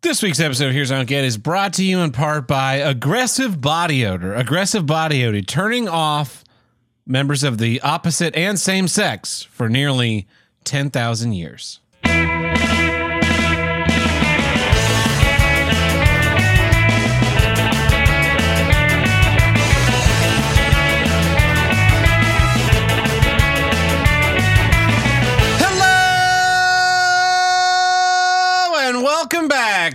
This 0.00 0.22
week's 0.22 0.38
episode 0.38 0.68
of 0.68 0.74
Here's 0.74 0.90
Don't 0.90 1.08
Get 1.08 1.24
is 1.24 1.36
brought 1.36 1.72
to 1.72 1.84
you 1.84 1.98
in 1.98 2.12
part 2.12 2.46
by 2.46 2.74
Aggressive 2.76 3.60
Body 3.60 4.06
Odor. 4.06 4.32
Aggressive 4.32 4.86
Body 4.86 5.24
Odor, 5.24 5.42
turning 5.42 5.88
off 5.88 6.44
members 7.04 7.42
of 7.42 7.58
the 7.58 7.80
opposite 7.80 8.36
and 8.36 8.60
same 8.60 8.86
sex 8.86 9.42
for 9.50 9.68
nearly 9.68 10.28
10,000 10.62 11.32
years. 11.32 11.80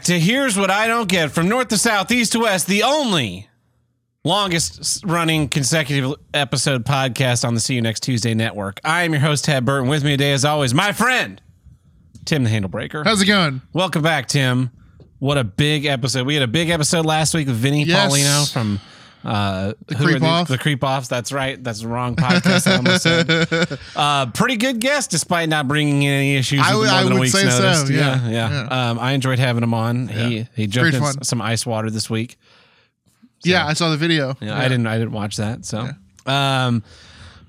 Back 0.04 0.08
to 0.08 0.20
Here's 0.20 0.58
What 0.58 0.70
I 0.70 0.88
Don't 0.88 1.08
Get 1.08 1.32
from 1.32 1.48
north 1.48 1.70
to 1.70 1.78
south, 1.78 2.12
east 2.12 2.34
to 2.34 2.40
west, 2.40 2.68
the 2.68 2.84
only 2.84 3.48
longest 4.26 5.02
running 5.06 5.48
consecutive 5.48 6.14
episode 6.34 6.84
podcast 6.84 7.48
on 7.48 7.54
the 7.54 7.62
See 7.62 7.76
You 7.76 7.82
Next 7.82 8.02
Tuesday 8.02 8.34
network. 8.34 8.82
I 8.84 9.04
am 9.04 9.14
your 9.14 9.22
host, 9.22 9.46
Ted 9.46 9.64
Burton. 9.64 9.88
With 9.88 10.04
me 10.04 10.12
today, 10.12 10.34
as 10.34 10.44
always, 10.44 10.74
my 10.74 10.92
friend, 10.92 11.42
Tim 12.26 12.44
the 12.44 12.50
Handlebreaker. 12.50 13.06
How's 13.06 13.22
it 13.22 13.28
going? 13.28 13.62
Welcome 13.72 14.02
back, 14.02 14.28
Tim. 14.28 14.72
What 15.20 15.38
a 15.38 15.44
big 15.46 15.86
episode. 15.86 16.28
We 16.28 16.34
had 16.34 16.44
a 16.44 16.48
big 16.48 16.70
episode 16.70 17.06
last 17.06 17.34
week 17.34 17.48
with 17.48 17.56
Vinny 17.56 17.86
Yes. 17.86 18.12
Paulino 18.12 18.52
from 18.52 18.82
uh, 19.24 19.74
the 19.88 19.96
Creep 19.96 20.22
Off. 20.22 20.48
The 20.48 20.58
Creep 20.58 20.84
Offs. 20.84 21.08
That's 21.08 21.32
right. 21.32 21.62
That's 21.64 21.82
the 21.82 21.88
wrong 21.88 22.16
podcast. 22.16 22.68
I 22.68 22.76
almost 22.78 23.04
said. 23.04 23.80
Uh, 23.96 24.26
pretty 24.32 24.58
good 24.58 24.80
guest, 24.80 25.12
despite 25.12 25.50
not 25.50 25.68
bringing 25.68 26.04
in 26.04 26.12
any 26.12 26.36
issues. 26.36 26.60
I 26.64 26.76
would- 26.76 26.88
more 27.10 27.18
I 27.18 27.20
week's 27.20 27.34
say 27.34 27.50
so, 27.50 27.62
notice. 27.62 27.90
yeah. 27.90 28.28
yeah. 28.28 28.90
Um, 28.90 29.00
I 29.00 29.12
enjoyed 29.14 29.40
having 29.40 29.64
him 29.64 29.74
on. 29.74 30.08
He 30.08 30.48
he 30.56 30.68
jumped 30.68 30.96
in 30.96 31.24
some 31.24 31.42
ice 31.42 31.66
water 31.66 31.90
this 31.90 32.10
week. 32.10 32.38
yeah, 33.44 33.66
I 33.66 33.74
saw 33.74 33.90
the 33.92 33.98
video. 33.98 34.36
Yeah, 34.42 34.58
I 34.58 34.64
didn't. 34.64 34.88
I 34.88 34.98
didn't 34.98 35.14
watch 35.14 35.38
that. 35.38 35.66
So, 35.66 35.90
um, 36.26 36.84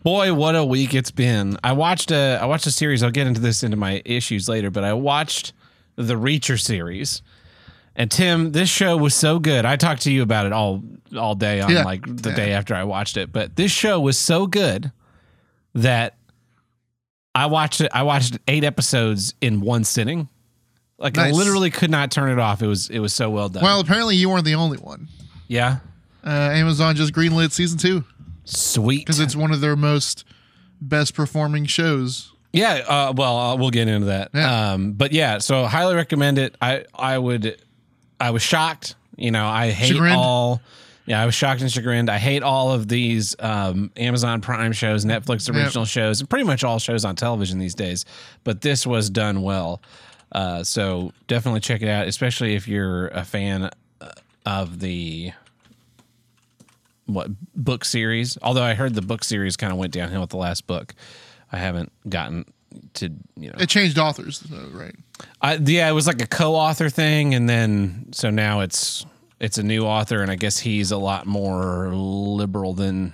boy, 0.02 0.34
what 0.34 0.54
a 0.54 0.64
week 0.64 0.94
it's 0.94 1.10
been. 1.10 1.56
I 1.64 1.72
watched 1.72 2.10
a. 2.10 2.38
I 2.40 2.46
watched 2.46 2.66
a 2.66 2.70
series. 2.72 3.02
I'll 3.02 3.10
get 3.10 3.26
into 3.26 3.40
this 3.40 3.62
into 3.62 3.76
my 3.76 4.02
issues 4.04 4.48
later, 4.48 4.70
but 4.70 4.84
I 4.84 4.92
watched 4.92 5.52
the 5.96 6.14
Reacher 6.14 6.60
series. 6.60 7.22
And 7.96 8.10
Tim, 8.10 8.52
this 8.52 8.68
show 8.68 8.96
was 8.96 9.14
so 9.14 9.38
good. 9.38 9.64
I 9.64 9.76
talked 9.76 10.02
to 10.02 10.12
you 10.12 10.22
about 10.22 10.46
it 10.46 10.52
all 10.52 10.82
all 11.16 11.34
day 11.36 11.60
on 11.60 11.70
Yeah. 11.70 11.84
like 11.84 12.02
the 12.04 12.30
Yeah. 12.30 12.36
day 12.36 12.52
after 12.52 12.74
I 12.74 12.82
watched 12.84 13.16
it. 13.16 13.32
But 13.32 13.54
this 13.56 13.70
show 13.70 14.00
was 14.00 14.18
so 14.18 14.46
good 14.48 14.90
that 15.74 16.16
I 17.34 17.46
watched 17.46 17.80
it. 17.80 17.90
I 17.94 18.02
watched 18.02 18.38
eight 18.48 18.64
episodes 18.64 19.34
in 19.40 19.60
one 19.60 19.84
sitting. 19.84 20.28
Like 20.98 21.18
I 21.18 21.30
literally 21.32 21.70
could 21.70 21.90
not 21.90 22.10
turn 22.10 22.30
it 22.30 22.38
off. 22.38 22.62
It 22.62 22.66
was 22.66 22.88
it 22.90 22.98
was 23.00 23.12
so 23.12 23.30
well 23.30 23.48
done. 23.48 23.62
Well, 23.62 23.80
apparently 23.80 24.16
you 24.16 24.28
weren't 24.28 24.44
the 24.44 24.54
only 24.54 24.78
one. 24.78 25.08
yeah, 25.48 25.78
Uh, 26.26 26.30
Amazon 26.30 26.96
just 26.96 27.12
greenlit 27.12 27.52
season 27.52 27.78
two 27.78 28.04
sweet. 28.44 29.00
because 29.00 29.20
it's 29.20 29.36
one 29.36 29.52
of 29.52 29.60
their 29.60 29.76
most 29.76 30.24
best 30.80 31.14
performing 31.14 31.66
shows. 31.66 32.32
Yeah, 32.52 32.82
uh, 32.88 33.12
well, 33.16 33.36
uh, 33.36 33.56
we'll 33.56 33.70
get 33.70 33.88
into 33.88 34.06
that. 34.06 34.30
Yeah. 34.32 34.72
Um, 34.72 34.92
but 34.92 35.12
yeah, 35.12 35.38
so 35.38 35.66
highly 35.66 35.94
recommend 35.96 36.38
it. 36.38 36.56
I 36.62 36.84
I 36.94 37.18
would, 37.18 37.60
I 38.24 38.30
was 38.30 38.42
shocked. 38.42 38.94
You 39.16 39.30
know, 39.30 39.46
I 39.46 39.70
hate 39.70 39.88
Chagrined? 39.88 40.16
all. 40.16 40.62
Yeah, 41.04 41.20
I 41.20 41.26
was 41.26 41.34
shocked 41.34 41.60
and 41.60 41.70
chagrined. 41.70 42.08
I 42.08 42.16
hate 42.16 42.42
all 42.42 42.72
of 42.72 42.88
these 42.88 43.36
um, 43.38 43.90
Amazon 43.98 44.40
Prime 44.40 44.72
shows, 44.72 45.04
Netflix 45.04 45.54
original 45.54 45.84
shows, 45.84 46.20
and 46.20 46.30
pretty 46.30 46.46
much 46.46 46.64
all 46.64 46.78
shows 46.78 47.04
on 47.04 47.16
television 47.16 47.58
these 47.58 47.74
days. 47.74 48.06
But 48.42 48.62
this 48.62 48.86
was 48.86 49.10
done 49.10 49.42
well, 49.42 49.82
uh, 50.32 50.64
so 50.64 51.12
definitely 51.26 51.60
check 51.60 51.82
it 51.82 51.88
out, 51.88 52.08
especially 52.08 52.54
if 52.54 52.66
you're 52.66 53.08
a 53.08 53.22
fan 53.22 53.68
uh, 54.00 54.12
of 54.46 54.80
the 54.80 55.32
what 57.04 57.28
book 57.54 57.84
series. 57.84 58.38
Although 58.40 58.62
I 58.62 58.72
heard 58.72 58.94
the 58.94 59.02
book 59.02 59.22
series 59.22 59.58
kind 59.58 59.70
of 59.70 59.78
went 59.78 59.92
downhill 59.92 60.22
with 60.22 60.30
the 60.30 60.38
last 60.38 60.66
book. 60.66 60.94
I 61.52 61.58
haven't 61.58 61.92
gotten 62.08 62.46
to 62.94 63.10
you 63.36 63.50
know 63.50 63.56
It 63.58 63.68
changed 63.68 63.98
authors, 63.98 64.40
though, 64.40 64.68
right? 64.72 64.94
I, 65.40 65.54
yeah, 65.56 65.88
it 65.88 65.92
was 65.92 66.06
like 66.06 66.20
a 66.22 66.26
co-author 66.26 66.90
thing, 66.90 67.34
and 67.34 67.48
then 67.48 68.08
so 68.12 68.30
now 68.30 68.60
it's 68.60 69.06
it's 69.40 69.58
a 69.58 69.62
new 69.62 69.84
author, 69.84 70.22
and 70.22 70.30
I 70.30 70.36
guess 70.36 70.58
he's 70.58 70.90
a 70.90 70.96
lot 70.96 71.26
more 71.26 71.88
liberal 71.94 72.74
than 72.74 73.12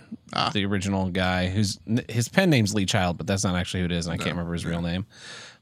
the 0.52 0.64
original 0.64 1.10
guy. 1.10 1.48
Who's 1.48 1.78
his 2.08 2.28
pen 2.28 2.50
name's 2.50 2.74
Lee 2.74 2.86
Child, 2.86 3.18
but 3.18 3.26
that's 3.26 3.44
not 3.44 3.56
actually 3.56 3.80
who 3.80 3.86
it 3.86 3.92
is, 3.92 4.06
and 4.06 4.14
I 4.14 4.16
can't 4.16 4.30
remember 4.30 4.52
his 4.52 4.64
real 4.64 4.82
name. 4.82 5.06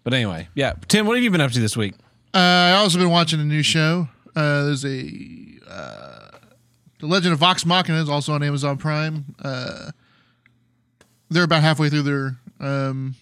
But 0.04 0.14
anyway, 0.14 0.48
yeah, 0.54 0.74
Tim, 0.88 1.06
what 1.06 1.16
have 1.16 1.24
you 1.24 1.30
been 1.30 1.40
up 1.40 1.52
to 1.52 1.60
this 1.60 1.76
week? 1.76 1.94
Uh, 2.34 2.38
I 2.38 2.72
also 2.72 2.98
been 2.98 3.10
watching 3.10 3.40
a 3.40 3.44
new 3.44 3.62
show. 3.62 4.08
Uh, 4.36 4.64
there's 4.64 4.84
a 4.84 5.10
uh, 5.68 6.30
The 7.00 7.06
Legend 7.06 7.32
of 7.32 7.38
Vox 7.38 7.64
Machina 7.66 8.00
is 8.00 8.08
also 8.08 8.32
on 8.32 8.42
Amazon 8.42 8.76
Prime. 8.76 9.24
Uh, 9.42 9.90
they're 11.30 11.44
about 11.44 11.62
halfway 11.62 11.88
through 11.88 12.02
their 12.02 12.36
um, 12.60 13.14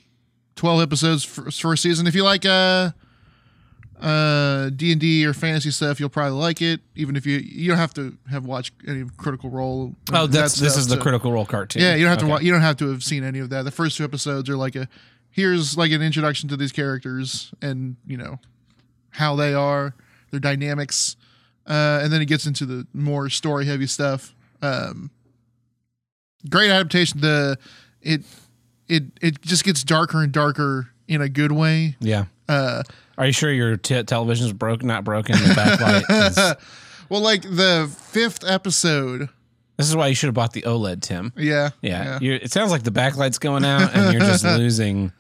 12 0.56 0.81
episodes 0.83 1.25
for 1.25 1.72
a 1.72 1.77
season. 1.78 2.06
If 2.06 2.15
you 2.15 2.25
like 2.25 2.44
uh, 2.47 2.91
uh, 4.00 4.71
D&D 4.71 5.25
or 5.27 5.33
fantasy 5.33 5.71
stuff, 5.71 6.00
you'll 6.00 6.09
probably 6.09 6.39
like 6.39 6.61
it. 6.61 6.81
Even 6.94 7.17
if 7.17 7.25
you 7.27 7.39
you 7.39 7.69
don't 7.69 7.78
have 7.78 7.94
to 7.94 8.17
have 8.31 8.44
watched 8.44 8.75
any 8.87 9.05
Critical 9.16 9.50
Role. 9.50 9.95
Oh, 10.12 10.27
that 10.27 10.33
that's 10.33 10.55
this 10.56 10.77
is 10.77 10.87
the 10.89 10.97
so- 10.97 11.00
Critical 11.03 11.33
Role 11.33 11.47
cartoon. 11.47 11.83
Yeah, 11.83 11.95
you 11.95 12.05
don't 12.05 12.11
have 12.11 12.19
Okay. 12.19 12.27
to. 12.27 12.33
Wa- 12.33 12.41
you 12.41 12.53
don't 12.53 12.61
have 12.62 12.77
to 12.78 12.91
have 12.91 13.03
seen 13.03 13.25
any 13.25 13.39
of 13.39 13.50
that. 13.50 13.62
The 13.65 13.71
first 13.71 13.97
two 13.97 14.05
episodes 14.05 14.49
are 14.50 14.56
like 14.56 14.77
a 14.77 14.89
here's 15.31 15.77
like 15.77 15.93
an 15.93 16.03
introduction 16.03 16.49
to 16.49 16.56
these 16.56 16.72
characters 16.72 17.53
and 17.62 17.97
you 18.06 18.16
know 18.16 18.39
how 19.11 19.34
they 19.37 19.55
are, 19.55 19.95
their 20.31 20.41
dynamics, 20.41 21.16
uh, 21.66 22.00
and 22.03 22.12
then 22.12 22.21
it 22.21 22.27
gets 22.27 22.47
into 22.47 22.66
the 22.66 22.87
more 22.93 23.28
story 23.31 23.65
heavy 23.66 23.87
stuff. 23.87 24.34
Um, 24.62 25.11
great 26.50 26.71
adaptation. 26.71 27.21
The 27.21 27.59
it 28.03 28.22
it 28.89 29.05
it 29.21 29.43
just 29.43 29.65
gets 29.65 29.83
darker 29.83 30.23
and 30.23 30.33
darker 30.33 30.91
in 31.09 31.21
a 31.21 31.29
good 31.29 31.53
way. 31.53 31.97
Yeah. 32.01 32.27
Uh, 32.49 32.83
Are 33.19 33.27
you 33.27 33.33
sure 33.33 33.51
your 33.53 33.77
t- 33.77 34.03
television's 34.05 34.53
broke? 34.53 34.83
Not 34.85 35.05
broken. 35.05 35.37
The 35.37 35.55
backlight. 35.55 36.29
is- 36.59 36.65
well, 37.09 37.21
like 37.21 37.43
the 37.43 37.93
fifth 38.11 38.45
episode. 38.47 39.29
this 39.77 39.89
is 39.89 39.97
why 39.97 40.07
you 40.09 40.15
should 40.15 40.29
have 40.29 40.35
bought 40.35 40.53
the 40.53 40.63
OLED, 40.63 41.01
Tim. 41.03 41.33
Yeah, 41.37 41.71
Yeah, 41.83 42.19
You're, 42.21 42.37
it 42.37 42.53
sounds 42.53 42.71
like 42.71 42.83
the 42.85 42.91
backlight's 42.93 43.39
going 43.39 43.65
out, 43.65 43.95
and 43.95 44.13
you're 44.13 44.23
just 44.23 44.45
losing. 44.59 45.13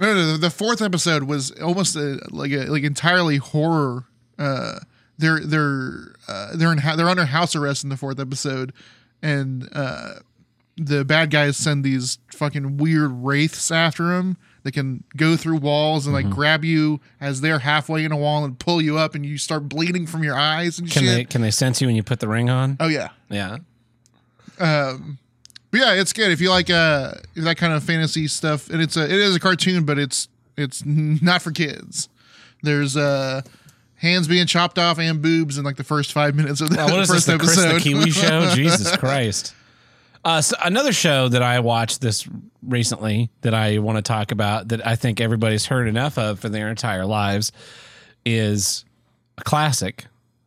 No, 0.00 0.12
no, 0.14 0.32
no, 0.32 0.36
the 0.36 0.50
fourth 0.50 0.82
episode 0.82 1.22
was 1.24 1.50
almost 1.52 1.96
a, 1.96 2.20
like 2.30 2.52
a 2.52 2.66
like 2.66 2.82
entirely 2.84 3.38
horror. 3.38 4.04
Uh, 4.38 4.78
they're 5.18 5.40
they're 5.40 6.14
uh, 6.28 6.50
they're 6.54 6.70
in 6.72 6.78
ha- 6.78 6.96
they're 6.96 7.08
under 7.08 7.24
house 7.24 7.56
arrest 7.56 7.82
in 7.82 7.88
the 7.90 7.96
fourth 7.96 8.20
episode, 8.20 8.72
and 9.22 9.68
uh, 9.72 10.16
the 10.76 11.04
bad 11.04 11.30
guys 11.30 11.56
send 11.56 11.84
these 11.84 12.18
fucking 12.32 12.76
weird 12.76 13.10
wraiths 13.12 13.70
after 13.70 14.08
them. 14.08 14.36
They 14.62 14.70
can 14.72 15.04
go 15.16 15.36
through 15.36 15.58
walls 15.58 16.06
and 16.06 16.14
like 16.14 16.28
grab 16.28 16.64
you 16.64 17.00
as 17.20 17.40
they're 17.40 17.60
halfway 17.60 18.04
in 18.04 18.10
a 18.12 18.16
wall 18.16 18.44
and 18.44 18.58
pull 18.58 18.82
you 18.82 18.98
up, 18.98 19.14
and 19.14 19.24
you 19.24 19.38
start 19.38 19.68
bleeding 19.68 20.06
from 20.06 20.24
your 20.24 20.36
eyes 20.36 20.78
and 20.78 20.90
Can 20.90 21.02
shit. 21.04 21.14
they 21.14 21.24
can 21.24 21.40
they 21.40 21.50
sense 21.52 21.80
you 21.80 21.86
when 21.86 21.94
you 21.96 22.02
put 22.02 22.18
the 22.20 22.28
ring 22.28 22.50
on? 22.50 22.76
oh 22.80 22.88
yeah, 22.88 23.10
Yeah. 23.30 23.58
um, 24.58 25.18
but 25.70 25.80
yeah, 25.80 25.92
it's 25.94 26.12
good 26.12 26.30
if 26.30 26.40
you 26.40 26.50
like 26.50 26.70
uh 26.70 27.12
that 27.36 27.56
kind 27.56 27.72
of 27.72 27.82
fantasy 27.84 28.26
stuff. 28.28 28.68
And 28.70 28.80
it's 28.82 28.96
a 28.96 29.04
it 29.04 29.12
is 29.12 29.36
a 29.36 29.40
cartoon, 29.40 29.84
but 29.84 29.98
it's 29.98 30.28
it's 30.56 30.82
not 30.86 31.42
for 31.42 31.50
kids. 31.52 32.08
There's 32.62 32.96
uh 32.96 33.42
hands 33.96 34.28
being 34.28 34.46
chopped 34.46 34.78
off 34.78 34.98
and 34.98 35.22
boobs 35.22 35.58
in 35.58 35.64
like 35.64 35.76
the 35.76 35.84
first 35.84 36.12
five 36.12 36.34
minutes 36.34 36.60
of 36.60 36.70
the 36.70 36.76
what 36.76 37.00
is 37.00 37.08
this? 37.08 37.10
first 37.10 37.26
The 37.26 37.38
Chris 37.38 37.56
the 37.56 37.78
Kiwi 37.80 38.10
show? 38.10 38.50
Jesus 38.54 38.96
Christ. 38.96 39.54
Uh, 40.26 40.42
so 40.42 40.56
another 40.64 40.92
show 40.92 41.28
that 41.28 41.40
I 41.40 41.60
watched 41.60 42.00
this 42.00 42.28
recently 42.60 43.30
that 43.42 43.54
I 43.54 43.78
want 43.78 43.94
to 43.98 44.02
talk 44.02 44.32
about 44.32 44.66
that 44.70 44.84
I 44.84 44.96
think 44.96 45.20
everybody's 45.20 45.66
heard 45.66 45.86
enough 45.86 46.18
of 46.18 46.40
for 46.40 46.48
their 46.48 46.68
entire 46.68 47.06
lives 47.06 47.52
is 48.24 48.84
a 49.38 49.44
classic, 49.44 50.06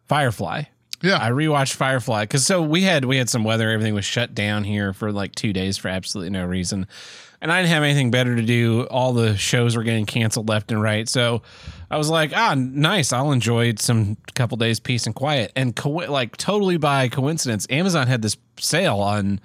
Firefly. 0.09 0.63
yeah, 1.01 1.17
I 1.21 1.29
rewatched 1.29 1.75
Firefly 1.75 2.23
because 2.23 2.45
so 2.45 2.61
we 2.61 2.81
had 2.81 3.05
we 3.05 3.15
had 3.15 3.29
some 3.29 3.45
weather. 3.45 3.69
Everything 3.69 3.93
was 3.93 4.03
shut 4.03 4.35
down 4.35 4.65
here 4.65 4.91
for 4.91 5.13
like 5.13 5.33
two 5.33 5.53
days 5.53 5.77
for 5.77 5.87
absolutely 5.87 6.31
no 6.31 6.45
reason, 6.45 6.85
and 7.39 7.49
I 7.49 7.61
didn't 7.61 7.71
have 7.73 7.83
anything 7.83 8.11
better 8.11 8.35
to 8.35 8.41
do. 8.41 8.85
All 8.91 9.13
the 9.13 9.37
shows 9.37 9.77
were 9.77 9.83
getting 9.83 10.05
canceled 10.05 10.49
left 10.49 10.73
and 10.73 10.81
right, 10.81 11.07
so 11.07 11.41
I 11.89 11.95
was 11.97 12.09
like, 12.09 12.33
ah, 12.35 12.53
nice. 12.53 13.13
I'll 13.13 13.31
enjoy 13.31 13.75
some 13.75 14.17
couple 14.35 14.57
days 14.57 14.81
peace 14.81 15.05
and 15.05 15.15
quiet. 15.15 15.53
And 15.55 15.73
co- 15.73 15.89
like 15.89 16.35
totally 16.35 16.75
by 16.75 17.07
coincidence, 17.07 17.65
Amazon 17.69 18.07
had 18.07 18.21
this 18.21 18.35
sale 18.59 18.99
on 18.99 19.39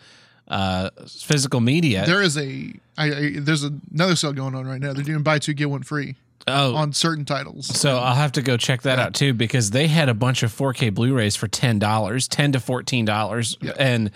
uh 0.48 0.90
physical 1.08 1.60
media. 1.60 2.04
there 2.06 2.20
is 2.22 2.36
a 2.36 2.72
I, 2.98 3.04
I 3.06 3.32
there's 3.38 3.64
another 3.64 4.14
sale 4.16 4.32
going 4.32 4.54
on 4.54 4.66
right 4.66 4.80
now. 4.80 4.92
They're 4.92 5.04
doing 5.04 5.22
buy 5.22 5.38
two 5.38 5.54
get 5.54 5.70
one 5.70 5.82
free 5.82 6.16
oh, 6.46 6.74
on 6.74 6.92
certain 6.92 7.24
titles. 7.24 7.66
So 7.66 7.96
I'll 7.96 8.14
have 8.14 8.32
to 8.32 8.42
go 8.42 8.56
check 8.56 8.82
that 8.82 8.98
out 8.98 9.14
too 9.14 9.32
because 9.32 9.70
they 9.70 9.86
had 9.88 10.08
a 10.08 10.14
bunch 10.14 10.42
of 10.42 10.52
4K 10.52 10.92
Blu-rays 10.92 11.34
for 11.36 11.48
ten 11.48 11.78
dollars, 11.78 12.28
ten 12.28 12.52
to 12.52 12.60
fourteen 12.60 13.04
dollars, 13.04 13.56
Yeah. 13.62 13.72
and 13.78 14.10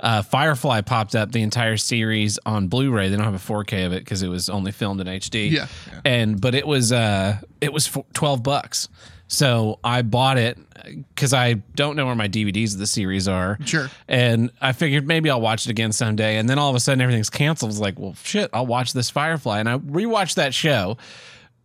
uh, 0.00 0.22
Firefly 0.22 0.80
popped 0.80 1.14
up 1.14 1.30
the 1.30 1.42
entire 1.42 1.76
series 1.76 2.38
on 2.46 2.66
Blu-ray. 2.68 3.08
They 3.08 3.16
don't 3.16 3.24
have 3.24 3.34
a 3.34 3.52
4K 3.52 3.86
of 3.86 3.92
it 3.92 4.00
because 4.04 4.22
it 4.22 4.28
was 4.28 4.48
only 4.48 4.72
filmed 4.72 5.00
in 5.00 5.06
HD. 5.06 5.50
Yeah, 5.50 5.66
yeah. 5.92 6.00
and 6.04 6.40
but 6.40 6.54
it 6.54 6.66
was 6.66 6.92
uh 6.92 7.38
it 7.60 7.72
was 7.72 7.90
twelve 8.12 8.42
bucks. 8.42 8.88
So 9.32 9.78
I 9.82 10.02
bought 10.02 10.36
it 10.36 10.58
uh, 10.76 10.90
because 11.08 11.32
I 11.32 11.54
don't 11.54 11.96
know 11.96 12.04
where 12.04 12.14
my 12.14 12.28
DVDs 12.28 12.74
of 12.74 12.80
the 12.80 12.86
series 12.86 13.28
are. 13.28 13.56
Sure. 13.64 13.88
And 14.06 14.50
I 14.60 14.72
figured 14.72 15.06
maybe 15.06 15.30
I'll 15.30 15.40
watch 15.40 15.66
it 15.66 15.70
again 15.70 15.92
someday. 15.92 16.36
And 16.36 16.50
then 16.50 16.58
all 16.58 16.68
of 16.68 16.76
a 16.76 16.80
sudden 16.80 17.00
everything's 17.00 17.30
canceled. 17.30 17.70
It's 17.70 17.80
like, 17.80 17.98
well, 17.98 18.14
shit, 18.22 18.50
I'll 18.52 18.66
watch 18.66 18.92
this 18.92 19.08
Firefly. 19.08 19.60
And 19.60 19.70
I 19.70 19.78
rewatched 19.78 20.34
that 20.34 20.52
show. 20.52 20.98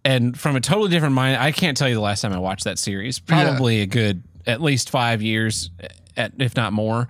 And 0.06 0.40
from 0.40 0.56
a 0.56 0.62
totally 0.62 0.90
different 0.90 1.14
mind, 1.14 1.42
I 1.42 1.52
can't 1.52 1.76
tell 1.76 1.90
you 1.90 1.96
the 1.96 2.02
last 2.02 2.22
time 2.22 2.32
I 2.32 2.40
watched 2.40 2.64
that 2.64 2.80
series. 2.80 3.20
Probably 3.20 3.82
a 3.82 3.86
good 3.86 4.24
at 4.46 4.62
least 4.62 4.90
five 4.90 5.22
years, 5.22 5.70
at, 6.16 6.32
if 6.40 6.56
not 6.56 6.72
more. 6.72 7.10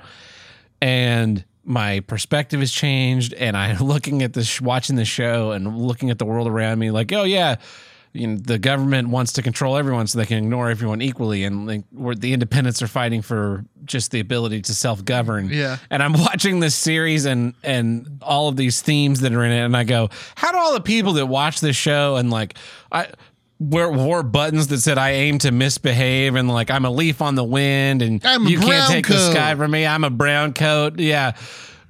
And 0.81 1.45
my 1.65 1.99
perspective 1.99 2.61
has 2.61 2.71
changed. 2.71 3.35
And 3.35 3.55
I'm 3.55 3.77
looking 3.85 4.23
at 4.23 4.33
this, 4.33 4.59
watching 4.59 4.95
the 4.95 5.05
show 5.05 5.51
and 5.51 5.77
looking 5.77 6.09
at 6.09 6.17
the 6.17 6.25
world 6.25 6.47
around 6.47 6.79
me 6.79 6.89
like, 6.89 7.13
oh, 7.13 7.25
yeah 7.25 7.57
you 8.13 8.27
know, 8.27 8.37
the 8.37 8.57
government 8.57 9.09
wants 9.09 9.33
to 9.33 9.41
control 9.41 9.77
everyone 9.77 10.07
so 10.07 10.19
they 10.19 10.25
can 10.25 10.37
ignore 10.37 10.69
everyone 10.69 11.01
equally, 11.01 11.43
and 11.43 11.67
like, 11.67 11.83
where 11.91 12.15
the 12.15 12.33
independents 12.33 12.81
are 12.81 12.87
fighting 12.87 13.21
for 13.21 13.65
just 13.85 14.11
the 14.11 14.19
ability 14.19 14.61
to 14.63 14.73
self 14.73 15.03
govern. 15.03 15.49
Yeah. 15.49 15.77
And 15.89 16.01
I'm 16.01 16.13
watching 16.19 16.59
this 16.59 16.75
series 16.75 17.25
and 17.25 17.53
and 17.63 18.19
all 18.21 18.47
of 18.47 18.55
these 18.55 18.81
themes 18.81 19.21
that 19.21 19.33
are 19.33 19.43
in 19.43 19.51
it, 19.51 19.63
and 19.63 19.75
I 19.75 19.83
go, 19.83 20.09
how 20.35 20.51
do 20.51 20.57
all 20.57 20.73
the 20.73 20.81
people 20.81 21.13
that 21.13 21.25
watch 21.27 21.59
this 21.59 21.75
show 21.75 22.15
and 22.15 22.29
like 22.29 22.57
I 22.91 23.07
wore, 23.59 23.91
wore 23.91 24.23
buttons 24.23 24.67
that 24.67 24.79
said 24.79 24.97
I 24.97 25.11
aim 25.11 25.39
to 25.39 25.51
misbehave 25.51 26.35
and 26.35 26.49
like 26.49 26.71
I'm 26.71 26.85
a 26.85 26.91
leaf 26.91 27.21
on 27.21 27.35
the 27.35 27.43
wind 27.43 28.01
and 28.01 28.23
you 28.47 28.59
can't 28.59 28.91
take 28.91 29.07
the 29.07 29.31
sky 29.31 29.55
from 29.55 29.71
me. 29.71 29.85
I'm 29.85 30.03
a 30.03 30.09
brown 30.09 30.53
coat. 30.53 30.99
Yeah. 30.99 31.33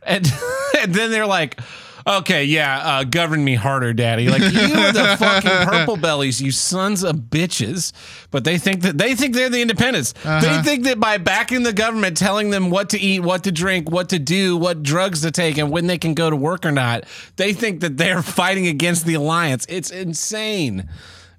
And, 0.03 0.25
and 0.79 0.93
then 0.93 1.11
they're 1.11 1.25
like, 1.25 1.59
okay, 2.07 2.45
yeah, 2.45 2.79
uh, 2.79 3.03
govern 3.03 3.43
me 3.43 3.55
harder, 3.55 3.93
daddy. 3.93 4.29
Like 4.29 4.41
you 4.41 4.61
are 4.61 4.91
the 4.91 5.15
fucking 5.19 5.67
purple 5.67 5.97
bellies, 5.97 6.41
you 6.41 6.51
sons 6.51 7.03
of 7.03 7.15
bitches. 7.15 7.93
But 8.31 8.43
they 8.43 8.57
think 8.57 8.81
that 8.81 8.97
they 8.97 9.15
think 9.15 9.35
they're 9.35 9.49
the 9.49 9.61
independents. 9.61 10.13
They 10.23 10.61
think 10.63 10.83
that 10.85 10.99
by 10.99 11.17
backing 11.17 11.63
the 11.63 11.73
government, 11.73 12.17
telling 12.17 12.49
them 12.49 12.69
what 12.69 12.89
to 12.91 12.99
eat, 12.99 13.21
what 13.21 13.43
to 13.43 13.51
drink, 13.51 13.89
what 13.89 14.09
to 14.09 14.19
do, 14.19 14.57
what 14.57 14.83
drugs 14.83 15.21
to 15.21 15.31
take, 15.31 15.57
and 15.57 15.71
when 15.71 15.87
they 15.87 15.97
can 15.97 16.13
go 16.13 16.29
to 16.29 16.35
work 16.35 16.65
or 16.65 16.71
not, 16.71 17.05
they 17.35 17.53
think 17.53 17.81
that 17.81 17.97
they're 17.97 18.21
fighting 18.37 18.67
against 18.67 19.05
the 19.05 19.13
alliance. 19.13 19.65
It's 19.69 19.91
insane. 19.91 20.87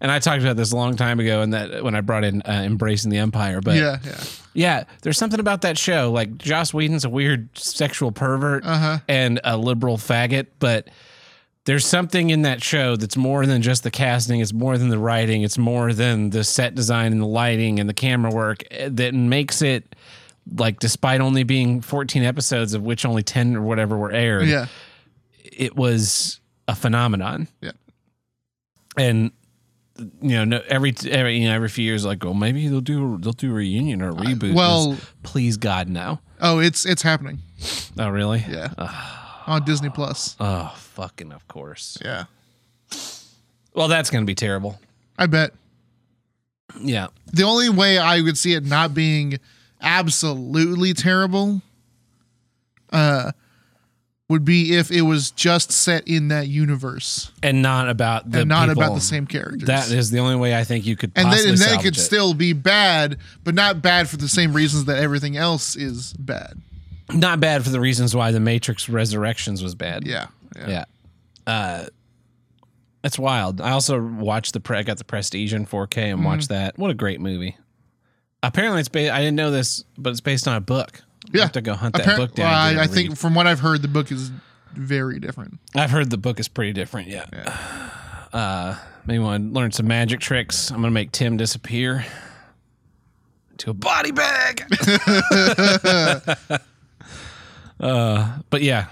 And 0.01 0.11
I 0.13 0.19
talked 0.21 0.43
about 0.43 0.57
this 0.57 0.71
a 0.73 0.77
long 0.77 0.97
time 0.97 1.19
ago, 1.21 1.41
and 1.43 1.53
that 1.55 1.83
when 1.83 1.95
I 1.95 2.01
brought 2.03 2.23
in 2.25 2.41
uh, 2.43 2.63
embracing 2.65 3.11
the 3.11 3.19
empire, 3.19 3.61
but 3.61 3.77
Yeah, 3.77 3.99
yeah. 4.05 4.25
yeah, 4.55 4.85
there's 5.03 5.19
something 5.19 5.41
about 5.41 5.63
that 5.63 5.77
show. 5.77 6.13
Like 6.13 6.39
Joss 6.39 6.73
Whedon's 6.73 7.05
a 7.05 7.11
weird 7.11 7.49
sexual 7.59 8.13
pervert 8.13 8.65
Uh-huh. 8.65 8.99
and 9.09 9.41
a 9.43 9.57
liberal 9.57 9.97
faggot, 9.97 10.47
but 10.61 10.89
there's 11.65 11.85
something 11.85 12.31
in 12.31 12.43
that 12.43 12.63
show 12.63 12.97
that's 12.97 13.17
more 13.17 13.45
than 13.45 13.61
just 13.61 13.83
the 13.83 13.91
casting. 13.91 14.41
It's 14.41 14.53
more 14.55 14.79
than 14.79 14.89
the 14.89 14.99
writing. 14.99 15.43
It's 15.43 15.59
more 15.59 15.93
than 15.93 16.31
the 16.31 16.43
set 16.45 16.75
design 16.75 17.13
and 17.13 17.21
the 17.21 17.27
lighting 17.27 17.79
and 17.81 17.89
the 17.89 17.95
camera 17.95 18.31
work 18.33 18.63
eh, 18.71 18.89
that 18.93 19.13
makes 19.15 19.61
it 19.63 19.95
like, 20.57 20.79
despite 20.79 21.21
only 21.21 21.43
being 21.43 21.83
14 21.83 22.23
episodes 22.23 22.73
of 22.73 22.83
which 22.83 23.05
only 23.05 23.23
10 23.23 23.55
or 23.57 23.61
whatever 23.63 23.99
were 23.99 24.13
aired, 24.13 24.47
Yeah. 24.49 24.67
it 25.43 25.77
was 25.77 26.41
a 26.69 26.75
phenomenon. 26.75 27.49
Yeah. 27.61 27.73
And 28.97 29.31
you 30.21 30.45
know, 30.47 30.63
every 30.69 30.95
every 31.11 31.39
you 31.39 31.49
know, 31.49 31.55
every 31.55 31.69
few 31.69 31.85
years, 31.85 32.05
like, 32.05 32.25
oh, 32.25 32.35
maybe 32.35 32.69
they'll 32.69 32.81
do 32.81 33.19
they'll 33.19 33.33
do 33.33 33.51
a 33.51 33.55
reunion 33.55 34.03
or 34.03 34.11
a 34.11 34.15
reboot. 34.15 34.55
well- 34.55 34.97
please 35.23 35.57
God, 35.57 35.89
no. 35.89 36.21
Oh, 36.41 36.61
it's 36.61 36.87
it's 36.87 37.03
happening. 37.03 37.41
Oh, 37.99 38.09
really? 38.09 38.45
Yeah. 38.49 38.69
On 39.47 39.65
Disney 39.65 39.89
Plus. 39.91 40.37
Oh, 40.39 40.73
fucking 40.77 41.33
of 41.33 41.47
course. 41.49 41.99
Yeah. 42.05 42.25
Well, 43.75 43.89
that's 43.89 44.11
gonna 44.11 44.25
be 44.27 44.35
terrible. 44.35 44.79
I 45.19 45.27
bet. 45.27 45.53
Yeah. 46.81 47.09
The 47.33 47.43
only 47.45 47.69
way 47.71 47.99
I 47.99 48.21
would 48.21 48.39
see 48.39 48.53
it 48.55 48.65
not 48.65 48.95
being 48.95 49.39
absolutely 49.81 50.93
terrible 50.95 51.63
uh 52.93 53.31
would 54.29 54.45
be 54.45 54.77
if 54.77 54.91
it 54.91 55.03
was 55.03 55.31
just 55.31 55.73
set 55.73 56.07
in 56.07 56.29
that 56.29 56.49
universe 56.49 57.31
And 57.43 57.63
not 57.63 57.89
about 57.89 58.31
the 58.31 58.41
and 58.41 58.49
not 58.49 58.69
people. 58.69 58.83
about 58.83 58.95
the 58.95 59.01
same 59.01 59.27
characters. 59.27 59.67
That 59.67 59.91
is 59.91 60.11
the 60.11 60.19
only 60.19 60.37
way 60.37 60.55
I 60.55 60.65
think 60.65 60.85
you 60.85 60.97
could. 60.97 61.13
and 61.17 61.33
then 61.33 61.49
and 61.49 61.57
then 61.59 61.79
it 61.79 61.83
could 61.83 61.97
still 61.97 62.35
be 62.35 62.53
bad, 62.53 63.17
but 63.43 63.55
not 63.55 63.81
bad 63.81 64.09
for 64.09 64.19
the 64.19 64.29
same 64.29 64.53
reasons 64.53 64.85
that 64.85 64.99
everything 64.99 65.37
else 65.39 65.77
is 65.77 66.13
bad. 66.15 66.61
not 67.11 67.41
bad 67.41 67.65
for 67.65 67.71
the 67.71 67.81
reasons 67.81 68.15
why 68.15 68.31
the 68.31 68.41
Matrix 68.41 68.87
Resurrections 68.89 69.63
was 69.63 69.75
bad. 69.75 70.07
Yeah. 70.07 70.27
Yeah. 70.57 70.69
Yeah. 70.69 70.85
Uh, 71.47 71.87
it's 73.03 73.19
wild. 73.19 73.61
I 73.63 73.71
also 73.71 73.99
watched 73.99 74.53
the 74.53 74.61
pre- 74.61 74.77
I 74.77 74.83
got 74.83 74.99
the 74.99 75.05
Prestige 75.05 75.55
in 75.55 75.65
4K 75.65 76.13
and 76.13 76.23
watched 76.25 76.51
Mm-hmm. 76.51 76.55
that. 76.55 76.79
What 76.79 76.91
a 76.91 76.95
great 76.95 77.21
movie. 77.21 77.57
Apparently, 78.43 78.81
it's 78.81 78.89
based. 78.91 79.11
I 79.13 79.19
didn't 79.21 79.37
know 79.37 79.51
this, 79.51 79.85
but 79.97 80.11
it's 80.11 80.21
based 80.21 80.47
on 80.47 80.57
a 80.57 80.61
book. 80.61 81.01
Yeah. 81.33 81.43
have 81.43 81.53
to 81.53 81.61
go 81.61 81.75
hunt 81.75 81.95
that 81.97 82.07
Appar- 82.07 82.17
book 82.17 82.35
down. 82.35 82.47
well, 82.51 82.81
I, 82.81 82.83
I 82.85 82.87
think 82.87 83.17
from 83.17 83.35
what 83.35 83.47
I've 83.47 83.61
heard, 83.61 83.83
the 83.83 83.89
book 83.89 84.11
is 84.11 84.31
very 84.73 85.19
different. 85.19 85.59
I've 85.75 85.91
heard 85.91 86.11
the 86.11 86.19
book 86.19 86.41
is 86.41 86.49
pretty 86.49 86.73
different. 86.73 87.09
Yeah. 87.09 87.25
Uh, 88.31 88.77
maybe 89.07 89.21
want 89.21 89.43
to 89.43 89.59
learn 89.59 89.73
some 89.73 89.87
magic 89.89 90.21
tricks. 90.21 90.71
I'm 90.71 90.83
gonna 90.83 90.91
make 90.91 91.13
Tim 91.13 91.39
disappear 91.39 92.05
to 93.57 93.71
a 93.71 93.75
body 93.75 94.11
bag. 94.11 94.65
uh, 97.81 98.39
but 98.51 98.63
yeah, 98.63 98.89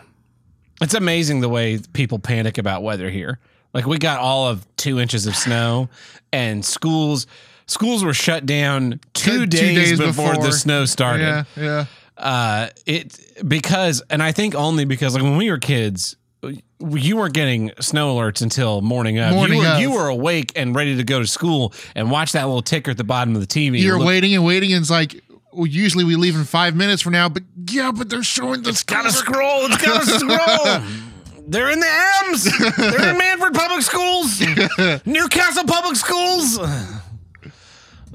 it's 0.81 0.95
amazing 0.95 1.41
the 1.41 1.51
way 1.51 1.81
people 1.93 2.19
panic 2.19 2.59
about 2.59 2.83
weather 2.83 3.11
here. 3.11 3.39
Like 3.75 3.87
we 3.87 3.99
got 3.99 4.19
all 4.21 4.49
of 4.49 4.67
two 4.77 4.99
inches 4.99 5.27
of 5.27 5.37
snow, 5.37 5.91
and 6.33 6.65
schools 6.65 7.27
schools 7.67 8.03
were 8.05 8.15
shut 8.15 8.47
down 8.47 9.01
two, 9.13 9.41
Two 9.41 9.47
days, 9.47 9.99
days 9.99 9.99
before, 9.99 10.35
the 10.37 10.53
snow 10.53 10.85
started 10.87 11.25
Yeah. 11.25 11.45
Yeah. 11.57 11.85
Uh 12.17 12.69
it 12.87 13.19
because 13.47 14.03
and 14.09 14.23
i 14.23 14.33
think 14.33 14.55
only 14.55 14.85
because 14.87 15.13
like 15.15 15.23
when 15.23 15.37
we 15.37 15.51
were 15.51 15.59
kids 15.59 16.17
you 16.81 17.17
weren't 17.17 17.35
getting 17.35 17.73
snow 17.81 18.15
alerts 18.15 18.41
until 18.43 18.81
morning 18.83 19.19
of. 19.19 19.33
Morning 19.35 19.59
you 19.59 19.65
were 19.65 19.69
of. 19.73 19.81
you 19.81 19.91
were 19.93 20.09
awake 20.09 20.53
and 20.57 20.75
ready 20.75 20.97
to 20.97 21.05
go 21.05 21.19
to 21.19 21.27
school 21.27 21.73
and 21.95 22.11
watch 22.11 22.33
that 22.33 22.45
little 22.45 22.63
ticker 22.63 22.91
at 22.93 22.97
the 22.97 23.05
bottom 23.05 23.35
of 23.35 23.41
the 23.41 23.47
tv 23.47 23.81
You're 23.81 23.99
Look- 23.99 24.07
waiting 24.07 24.35
and 24.35 24.45
waiting, 24.45 24.73
and 24.73 24.83
it's 24.83 24.91
like, 24.91 25.23
well, 25.53 25.67
usually 25.67 26.05
we 26.05 26.17
leave 26.17 26.37
in 26.37 26.45
five 26.45 26.77
minutes 26.77 27.01
from 27.03 27.13
now, 27.15 27.29
but 27.31 27.43
yeah, 27.71 27.91
but 27.91 28.09
they're 28.11 28.23
showing 28.23 28.63
the 28.63 28.83
gotta 28.87 29.11
scroll 29.11 29.67
it's 29.67 29.77
gotta 29.85 30.07
scroll. 30.19 30.83
They're 31.49 31.71
in 31.71 31.81
the 31.81 32.11
m's. 32.29 32.45
They're 32.77 33.11
in 33.13 33.19
mannford 33.19 33.55
public 33.55 33.83
schools. 33.83 34.41
Newcastle 35.07 35.65
public 35.65 35.97
schools. 35.97 36.59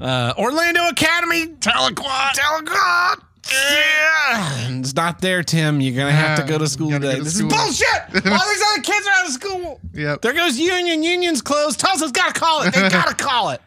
Uh 0.00 0.32
orlando 0.38 0.88
academy. 0.88 1.46
Tahlequah. 1.48 2.32
Telegraph. 2.32 3.18
Yeah. 3.52 4.78
It's 4.78 4.94
not 4.94 5.20
there, 5.20 5.42
Tim. 5.42 5.80
You're 5.80 5.96
gonna 5.96 6.12
have 6.12 6.38
to 6.38 6.44
go 6.50 6.58
to 6.58 6.66
school 6.68 6.90
today. 6.90 7.16
to 7.16 7.22
This 7.22 7.36
school. 7.38 7.50
is 7.50 7.54
bullshit. 7.54 8.26
All 8.32 8.48
these 8.48 8.62
other 8.72 8.82
kids 8.82 9.06
are 9.06 9.12
out 9.12 9.26
of 9.26 9.32
school. 9.32 9.80
Yep. 9.94 10.22
There 10.22 10.32
goes 10.32 10.58
Union. 10.58 11.02
Union's 11.02 11.42
closed. 11.42 11.80
Tulsa's 11.80 12.12
got 12.12 12.34
to 12.34 12.40
call 12.40 12.62
it. 12.62 12.74
They 12.74 12.88
got 12.88 13.08
to 13.08 13.14
call 13.24 13.50
it. 13.50 13.60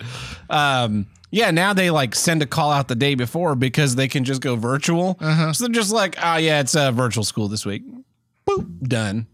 Um, 0.50 1.08
yeah, 1.32 1.52
now 1.52 1.74
they 1.74 1.90
like 1.92 2.16
send 2.16 2.42
a 2.42 2.46
call 2.46 2.72
out 2.72 2.88
the 2.88 2.96
day 2.96 3.16
before 3.16 3.56
because 3.56 3.96
they 3.96 4.08
can 4.08 4.24
just 4.24 4.42
go 4.42 4.56
virtual. 4.56 5.18
Uh-huh. 5.20 5.54
So 5.54 5.66
they're 5.66 5.74
just 5.74 5.92
like, 5.92 6.16
oh 6.24 6.38
yeah, 6.38 6.62
it's 6.62 6.76
a 6.76 6.92
virtual 6.92 7.24
school 7.24 7.48
this 7.48 7.66
week. 7.66 7.84
Boop, 8.48 8.88
done. 8.88 9.28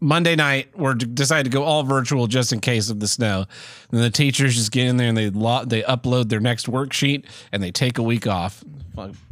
Monday 0.00 0.34
night, 0.34 0.68
we're 0.76 0.94
decided 0.94 1.44
to 1.50 1.56
go 1.56 1.62
all 1.62 1.84
virtual 1.84 2.26
just 2.26 2.52
in 2.52 2.58
case 2.60 2.90
of 2.90 2.98
the 2.98 3.06
snow. 3.06 3.46
And 3.92 4.00
the 4.02 4.10
teachers 4.10 4.56
just 4.56 4.72
get 4.72 4.88
in 4.88 4.96
there 4.96 5.06
and 5.08 5.16
they 5.16 5.30
lo- 5.30 5.64
they 5.64 5.82
upload 5.82 6.28
their 6.28 6.40
next 6.40 6.66
worksheet 6.66 7.24
and 7.52 7.62
they 7.62 7.70
take 7.70 7.96
a 7.98 8.02
week 8.02 8.26
off. 8.26 8.64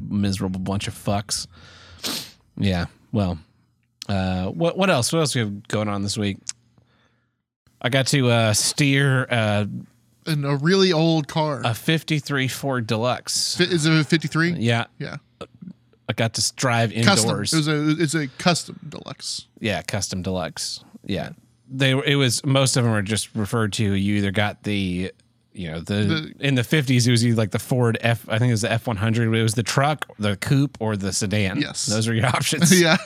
Miserable 0.00 0.60
bunch 0.60 0.88
of 0.88 0.94
fucks. 0.94 1.46
Yeah. 2.56 2.86
Well, 3.12 3.38
uh, 4.08 4.46
what 4.46 4.76
what 4.76 4.90
else? 4.90 5.12
What 5.12 5.20
else 5.20 5.34
we 5.34 5.40
have 5.40 5.66
going 5.68 5.88
on 5.88 6.02
this 6.02 6.16
week? 6.18 6.38
I 7.80 7.88
got 7.88 8.06
to 8.08 8.30
uh, 8.30 8.52
steer 8.54 9.26
uh, 9.30 9.66
In 10.26 10.44
a 10.44 10.56
really 10.56 10.92
old 10.92 11.28
car. 11.28 11.60
a 11.64 11.74
'53 11.74 12.48
Ford 12.48 12.86
Deluxe. 12.86 13.56
Fi- 13.56 13.64
Is 13.64 13.84
it 13.86 13.92
a 13.92 14.04
53? 14.04 14.52
Yeah, 14.52 14.86
Yeah. 14.98 15.16
I 16.08 16.12
got 16.12 16.34
to 16.34 16.52
drive 16.56 16.92
Custom. 16.92 17.30
indoors. 17.30 17.52
It 17.54 17.56
was 17.56 17.68
a 17.68 17.90
it's 18.02 18.14
a 18.14 18.28
custom 18.38 18.78
deluxe. 18.88 19.46
Yeah, 19.58 19.80
custom 19.82 20.20
deluxe. 20.20 20.84
Yeah, 21.06 21.30
they 21.70 21.94
were. 21.94 22.04
It 22.04 22.16
was 22.16 22.44
most 22.44 22.76
of 22.76 22.84
them 22.84 22.92
are 22.92 23.00
just 23.02 23.34
referred 23.34 23.72
to. 23.74 23.84
You 23.94 24.16
either 24.16 24.30
got 24.30 24.64
the, 24.64 25.12
you 25.54 25.70
know, 25.70 25.80
the, 25.80 25.94
The- 25.94 26.34
in 26.46 26.54
the 26.56 26.64
fifties 26.64 27.06
it 27.06 27.10
was 27.12 27.24
either 27.24 27.36
like 27.36 27.52
the 27.52 27.58
Ford 27.58 27.96
F. 28.00 28.28
I 28.28 28.38
think 28.38 28.50
it 28.50 28.54
was 28.54 28.62
the 28.62 28.72
F 28.72 28.86
one 28.86 28.96
hundred. 28.96 29.32
It 29.34 29.42
was 29.42 29.54
the 29.54 29.62
truck, 29.62 30.04
the 30.18 30.36
coupe, 30.36 30.76
or 30.80 30.96
the 30.96 31.12
sedan. 31.12 31.60
Yes. 31.60 31.86
those 31.86 32.08
are 32.08 32.14
your 32.14 32.26
options. 32.36 32.78
yeah. 32.80 32.96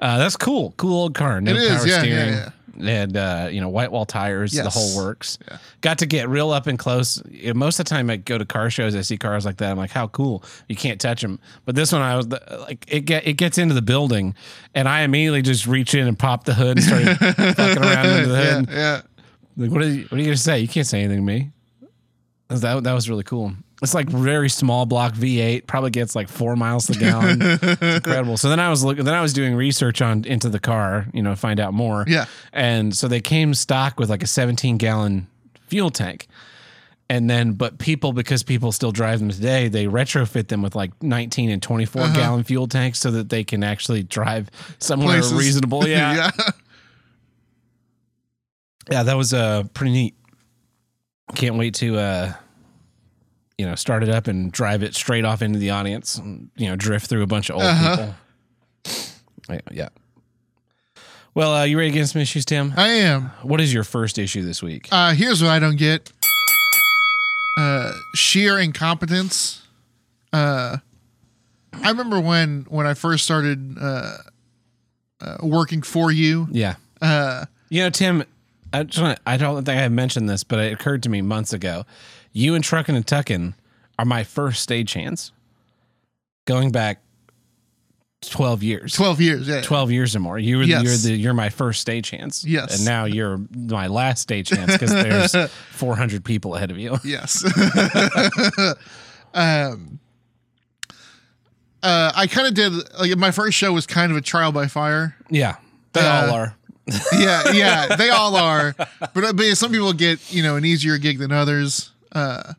Uh, 0.00 0.18
that's 0.18 0.36
cool. 0.36 0.74
Cool 0.76 0.94
old 0.94 1.14
car. 1.14 1.40
No 1.40 1.50
It 1.50 1.56
is, 1.56 1.68
power 1.68 1.86
yeah, 1.86 1.92
yeah, 1.94 2.00
steering. 2.02 2.32
yeah. 2.34 2.50
And 2.80 3.16
uh, 3.16 3.48
you 3.50 3.60
know, 3.60 3.68
white 3.68 3.90
wall 3.90 4.04
tires, 4.06 4.52
the 4.52 4.70
whole 4.70 4.96
works. 4.96 5.36
Yeah. 5.48 5.58
Got 5.80 5.98
to 5.98 6.06
get 6.06 6.28
real 6.28 6.50
up 6.52 6.68
and 6.68 6.78
close. 6.78 7.20
You 7.28 7.48
know, 7.48 7.54
most 7.58 7.80
of 7.80 7.86
the 7.86 7.90
time, 7.90 8.08
I 8.08 8.18
go 8.18 8.38
to 8.38 8.44
car 8.44 8.70
shows. 8.70 8.94
I 8.94 9.00
see 9.00 9.16
cars 9.18 9.44
like 9.44 9.56
that. 9.56 9.72
I'm 9.72 9.76
like, 9.76 9.90
how 9.90 10.06
cool! 10.06 10.44
You 10.68 10.76
can't 10.76 11.00
touch 11.00 11.20
them. 11.20 11.40
But 11.64 11.74
this 11.74 11.90
one, 11.90 12.02
I 12.02 12.14
was 12.16 12.28
like, 12.28 12.84
it 12.86 13.00
get 13.00 13.26
it 13.26 13.32
gets 13.32 13.58
into 13.58 13.74
the 13.74 13.82
building, 13.82 14.36
and 14.76 14.88
I 14.88 15.00
immediately 15.00 15.42
just 15.42 15.66
reach 15.66 15.92
in 15.96 16.06
and 16.06 16.16
pop 16.16 16.44
the 16.44 16.54
hood 16.54 16.76
and 16.78 16.84
start 16.84 17.02
fucking 17.56 17.82
around 17.82 18.06
under 18.06 18.28
the 18.28 18.38
yeah. 18.38 18.54
hood. 18.54 18.68
Yeah. 18.70 19.00
Like, 19.58 19.70
what 19.70 19.82
are 19.82 19.88
you, 19.88 20.02
what 20.04 20.12
are 20.12 20.18
you 20.18 20.24
gonna 20.26 20.36
say? 20.38 20.60
You 20.60 20.68
can't 20.68 20.86
say 20.86 21.00
anything 21.00 21.18
to 21.18 21.22
me. 21.22 21.50
That 22.48 22.84
that 22.84 22.92
was 22.94 23.10
really 23.10 23.24
cool. 23.24 23.52
It's 23.82 23.92
like 23.94 24.08
very 24.08 24.48
small 24.48 24.86
block 24.86 25.12
V8, 25.14 25.66
probably 25.66 25.90
gets 25.90 26.16
like 26.16 26.28
four 26.28 26.56
miles 26.56 26.86
to 26.86 26.92
the 26.94 26.98
gallon. 26.98 27.38
it's 27.42 27.82
incredible. 28.06 28.36
So 28.36 28.48
then 28.48 28.58
I 28.58 28.70
was 28.70 28.82
looking, 28.82 29.04
then 29.04 29.14
I 29.14 29.20
was 29.20 29.32
doing 29.32 29.54
research 29.54 30.02
on 30.02 30.24
into 30.24 30.48
the 30.48 30.58
car, 30.58 31.06
you 31.12 31.22
know, 31.22 31.36
find 31.36 31.60
out 31.60 31.74
more. 31.74 32.04
Yeah. 32.08 32.24
And 32.52 32.96
so 32.96 33.06
they 33.06 33.20
came 33.20 33.54
stock 33.54 34.00
with 34.00 34.10
like 34.10 34.22
a 34.24 34.26
17 34.26 34.78
gallon 34.78 35.28
fuel 35.68 35.90
tank. 35.90 36.26
And 37.10 37.30
then, 37.30 37.52
but 37.52 37.78
people, 37.78 38.12
because 38.12 38.42
people 38.42 38.72
still 38.72 38.90
drive 38.90 39.20
them 39.20 39.28
today, 39.30 39.68
they 39.68 39.84
retrofit 39.86 40.48
them 40.48 40.60
with 40.60 40.74
like 40.74 40.90
19 41.02 41.48
and 41.48 41.62
24 41.62 42.02
Uh-huh. 42.02 42.14
gallon 42.16 42.42
fuel 42.42 42.66
tanks 42.66 42.98
so 42.98 43.12
that 43.12 43.28
they 43.28 43.44
can 43.44 43.62
actually 43.62 44.02
drive 44.02 44.50
somewhere 44.80 45.20
Places. 45.20 45.32
reasonable. 45.38 45.84
Yeah. 45.86 46.14
yeah. 46.36 46.50
Yeah. 48.90 49.02
that 49.02 49.16
was 49.16 49.32
uh, 49.34 49.64
pretty 49.74 49.92
neat. 49.92 50.14
Can't 51.34 51.56
wait 51.56 51.74
to, 51.74 51.98
uh, 51.98 52.32
you 53.58 53.66
know, 53.66 53.74
start 53.74 54.02
it 54.02 54.08
up 54.08 54.26
and 54.28 54.50
drive 54.50 54.82
it 54.82 54.94
straight 54.94 55.24
off 55.24 55.42
into 55.42 55.58
the 55.58 55.70
audience. 55.70 56.16
And, 56.16 56.50
you 56.56 56.68
know, 56.68 56.76
drift 56.76 57.06
through 57.08 57.22
a 57.22 57.26
bunch 57.26 57.50
of 57.50 57.56
old 57.56 57.64
Uh-huh. 57.64 57.96
people. 57.96 58.14
Yeah, 59.50 59.60
Yeah. 59.72 59.88
Well, 61.34 61.54
uh, 61.54 61.64
you 61.64 61.78
ready 61.78 61.90
to 61.90 61.94
get 61.98 62.08
some 62.08 62.20
issues, 62.20 62.44
Tim? 62.44 62.72
I 62.76 62.88
am. 62.88 63.30
What 63.42 63.60
is 63.60 63.72
your 63.72 63.84
first 63.84 64.18
issue 64.18 64.42
this 64.44 64.60
week? 64.62 64.88
Uh, 64.90 65.12
here's 65.14 65.40
what 65.42 65.50
I 65.50 65.58
don't 65.60 65.76
get. 65.76 66.10
Uh, 67.56 67.92
sheer 68.14 68.58
incompetence. 68.58 69.62
Uh, 70.32 70.78
I 71.72 71.88
remember 71.90 72.20
when 72.20 72.66
when 72.68 72.86
I 72.86 72.94
first 72.94 73.24
started 73.24 73.76
uh, 73.80 74.16
uh, 75.20 75.36
working 75.42 75.82
for 75.82 76.10
you. 76.10 76.48
Yeah. 76.50 76.74
Uh, 77.00 77.44
You 77.68 77.82
know, 77.84 77.90
Tim, 77.90 78.24
I 78.72 78.82
just 78.84 79.00
wanna, 79.00 79.16
I 79.26 79.36
don't 79.36 79.64
think 79.64 79.80
I 79.80 79.88
mentioned 79.88 80.28
this, 80.28 80.44
but 80.44 80.58
it 80.58 80.72
occurred 80.72 81.02
to 81.04 81.08
me 81.08 81.22
months 81.22 81.52
ago. 81.52 81.84
You 82.32 82.54
and 82.54 82.62
Truckin' 82.64 82.94
and 82.96 83.06
Tuckin' 83.06 83.54
are 83.98 84.04
my 84.04 84.24
first 84.24 84.68
stagehands. 84.68 85.32
Going 86.46 86.70
back 86.72 87.02
twelve 88.22 88.62
years. 88.62 88.92
twelve 88.94 89.20
years. 89.20 89.46
Yeah. 89.48 89.60
12 89.62 89.90
years 89.92 90.16
or 90.16 90.20
more. 90.20 90.38
You 90.38 90.58
were 90.58 90.62
Yes. 90.64 90.82
you're 90.82 90.96
the 90.96 91.16
you're 91.20 91.34
my 91.34 91.50
first 91.50 91.86
stagehands. 91.86 92.44
Yes. 92.46 92.76
And 92.76 92.84
now 92.84 93.04
you're 93.04 93.40
my 93.54 93.86
last 93.86 94.20
stage 94.22 94.48
stagehands 94.50 94.72
because 94.72 94.90
there's 94.90 95.50
400 95.72 96.24
people 96.24 96.54
ahead 96.54 96.70
of 96.70 96.78
you. 96.78 96.98
Yes. 97.04 97.44
um. 99.34 99.98
Uh, 101.80 102.10
I 102.14 102.26
kind 102.26 102.48
of 102.48 102.54
did 102.54 102.72
like 102.98 103.16
my 103.16 103.30
first 103.30 103.56
show 103.56 103.72
was 103.72 103.86
kind 103.86 104.10
of 104.10 104.18
a 104.18 104.20
trial 104.20 104.50
by 104.50 104.66
fire. 104.66 105.14
Yeah. 105.30 105.56
They 105.92 106.00
Uh, 106.00 106.26
all 106.26 106.34
are. 106.34 106.56
Yeah, 107.18 107.52
yeah, 107.52 107.96
they 107.96 108.10
all 108.10 108.36
are. 108.36 108.74
But, 109.14 109.24
uh, 109.24 109.32
but 109.32 109.56
some 109.56 109.70
people 109.72 109.92
get 109.92 110.32
you 110.32 110.42
know 110.42 110.56
an 110.56 110.64
easier 110.64 110.98
gig 110.98 111.18
than 111.18 111.32
others. 111.32 111.90
Uh, 112.12 112.54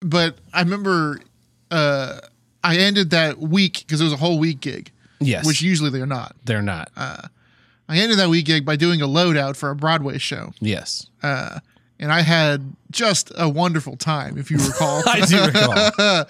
but 0.00 0.36
I 0.52 0.60
remember 0.60 1.20
uh, 1.70 2.20
I 2.62 2.76
ended 2.76 3.10
that 3.10 3.38
week 3.38 3.80
because 3.86 4.00
it 4.00 4.04
was 4.04 4.12
a 4.12 4.16
whole 4.18 4.38
week 4.38 4.60
gig, 4.60 4.90
Yes. 5.20 5.46
which 5.46 5.62
usually 5.62 5.90
they're 5.90 6.06
not. 6.06 6.36
they're 6.44 6.62
not. 6.62 6.90
I 6.96 7.98
ended 7.98 8.18
that 8.18 8.28
week 8.30 8.46
gig 8.46 8.64
by 8.64 8.76
doing 8.76 9.02
a 9.02 9.06
loadout 9.06 9.56
for 9.56 9.70
a 9.70 9.76
Broadway 9.76 10.16
show, 10.18 10.52
yes. 10.60 11.06
uh, 11.22 11.60
and 12.00 12.10
I 12.10 12.22
had 12.22 12.74
just 12.90 13.30
a 13.36 13.46
wonderful 13.48 13.96
time. 13.96 14.38
If 14.38 14.50
you 14.50 14.56
recall, 14.56 15.02
I 15.06 15.20
do 15.20 15.44
recall. 15.44 15.72
uh, 15.98 16.24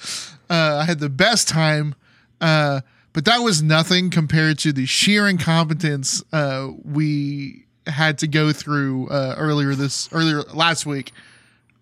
I 0.50 0.85
had 0.85 0.99
the 0.99 1.09
best 1.09 1.47
time, 1.49 1.95
uh, 2.41 2.81
but 3.14 3.25
that 3.25 3.38
was 3.38 3.62
nothing 3.62 4.11
compared 4.11 4.59
to 4.59 4.73
the 4.73 4.85
sheer 4.85 5.26
incompetence 5.26 6.23
uh, 6.35 6.68
we 6.85 7.64
had 7.87 8.18
to 8.18 8.26
go 8.26 8.52
through 8.52 9.09
uh, 9.09 9.35
earlier 9.38 9.75
this 9.75 10.09
earlier 10.12 10.42
last 10.52 10.85
week. 10.85 11.12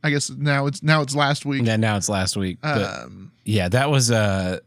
I 0.04 0.10
guess 0.10 0.30
now 0.30 0.66
it's 0.66 0.82
now 0.82 1.02
it's 1.02 1.14
last 1.16 1.44
week. 1.44 1.64
Yeah, 1.64 1.76
now 1.76 1.96
it's 1.96 2.08
last 2.08 2.36
week. 2.36 2.58
But 2.62 2.82
Um, 3.04 3.32
yeah, 3.44 3.68
that 3.68 3.90
was 3.90 4.10
uh 4.10 4.58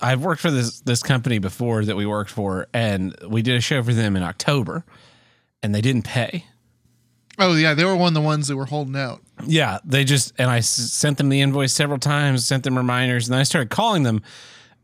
I've 0.00 0.22
worked 0.24 0.40
for 0.40 0.50
this 0.50 0.80
this 0.80 1.02
company 1.02 1.38
before 1.38 1.84
that 1.84 1.96
we 1.96 2.06
worked 2.06 2.30
for 2.30 2.66
and 2.72 3.14
we 3.28 3.42
did 3.42 3.56
a 3.56 3.60
show 3.60 3.82
for 3.82 3.92
them 3.92 4.16
in 4.16 4.22
October 4.22 4.84
and 5.62 5.74
they 5.74 5.80
didn't 5.80 6.02
pay. 6.04 6.44
oh 7.38 7.54
yeah, 7.54 7.74
they 7.74 7.84
were 7.84 7.94
one 7.94 8.08
of 8.08 8.14
the 8.14 8.20
ones 8.20 8.48
that 8.48 8.56
were 8.56 8.64
holding 8.66 8.96
out. 8.96 9.20
Yeah, 9.46 9.78
they 9.84 10.02
just 10.04 10.32
and 10.38 10.50
I 10.50 10.58
s- 10.58 10.68
sent 10.70 11.18
them 11.18 11.28
the 11.28 11.40
invoice 11.40 11.72
several 11.72 11.98
times, 11.98 12.46
sent 12.46 12.64
them 12.64 12.76
reminders, 12.76 13.28
and 13.28 13.34
then 13.34 13.40
I 13.40 13.44
started 13.44 13.68
calling 13.70 14.02
them, 14.02 14.22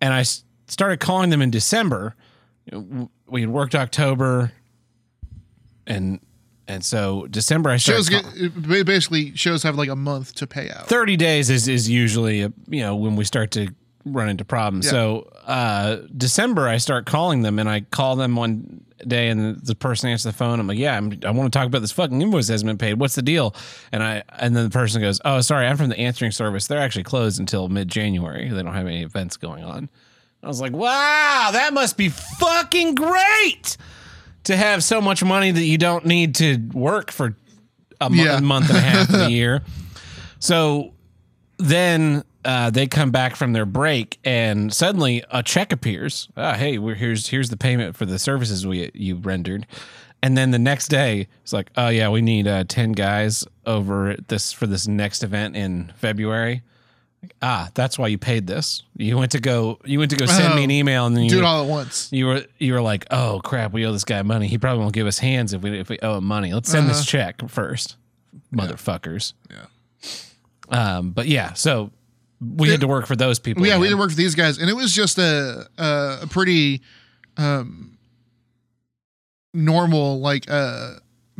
and 0.00 0.12
I 0.12 0.24
started 0.72 1.00
calling 1.00 1.30
them 1.30 1.42
in 1.42 1.50
December. 1.50 2.16
We 3.26 3.42
had 3.42 3.50
worked 3.50 3.74
October, 3.74 4.52
and 5.86 6.20
and 6.66 6.84
so 6.84 7.26
December 7.28 7.70
I 7.70 7.76
started. 7.76 8.04
Shows 8.04 8.62
get 8.64 8.86
basically 8.86 9.36
shows 9.36 9.62
have 9.62 9.76
like 9.76 9.90
a 9.90 9.96
month 9.96 10.34
to 10.36 10.46
pay 10.46 10.70
out. 10.70 10.88
Thirty 10.88 11.16
days 11.16 11.50
is 11.50 11.68
is 11.68 11.88
usually 11.88 12.42
a, 12.42 12.52
you 12.68 12.80
know 12.80 12.96
when 12.96 13.16
we 13.16 13.24
start 13.24 13.50
to 13.52 13.74
run 14.04 14.28
into 14.28 14.44
problems. 14.44 14.86
Yeah. 14.86 14.90
So 14.92 15.32
uh, 15.44 15.96
December 16.16 16.68
I 16.68 16.78
start 16.78 17.04
calling 17.06 17.42
them, 17.42 17.58
and 17.58 17.68
I 17.68 17.82
call 17.82 18.16
them 18.16 18.36
one 18.36 18.84
day, 19.06 19.28
and 19.28 19.60
the 19.60 19.74
person 19.74 20.08
answers 20.08 20.32
the 20.32 20.36
phone. 20.36 20.60
I'm 20.60 20.66
like, 20.66 20.78
yeah, 20.78 20.96
I'm, 20.96 21.18
I 21.24 21.30
want 21.30 21.52
to 21.52 21.58
talk 21.58 21.66
about 21.66 21.80
this 21.80 21.92
fucking 21.92 22.20
invoice 22.20 22.46
that 22.46 22.54
hasn't 22.54 22.68
been 22.68 22.78
paid. 22.78 22.94
What's 22.94 23.14
the 23.14 23.22
deal? 23.22 23.54
And 23.90 24.02
I 24.02 24.22
and 24.38 24.56
then 24.56 24.64
the 24.64 24.70
person 24.70 25.02
goes, 25.02 25.20
oh, 25.24 25.40
sorry, 25.40 25.66
I'm 25.66 25.76
from 25.76 25.88
the 25.88 25.98
answering 25.98 26.30
service. 26.30 26.66
They're 26.66 26.78
actually 26.78 27.04
closed 27.04 27.38
until 27.38 27.68
mid 27.68 27.88
January. 27.88 28.48
They 28.48 28.62
don't 28.62 28.74
have 28.74 28.86
any 28.86 29.02
events 29.02 29.36
going 29.36 29.64
on. 29.64 29.90
I 30.42 30.48
was 30.48 30.60
like, 30.60 30.72
wow, 30.72 31.50
that 31.52 31.72
must 31.72 31.96
be 31.96 32.08
fucking 32.08 32.94
great 32.96 33.76
to 34.44 34.56
have 34.56 34.82
so 34.82 35.00
much 35.00 35.22
money 35.22 35.50
that 35.52 35.64
you 35.64 35.78
don't 35.78 36.04
need 36.04 36.34
to 36.36 36.58
work 36.72 37.12
for 37.12 37.36
a, 38.00 38.10
mo- 38.10 38.22
Yeah. 38.22 38.40
month 38.40 38.68
and 38.68 38.78
a 38.78 38.80
half 38.80 39.08
of 39.08 39.18
the 39.20 39.30
year. 39.30 39.62
So 40.40 40.94
then 41.58 42.24
uh, 42.44 42.70
they 42.70 42.88
come 42.88 43.12
back 43.12 43.36
from 43.36 43.52
their 43.52 43.64
break, 43.66 44.18
and 44.24 44.72
suddenly 44.74 45.22
a 45.30 45.44
check 45.44 45.70
appears. 45.72 46.28
Ah, 46.36 46.54
hey, 46.54 46.78
we're, 46.78 46.96
here's 46.96 47.28
here's 47.28 47.50
the 47.50 47.56
payment 47.56 47.94
for 47.94 48.04
the 48.04 48.18
services 48.18 48.66
we 48.66 48.90
you 48.94 49.16
rendered. 49.16 49.64
And 50.24 50.36
then 50.36 50.50
the 50.50 50.58
next 50.58 50.88
day, 50.88 51.28
it's 51.42 51.52
like, 51.52 51.70
oh 51.76 51.88
yeah, 51.88 52.08
we 52.08 52.20
need 52.22 52.48
uh, 52.48 52.64
ten 52.66 52.92
guys 52.92 53.44
over 53.64 54.16
this 54.26 54.52
for 54.52 54.66
this 54.66 54.88
next 54.88 55.22
event 55.22 55.54
in 55.54 55.92
February. 55.96 56.62
Ah, 57.40 57.70
that's 57.74 57.98
why 57.98 58.08
you 58.08 58.18
paid 58.18 58.46
this. 58.46 58.82
You 58.96 59.16
went 59.16 59.32
to 59.32 59.40
go. 59.40 59.78
You 59.84 59.98
went 59.98 60.10
to 60.10 60.16
go 60.16 60.26
send 60.26 60.54
me 60.56 60.64
an 60.64 60.70
Oh, 60.70 60.74
email, 60.74 61.06
and 61.06 61.16
then 61.16 61.24
you 61.24 61.30
Do 61.30 61.38
it 61.38 61.44
all 61.44 61.62
at 61.62 61.68
once. 61.68 62.08
you 62.12 62.26
were 62.26 62.44
you 62.58 62.72
were 62.72 62.80
like, 62.80 63.06
oh 63.10 63.40
crap, 63.44 63.72
we 63.72 63.86
owe 63.86 63.92
this 63.92 64.04
guy 64.04 64.22
money. 64.22 64.48
He 64.48 64.58
probably 64.58 64.80
won't 64.82 64.94
give 64.94 65.06
us 65.06 65.18
hands 65.18 65.52
if 65.52 65.62
we 65.62 65.78
if 65.78 65.88
we 65.88 65.98
owe 66.02 66.18
him 66.18 66.24
money. 66.24 66.52
Let's 66.52 66.68
send 66.70 66.88
this 66.88 67.04
check 67.06 67.48
first, 67.48 67.96
motherfuckers. 68.54 69.34
Yeah. 69.50 69.66
Um, 70.68 71.10
but 71.10 71.26
yeah, 71.28 71.52
so 71.52 71.90
we 72.40 72.70
had 72.70 72.80
to 72.80 72.88
work 72.88 73.06
for 73.06 73.14
those 73.14 73.38
people. 73.38 73.64
yeah, 73.66 73.76
we 73.78 73.86
again. 73.86 73.96
did 73.96 74.00
work 74.00 74.10
for 74.10 74.16
these 74.16 74.34
guys, 74.34 74.58
and 74.58 74.68
it 74.68 74.74
was 74.74 74.92
just 74.92 75.18
a 75.18 75.68
a, 75.78 76.18
a 76.22 76.26
pretty 76.28 76.80
um, 77.36 77.98
normal 79.54 80.20
like 80.20 80.50
uh, 80.50 80.94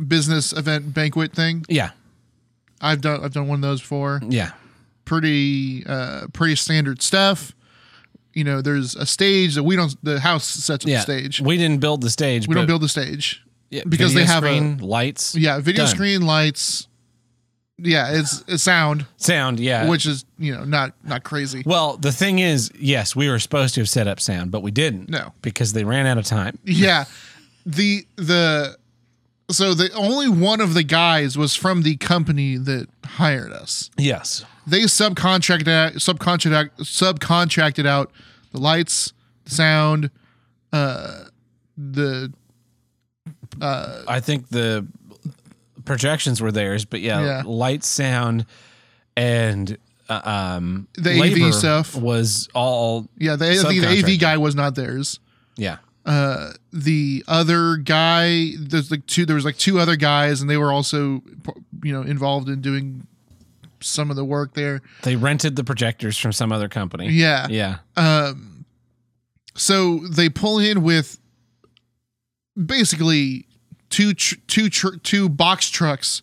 business 0.07 0.53
event 0.53 0.93
banquet 0.93 1.33
thing. 1.33 1.65
Yeah, 1.67 1.91
I've 2.81 3.01
done 3.01 3.23
I've 3.23 3.33
done 3.33 3.47
one 3.47 3.57
of 3.57 3.61
those 3.63 3.81
before. 3.81 4.21
yeah, 4.29 4.51
Pretty 5.05 5.83
uh, 5.85 6.27
pretty 6.33 6.55
standard 6.55 7.01
stuff. 7.01 7.53
You 8.33 8.43
know, 8.43 8.61
there's 8.61 8.95
a 8.95 9.05
stage 9.05 9.55
that 9.55 9.63
we 9.63 9.75
don't. 9.75 9.95
The 10.03 10.19
house 10.19 10.45
sets 10.45 10.85
up 10.85 10.89
yeah. 10.89 10.97
the 10.97 11.01
stage. 11.01 11.41
We 11.41 11.57
didn't 11.57 11.81
build 11.81 12.01
the 12.01 12.09
stage. 12.09 12.47
We 12.47 12.55
don't 12.55 12.65
build 12.65 12.81
the 12.81 12.89
stage. 12.89 13.43
yeah, 13.69 13.83
because 13.87 14.13
they 14.13 14.25
have 14.25 14.43
a- 14.43 14.77
lights. 14.83 15.35
Yeah, 15.35 15.59
video 15.59 15.85
Done. 15.85 15.95
screen 15.95 16.21
lights. 16.21 16.87
Yeah, 17.79 18.19
it's, 18.19 18.43
it's 18.47 18.63
sound, 18.63 19.07
sound. 19.17 19.59
Yeah. 19.59 19.89
which 19.89 20.05
is 20.05 20.25
you 20.37 20.55
know 20.55 20.63
not 20.63 20.93
not 21.03 21.23
crazy. 21.23 21.63
well, 21.65 21.97
the 21.97 22.11
thing 22.11 22.39
is, 22.39 22.71
yes, 22.79 23.15
we 23.15 23.29
were 23.29 23.39
supposed 23.39 23.73
to 23.75 23.81
have 23.81 23.89
set 23.89 24.07
up 24.07 24.19
sound, 24.19 24.51
but 24.51 24.61
we 24.61 24.71
didn't. 24.71 25.09
No. 25.09 25.33
because 25.41 25.73
they 25.73 25.83
ran 25.83 26.05
out 26.05 26.17
of 26.17 26.25
time. 26.25 26.57
Yeah, 26.65 27.05
the 27.65 28.05
the 28.15 28.77
so 29.49 29.73
the 29.73 29.91
only 29.93 30.29
one 30.29 30.61
of 30.61 30.73
the 30.73 30.83
guys 30.83 31.37
was 31.37 31.55
from 31.55 31.81
the 31.81 31.97
company 31.97 32.57
that 32.57 32.87
hired 33.03 33.51
us. 33.51 33.89
Yes. 33.97 34.45
They 34.65 34.81
subcontracted 34.81 35.67
out, 35.67 35.93
subcontracted 35.93 36.71
subcontracted 36.79 37.85
out 37.85 38.11
the 38.51 38.59
lights, 38.59 39.13
the 39.45 39.51
sound, 39.51 40.09
uh, 40.71 41.25
the 41.77 42.31
I 43.61 44.19
think 44.19 44.49
the 44.49 44.87
projections 45.85 46.41
were 46.41 46.51
theirs, 46.51 46.85
but 46.85 47.01
yeah, 47.01 47.23
Yeah. 47.23 47.41
light, 47.45 47.83
sound, 47.83 48.45
and 49.15 49.77
uh, 50.09 50.21
um, 50.23 50.87
The 50.97 51.21
AV 51.21 51.53
stuff. 51.53 51.95
was 51.95 52.49
all 52.53 53.07
yeah. 53.17 53.35
The, 53.35 53.45
the 53.69 54.13
AV 54.13 54.19
guy 54.19 54.37
was 54.37 54.55
not 54.55 54.75
theirs. 54.75 55.19
yeah. 55.55 55.77
uh 56.05 56.51
the 56.73 57.23
other 57.29 57.77
guy 57.77 58.51
there's 58.59 58.91
like 58.91 59.05
two 59.05 59.25
there 59.25 59.35
was 59.35 59.45
like 59.45 59.55
two 59.57 59.79
other 59.79 59.95
guys 59.95 60.41
and 60.41 60.49
they 60.49 60.57
were 60.57 60.71
also 60.73 61.21
you 61.81 61.93
know 61.93 62.01
involved 62.01 62.49
in 62.49 62.59
doing 62.59 63.07
some 63.83 64.09
of 64.09 64.15
the 64.15 64.25
work 64.25 64.53
there 64.53 64.81
They 65.03 65.15
rented 65.15 65.55
the 65.55 65.63
projectors 65.63 66.17
from 66.17 66.31
some 66.33 66.51
other 66.51 66.67
company. 66.69 67.09
yeah 67.09 67.47
Yeah. 67.49 67.77
um 67.97 68.65
so 69.55 69.99
they 69.99 70.29
pull 70.29 70.57
in 70.59 70.81
with 70.83 71.19
basically 72.65 73.45
two 73.89 74.13
tr- 74.13 74.35
two 74.47 74.69
tr- 74.69 74.95
two 75.03 75.29
box 75.29 75.69
trucks 75.69 76.21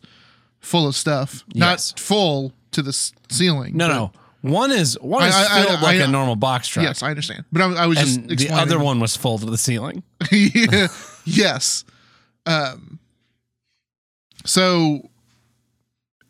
full 0.61 0.87
of 0.87 0.95
stuff, 0.97 1.45
Yes. 1.52 1.93
not 1.93 2.00
full 2.00 2.52
to 2.73 2.83
the 2.83 2.90
s- 2.90 3.12
ceiling. 3.31 3.76
No, 3.76 3.88
no. 3.88 4.12
One 4.43 4.71
is 4.73 4.99
one 5.00 5.26
is 5.29 5.35
I- 5.35 5.61
I- 5.61 5.64
filled 5.64 5.81
like 5.83 6.00
I- 6.00 6.05
a 6.05 6.09
normal 6.09 6.37
box 6.37 6.69
truck. 6.69 6.85
Yes, 6.85 7.02
I 7.02 7.11
understand, 7.11 7.45
but 7.52 7.62
I, 7.62 7.87
was 7.87 7.99
just 7.99 8.17
and 8.19 8.29
the 8.31 8.50
other 8.50 8.79
one 8.79 8.99
was 9.00 9.17
full 9.17 9.38
to 9.38 9.47
the 9.47 9.59
ceiling. 9.59 10.02
Yeah, 10.33 10.88
yes. 11.25 11.85
Um. 12.47 12.99
So 14.47 15.11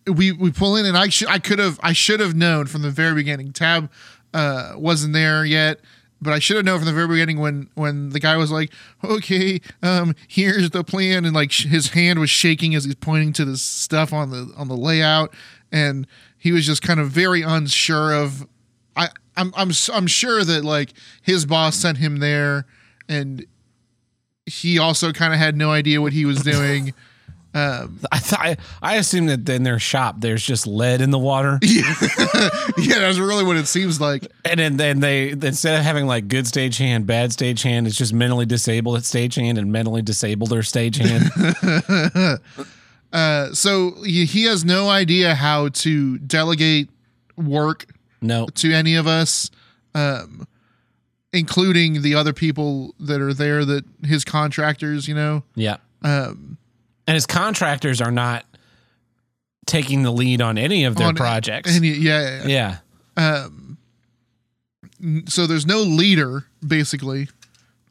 we 0.07 0.33
we 0.33 0.51
pull 0.51 0.77
in, 0.77 0.87
and 0.87 0.97
I 0.97 1.09
should 1.09 1.29
I 1.29 1.39
could 1.39 1.59
have 1.59 1.79
I 1.83 1.93
should 1.93 2.21
have 2.21 2.35
known 2.35 2.67
from 2.67 2.83
the 2.83 2.91
very 2.91 3.15
beginning. 3.15 3.53
Tab 3.53 3.91
uh 4.33 4.73
wasn't 4.77 5.13
there 5.13 5.45
yet, 5.45 5.81
but 6.21 6.33
I 6.33 6.39
should 6.39 6.57
have 6.57 6.65
known 6.65 6.79
from 6.79 6.87
the 6.87 6.93
very 6.93 7.09
beginning 7.09 7.41
when 7.41 7.69
when 7.75 8.11
the 8.11 8.21
guy 8.21 8.37
was 8.37 8.51
like, 8.51 8.73
"Okay, 9.03 9.61
um, 9.83 10.15
here's 10.29 10.71
the 10.71 10.85
plan," 10.85 11.25
and 11.25 11.35
like 11.35 11.51
sh- 11.51 11.67
his 11.67 11.89
hand 11.89 12.19
was 12.19 12.31
shaking 12.31 12.75
as 12.75 12.85
he's 12.85 12.95
pointing 12.95 13.33
to 13.35 13.45
this 13.45 13.63
stuff 13.63 14.13
on 14.13 14.31
the 14.31 14.53
on 14.57 14.69
the 14.69 14.77
layout, 14.77 15.35
and 15.73 16.07
he 16.37 16.53
was 16.53 16.67
just 16.67 16.83
kind 16.83 17.01
of 17.01 17.11
very 17.11 17.43
unsure 17.43 18.13
of. 18.13 18.47
I 18.97 19.09
I'm 19.37 19.53
I'm 19.57 19.71
I'm 19.93 20.07
sure 20.07 20.45
that 20.45 20.65
like 20.65 20.93
his 21.23 21.47
boss 21.47 21.77
sent 21.77 21.99
him 21.99 22.19
there, 22.19 22.67
and 23.09 23.47
he 24.47 24.79
also 24.79 25.13
kind 25.13 25.33
of 25.33 25.39
had 25.39 25.57
no 25.57 25.71
idea 25.71 26.01
what 26.01 26.13
he 26.13 26.25
was 26.25 26.43
doing. 26.43 26.95
Um, 27.53 27.99
I 28.13 28.19
thought 28.21 28.41
I, 28.41 28.57
I 28.81 28.97
assumed 28.97 29.29
that 29.29 29.49
in 29.49 29.65
their 29.65 29.81
shop 29.81 30.17
there's 30.21 30.45
just 30.45 30.69
lead 30.69 31.01
in 31.01 31.11
the 31.11 31.19
water, 31.19 31.59
yeah, 31.63 31.95
yeah 32.79 33.01
that's 33.01 33.19
really 33.19 33.43
what 33.45 33.57
it 33.57 33.67
seems 33.67 34.01
like. 34.01 34.27
and 34.45 34.61
then 34.61 34.77
then 34.77 35.01
they 35.01 35.31
instead 35.31 35.77
of 35.77 35.85
having 35.85 36.07
like 36.07 36.29
good 36.29 36.47
stage 36.47 36.79
hand, 36.79 37.07
bad 37.09 37.33
stage 37.33 37.63
hand, 37.63 37.89
it's 37.89 37.97
just 37.97 38.13
mentally 38.13 38.47
disabled 38.47 38.97
at 38.99 39.05
stage 39.05 39.35
hand 39.35 39.59
and 39.59 39.73
mentally 39.73 40.03
disabled 40.03 40.53
or 40.53 40.63
stage 40.63 40.99
hand. 40.99 41.31
Uh, 43.13 43.53
so 43.53 44.03
he, 44.05 44.25
he 44.25 44.45
has 44.45 44.65
no 44.65 44.89
idea 44.89 45.35
how 45.35 45.69
to 45.71 46.17
delegate 46.19 46.89
work 47.37 47.87
no, 48.23 48.47
to 48.55 48.73
any 48.73 48.95
of 48.95 49.07
us, 49.07 49.51
um, 49.97 50.47
including 51.33 52.03
the 52.03 52.15
other 52.15 52.33
people 52.33 52.95
that 53.01 53.21
are 53.21 53.35
there 53.35 53.65
that 53.65 53.85
his 54.05 54.25
contractors, 54.25 55.09
you 55.09 55.15
know. 55.15 55.43
yeah, 55.57 55.79
Um, 56.03 56.57
and 57.11 57.15
his 57.17 57.27
contractors 57.27 58.01
are 58.01 58.13
not 58.13 58.45
taking 59.67 60.03
the 60.05 60.11
lead 60.13 60.41
on 60.41 60.57
any 60.59 60.85
of 60.85 60.95
their 60.97 61.09
on 61.09 61.15
projects. 61.17 61.75
any- 61.77 61.89
yeah, 61.91 62.45
yeah, 62.47 62.79
yeah, 63.17 63.37
um 63.37 63.79
so 65.27 65.47
there's 65.47 65.67
no 65.67 65.81
leader 65.81 66.45
basically. 66.67 67.29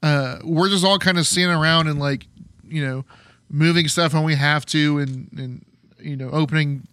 Uh 0.01 0.38
we're 0.43 0.69
just 0.69 0.85
all 0.85 0.99
kind 0.99 1.17
of 1.17 1.27
standing 1.27 1.57
around 1.57 1.88
and 1.88 1.99
like 1.99 2.25
you 2.67 2.85
know 2.85 3.03
moving 3.49 3.88
stuff 3.88 4.13
when 4.13 4.23
we 4.23 4.35
have 4.35 4.65
to 4.67 4.99
and 4.99 5.27
and 5.38 5.65
you 5.99 6.15
know 6.15 6.29
opening 6.31 6.88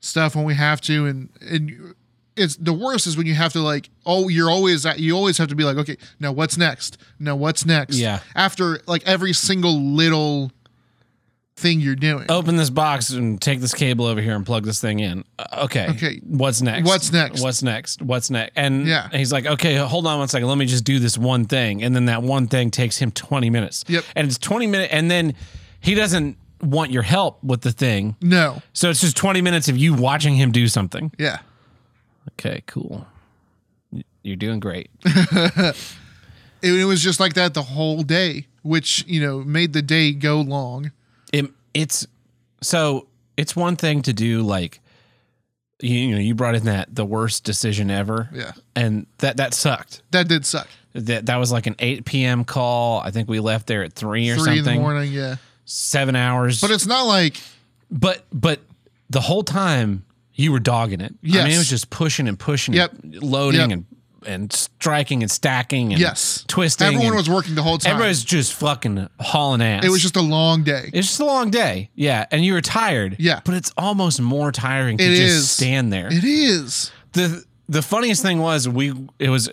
stuff 0.00 0.34
when 0.34 0.44
we 0.44 0.54
have 0.54 0.80
to 0.80 1.06
and 1.06 1.28
and 1.40 1.94
it's 2.36 2.56
the 2.56 2.72
worst 2.72 3.06
is 3.06 3.16
when 3.16 3.26
you 3.26 3.34
have 3.34 3.52
to 3.52 3.60
like 3.60 3.88
oh 4.04 4.28
you're 4.28 4.50
always 4.50 4.84
at 4.84 4.98
you 4.98 5.14
always 5.16 5.38
have 5.38 5.48
to 5.48 5.54
be 5.54 5.64
like 5.64 5.76
okay 5.76 5.96
now 6.20 6.32
what's 6.32 6.56
next? 6.58 6.98
Now 7.18 7.36
what's 7.36 7.64
next? 7.64 7.96
Yeah. 7.96 8.20
after 8.34 8.80
like 8.86 9.02
every 9.06 9.32
single 9.32 9.80
little 9.80 10.50
thing 11.56 11.80
you're 11.80 11.94
doing 11.96 12.26
open 12.28 12.56
this 12.56 12.68
box 12.68 13.08
and 13.10 13.40
take 13.40 13.60
this 13.60 13.72
cable 13.72 14.04
over 14.04 14.20
here 14.20 14.34
and 14.36 14.44
plug 14.44 14.64
this 14.64 14.78
thing 14.80 15.00
in. 15.00 15.24
Uh, 15.38 15.62
okay. 15.64 15.86
Okay. 15.88 16.20
What's 16.22 16.60
next? 16.60 16.86
What's 16.86 17.10
next? 17.12 17.40
What's 17.42 17.62
next? 17.62 18.02
What's 18.02 18.28
next? 18.30 18.52
And 18.56 18.86
Yeah. 18.86 19.08
he's 19.10 19.32
like, 19.32 19.46
okay, 19.46 19.76
hold 19.76 20.06
on 20.06 20.18
one 20.18 20.28
second. 20.28 20.48
Let 20.48 20.58
me 20.58 20.66
just 20.66 20.84
do 20.84 20.98
this 20.98 21.16
one 21.16 21.46
thing. 21.46 21.82
And 21.82 21.96
then 21.96 22.04
that 22.06 22.22
one 22.22 22.46
thing 22.46 22.70
takes 22.70 22.98
him 22.98 23.10
20 23.10 23.48
minutes. 23.48 23.84
Yep. 23.88 24.04
And 24.14 24.26
it's 24.28 24.36
20 24.36 24.66
minutes. 24.66 24.92
And 24.92 25.10
then 25.10 25.34
he 25.80 25.94
doesn't 25.94 26.36
want 26.60 26.90
your 26.90 27.02
help 27.02 27.42
with 27.42 27.62
the 27.62 27.72
thing. 27.72 28.16
no 28.20 28.60
So 28.74 28.90
it's 28.90 29.00
just 29.00 29.16
20 29.16 29.40
minutes 29.40 29.68
of 29.68 29.78
you 29.78 29.94
watching 29.94 30.34
him 30.34 30.52
do 30.52 30.68
something. 30.68 31.10
yeah 31.18 31.38
Okay, 32.32 32.62
cool. 32.66 33.06
You're 34.22 34.36
doing 34.36 34.60
great. 34.60 34.90
it, 35.04 35.74
it 36.62 36.84
was 36.84 37.02
just 37.02 37.20
like 37.20 37.34
that 37.34 37.54
the 37.54 37.62
whole 37.62 38.02
day, 38.02 38.46
which 38.62 39.04
you 39.06 39.20
know 39.20 39.42
made 39.42 39.72
the 39.72 39.82
day 39.82 40.12
go 40.12 40.40
long. 40.40 40.90
It, 41.32 41.46
it's 41.74 42.06
so 42.62 43.06
it's 43.36 43.54
one 43.56 43.76
thing 43.76 44.02
to 44.02 44.12
do 44.12 44.42
like 44.42 44.80
you, 45.80 45.94
you 45.94 46.14
know 46.14 46.20
you 46.20 46.34
brought 46.34 46.54
in 46.54 46.64
that 46.64 46.94
the 46.94 47.04
worst 47.04 47.44
decision 47.44 47.90
ever 47.90 48.28
Yeah, 48.32 48.52
and 48.74 49.06
that 49.18 49.36
that 49.38 49.52
sucked 49.54 50.02
that 50.10 50.26
did 50.28 50.46
suck. 50.46 50.68
that 50.94 51.26
that 51.26 51.36
was 51.36 51.52
like 51.52 51.66
an 51.66 51.76
8 51.78 52.04
p.m 52.06 52.44
call 52.44 53.00
i 53.00 53.10
think 53.10 53.28
we 53.28 53.40
left 53.40 53.66
there 53.66 53.82
at 53.82 53.92
3 53.92 54.30
or 54.30 54.34
Three 54.36 54.44
something 54.44 54.58
in 54.58 54.64
the 54.64 54.80
morning, 54.80 55.12
yeah. 55.12 55.36
seven 55.66 56.16
hours 56.16 56.60
But 56.62 56.70
it's 56.70 56.86
not 56.86 57.02
like 57.02 57.36
but 57.90 58.24
but 58.32 58.60
the 59.10 59.20
whole 59.20 59.42
time 59.42 60.04
you 60.34 60.50
were 60.52 60.60
dogging 60.60 61.00
it 61.02 61.14
i 61.24 61.26
mean 61.44 61.46
it 61.52 61.58
was 61.58 61.68
just 61.68 61.90
pushing 61.90 62.26
and 62.28 62.38
pushing 62.38 62.72
Yep. 62.74 62.92
and 63.02 63.22
loading 63.22 63.60
Yep. 63.60 63.70
and 63.70 63.84
and 64.24 64.52
striking 64.52 65.22
and 65.22 65.30
stacking 65.30 65.92
and 65.92 66.00
yes, 66.00 66.44
twisting 66.48 66.86
Everyone 66.86 67.14
was 67.16 67.28
working 67.28 67.54
the 67.54 67.62
whole 67.62 67.78
time. 67.78 67.92
everybody's 67.92 68.24
just 68.24 68.54
fucking 68.54 69.08
hauling 69.20 69.62
ass 69.62 69.84
it 69.84 69.90
was 69.90 70.02
just 70.02 70.16
a 70.16 70.22
long 70.22 70.62
day. 70.62 70.90
It's 70.92 71.08
just 71.08 71.20
a 71.20 71.24
long 71.24 71.50
day. 71.50 71.90
Yeah. 71.94 72.26
And 72.30 72.44
you 72.44 72.54
were 72.54 72.60
tired. 72.60 73.16
Yeah. 73.18 73.40
But 73.44 73.54
it's 73.54 73.72
almost 73.76 74.20
more 74.20 74.50
tiring 74.52 74.98
to 74.98 75.04
It 75.04 75.16
just 75.16 75.20
is. 75.36 75.50
stand 75.50 75.92
there. 75.92 76.08
It 76.10 76.24
is. 76.24 76.90
the 77.12 77.44
the 77.68 77.82
funniest 77.82 78.22
thing 78.22 78.38
was 78.38 78.68
we 78.68 78.92
it 79.18 79.28
was 79.28 79.48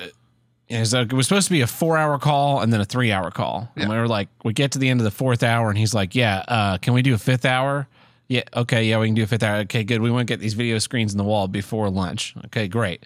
it 0.69 0.79
was, 0.79 0.93
it 0.93 1.13
was 1.13 1.27
supposed 1.27 1.47
to 1.47 1.51
be 1.51 1.61
a 1.61 1.67
four 1.67 1.97
hour 1.97 2.17
call 2.17 2.61
and 2.61 2.71
then 2.73 2.79
a 2.81 2.85
three 2.85 3.11
hour 3.11 3.29
call. 3.31 3.69
And 3.75 3.89
we 3.89 3.95
were 3.95 4.07
like, 4.07 4.29
we 4.43 4.53
get 4.53 4.71
to 4.71 4.79
the 4.79 4.89
end 4.89 4.99
of 5.01 5.03
the 5.03 5.11
fourth 5.11 5.43
hour 5.43 5.69
and 5.69 5.77
he's 5.77 5.93
like, 5.93 6.15
Yeah, 6.15 6.43
uh, 6.47 6.77
can 6.77 6.93
we 6.93 7.01
do 7.01 7.13
a 7.13 7.17
fifth 7.17 7.45
hour? 7.45 7.87
Yeah, 8.29 8.41
okay, 8.55 8.85
yeah, 8.85 8.97
we 8.99 9.07
can 9.07 9.15
do 9.15 9.23
a 9.23 9.27
fifth 9.27 9.43
hour. 9.43 9.57
Okay, 9.57 9.83
good. 9.83 10.01
We 10.01 10.09
want 10.09 10.27
to 10.27 10.31
get 10.33 10.39
these 10.39 10.53
video 10.55 10.79
screens 10.79 11.11
in 11.11 11.17
the 11.17 11.23
wall 11.25 11.47
before 11.47 11.89
lunch. 11.89 12.33
Okay, 12.45 12.67
great. 12.67 13.03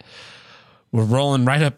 We're 0.92 1.04
rolling 1.04 1.44
right 1.44 1.62
up 1.62 1.74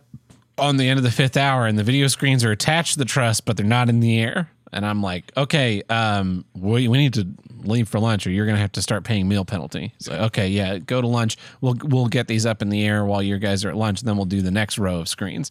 on 0.59 0.77
the 0.77 0.89
end 0.89 0.99
of 0.99 1.05
the 1.05 1.11
fifth 1.11 1.37
hour, 1.37 1.67
and 1.67 1.79
the 1.79 1.83
video 1.83 2.07
screens 2.07 2.45
are 2.45 2.53
attached 2.53 2.93
to 2.95 2.99
the 2.99 3.05
truss, 3.05 3.41
but 3.41 3.57
they're 3.57 3.67
not 3.67 3.89
in 3.89 4.01
the 4.01 4.19
air. 4.21 4.51
And 4.73 4.87
I'm 4.87 5.03
like, 5.03 5.33
okay, 5.37 5.83
um, 5.89 6.45
we, 6.55 6.87
we 6.87 6.99
need 6.99 7.15
to 7.15 7.27
leave 7.65 7.89
for 7.89 7.99
lunch, 7.99 8.27
or 8.27 8.31
you're 8.31 8.47
gonna 8.47 8.59
have 8.59 8.73
to 8.73 8.83
start 8.83 9.05
paying 9.05 9.29
meal 9.29 9.45
penalty. 9.45 9.93
So 9.99 10.13
okay, 10.13 10.49
yeah, 10.49 10.79
go 10.79 11.01
to 11.01 11.07
lunch. 11.07 11.37
We'll 11.61 11.77
we'll 11.83 12.07
get 12.07 12.29
these 12.29 12.47
up 12.47 12.63
in 12.63 12.69
the 12.69 12.85
air 12.85 13.05
while 13.05 13.23
you 13.23 13.37
guys 13.39 13.65
are 13.65 13.71
at 13.71 13.77
lunch, 13.77 14.01
and 14.01 14.09
then 14.09 14.17
we'll 14.17 14.27
do 14.27 14.43
the 14.43 14.51
next 14.51 14.79
row 14.79 15.01
of 15.01 15.09
screens. 15.09 15.51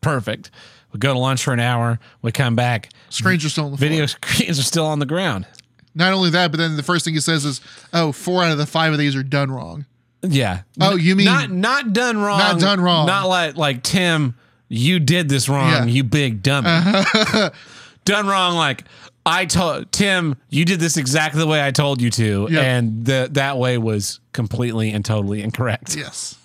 Perfect. 0.00 0.50
We 0.92 0.98
go 0.98 1.12
to 1.12 1.18
lunch 1.18 1.42
for 1.42 1.52
an 1.52 1.60
hour. 1.60 1.98
We 2.22 2.32
come 2.32 2.54
back. 2.54 2.90
Strangers 3.10 3.52
still 3.52 3.66
on 3.66 3.70
the 3.72 3.76
Video 3.76 4.06
floor. 4.06 4.08
screens 4.08 4.58
are 4.58 4.62
still 4.62 4.86
on 4.86 4.98
the 4.98 5.06
ground. 5.06 5.46
Not 5.94 6.12
only 6.12 6.30
that, 6.30 6.50
but 6.50 6.58
then 6.58 6.76
the 6.76 6.82
first 6.82 7.04
thing 7.04 7.14
he 7.14 7.20
says 7.20 7.44
is, 7.44 7.60
"Oh, 7.92 8.12
four 8.12 8.42
out 8.42 8.52
of 8.52 8.58
the 8.58 8.66
five 8.66 8.92
of 8.92 8.98
these 8.98 9.14
are 9.14 9.22
done 9.22 9.50
wrong." 9.50 9.86
Yeah. 10.26 10.62
Oh, 10.80 10.96
you 10.96 11.16
mean- 11.16 11.26
not 11.26 11.50
not 11.50 11.92
done 11.92 12.18
wrong? 12.18 12.38
Not 12.38 12.60
done 12.60 12.80
wrong. 12.80 13.06
Not 13.06 13.28
like 13.28 13.56
like 13.56 13.82
Tim, 13.82 14.34
you 14.68 14.98
did 15.00 15.28
this 15.28 15.48
wrong, 15.48 15.70
Yeah. 15.70 15.84
you 15.84 16.04
big 16.04 16.42
dummy. 16.42 16.68
Uh-huh. 16.68 17.50
done 18.04 18.26
wrong. 18.26 18.56
Like 18.56 18.84
I 19.26 19.46
told 19.46 19.90
Tim, 19.92 20.36
you 20.50 20.64
did 20.64 20.80
this 20.80 20.96
exactly 20.96 21.40
the 21.40 21.46
way 21.46 21.64
I 21.64 21.70
told 21.70 22.00
you 22.02 22.10
to, 22.10 22.48
Yeah. 22.50 22.60
and 22.60 23.04
the, 23.06 23.28
that 23.32 23.56
way 23.58 23.78
was 23.78 24.20
completely 24.32 24.90
and 24.90 25.02
totally 25.04 25.42
incorrect. 25.42 25.96
Yes. 25.96 26.36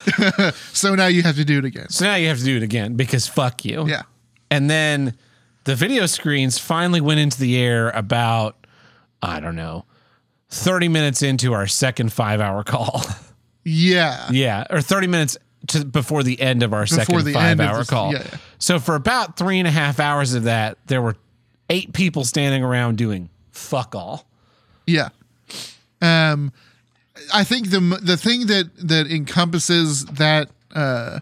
so 0.72 0.94
now 0.94 1.06
you 1.06 1.22
have 1.22 1.36
to 1.36 1.44
do 1.44 1.58
it 1.58 1.64
again. 1.64 1.88
So 1.88 2.04
now 2.04 2.14
you 2.14 2.28
have 2.28 2.38
to 2.38 2.44
do 2.44 2.56
it 2.56 2.62
again 2.62 2.94
because 2.94 3.26
fuck 3.26 3.64
you. 3.64 3.86
Yeah. 3.86 4.02
And 4.50 4.70
then 4.70 5.16
the 5.64 5.74
video 5.74 6.06
screens 6.06 6.58
finally 6.58 7.00
went 7.00 7.20
into 7.20 7.38
the 7.38 7.58
air 7.58 7.90
about 7.90 8.56
I 9.22 9.40
don't 9.40 9.56
know. 9.56 9.84
30 10.50 10.88
minutes 10.88 11.22
into 11.22 11.52
our 11.52 11.66
second 11.66 12.12
five 12.12 12.40
hour 12.40 12.62
call. 12.64 13.02
Yeah. 13.68 14.28
Yeah, 14.30 14.64
or 14.70 14.80
30 14.80 15.08
minutes 15.08 15.36
to 15.66 15.84
before 15.84 16.22
the 16.22 16.40
end 16.40 16.62
of 16.62 16.72
our 16.72 16.84
Before 16.84 17.04
second 17.20 17.32
five 17.34 17.58
hour 17.58 17.78
this- 17.78 17.90
call. 17.90 18.12
yeah, 18.12 18.22
yeah. 18.24 18.38
So 18.60 18.78
for 18.78 18.94
about 18.94 19.36
three 19.36 19.58
and 19.58 19.66
a 19.66 19.72
half 19.72 19.98
hours 19.98 20.34
of 20.34 20.44
that, 20.44 20.78
there 20.86 21.02
were 21.02 21.16
eight 21.68 21.92
people 21.92 22.22
standing 22.22 22.62
around 22.62 22.96
doing 22.96 23.28
fuck 23.50 23.96
all. 23.96 24.24
Yeah. 24.86 25.08
Um, 26.00 26.52
I 27.34 27.42
think 27.42 27.70
the 27.70 27.80
the 28.00 28.16
thing 28.16 28.46
that 28.46 28.70
that 28.76 29.08
encompasses 29.10 30.04
that 30.04 30.48
uh 30.72 31.18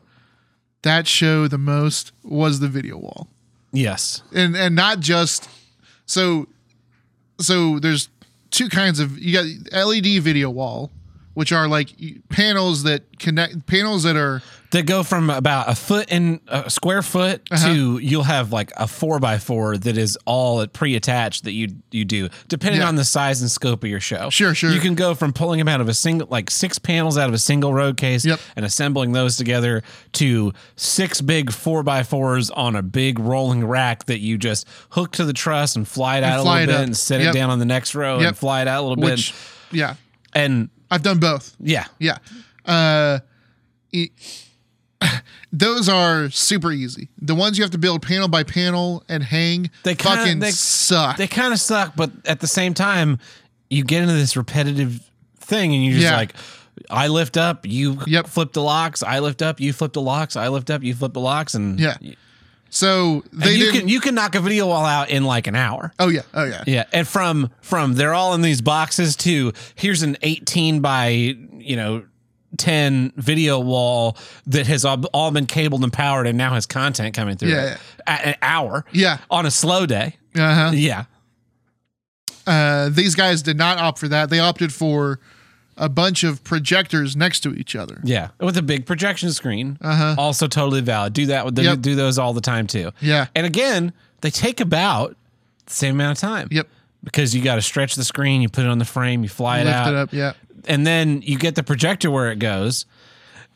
that 0.83 1.07
show 1.07 1.49
the 1.49 1.57
most 1.57 2.13
was 2.23 2.61
the 2.61 2.69
video 2.69 2.99
wall, 2.99 3.27
Yes. 3.73 4.23
and 4.35 4.55
and 4.55 4.75
not 4.77 5.01
just 5.01 5.49
so 6.05 6.47
so 7.41 7.79
there's 7.79 8.11
two 8.55 8.69
kinds 8.69 9.01
of 9.01 9.19
you 9.19 9.33
got 9.33 9.87
LED 9.87 10.23
video 10.23 10.49
wall, 10.49 10.91
which 11.35 11.53
are 11.53 11.67
like 11.69 11.91
panels 12.29 12.85
that 12.85 13.19
connect 13.19 13.67
panels 13.67 14.05
that 14.05 14.17
are 14.17 14.43
that 14.75 14.87
go 14.87 15.03
from 15.03 15.31
about 15.31 15.69
a 15.71 15.75
foot 15.75 16.09
in 16.11 16.41
a 16.49 16.69
square 16.69 17.01
foot 17.03 17.43
Uh-huh. 17.51 17.67
to 17.75 17.99
you'll 17.99 18.23
have 18.25 18.53
like 18.53 18.73
a 18.77 18.87
four 18.87 19.19
by 19.19 19.39
four 19.39 19.77
that 19.79 19.97
is 19.97 20.19
all 20.27 20.67
pre-attached 20.67 21.45
that 21.45 21.53
you 21.53 21.69
you 21.91 22.05
do 22.05 22.29
depending 22.49 22.81
Yeah. 22.83 22.89
on 22.89 22.97
the 22.97 23.05
size 23.05 23.41
and 23.41 23.51
scope 23.51 23.83
of 23.85 23.89
your 23.91 24.01
show. 24.01 24.31
Sure, 24.31 24.55
sure. 24.55 24.71
You 24.71 24.81
can 24.81 24.95
go 24.95 25.15
from 25.15 25.33
pulling 25.33 25.59
them 25.59 25.69
out 25.69 25.81
of 25.81 25.89
a 25.89 25.95
single 25.95 26.29
like 26.31 26.51
six 26.51 26.79
panels 26.79 27.17
out 27.17 27.29
of 27.29 27.35
a 27.35 27.39
single 27.39 27.73
road 27.73 27.97
case 27.97 28.25
Yep. 28.25 28.39
and 28.57 28.65
assembling 28.65 29.13
those 29.13 29.37
together 29.37 29.83
to 30.15 30.53
six 30.77 31.21
big 31.21 31.53
four 31.53 31.83
by 31.83 32.03
fours 32.03 32.51
on 32.51 32.77
a 32.77 32.83
big 32.83 33.19
rolling 33.19 33.65
rack 33.67 34.05
that 34.07 34.19
you 34.21 34.37
just 34.39 34.67
hook 34.91 35.13
to 35.13 35.25
the 35.25 35.33
truss 35.33 35.77
and 35.77 35.89
fly 35.89 36.19
it 36.19 36.25
out 36.25 36.43
fly 36.43 36.59
a 36.59 36.67
little 36.67 36.75
bit 36.75 36.81
up. 36.81 36.87
and 36.87 36.97
set 36.97 37.21
Yep. 37.21 37.35
it 37.35 37.39
down 37.39 37.51
on 37.51 37.59
the 37.61 37.65
next 37.65 37.95
row 37.95 38.19
Yep. 38.19 38.29
and 38.29 38.37
fly 38.37 38.63
it 38.63 38.69
out 38.69 38.85
a 38.85 38.87
little 38.89 39.03
which 39.05 39.33
bit 39.71 39.79
yeah 39.79 39.95
and 40.35 40.69
i've 40.91 41.03
done 41.03 41.19
both 41.19 41.55
yeah 41.61 41.87
yeah 41.99 42.19
uh 42.67 43.21
e- 43.93 44.11
those 45.53 45.89
are 45.89 46.31
super 46.31 46.73
easy 46.73 47.09
the 47.21 47.35
ones 47.35 47.57
you 47.59 47.65
have 47.65 47.71
to 47.71 47.79
build 47.79 48.03
panel 48.03 48.29
by 48.29 48.43
panel 48.43 49.03
and 49.09 49.23
hang 49.23 49.71
They 49.83 49.95
kinda- 49.95 50.19
fucking 50.23 50.39
they- 50.41 50.51
suck 50.51 51.17
they 51.17 51.27
kind 51.27 51.53
of 51.53 51.61
suck, 51.61 51.95
but 51.97 52.11
at 52.25 52.41
the 52.41 52.47
same 52.47 52.75
time, 52.75 53.19
you 53.71 53.85
get 53.85 54.03
into 54.03 54.15
this 54.15 54.37
repetitive 54.37 55.01
thing, 55.41 55.75
and 55.75 55.85
you're 55.85 55.95
just 55.95 56.05
Yeah. 56.05 56.17
like, 56.17 56.35
I 56.91 57.09
lift 57.09 57.37
up, 57.37 57.67
you 57.67 57.99
Yep. 58.07 58.27
flip 58.29 58.53
the 58.53 58.63
locks. 58.63 59.03
I 59.03 59.19
lift 59.21 59.43
up, 59.43 59.61
you 59.61 59.73
flip 59.73 59.93
the 59.93 60.01
locks. 60.01 60.37
I 60.37 60.49
lift 60.49 60.71
up, 60.71 60.83
you 60.83 60.95
flip 60.95 61.13
the 61.13 61.21
locks, 61.21 61.55
and 61.55 61.79
Yeah. 61.81 61.97
so 62.71 63.23
they 63.33 63.55
you 63.55 63.71
can 63.73 63.89
you 63.89 64.01
can 64.01 64.15
knock 64.15 64.35
a 64.35 64.41
video 64.41 64.67
wall 64.67 64.85
out 64.85 65.09
in 65.11 65.25
like 65.25 65.47
an 65.47 65.55
hour. 65.57 65.93
oh 65.99 66.09
yeah 66.09 66.23
oh 66.35 66.45
yeah 66.45 66.65
Yeah, 66.67 66.85
and 66.93 67.07
from 67.07 67.51
from 67.61 67.95
they're 67.95 68.15
all 68.15 68.35
in 68.35 68.43
these 68.43 68.61
boxes 68.61 69.17
to 69.17 69.53
here's 69.77 70.03
an 70.03 70.17
18 70.23 70.81
by 70.81 71.09
you 71.59 71.77
know 71.77 72.03
10 72.57 73.13
video 73.17 73.59
wall 73.61 74.17
that 74.47 74.67
has 74.67 74.85
all, 74.85 75.31
been 75.31 75.47
cabled 75.47 75.83
and 75.83 75.93
powered 75.93 76.27
and 76.27 76.37
now 76.39 76.55
has 76.55 76.67
content 76.67 77.15
coming 77.15 77.37
through 77.37 77.51
Yeah, 77.51 77.77
an 78.07 78.37
hour 78.43 78.85
yeah 78.93 79.19
on 79.31 79.47
a 79.47 79.51
slow 79.51 79.87
day. 79.87 80.17
uh-huh 80.35 80.73
Yeah, 80.75 81.05
uh 82.47 82.89
these 82.91 83.15
guys 83.15 83.43
did 83.43 83.57
not 83.57 83.79
opt 83.79 83.99
for 83.99 84.09
that 84.09 84.31
they 84.31 84.39
opted 84.39 84.73
for 84.73 85.21
a 85.77 85.89
bunch 85.89 86.23
of 86.23 86.45
projectors 86.45 87.17
next 87.17 87.41
to 87.41 87.53
each 87.55 87.75
other 87.75 88.01
Yeah, 88.05 88.29
with 88.39 88.57
a 88.57 88.63
big 88.63 88.87
projection 88.87 89.33
screen. 89.33 89.77
Uh-huh. 89.81 90.15
Also 90.17 90.47
totally 90.47 90.83
valid. 90.83 91.15
Do 91.15 91.27
that. 91.27 91.45
with 91.45 91.59
Yep. 91.59 91.81
Do 91.81 91.97
those 91.97 92.17
all 92.17 92.33
the 92.33 92.41
time 92.41 92.69
too. 92.69 92.93
Yeah. 93.01 93.27
And 93.35 93.45
again, 93.45 93.93
they 94.21 94.31
take 94.31 94.61
about 94.61 95.17
the 95.67 95.73
same 95.73 95.97
amount 95.97 96.17
of 96.19 96.21
time. 96.21 96.47
Yep. 96.53 96.69
Because 97.03 97.35
you 97.35 97.43
got 97.43 97.57
to 97.57 97.63
stretch 97.63 97.97
the 97.97 98.05
screen, 98.05 98.41
you 98.41 98.49
put 98.49 98.65
it 98.65 98.69
on 98.69 98.79
the 98.79 98.85
frame, 98.85 99.25
you 99.25 99.29
fly 99.29 99.59
it 99.61 99.65
Lift 99.65 99.77
out, 99.77 99.89
it 99.89 99.97
up. 99.97 100.13
Yeah. 100.13 100.35
And 100.67 100.87
then 100.87 101.23
you 101.23 101.39
get 101.39 101.55
the 101.55 101.63
projector 101.63 102.11
where 102.11 102.31
it 102.31 102.39
goes, 102.39 102.87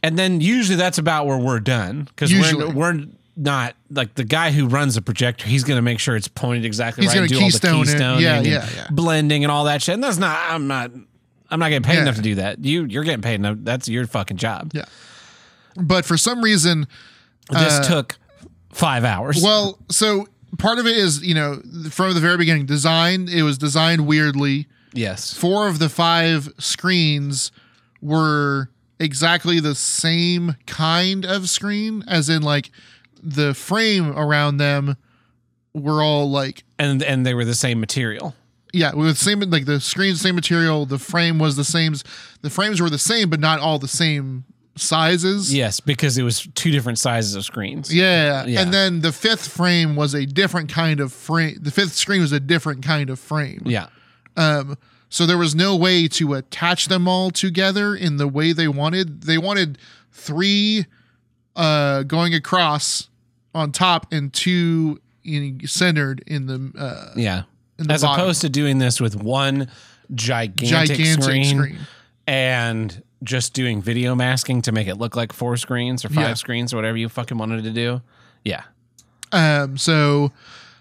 and 0.02 0.18
then 0.18 0.40
usually 0.40 0.76
that's 0.76 0.98
about 0.98 1.26
where 1.26 1.38
we're 1.38 1.60
done 1.60 2.04
because 2.04 2.32
we're 2.32 2.70
we're 2.72 3.04
not 3.36 3.74
like 3.90 4.14
the 4.14 4.24
guy 4.24 4.50
who 4.50 4.66
runs 4.66 4.94
the 4.96 5.02
projector. 5.02 5.46
He's 5.46 5.62
going 5.64 5.76
to 5.78 5.82
make 5.82 6.00
sure 6.00 6.16
it's 6.16 6.26
pointed 6.28 6.64
exactly 6.64 7.04
He's 7.04 7.10
right. 7.10 7.16
gonna 7.16 7.28
do 7.28 7.36
all 7.36 7.50
the 7.50 7.84
keystone 7.84 8.20
Yeah, 8.20 8.40
yeah, 8.40 8.68
yeah. 8.74 8.86
blending 8.90 9.44
and 9.44 9.50
all 9.50 9.64
that 9.64 9.80
shit. 9.82 9.94
And 9.94 10.02
that's 10.02 10.18
not. 10.18 10.38
I'm 10.50 10.66
not. 10.66 10.90
I'm 11.50 11.60
not 11.60 11.68
getting 11.68 11.84
paid 11.84 11.94
Yeah. 11.94 12.02
enough 12.02 12.16
to 12.16 12.22
do 12.22 12.34
that. 12.36 12.64
You 12.64 12.84
you're 12.84 13.04
getting 13.04 13.22
paid 13.22 13.36
enough. 13.36 13.58
That's 13.60 13.88
your 13.88 14.06
fucking 14.06 14.36
job. 14.38 14.72
Yeah. 14.74 14.84
But 15.76 16.04
for 16.04 16.16
some 16.16 16.42
reason, 16.42 16.86
This 17.50 17.86
took 17.86 18.18
five 18.72 19.04
hours. 19.04 19.38
Uh, 19.38 19.46
well, 19.46 19.78
so 19.90 20.26
part 20.58 20.78
of 20.78 20.86
it 20.86 20.96
is, 20.96 21.22
you 21.22 21.34
know, 21.34 21.62
from 21.90 22.12
the 22.14 22.20
very 22.20 22.36
beginning, 22.36 22.66
design, 22.66 23.28
it 23.28 23.42
was 23.42 23.56
designed 23.56 24.06
weirdly. 24.06 24.66
Yes. 24.92 25.32
Four 25.34 25.68
of 25.68 25.78
the 25.78 25.88
five 25.88 26.48
screens 26.58 27.50
were 28.00 28.70
exactly 29.00 29.60
the 29.60 29.74
same 29.74 30.56
kind 30.66 31.24
of 31.24 31.48
screen, 31.48 32.04
as 32.08 32.28
in, 32.28 32.42
like, 32.42 32.70
the 33.22 33.54
frame 33.54 34.10
around 34.16 34.58
them 34.58 34.96
were 35.74 36.02
all 36.02 36.30
like 36.30 36.64
And 36.78 37.02
and 37.02 37.26
they 37.26 37.34
were 37.34 37.44
the 37.44 37.54
same 37.54 37.78
material. 37.80 38.34
yeah 38.72 38.94
with 38.94 39.16
same 39.18 39.40
like 39.40 39.64
the 39.66 39.80
screen's 39.80 40.20
same 40.20 40.34
material 40.34 40.86
the 40.86 40.98
frame 40.98 41.38
was 41.38 41.56
the 41.56 41.64
same 41.64 41.94
the 42.42 42.50
frames 42.50 42.80
were 42.80 42.90
the 42.90 42.98
same 42.98 43.28
but 43.30 43.38
not 43.40 43.58
all 43.60 43.78
the 43.78 43.88
same 43.88 44.44
sizes 44.76 45.52
Yes, 45.52 45.80
because 45.80 46.16
it 46.18 46.22
was 46.22 46.46
two 46.54 46.70
different 46.70 46.98
sizes 46.98 47.34
of 47.34 47.44
screens. 47.44 47.92
Yeah. 47.94 48.44
Yeah. 48.46 48.60
And 48.62 48.72
then 48.72 49.00
the 49.00 49.12
fifth 49.12 49.48
frame 49.48 49.96
was 49.96 50.14
a 50.14 50.24
different 50.26 50.68
kind 50.70 51.00
of 51.00 51.12
frame. 51.12 51.58
The 51.60 51.70
fifth 51.72 51.94
screen 51.94 52.20
was 52.20 52.32
a 52.32 52.40
different 52.40 52.84
kind 52.84 53.10
of 53.10 53.18
frame. 53.18 53.62
Yeah. 53.66 53.88
Um, 54.38 54.78
so 55.10 55.26
there 55.26 55.38
was 55.38 55.54
no 55.54 55.74
way 55.74 56.06
to 56.08 56.34
attach 56.34 56.86
them 56.88 57.08
all 57.08 57.30
together 57.30 57.94
in 57.94 58.16
the 58.18 58.28
way 58.28 58.52
they 58.52 58.68
wanted. 58.68 59.22
They 59.22 59.38
wanted 59.38 59.78
three 60.12 60.86
uh, 61.56 62.02
going 62.04 62.34
across 62.34 63.08
on 63.54 63.72
top 63.72 64.12
and 64.12 64.32
two 64.32 65.00
in, 65.24 65.60
centered 65.66 66.22
in 66.26 66.46
the 66.46 66.72
uh, 66.78 67.12
Yeah. 67.16 67.42
in 67.78 67.86
the 67.88 67.94
As 67.94 68.02
bottom. 68.02 68.20
opposed 68.20 68.40
to 68.42 68.48
doing 68.48 68.78
this 68.78 69.00
with 69.00 69.16
one 69.16 69.68
gigantic, 70.14 70.68
gigantic 70.68 71.22
screen, 71.22 71.56
screen. 71.56 71.78
and 72.26 73.02
just 73.24 73.52
doing 73.54 73.82
video 73.82 74.14
masking 74.14 74.62
to 74.62 74.72
make 74.72 74.86
it 74.86 74.94
look 74.96 75.16
like 75.16 75.32
four 75.32 75.56
screens 75.56 76.04
or 76.04 76.08
five 76.10 76.16
Yeah. 76.28 76.34
screens 76.34 76.72
or 76.72 76.76
whatever 76.76 76.96
you 76.96 77.08
fucking 77.08 77.36
wanted 77.36 77.64
to 77.64 77.70
do. 77.72 78.00
Yeah. 78.44 78.62
Um, 79.32 79.76
so 79.76 80.32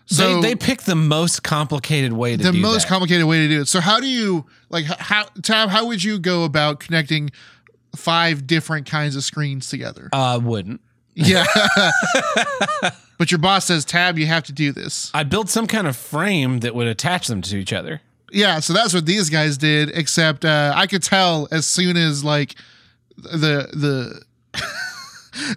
so 0.08 0.42
they 0.42 0.50
they 0.50 0.56
picked 0.56 0.86
the 0.86 0.96
most 0.96 1.44
complicated 1.44 2.14
way 2.14 2.32
to 2.32 2.38
do 2.38 2.50
it. 2.50 2.52
the 2.52 2.58
do 2.58 2.62
most 2.62 2.84
that. 2.84 2.90
complicated 2.90 3.26
way 3.26 3.40
to 3.40 3.48
do 3.48 3.62
it. 3.62 3.68
So 3.68 3.80
how 3.80 4.00
do 4.00 4.08
you 4.08 4.46
like 4.70 4.86
how 4.86 5.26
Tab? 5.44 5.70
How 5.70 5.86
would 5.86 6.04
you 6.04 6.18
go 6.20 6.44
about 6.44 6.80
connecting 6.80 7.30
five 7.96 8.48
different 8.48 8.88
kinds 8.90 9.16
of 9.16 9.24
screens 9.24 9.70
together? 9.70 10.10
uh 10.14 10.40
wouldn't. 10.42 10.82
Yeah. 11.18 11.46
but 13.18 13.32
your 13.32 13.40
boss 13.40 13.66
says, 13.66 13.86
Tab, 13.86 14.18
you 14.18 14.28
have 14.28 14.44
to 14.44 14.54
do 14.54 14.72
this. 14.72 15.12
I 15.14 15.24
built 15.24 15.50
some 15.50 15.68
kind 15.68 15.88
of 15.88 15.96
frame 15.96 16.60
that 16.60 16.76
would 16.76 16.88
attach 16.88 17.28
them 17.28 17.42
to 17.44 17.58
each 17.58 17.74
other. 17.74 18.02
Yeah. 18.32 18.60
So 18.60 18.74
that's 18.74 18.94
what 18.94 19.06
these 19.06 19.30
guys 19.30 19.58
did, 19.58 19.90
except 19.96 20.46
uh, 20.46 20.74
I 20.76 20.88
could 20.88 21.04
tell 21.04 21.48
as 21.52 21.66
soon 21.66 21.98
as 21.98 22.24
like 22.24 22.56
the, 23.18 23.68
the, 23.74 24.22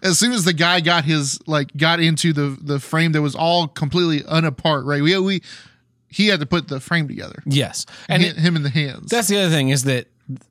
as 0.02 0.18
soon 0.18 0.32
as 0.32 0.44
the 0.44 0.52
guy 0.52 0.80
got 0.80 1.04
his, 1.04 1.38
like, 1.46 1.76
got 1.76 2.00
into 2.00 2.32
the, 2.32 2.56
the 2.60 2.78
frame 2.80 3.12
that 3.12 3.22
was 3.22 3.34
all 3.34 3.68
completely 3.68 4.20
unapart, 4.20 4.84
right? 4.84 5.02
We, 5.02 5.18
we, 5.18 5.42
he 6.08 6.26
had 6.28 6.40
to 6.40 6.46
put 6.46 6.68
the 6.68 6.80
frame 6.80 7.08
together. 7.08 7.42
Yes. 7.46 7.86
And 8.08 8.22
And 8.22 8.32
it, 8.36 8.40
him 8.40 8.56
in 8.56 8.62
the 8.62 8.70
hands. 8.70 9.10
That's 9.10 9.28
the 9.28 9.38
other 9.38 9.50
thing 9.50 9.68
is 9.68 9.84
that 9.84 10.06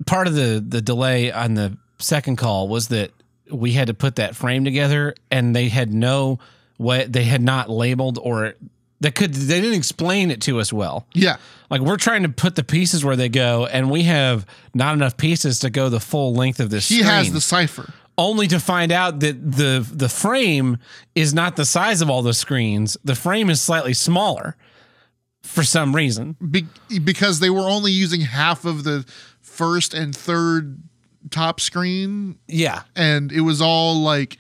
part 0.06 0.28
of 0.28 0.34
the 0.34 0.64
the 0.66 0.82
delay 0.82 1.32
on 1.32 1.54
the 1.54 1.78
second 2.00 2.36
call 2.38 2.68
was 2.68 2.90
that 2.90 3.12
we 3.52 3.72
had 3.72 3.88
to 3.88 3.94
put 3.94 4.18
that 4.18 4.36
frame 4.36 4.64
together 4.66 5.16
and 5.32 5.56
they 5.56 5.70
had 5.70 5.94
no 5.94 6.40
what 6.78 7.12
they 7.12 7.24
had 7.24 7.42
not 7.42 7.70
labeled 7.70 8.18
or 8.22 8.54
they 9.02 9.12
could 9.12 9.34
they 9.34 9.60
didn't 9.62 9.78
explain 9.78 10.32
it 10.32 10.42
to 10.42 10.60
us 10.60 10.72
well. 10.74 11.06
yeah. 11.14 11.38
Like 11.70 11.82
we're 11.82 11.98
trying 11.98 12.24
to 12.24 12.30
put 12.30 12.56
the 12.56 12.64
pieces 12.64 13.06
where 13.06 13.16
they 13.16 13.30
go 13.30 13.66
and 13.68 13.90
we 13.92 14.04
have 14.04 14.46
not 14.74 14.94
enough 14.96 15.18
pieces 15.18 15.60
to 15.60 15.70
go 15.70 15.88
the 15.90 16.00
full 16.00 16.34
length 16.34 16.60
of 16.60 16.70
this 16.70 16.90
He 16.90 16.96
screen. 17.00 17.10
has 17.10 17.32
the 17.32 17.42
cipher. 17.42 17.94
Only 18.20 18.48
to 18.50 18.60
find 18.60 18.92
out 18.92 19.22
that 19.22 19.52
the 19.52 19.86
the 19.92 20.10
frame 20.10 20.78
is 21.16 21.34
not 21.34 21.56
the 21.56 21.66
size 21.66 22.02
of 22.02 22.10
all 22.10 22.22
the 22.22 22.34
screens. 22.34 22.98
The 23.04 23.16
frame 23.16 23.50
is 23.50 23.62
slightly 23.62 23.94
smaller 23.94 24.56
for 25.42 25.64
some 25.64 25.96
reason. 25.96 26.36
Be- 26.52 26.68
because 27.04 27.40
they 27.40 27.50
were 27.50 27.68
only 27.68 27.92
using 27.92 28.22
half 28.22 28.66
of 28.66 28.84
the 28.84 29.06
first 29.42 29.94
and 29.94 30.16
third 30.16 30.78
top 31.32 31.60
screen 31.60 32.38
Yeah. 32.48 32.84
and 32.96 33.32
it 33.32 33.42
was 33.42 33.62
all 33.62 33.96
like 34.02 34.38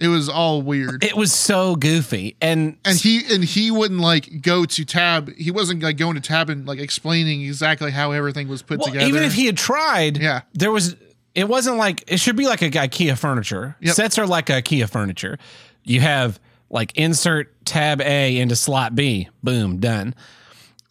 it 0.00 0.08
was 0.08 0.28
all 0.28 0.62
weird 0.62 1.04
It 1.04 1.14
was 1.16 1.32
so 1.32 1.76
goofy. 1.76 2.36
And 2.40 2.76
and 2.84 2.96
he 2.98 3.22
and 3.32 3.44
he 3.44 3.70
wouldn't 3.70 4.00
like 4.00 4.40
go 4.42 4.64
to 4.64 4.84
tab 4.84 5.30
he 5.36 5.50
wasn't 5.50 5.82
like 5.82 5.96
going 5.96 6.14
to 6.14 6.20
tab 6.22 6.48
and 6.50 6.66
like 6.66 6.78
explaining 6.80 7.42
exactly 7.42 7.90
how 7.90 8.12
everything 8.12 8.48
was 8.48 8.62
put 8.62 8.78
Well, 8.78 8.88
together 8.88 9.06
even 9.06 9.22
if 9.22 9.34
he 9.34 9.46
had 9.46 9.56
tried, 9.56 10.16
Yeah. 10.18 10.42
there 10.54 10.70
was. 10.72 10.96
It 11.34 11.48
wasn't 11.48 11.76
like 11.76 12.04
it 12.06 12.20
should 12.20 12.36
be 12.36 12.46
like 12.46 12.62
a 12.62 12.70
IKEA 12.70 13.16
furniture. 13.18 13.76
Yep. 13.80 13.94
Sets 13.94 14.18
are 14.18 14.26
like 14.26 14.46
IKEA 14.46 14.88
furniture. 14.88 15.38
You 15.84 16.00
have 16.00 16.38
like 16.70 16.96
insert 16.96 17.64
tab 17.64 18.00
A 18.00 18.38
into 18.38 18.56
slot 18.56 18.94
B. 18.94 19.28
Boom, 19.42 19.78
done. 19.78 20.14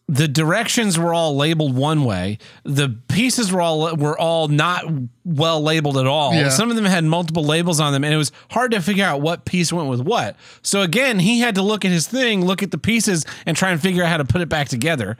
The 0.08 0.27
directions 0.27 0.99
were 0.99 1.13
all 1.13 1.38
labeled 1.38 1.73
one 1.73 2.04
way. 2.04 2.38
The 2.63 2.97
pieces 3.08 3.51
were 3.51 3.62
all 3.62 3.95
were 3.95 4.19
all 4.19 4.49
not 4.49 4.84
well 5.23 5.62
labeled 5.62 5.97
at 5.97 6.06
all. 6.06 6.34
Yeah. 6.34 6.49
Some 6.49 6.69
of 6.69 6.75
them 6.75 6.84
had 6.84 7.06
multiple 7.06 7.45
labels 7.45 7.80
on 7.80 7.93
them, 7.93 8.04
and 8.04 8.13
it 8.13 8.17
was 8.17 8.32
hard 8.49 8.71
to 8.71 8.82
figure 8.82 9.06
out 9.06 9.21
what 9.21 9.45
piece 9.45 9.71
went 9.71 9.89
with 9.89 10.01
what. 10.01 10.36
So 10.63 10.82
again, 10.82 11.19
he 11.19 11.39
had 11.39 11.56
to 11.56 11.62
look 11.62 11.86
at 11.86 11.91
his 11.91 12.08
thing, 12.08 12.43
look 12.43 12.62
at 12.62 12.71
the 12.71 12.77
pieces, 12.77 13.25
and 13.45 13.56
try 13.56 13.71
and 13.71 13.82
figure 13.82 14.04
out 14.04 14.10
how 14.10 14.17
to 14.17 14.25
put 14.25 14.41
it 14.41 14.49
back 14.49 14.67
together. 14.67 15.17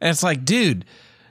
And 0.00 0.08
it's 0.08 0.22
like, 0.22 0.46
dude, 0.46 0.86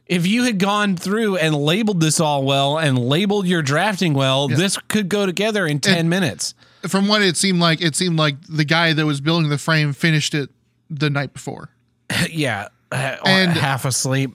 if 0.10 0.28
you 0.28 0.43
had 0.43 0.58
gone 0.60 0.98
through 0.98 1.38
and 1.38 1.56
labeled 1.56 2.02
this 2.02 2.19
all 2.19 2.43
well 2.43 2.78
and 2.78 2.98
labeled 3.00 3.48
your 3.48 3.62
drafting 3.62 4.13
well, 4.13 4.48
this 4.50 4.78
could 4.89 5.08
go 5.08 5.26
together 5.26 5.65
in 5.65 5.80
10 5.80 6.10
minutes. 6.10 6.54
from 6.88 7.08
what 7.08 7.22
it 7.22 7.38
seemed 7.38 7.60
like 7.60 7.82
it 7.82 7.95
seemed 7.95 8.17
like 8.17 8.36
the 8.50 8.65
guy 8.65 8.91
that 8.91 9.06
was 9.06 9.22
building 9.22 9.50
the 9.50 9.58
frame 9.58 9.93
finished 9.93 10.34
it 10.34 10.50
the 10.89 11.10
night 11.10 11.32
before 11.34 11.69
yeah. 12.30 12.67
uh, 12.91 13.17
And- 13.26 13.52
half 13.52 13.86
asleep. 13.86 14.32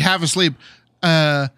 half 0.00 0.22
asleep 0.22 0.54
uh 1.02 1.48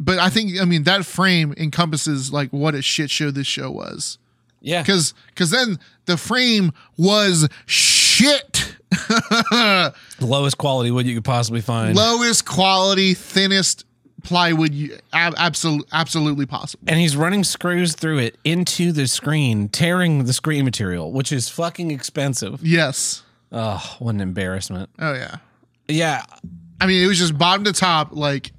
but 0.00 0.18
I 0.18 0.28
think 0.30 0.60
I 0.60 0.64
mean 0.64 0.82
that 0.84 1.06
frame 1.06 1.54
encompasses 1.56 2.32
like 2.32 2.50
what 2.52 2.74
a 2.74 2.82
shit 2.82 3.08
show 3.10 3.30
this 3.30 3.46
show 3.46 3.70
was. 3.70 4.18
Yeah. 4.60 4.82
Cause 4.82 5.14
cause 5.36 5.50
then 5.50 5.78
the 6.06 6.16
frame 6.16 6.72
was 6.96 7.48
shit. 7.66 8.71
Lowest 10.20 10.58
quality 10.58 10.90
wood 10.90 11.06
you 11.06 11.14
could 11.14 11.24
possibly 11.24 11.60
find. 11.60 11.96
Lowest 11.96 12.44
quality, 12.44 13.14
thinnest 13.14 13.84
plywood 14.22 14.72
you 14.72 14.96
ab- 15.12 15.34
absolutely 15.36 15.88
absolutely 15.92 16.46
possible. 16.46 16.84
and 16.86 16.98
he's 17.00 17.16
running 17.16 17.42
screws 17.42 17.94
through 17.94 18.18
it 18.18 18.38
into 18.44 18.92
the 18.92 19.06
screen, 19.08 19.68
tearing 19.68 20.24
the 20.24 20.32
screen 20.32 20.64
material, 20.64 21.10
which 21.12 21.32
is 21.32 21.48
fucking 21.48 21.90
expensive. 21.90 22.60
Yes. 22.62 23.22
Oh, 23.50 23.96
what 23.98 24.14
an 24.14 24.20
embarrassment. 24.20 24.90
Oh 24.98 25.12
yeah. 25.14 25.36
Yeah. 25.88 26.22
I 26.80 26.86
mean, 26.86 27.02
it 27.02 27.06
was 27.06 27.18
just 27.18 27.36
bottom 27.36 27.64
to 27.64 27.72
top, 27.72 28.10
like, 28.12 28.52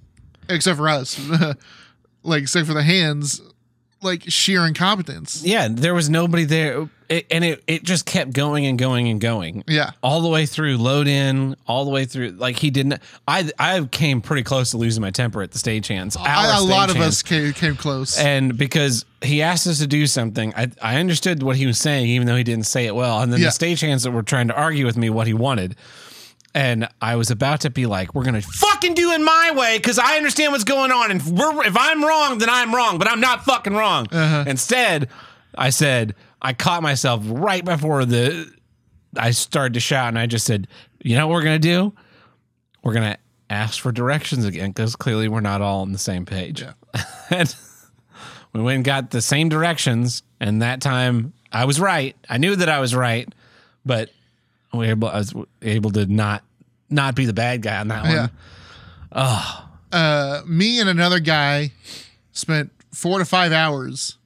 except 0.49 0.77
for 0.77 0.87
us, 0.89 1.19
like, 2.23 2.43
except 2.43 2.67
for 2.67 2.73
the 2.73 2.83
hands, 2.83 3.41
like 4.03 4.23
sheer 4.27 4.65
incompetence. 4.67 5.43
Yeah. 5.43 5.67
There 5.69 5.93
was 5.93 6.09
nobody 6.09 6.45
there. 6.45 6.89
It, 7.09 7.27
and 7.29 7.43
it, 7.43 7.61
it 7.67 7.83
just 7.83 8.05
kept 8.05 8.33
going 8.33 8.65
and 8.65 8.79
going 8.79 9.07
and 9.09 9.19
going. 9.21 9.63
Yeah. 9.67 9.91
All 10.01 10.21
the 10.21 10.29
way 10.29 10.45
through 10.45 10.77
load 10.77 11.07
in, 11.07 11.55
all 11.67 11.85
the 11.85 11.91
way 11.91 12.05
through. 12.05 12.29
Like 12.31 12.57
he 12.57 12.71
didn't. 12.71 12.99
I 13.27 13.51
I 13.59 13.83
came 13.91 14.21
pretty 14.21 14.41
close 14.43 14.71
to 14.71 14.77
losing 14.77 15.01
my 15.01 15.11
temper 15.11 15.41
at 15.43 15.51
the 15.51 15.59
stagehands. 15.59 16.17
I, 16.19 16.57
a 16.57 16.61
lot 16.61 16.89
of 16.89 16.95
stagehands. 16.95 17.01
us 17.01 17.21
came, 17.21 17.53
came 17.53 17.75
close. 17.75 18.17
And 18.17 18.57
because 18.57 19.05
he 19.21 19.41
asked 19.41 19.67
us 19.67 19.79
to 19.79 19.87
do 19.87 20.07
something, 20.07 20.53
I, 20.55 20.71
I 20.81 20.99
understood 20.99 21.43
what 21.43 21.55
he 21.57 21.65
was 21.67 21.77
saying, 21.77 22.07
even 22.07 22.25
though 22.25 22.35
he 22.37 22.43
didn't 22.43 22.65
say 22.65 22.85
it 22.87 22.95
well. 22.95 23.19
And 23.21 23.31
then 23.31 23.41
Yeah. 23.41 23.47
the 23.47 23.51
stagehands 23.65 24.03
that 24.03 24.11
were 24.11 24.23
trying 24.23 24.47
to 24.47 24.55
argue 24.55 24.85
with 24.85 24.97
me 24.97 25.09
what 25.09 25.27
he 25.27 25.33
wanted. 25.33 25.75
And 26.55 26.87
I 27.01 27.15
was 27.15 27.31
about 27.31 27.61
to 27.61 27.71
be 27.71 27.87
like, 27.87 28.13
we're 28.13 28.23
to 28.25 28.41
fucking 28.41 28.93
do 28.93 29.11
it 29.11 29.19
my 29.19 29.51
way 29.55 29.77
because 29.77 29.97
I 29.97 30.17
understand 30.17 30.51
what's 30.51 30.63
going 30.63 30.91
on. 30.91 31.09
And 31.09 31.19
if, 31.19 31.27
we're, 31.27 31.65
if 31.65 31.75
I'm 31.75 32.03
wrong, 32.03 32.37
then 32.37 32.49
I'm 32.49 32.75
wrong, 32.75 32.99
but 32.99 33.09
I'm 33.09 33.19
not 33.19 33.43
fucking 33.43 33.73
wrong. 33.73 34.07
Uh-huh. 34.11 34.43
Instead, 34.45 35.09
I 35.55 35.71
said, 35.71 36.13
I 36.41 36.53
caught 36.53 36.83
myself 36.83 37.23
right 37.25 37.65
before 37.65 38.05
the 38.05 38.51
I 39.17 39.31
started 39.31 39.73
to 39.75 39.79
shout 39.79 40.09
and 40.09 40.19
I 40.19 40.25
just 40.25 40.45
said, 40.45 40.67
you 41.01 41.15
know 41.15 41.27
what 41.27 41.35
we're 41.35 41.43
to 41.61 41.67
do? 41.67 41.93
We're 42.83 42.93
to 43.13 43.17
ask 43.49 43.79
for 43.81 43.91
directions 43.91 44.45
again 44.45 44.71
because 44.71 44.95
clearly 44.95 45.27
we're 45.27 45.41
not 45.41 45.61
all 45.61 45.81
on 45.81 45.91
the 45.91 45.97
same 45.99 46.25
page. 46.25 46.61
Yeah. 46.61 46.73
and 47.29 47.55
we 48.53 48.61
went 48.61 48.75
and 48.77 48.85
got 48.85 49.11
the 49.11 49.21
same 49.21 49.49
directions. 49.49 50.23
And 50.39 50.61
that 50.61 50.81
time 50.81 51.33
I 51.51 51.65
was 51.65 51.79
right. 51.79 52.15
I 52.29 52.37
knew 52.37 52.55
that 52.55 52.69
I 52.69 52.79
was 52.79 52.95
right, 52.95 53.31
but 53.85 54.09
we 54.73 54.79
were 54.79 54.85
able, 54.91 55.07
I 55.07 55.17
was 55.17 55.33
able 55.61 55.91
to 55.91 56.05
not 56.07 56.43
not 56.89 57.15
be 57.15 57.25
the 57.25 57.33
bad 57.33 57.61
guy 57.61 57.77
on 57.79 57.87
that 57.87 58.05
Yeah. 58.05 58.27
one. 59.11 59.67
uh, 59.91 60.41
me 60.45 60.79
and 60.79 60.89
another 60.89 61.19
guy 61.19 61.71
spent 62.33 62.71
four 62.91 63.19
to 63.19 63.25
five 63.25 63.51
hours 63.51 64.17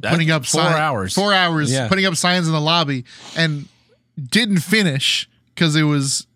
That- 0.00 0.12
putting 0.12 0.30
up 0.30 0.46
four 0.46 0.62
sign- 0.62 0.72
hours. 0.80 1.12
four 1.14 1.32
hours 1.34 1.70
Yeah. 1.70 1.88
putting 1.88 2.06
up 2.06 2.16
signs 2.16 2.46
in 2.46 2.52
the 2.52 2.60
lobby 2.60 3.04
and 3.36 3.68
didn't 4.30 4.60
finish 4.60 5.28
because 5.54 5.76
it 5.76 5.82
was 5.82 6.26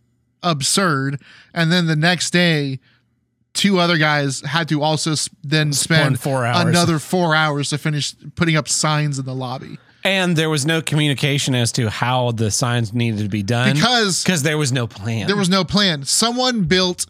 absurd. 0.42 1.20
And 1.54 1.72
then 1.72 1.86
the 1.86 1.96
next 1.96 2.30
day, 2.30 2.78
two 3.54 3.78
other 3.78 3.96
guys 3.96 4.40
had 4.42 4.68
to 4.68 4.82
also 4.82 5.14
then 5.42 5.72
spend 5.72 6.20
four 6.20 6.44
another 6.44 6.98
four 6.98 7.34
hours 7.34 7.70
to 7.70 7.78
finish 7.78 8.14
putting 8.34 8.56
up 8.56 8.68
signs 8.68 9.18
in 9.18 9.24
the 9.24 9.34
lobby 9.34 9.78
And 10.02 10.36
there 10.36 10.48
was 10.50 10.64
no 10.64 10.80
communication 10.80 11.54
as 11.54 11.72
to 11.72 11.90
how 11.90 12.32
the 12.32 12.50
signs 12.50 12.92
needed 12.92 13.22
to 13.22 13.28
be 13.28 13.42
done 13.42 13.74
because 13.74 14.22
because 14.24 14.42
there 14.42 14.58
was 14.58 14.72
no 14.72 14.86
plan. 14.86 15.26
there 15.26 15.36
was 15.36 15.48
no 15.50 15.64
plan. 15.64 16.04
Someone 16.04 16.64
built 16.64 17.06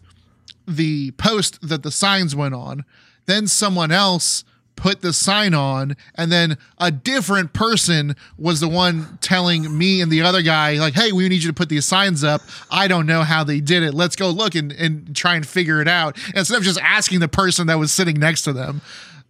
the 0.67 1.11
post 1.11 1.67
that 1.67 1.83
the 1.83 1.91
signs 1.91 2.35
went 2.35 2.53
on, 2.53 2.85
then 3.25 3.47
someone 3.47 3.91
else 3.91 4.43
put 4.75 5.01
the 5.01 5.13
sign 5.13 5.53
on, 5.53 5.95
and 6.15 6.31
then 6.31 6.57
a 6.79 6.89
different 6.89 7.53
person 7.53 8.15
was 8.37 8.59
the 8.59 8.67
one 8.67 9.19
telling 9.21 9.77
me 9.77 10.01
and 10.01 10.11
the 10.11 10.21
other 10.21 10.41
guy, 10.41 10.73
like, 10.79 10.95
hey, 10.95 11.11
we 11.11 11.29
need 11.29 11.43
you 11.43 11.49
to 11.49 11.53
put 11.53 11.69
these 11.69 11.85
signs 11.85 12.23
up. 12.23 12.41
I 12.71 12.87
don't 12.87 13.05
know 13.05 13.21
how 13.21 13.43
they 13.43 13.59
did 13.59 13.83
it. 13.83 13.93
Let's 13.93 14.15
go 14.15 14.29
look 14.29 14.55
and, 14.55 14.71
and 14.71 15.15
try 15.15 15.35
and 15.35 15.45
figure 15.45 15.81
it 15.81 15.87
out. 15.87 16.17
Instead 16.35 16.57
of 16.57 16.63
just 16.63 16.79
asking 16.81 17.19
the 17.19 17.27
person 17.27 17.67
that 17.67 17.77
was 17.77 17.91
sitting 17.91 18.19
next 18.19 18.41
to 18.43 18.53
them. 18.53 18.81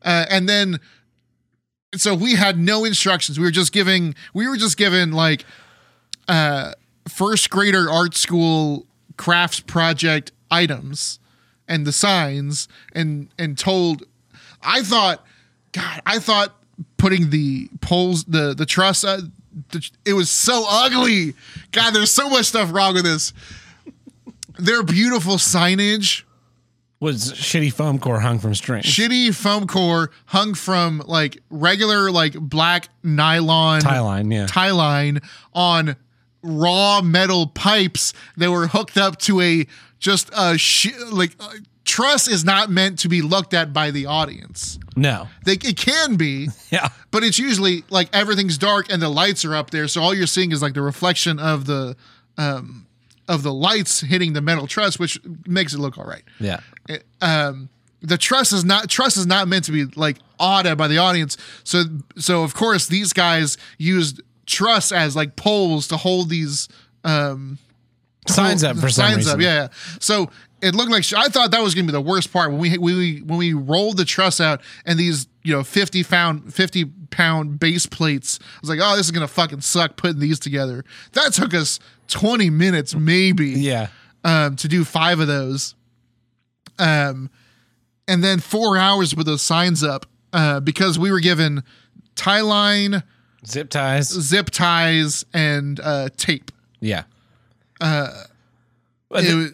Uh, 0.04 0.26
and 0.30 0.48
then 0.48 0.80
so 1.96 2.16
we 2.16 2.36
had 2.36 2.58
no 2.58 2.86
instructions. 2.86 3.38
We 3.40 3.46
were 3.46 3.52
just 3.52 3.72
giving 3.72 4.16
we 4.34 4.48
were 4.48 4.58
just 4.58 4.78
given 4.78 5.12
like 5.12 5.46
uh 6.28 6.74
first 7.08 7.50
grader 7.50 7.90
art 7.90 8.16
school 8.16 8.86
crafts 9.18 9.60
project 9.60 10.32
items 10.50 11.20
and 11.68 11.86
the 11.86 11.92
signs 11.92 12.68
and 12.94 13.30
and 13.38 13.58
told 13.58 14.04
I 14.62 14.82
thought 14.84 15.26
god 15.72 16.02
I 16.06 16.20
thought 16.20 16.56
putting 16.98 17.30
the 17.30 17.70
poles 17.82 18.24
the 18.26 18.54
the 18.54 18.66
truss 18.66 19.04
uh, 19.04 19.22
the, 19.72 19.90
it 20.06 20.14
was 20.14 20.30
so 20.30 20.66
ugly 20.70 21.34
god 21.72 21.94
there's 21.94 22.12
so 22.12 22.30
much 22.30 22.46
stuff 22.46 22.72
wrong 22.72 22.94
with 22.94 23.04
this 23.04 23.34
their 24.58 24.84
beautiful 24.84 25.36
signage 25.36 26.24
was 27.02 27.34
shitty 27.34 27.74
foam 27.74 28.00
core 28.00 28.22
hung 28.22 28.40
from 28.40 28.56
strings. 28.56 28.86
shitty 28.86 29.36
foam 29.36 29.68
core 29.68 30.12
hung 30.28 30.54
from 30.54 31.04
like 31.06 31.40
regular 31.50 32.10
like 32.12 32.34
black 32.40 32.88
nylon 33.04 33.82
tie 33.82 34.00
line, 34.00 34.32
yeah. 34.32 34.46
tie 34.48 34.72
line 34.72 35.20
on 35.54 35.98
raw 36.44 37.02
metal 37.02 37.48
pipes 37.48 38.14
that 38.38 38.50
were 38.50 38.68
hooked 38.68 38.98
up 38.98 39.18
to 39.20 39.42
a 39.42 39.68
just 40.00 40.30
a 40.36 40.58
sh- 40.58 40.96
like 41.12 41.36
uh, 41.40 41.50
truss 41.86 42.28
is 42.28 42.46
not 42.46 42.70
meant 42.70 42.98
to 43.00 43.10
be 43.10 43.22
looked 43.22 43.54
at 43.54 43.74
by 43.74 43.92
the 43.92 44.06
audience. 44.06 44.80
no. 44.96 45.28
They, 45.46 45.54
it 45.54 45.78
can 45.78 46.16
be, 46.16 46.48
Yeah. 46.72 46.90
but 47.12 47.24
it's 47.24 47.38
usually 47.40 47.84
like 47.90 48.10
everything's 48.14 48.58
dark 48.58 48.92
and 48.92 49.02
the 49.02 49.10
lights 49.10 49.44
are 49.46 49.54
up 49.56 49.70
there, 49.72 49.88
so 49.88 50.02
all 50.02 50.14
you're 50.14 50.26
seeing 50.28 50.52
is 50.52 50.62
like 50.62 50.74
the 50.74 50.82
reflection 50.82 51.38
of 51.40 51.66
the 51.66 51.96
um 52.38 52.86
of 53.28 53.44
the 53.44 53.54
lights 53.54 54.02
hitting 54.02 54.34
the 54.34 54.42
metal 54.42 54.68
truss, 54.68 54.98
which 55.00 55.20
makes 55.46 55.74
it 55.74 55.80
look 55.80 55.98
all 55.98 56.04
right 56.06 56.24
Yeah. 56.40 56.60
Um 57.22 57.70
the 58.02 58.18
trust 58.18 58.52
is 58.54 58.66
not 58.66 58.90
truss 58.90 59.18
is 59.18 59.28
not 59.28 59.48
meant 59.48 59.66
to 59.66 59.72
be 59.72 59.86
like 59.96 60.18
awed 60.40 60.76
by 60.78 60.88
the 60.88 60.98
audience 60.98 61.38
so 61.64 61.84
so 62.18 62.44
of 62.44 62.54
course 62.54 62.88
these 62.88 63.14
guys 63.14 63.58
used 63.78 64.22
trust 64.48 64.92
as 64.92 65.16
like 65.16 65.36
poles 65.36 65.88
to 65.88 65.98
hold 65.98 66.30
these 66.30 66.68
um 67.04 67.58
Signs 68.28 68.64
up 68.64 68.76
for 68.78 68.90
some 68.90 69.06
signs 69.06 69.18
reason. 69.18 69.34
up 69.34 69.42
yeah, 69.42 69.62
yeah 69.64 69.68
so 70.00 70.30
it 70.62 70.76
looked 70.76 70.92
like 70.92 71.04
I 71.14 71.28
thought 71.28 71.50
that 71.52 71.62
was 71.64 71.74
gonna 71.74 71.88
be 71.88 71.92
the 71.92 72.02
worst 72.02 72.32
part 72.32 72.52
when 72.52 72.60
we 72.60 72.78
when 72.78 72.96
we 72.98 73.18
when 73.22 73.40
we 73.40 73.54
rolled 73.54 73.98
the 73.98 74.06
truss 74.06 74.40
out 74.40 74.62
and 74.86 74.98
these 75.00 75.28
you 75.44 75.54
know 75.54 75.64
50 75.64 76.04
pound 76.04 76.54
50 76.54 76.86
pound 77.10 77.60
base 77.60 77.88
plates 77.88 78.38
I 78.42 78.60
was 78.62 78.70
like 78.70 78.80
oh 78.82 78.96
this 78.96 79.06
is 79.08 79.12
gonna 79.12 79.28
fucking 79.28 79.62
suck 79.62 79.96
putting 79.98 80.20
these 80.20 80.40
together 80.40 80.86
that 81.14 81.34
took 81.34 81.54
us 81.56 81.80
20 82.10 82.50
minutes 82.52 82.94
maybe 82.94 83.50
Yeah. 83.52 83.88
um, 84.24 84.56
to 84.58 84.68
do 84.68 84.84
five 84.84 85.20
of 85.20 85.28
those. 85.28 85.74
Um, 86.80 87.30
and 88.08 88.24
then 88.24 88.40
four 88.40 88.78
hours 88.78 89.16
with 89.16 89.26
those 89.26 89.42
signs 89.42 89.84
up 89.84 90.06
uh, 90.34 90.60
because 90.60 90.98
we 91.00 91.12
were 91.12 91.20
given 91.20 91.64
tie 92.16 92.42
line, 92.42 93.04
Zip 93.46 93.70
ties. 93.70 94.10
zip 94.10 94.50
ties, 94.50 95.26
and 95.34 95.80
uh, 95.80 96.10
tape. 96.18 96.52
Yeah. 96.80 97.04
Uh, 97.80 98.24
the, 99.10 99.36
was- 99.36 99.54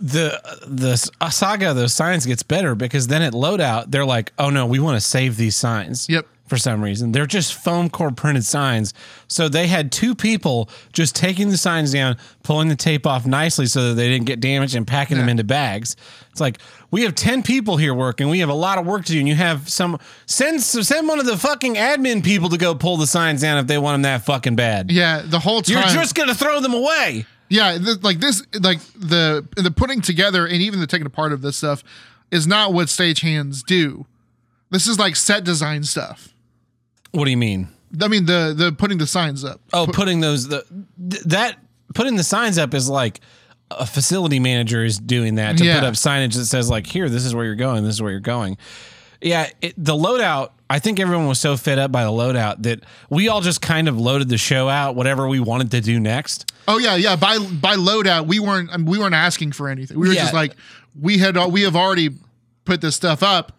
the 0.00 0.58
the 0.66 1.10
uh, 1.20 1.30
saga 1.30 1.70
of 1.70 1.76
those 1.76 1.94
signs 1.94 2.26
gets 2.26 2.42
better 2.42 2.74
because 2.74 3.06
then 3.06 3.22
at 3.22 3.32
loadout 3.32 3.90
they're 3.90 4.04
like, 4.04 4.32
oh 4.38 4.50
no, 4.50 4.66
we 4.66 4.78
want 4.80 4.96
to 4.96 5.00
save 5.00 5.36
these 5.36 5.54
signs. 5.56 6.08
Yep. 6.08 6.26
For 6.46 6.58
some 6.58 6.84
reason, 6.84 7.12
they're 7.12 7.24
just 7.24 7.54
foam 7.54 7.88
core 7.88 8.10
printed 8.10 8.44
signs. 8.44 8.92
So 9.28 9.48
they 9.48 9.66
had 9.66 9.90
two 9.90 10.14
people 10.14 10.68
just 10.92 11.16
taking 11.16 11.48
the 11.48 11.56
signs 11.56 11.90
down, 11.92 12.18
pulling 12.42 12.68
the 12.68 12.76
tape 12.76 13.06
off 13.06 13.24
nicely 13.24 13.64
so 13.64 13.88
that 13.88 13.94
they 13.94 14.08
didn't 14.10 14.26
get 14.26 14.40
damaged, 14.40 14.74
and 14.74 14.86
packing 14.86 15.16
them 15.16 15.30
into 15.30 15.42
bags. 15.42 15.96
It's 16.32 16.42
like 16.42 16.58
we 16.90 17.02
have 17.04 17.14
ten 17.14 17.42
people 17.42 17.78
here 17.78 17.94
working. 17.94 18.28
We 18.28 18.40
have 18.40 18.50
a 18.50 18.54
lot 18.54 18.76
of 18.76 18.84
work 18.84 19.06
to 19.06 19.12
do, 19.12 19.18
and 19.20 19.26
you 19.26 19.34
have 19.36 19.70
some 19.70 19.98
send 20.26 20.60
send 20.62 21.08
one 21.08 21.18
of 21.18 21.24
the 21.24 21.38
fucking 21.38 21.76
admin 21.76 22.22
people 22.22 22.50
to 22.50 22.58
go 22.58 22.74
pull 22.74 22.98
the 22.98 23.06
signs 23.06 23.40
down 23.40 23.56
if 23.56 23.66
they 23.66 23.78
want 23.78 23.94
them 23.94 24.02
that 24.02 24.26
fucking 24.26 24.54
bad. 24.54 24.90
yeah, 24.92 25.22
the 25.24 25.38
whole 25.38 25.62
time. 25.62 25.76
You're 25.76 26.02
just 26.02 26.14
gonna 26.14 26.34
throw 26.34 26.60
them 26.60 26.74
away. 26.74 27.24
yeah, 27.48 27.78
th- 27.78 28.02
like 28.02 28.20
this, 28.20 28.42
like 28.60 28.80
the 28.94 29.46
the 29.56 29.70
putting 29.70 30.02
together 30.02 30.44
and 30.44 30.60
even 30.60 30.78
the 30.80 30.86
taking 30.86 31.06
apart 31.06 31.32
of 31.32 31.40
this 31.40 31.56
stuff 31.56 31.82
is 32.30 32.46
not 32.46 32.74
what 32.74 32.88
stagehands 32.88 33.64
do. 33.64 34.04
This 34.70 34.86
is 34.86 34.98
like 34.98 35.16
set 35.16 35.42
design 35.44 35.84
stuff. 35.84 36.33
What 37.14 37.24
do 37.24 37.30
you 37.30 37.36
mean? 37.36 37.68
I 38.00 38.08
mean 38.08 38.26
the 38.26 38.54
the 38.56 38.72
putting 38.72 38.98
the 38.98 39.06
signs 39.06 39.44
up. 39.44 39.60
Oh, 39.72 39.86
putting 39.86 40.20
those 40.20 40.48
the 40.48 40.64
th- 41.10 41.22
that 41.24 41.58
putting 41.94 42.16
the 42.16 42.24
signs 42.24 42.58
up 42.58 42.74
is 42.74 42.88
like 42.88 43.20
a 43.70 43.86
facility 43.86 44.40
manager 44.40 44.84
is 44.84 44.98
doing 44.98 45.36
that 45.36 45.56
to 45.58 45.64
Yeah. 45.64 45.78
put 45.80 45.84
up 45.86 45.94
signage 45.94 46.34
that 46.34 46.46
says 46.46 46.68
like 46.68 46.86
here 46.86 47.08
this 47.08 47.24
is 47.24 47.34
where 47.34 47.44
you're 47.44 47.54
going 47.54 47.84
this 47.84 47.94
is 47.94 48.02
where 48.02 48.10
you're 48.10 48.20
going. 48.20 48.56
Yeah, 49.20 49.48
it, 49.62 49.74
the 49.78 49.94
loadout. 49.94 50.50
I 50.68 50.78
think 50.80 50.98
everyone 50.98 51.28
was 51.28 51.38
so 51.38 51.56
fed 51.56 51.78
up 51.78 51.92
by 51.92 52.04
the 52.04 52.10
loadout 52.10 52.62
that 52.64 52.80
we 53.10 53.28
all 53.28 53.40
just 53.40 53.62
kind 53.62 53.86
of 53.88 53.96
loaded 53.98 54.28
the 54.28 54.38
show 54.38 54.68
out 54.68 54.96
whatever 54.96 55.28
we 55.28 55.38
wanted 55.40 55.70
to 55.70 55.80
do 55.80 56.00
next. 56.00 56.52
Oh 56.66 56.78
yeah, 56.78 56.96
yeah. 56.96 57.16
By 57.16 57.38
by 57.38 57.76
loadout, 57.76 58.26
we 58.26 58.40
weren't 58.40 58.70
I 58.72 58.76
mean, 58.78 58.86
we 58.86 58.98
weren't 58.98 59.14
asking 59.14 59.52
for 59.52 59.68
anything. 59.68 59.98
We 59.98 60.08
were 60.08 60.14
Yeah. 60.14 60.22
just 60.22 60.34
like 60.34 60.56
we 61.00 61.18
had 61.18 61.36
we 61.52 61.62
have 61.62 61.76
already 61.76 62.10
put 62.64 62.80
this 62.80 62.96
stuff 62.96 63.22
up 63.22 63.52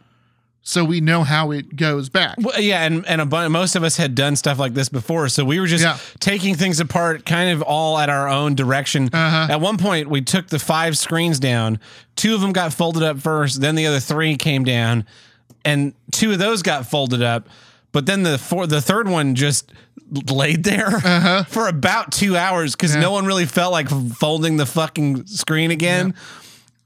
so 0.68 0.84
we 0.84 1.00
know 1.00 1.24
how 1.24 1.52
it 1.52 1.76
goes 1.76 2.10
back. 2.10 2.36
Well, 2.40 2.60
yeah, 2.60 2.84
and 2.86 3.06
and 3.06 3.22
a 3.22 3.26
bunch, 3.26 3.52
most 3.52 3.76
of 3.76 3.84
us 3.84 3.98
had 3.98 4.16
done 4.16 4.36
stuff 4.36 4.58
like 4.58 4.74
this 4.74 4.90
before, 4.90 5.30
so 5.30 5.46
we 5.46 5.60
were 5.60 5.68
just 5.68 5.84
Yeah. 5.84 5.98
taking 6.20 6.56
things 6.56 6.80
apart, 6.80 7.24
kind 7.24 7.52
of 7.52 7.62
all 7.62 8.00
at 8.00 8.10
our 8.10 8.28
own 8.28 8.56
direction. 8.56 9.10
Uh-huh. 9.14 9.48
At 9.54 9.62
one 9.62 9.78
point, 9.78 10.10
we 10.10 10.22
took 10.22 10.48
the 10.48 10.58
five 10.58 10.98
screens 10.98 11.40
down. 11.40 11.80
Two 12.16 12.34
of 12.34 12.42
them 12.42 12.52
got 12.52 12.74
folded 12.74 13.04
up 13.04 13.20
first, 13.20 13.62
then 13.62 13.76
the 13.76 13.86
other 13.86 14.00
three 14.00 14.36
came 14.38 14.64
down, 14.64 15.06
and 15.64 15.94
two 16.12 16.32
of 16.32 16.40
those 16.40 16.64
got 16.64 16.88
folded 16.88 17.22
up. 17.22 17.48
But 17.92 18.08
then 18.08 18.24
the 18.24 18.38
four, 18.40 18.66
the 18.68 18.82
third 18.82 19.08
one 19.08 19.36
just 19.36 19.72
laid 20.30 20.64
there 20.64 20.92
for 21.48 21.68
about 21.68 22.12
two 22.12 22.36
hours 22.36 22.76
because 22.76 22.96
no 22.96 23.12
one 23.12 23.26
really 23.26 23.46
felt 23.46 23.72
like 23.72 23.88
folding 24.18 24.58
the 24.58 24.66
fucking 24.66 25.28
screen 25.28 25.70
again. 25.72 26.16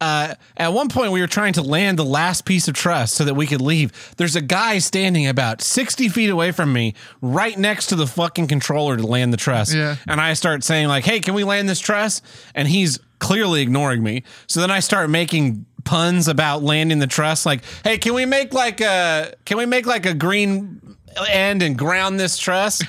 Uh, 0.02 0.36
at 0.56 0.74
one 0.74 0.88
point, 0.90 1.12
we 1.12 1.22
were 1.22 1.28
trying 1.28 1.54
to 1.54 1.62
land 1.62 2.00
the 2.00 2.06
last 2.06 2.46
piece 2.46 2.68
of 2.68 2.74
truss 2.74 3.14
so 3.14 3.26
that 3.26 3.34
we 3.34 3.46
could 3.46 3.62
leave. 3.62 4.14
There's 4.18 4.36
a 4.36 4.42
guy 4.42 4.80
standing 4.80 5.28
about 5.28 5.62
60 5.62 6.08
feet 6.10 6.30
away 6.30 6.52
from 6.52 6.72
me, 6.72 6.94
right 7.22 7.58
next 7.58 7.88
to 7.88 7.96
the 7.96 8.08
fucking 8.08 8.48
controller 8.48 8.96
to 8.98 9.06
land 9.06 9.34
the 9.34 9.38
truss. 9.38 9.74
Yeah. 9.74 9.98
And 10.08 10.22
I 10.22 10.34
start 10.34 10.64
saying, 10.64 10.88
like, 10.88 11.04
hey, 11.04 11.20
can 11.20 11.34
we 11.34 11.44
land 11.44 11.68
this 11.68 11.80
truss? 11.80 12.22
And 12.56 12.68
he's 12.68 13.00
clearly 13.20 13.62
ignoring 13.62 14.02
me. 14.02 14.24
So 14.48 14.62
then 14.62 14.72
I 14.72 14.80
start 14.80 15.10
making 15.10 15.66
puns 15.84 16.28
about 16.28 16.64
landing 16.64 17.00
the 17.00 17.08
truss, 17.08 17.46
like, 17.46 17.64
hey, 17.84 17.98
can 17.98 18.14
we 18.14 18.26
make 18.26 18.54
like 18.54 18.82
a 18.82 19.34
can 19.46 19.58
we 19.58 19.66
make 19.66 19.86
like 19.86 20.06
a 20.06 20.14
green 20.14 20.98
end 21.30 21.62
and 21.64 21.78
ground 21.78 22.20
this 22.20 22.38
truss? 22.38 22.82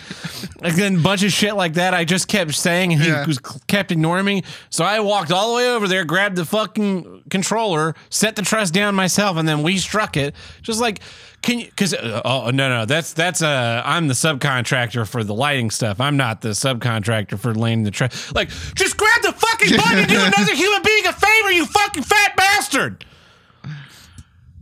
and 0.63 0.75
then 0.75 0.97
a 0.97 0.99
bunch 1.01 1.23
of 1.23 1.33
shit 1.33 1.55
like 1.57 1.75
that. 1.75 1.95
I 1.95 2.05
just 2.05 2.29
kept 2.29 2.55
saying, 2.55 2.93
and 2.93 3.03
he 3.03 3.09
Yeah. 3.09 3.27
was 3.27 3.39
kept 3.67 3.91
ignoring 3.93 4.25
me. 4.25 4.43
So 4.71 4.85
I 4.85 5.01
walked 5.01 5.33
all 5.33 5.51
the 5.51 5.57
way 5.57 5.71
over 5.71 5.89
there, 5.89 6.05
grabbed 6.05 6.37
the 6.37 6.45
fucking 6.45 7.23
controller, 7.31 7.95
set 8.11 8.37
the 8.37 8.43
truss 8.43 8.71
down 8.71 8.95
myself, 8.95 9.37
and 9.37 9.49
then 9.49 9.63
we 9.63 9.79
struck 9.79 10.17
it. 10.17 10.35
Just 10.63 10.81
like, 10.81 11.01
can 11.43 11.59
you? 11.61 11.67
Because 11.67 11.95
uh, 11.95 12.21
oh 12.25 12.51
no 12.51 12.69
no 12.69 12.85
that's 12.85 13.15
that's 13.15 13.41
uh 13.41 13.83
I'm 13.85 14.09
the 14.09 14.15
subcontractor 14.15 15.09
for 15.09 15.25
the 15.25 15.33
lighting 15.35 15.71
stuff. 15.71 15.99
I'm 15.99 16.19
not 16.19 16.43
the 16.43 16.51
subcontractor 16.51 17.39
for 17.39 17.55
laying 17.55 17.83
the 17.83 17.91
truss. 17.91 18.31
Like, 18.35 18.51
just 18.75 18.99
grab 18.99 19.23
the 19.23 19.33
fucking 19.33 19.77
button 19.79 19.99
and 20.01 20.09
do 20.09 20.17
another 20.21 20.55
human 20.55 20.83
being 20.83 21.07
a 21.07 21.13
favor, 21.15 21.51
you 21.53 21.65
fucking 21.65 22.03
fat 22.03 22.37
bastard. 22.37 23.05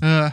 Uh, 0.01 0.31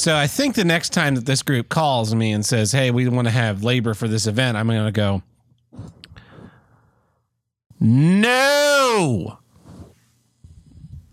So 0.00 0.16
I 0.16 0.28
think 0.28 0.54
the 0.54 0.64
next 0.64 0.94
time 0.94 1.14
that 1.16 1.26
this 1.26 1.42
group 1.42 1.68
calls 1.68 2.14
me 2.14 2.32
and 2.32 2.42
says, 2.44 2.72
"Hey, 2.72 2.90
we 2.90 3.06
want 3.06 3.28
to 3.28 3.30
have 3.32 3.62
labor 3.62 3.92
for 3.92 4.08
this 4.08 4.26
event," 4.26 4.56
I'm 4.56 4.66
going 4.66 4.86
to 4.86 4.90
go, 4.92 5.22
"No." 7.78 9.36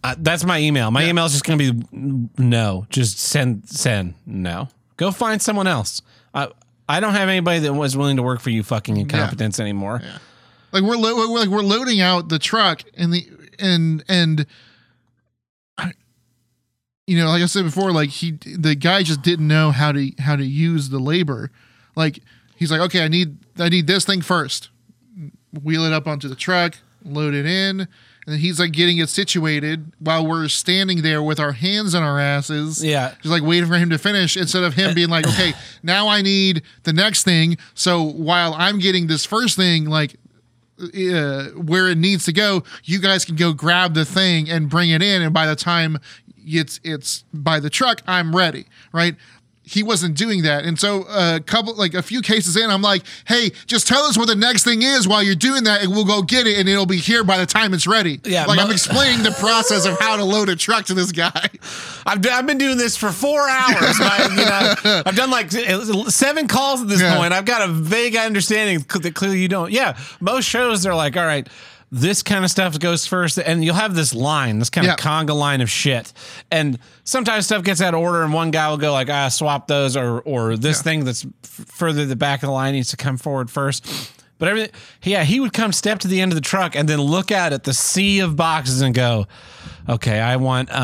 Uh, 0.05 0.15
that's 0.19 0.45
my 0.45 0.59
email. 0.59 0.89
My 0.89 1.03
email 1.03 1.25
is 1.25 1.33
just 1.33 1.43
going 1.43 1.59
to 1.59 1.73
be 1.73 2.29
no. 2.37 2.87
Just 2.89 3.19
send 3.19 3.67
send 3.67 4.13
no. 4.25 4.69
Go 4.95 5.11
find 5.11 5.41
someone 5.41 5.67
else. 5.67 6.01
I 6.33 6.47
I 6.87 7.01
don't 7.01 7.13
have 7.13 7.27
anybody 7.27 7.59
that 7.59 7.73
was 7.73 7.97
willing 7.97 8.15
to 8.15 8.23
work 8.23 8.39
for 8.39 8.51
you 8.51 8.63
fucking 8.63 8.95
incompetence 8.95 9.59
anymore. 9.59 10.01
like 10.71 10.83
we're, 10.83 10.95
lo- 10.95 11.13
we're 11.29 11.39
like 11.39 11.49
we're 11.49 11.59
loading 11.61 11.99
out 11.99 12.29
the 12.29 12.39
truck 12.39 12.83
and 12.95 13.11
the 13.11 13.27
and 13.59 14.05
and 14.07 14.45
you 17.07 17.17
know 17.17 17.27
like 17.29 17.41
i 17.41 17.45
said 17.45 17.63
before 17.63 17.91
like 17.91 18.09
he 18.09 18.31
the 18.57 18.75
guy 18.75 19.01
just 19.01 19.21
didn't 19.21 19.47
know 19.47 19.71
how 19.71 19.91
to 19.91 20.11
how 20.19 20.35
to 20.35 20.45
use 20.45 20.89
the 20.89 20.99
labor 20.99 21.49
like 21.95 22.19
he's 22.55 22.69
like 22.71 22.81
okay 22.81 23.03
i 23.03 23.07
need 23.07 23.37
i 23.57 23.69
need 23.69 23.87
this 23.87 24.05
thing 24.05 24.21
first 24.21 24.69
wheel 25.63 25.83
it 25.85 25.93
up 25.93 26.05
onto 26.05 26.27
the 26.27 26.35
truck 26.35 26.75
load 27.05 27.33
it 27.33 27.45
in 27.45 27.79
and 27.81 28.33
then 28.33 28.39
he's 28.39 28.59
like 28.59 28.73
getting 28.73 28.97
it 28.97 29.07
situated 29.07 29.93
while 29.99 30.27
we're 30.27 30.49
standing 30.49 31.01
there 31.01 31.23
with 31.23 31.39
our 31.39 31.53
hands 31.53 31.95
on 31.95 32.03
our 32.03 32.19
asses 32.19 32.83
Yeah. 32.83 33.11
just 33.21 33.31
like 33.31 33.41
waiting 33.41 33.69
for 33.69 33.77
him 33.77 33.89
to 33.91 33.97
finish 33.97 34.35
instead 34.35 34.63
of 34.63 34.73
him 34.73 34.93
being 34.95 35.07
like, 35.07 35.25
okay, 35.25 35.53
now 35.81 36.09
I 36.09 36.21
need 36.21 36.61
the 36.83 36.91
next 36.91 37.23
thing. 37.23 37.57
So 37.73 38.03
while 38.03 38.53
I'm 38.55 38.79
getting 38.79 39.07
this 39.07 39.23
first 39.23 39.55
thing, 39.55 39.85
like 39.85 40.17
uh, 40.77 41.45
where 41.55 41.87
it 41.87 41.97
needs 41.97 42.25
to 42.25 42.33
go, 42.33 42.63
you 42.83 42.99
guys 42.99 43.23
can 43.23 43.37
go 43.37 43.53
grab 43.53 43.93
the 43.93 44.03
thing 44.03 44.49
and 44.49 44.69
bring 44.69 44.89
it 44.89 45.01
in. 45.01 45.21
And 45.21 45.33
by 45.33 45.45
the 45.47 45.55
time 45.55 45.97
it's 46.47 46.79
it's 46.83 47.23
by 47.33 47.59
the 47.59 47.69
truck, 47.69 48.01
I'm 48.07 48.35
ready, 48.35 48.65
right? 48.93 49.15
He 49.69 49.83
wasn't 49.83 50.15
doing 50.15 50.43
that, 50.43 50.63
and 50.63 50.79
so 50.79 51.03
a 51.09 51.41
couple, 51.41 51.75
like 51.75 51.93
a 51.93 52.01
few 52.01 52.21
cases 52.21 52.55
in, 52.55 52.69
I'm 52.69 52.81
like, 52.81 53.03
"Hey, 53.25 53.51
just 53.65 53.85
tell 53.85 54.03
us 54.05 54.17
what 54.17 54.27
the 54.29 54.35
next 54.35 54.63
thing 54.63 54.81
is 54.81 55.09
while 55.09 55.21
you're 55.21 55.35
doing 55.35 55.65
that, 55.65 55.81
and 55.81 55.91
we'll 55.91 56.05
go 56.05 56.21
get 56.21 56.47
it, 56.47 56.57
and 56.57 56.69
it'll 56.69 56.85
be 56.85 56.95
here 56.95 57.21
by 57.25 57.37
the 57.37 57.45
time 57.45 57.73
it's 57.73 57.85
ready." 57.85 58.21
Yeah, 58.23 58.45
like 58.45 58.55
mo- 58.55 58.63
I'm 58.63 58.71
explaining 58.71 59.23
the 59.23 59.31
process 59.31 59.85
of 59.85 59.99
how 59.99 60.15
to 60.15 60.23
load 60.23 60.47
a 60.47 60.55
truck 60.55 60.85
to 60.85 60.93
this 60.93 61.11
guy. 61.11 61.49
I've, 62.05 62.21
d- 62.21 62.29
I've 62.29 62.47
been 62.47 62.57
doing 62.59 62.77
this 62.77 62.95
for 62.95 63.11
four 63.11 63.41
hours. 63.41 63.97
I, 63.99 64.27
you 64.85 64.89
know, 64.89 65.01
I've 65.05 65.17
done 65.17 65.31
like 65.31 65.51
seven 65.51 66.47
calls 66.47 66.81
at 66.81 66.87
this 66.87 67.01
Yeah. 67.01 67.17
point. 67.17 67.33
I've 67.33 67.43
got 67.43 67.67
a 67.69 67.73
vague 67.73 68.15
understanding 68.15 68.85
that 69.01 69.15
clearly 69.15 69.39
you 69.41 69.49
don't. 69.49 69.73
Yeah, 69.73 69.97
most 70.21 70.45
shows 70.45 70.81
they're 70.83 70.95
like, 70.95 71.17
all 71.17 71.25
right, 71.25 71.45
this 71.91 72.21
kind 72.21 72.43
of 72.43 72.51
stuff 72.51 72.77
goes 72.79 73.05
first, 73.07 73.37
and 73.39 73.63
you'll 73.63 73.75
have 73.75 73.95
this 73.95 74.13
line, 74.13 74.59
this 74.59 74.69
kind 74.69 74.85
Yeah. 74.87 74.93
of 74.93 74.99
conga 74.99 75.33
line 75.35 75.61
of 75.61 75.69
shit. 75.69 76.11
And 76.51 76.79
sometimes 77.05 77.45
stuff 77.45 77.63
gets 77.63 77.79
out 77.81 77.93
of 77.93 78.01
order, 78.01 78.23
and 78.23 78.33
one 78.33 78.51
guy 78.51 78.69
will 78.69 78.77
go 78.77 78.91
like, 78.91 79.09
ah, 79.09 79.29
swap 79.29 79.67
those, 79.67 79.95
or 79.95 80.19
or 80.21 80.57
this 80.57 80.77
Yeah. 80.79 80.83
thing 80.83 81.05
that's 81.05 81.25
f- 81.43 81.65
further 81.67 82.05
the 82.05 82.15
back 82.17 82.43
of 82.43 82.47
the 82.47 82.53
line 82.53 82.73
needs 82.73 82.89
to 82.89 82.97
come 82.97 83.17
forward 83.17 83.49
first. 83.49 83.85
But 84.39 84.49
everything, 84.49 84.71
yeah, 85.03 85.23
he 85.23 85.39
would 85.39 85.53
come 85.53 85.71
step 85.73 85.99
to 85.99 86.07
the 86.07 86.21
end 86.21 86.31
of 86.31 86.35
the 86.35 86.41
truck 86.41 86.75
and 86.75 86.87
then 86.87 86.99
look 87.01 87.31
out 87.31 87.53
at 87.53 87.63
the 87.63 87.73
sea 87.73 88.19
of 88.19 88.35
boxes 88.35 88.81
and 88.81 88.93
go, 88.93 89.27
"Okay, 89.89 90.19
I 90.19 90.35
want 90.35 90.69
uh 90.69 90.75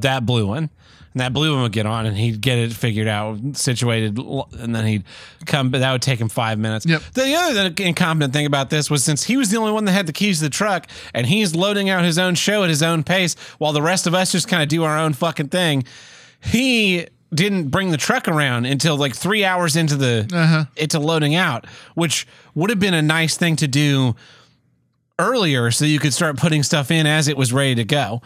that 0.00 0.26
blue 0.26 0.46
one." 0.46 0.70
And 1.14 1.22
that 1.22 1.32
blue 1.32 1.52
one 1.52 1.62
would 1.62 1.72
get 1.72 1.86
on, 1.86 2.04
and 2.04 2.16
he'd 2.16 2.40
get 2.42 2.58
it 2.58 2.70
figured 2.72 3.08
out, 3.08 3.38
situated, 3.54 4.18
and 4.18 4.76
then 4.76 4.84
he'd 4.86 5.04
come. 5.46 5.70
But 5.70 5.78
that 5.78 5.90
would 5.90 6.02
take 6.02 6.20
him 6.20 6.28
five 6.28 6.58
minutes. 6.58 6.84
Yep. 6.84 7.02
The 7.14 7.34
other 7.34 7.72
incompetent 7.82 8.34
thing 8.34 8.44
about 8.44 8.68
this 8.68 8.90
was 8.90 9.02
since 9.04 9.24
he 9.24 9.38
was 9.38 9.48
the 9.50 9.56
only 9.56 9.72
one 9.72 9.86
that 9.86 9.92
had 9.92 10.06
the 10.06 10.12
keys 10.12 10.38
to 10.38 10.44
the 10.44 10.50
truck, 10.50 10.86
and 11.14 11.26
he's 11.26 11.54
loading 11.56 11.88
out 11.88 12.04
his 12.04 12.18
own 12.18 12.34
show 12.34 12.62
at 12.62 12.68
his 12.68 12.82
own 12.82 13.04
pace, 13.04 13.36
while 13.56 13.72
the 13.72 13.80
rest 13.80 14.06
of 14.06 14.14
us 14.14 14.32
just 14.32 14.48
kind 14.48 14.62
of 14.62 14.68
do 14.68 14.84
our 14.84 14.98
own 14.98 15.14
fucking 15.14 15.48
thing. 15.48 15.84
He 16.40 17.06
didn't 17.34 17.68
bring 17.68 17.90
the 17.90 17.96
truck 17.98 18.26
around 18.28 18.64
until 18.66 18.96
like 18.96 19.14
three 19.14 19.44
hours 19.44 19.76
into 19.76 19.96
the 19.96 20.26
Uh-huh. 20.32 20.64
into 20.76 20.98
loading 20.98 21.34
out, 21.34 21.66
which 21.94 22.26
would 22.54 22.70
have 22.70 22.80
been 22.80 22.94
a 22.94 23.02
nice 23.02 23.36
thing 23.36 23.56
to 23.56 23.68
do 23.68 24.14
earlier, 25.18 25.70
so 25.70 25.84
you 25.84 25.98
could 25.98 26.14
start 26.14 26.36
putting 26.36 26.62
stuff 26.62 26.90
in 26.90 27.06
as 27.06 27.28
it 27.28 27.36
was 27.36 27.52
ready 27.52 27.74
to 27.76 27.84
go. 27.84 28.22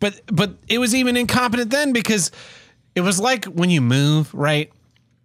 But 0.00 0.20
but 0.26 0.56
it 0.68 0.78
was 0.78 0.94
even 0.94 1.16
incompetent 1.16 1.70
then 1.70 1.92
because 1.92 2.30
it 2.94 3.00
was 3.00 3.18
like 3.18 3.44
when 3.46 3.70
you 3.70 3.80
move 3.80 4.32
right. 4.34 4.70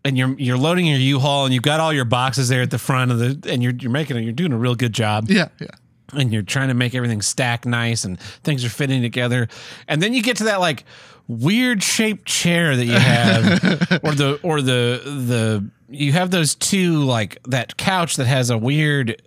And 0.06 0.18
you're 0.18 0.34
you're 0.40 0.58
loading 0.58 0.86
your 0.86 0.98
U-Haul 0.98 1.44
and 1.44 1.54
you've 1.54 1.62
got 1.62 1.82
all 1.82 1.92
your 1.92 2.06
boxes 2.06 2.48
there 2.48 2.62
at 2.62 2.72
the 2.72 2.80
front 2.80 3.12
of 3.12 3.20
the 3.20 3.52
and 3.52 3.62
you're 3.62 3.74
you're 3.74 3.92
making 3.92 4.16
it 4.16 4.22
you're 4.22 4.32
doing 4.32 4.54
a 4.54 4.58
real 4.58 4.74
good 4.74 4.94
job 4.94 5.30
Yeah, 5.30 5.50
yeah. 5.60 5.68
and 6.14 6.32
you're 6.32 6.42
trying 6.42 6.70
to 6.70 6.74
make 6.74 6.96
everything 6.96 7.22
stack 7.22 7.66
nice 7.66 8.06
and 8.06 8.18
things 8.18 8.64
are 8.64 8.70
fitting 8.70 9.02
together 9.02 9.50
and 9.90 10.02
then 10.02 10.14
you 10.14 10.24
get 10.24 10.38
to 10.38 10.46
that 10.46 10.62
like 10.62 10.86
weird 11.30 11.82
shaped 11.84 12.26
chair 12.26 12.76
that 12.76 12.86
you 12.86 12.92
have 12.94 14.00
or 14.04 14.12
the 14.16 14.40
or 14.44 14.62
the 14.62 15.02
the 15.06 15.70
you 15.88 16.12
have 16.12 16.32
those 16.32 16.56
two 16.56 17.04
like 17.04 17.42
that 17.46 17.78
couch 17.78 18.16
that 18.18 18.26
has 18.28 18.50
a 18.50 18.58
weird 18.58 19.22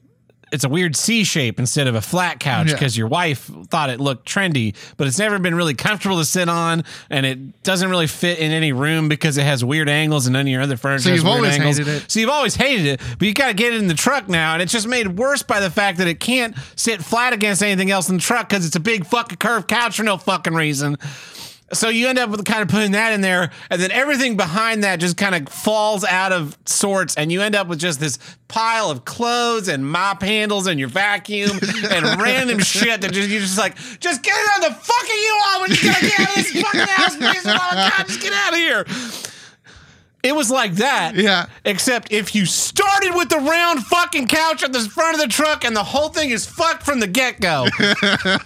it's 0.52 0.64
a 0.64 0.68
weird 0.68 0.94
C 0.96 1.24
shape 1.24 1.58
instead 1.58 1.86
of 1.86 1.94
a 1.94 2.02
flat 2.02 2.38
couch 2.38 2.66
Yeah. 2.66 2.74
because 2.74 2.94
your 2.94 3.08
wife 3.08 3.50
thought 3.70 3.88
it 3.88 4.00
looked 4.00 4.28
trendy, 4.28 4.76
but 4.98 5.06
it's 5.06 5.18
never 5.18 5.38
been 5.38 5.54
really 5.54 5.72
comfortable 5.72 6.18
to 6.18 6.26
sit 6.26 6.46
on, 6.46 6.84
and 7.08 7.24
it 7.24 7.62
doesn't 7.62 7.88
really 7.88 8.06
fit 8.06 8.38
in 8.38 8.52
any 8.52 8.70
room 8.74 9.08
because 9.08 9.38
it 9.38 9.44
has 9.44 9.64
weird 9.64 9.88
angles, 9.88 10.26
and 10.26 10.34
none 10.34 10.42
of 10.42 10.48
your 10.48 10.60
other 10.60 10.76
furniture. 10.76 11.04
So 11.04 11.08
has 11.08 11.16
you've 11.20 11.24
weird 11.24 11.36
always 11.38 11.54
angles. 11.54 11.78
hated 11.78 11.94
it. 12.02 12.10
So 12.10 12.20
you've 12.20 12.28
always 12.28 12.54
hated 12.54 12.84
it, 12.84 13.00
but 13.18 13.26
you 13.26 13.32
got 13.32 13.48
to 13.48 13.54
get 13.54 13.72
it 13.72 13.78
in 13.78 13.86
the 13.88 13.94
truck 13.94 14.28
now, 14.28 14.52
and 14.52 14.60
it's 14.60 14.72
just 14.72 14.86
made 14.86 15.16
worse 15.18 15.42
by 15.42 15.58
the 15.58 15.70
fact 15.70 15.96
that 15.96 16.06
it 16.06 16.20
can't 16.20 16.54
sit 16.76 17.02
flat 17.02 17.32
against 17.32 17.62
anything 17.62 17.90
else 17.90 18.10
in 18.10 18.16
the 18.16 18.22
truck 18.22 18.50
because 18.50 18.66
it's 18.66 18.76
a 18.76 18.80
big 18.80 19.06
fucking 19.06 19.38
curved 19.38 19.68
couch 19.68 19.96
for 19.96 20.02
no 20.02 20.18
fucking 20.18 20.52
reason. 20.52 20.98
So 21.72 21.88
you 21.88 22.08
end 22.08 22.18
up 22.18 22.30
with 22.30 22.44
kind 22.44 22.62
of 22.62 22.68
putting 22.68 22.92
that 22.92 23.12
in 23.12 23.20
there, 23.20 23.50
and 23.70 23.80
then 23.80 23.90
everything 23.90 24.36
behind 24.36 24.84
that 24.84 25.00
just 25.00 25.16
kind 25.16 25.34
of 25.34 25.52
falls 25.52 26.04
out 26.04 26.32
of 26.32 26.56
sorts, 26.66 27.16
and 27.16 27.32
you 27.32 27.40
end 27.40 27.54
up 27.54 27.66
with 27.66 27.78
just 27.78 27.98
this 28.00 28.18
pile 28.48 28.90
of 28.90 29.04
clothes 29.06 29.68
and 29.68 29.86
mop 29.86 30.22
handles 30.22 30.66
and 30.66 30.78
your 30.78 30.88
vacuum 30.88 31.58
and 31.90 32.04
random 32.20 32.58
shit 32.58 33.00
that 33.00 33.12
just 33.12 33.30
you're 33.30 33.40
just 33.40 33.58
like, 33.58 33.76
just 33.98 34.22
get 34.22 34.34
it 34.36 34.50
on 34.54 34.70
the 34.70 34.74
fucking 34.74 35.16
U-Haul 35.16 35.60
when 35.62 35.70
you 35.70 35.76
gotta 35.82 36.06
get 36.06 36.20
out 36.20 36.28
of 36.28 36.34
this 36.34 36.62
fucking 36.62 36.80
house, 36.80 37.16
please, 37.16 37.44
god, 37.44 38.06
just 38.06 38.20
get 38.20 38.32
out 38.32 38.52
of 38.52 38.58
here. 38.58 39.31
It 40.22 40.36
was 40.36 40.52
like 40.52 40.74
that. 40.74 41.16
Yeah. 41.16 41.46
Except 41.64 42.12
if 42.12 42.32
you 42.34 42.46
started 42.46 43.12
with 43.16 43.28
the 43.28 43.38
round 43.38 43.84
fucking 43.84 44.28
couch 44.28 44.62
at 44.62 44.72
the 44.72 44.78
front 44.80 45.14
of 45.16 45.20
the 45.20 45.26
truck 45.26 45.64
and 45.64 45.74
the 45.74 45.82
whole 45.82 46.10
thing 46.10 46.30
is 46.30 46.46
fucked 46.46 46.84
from 46.84 47.00
the 47.00 47.08
get 47.08 47.40
go. 47.40 47.66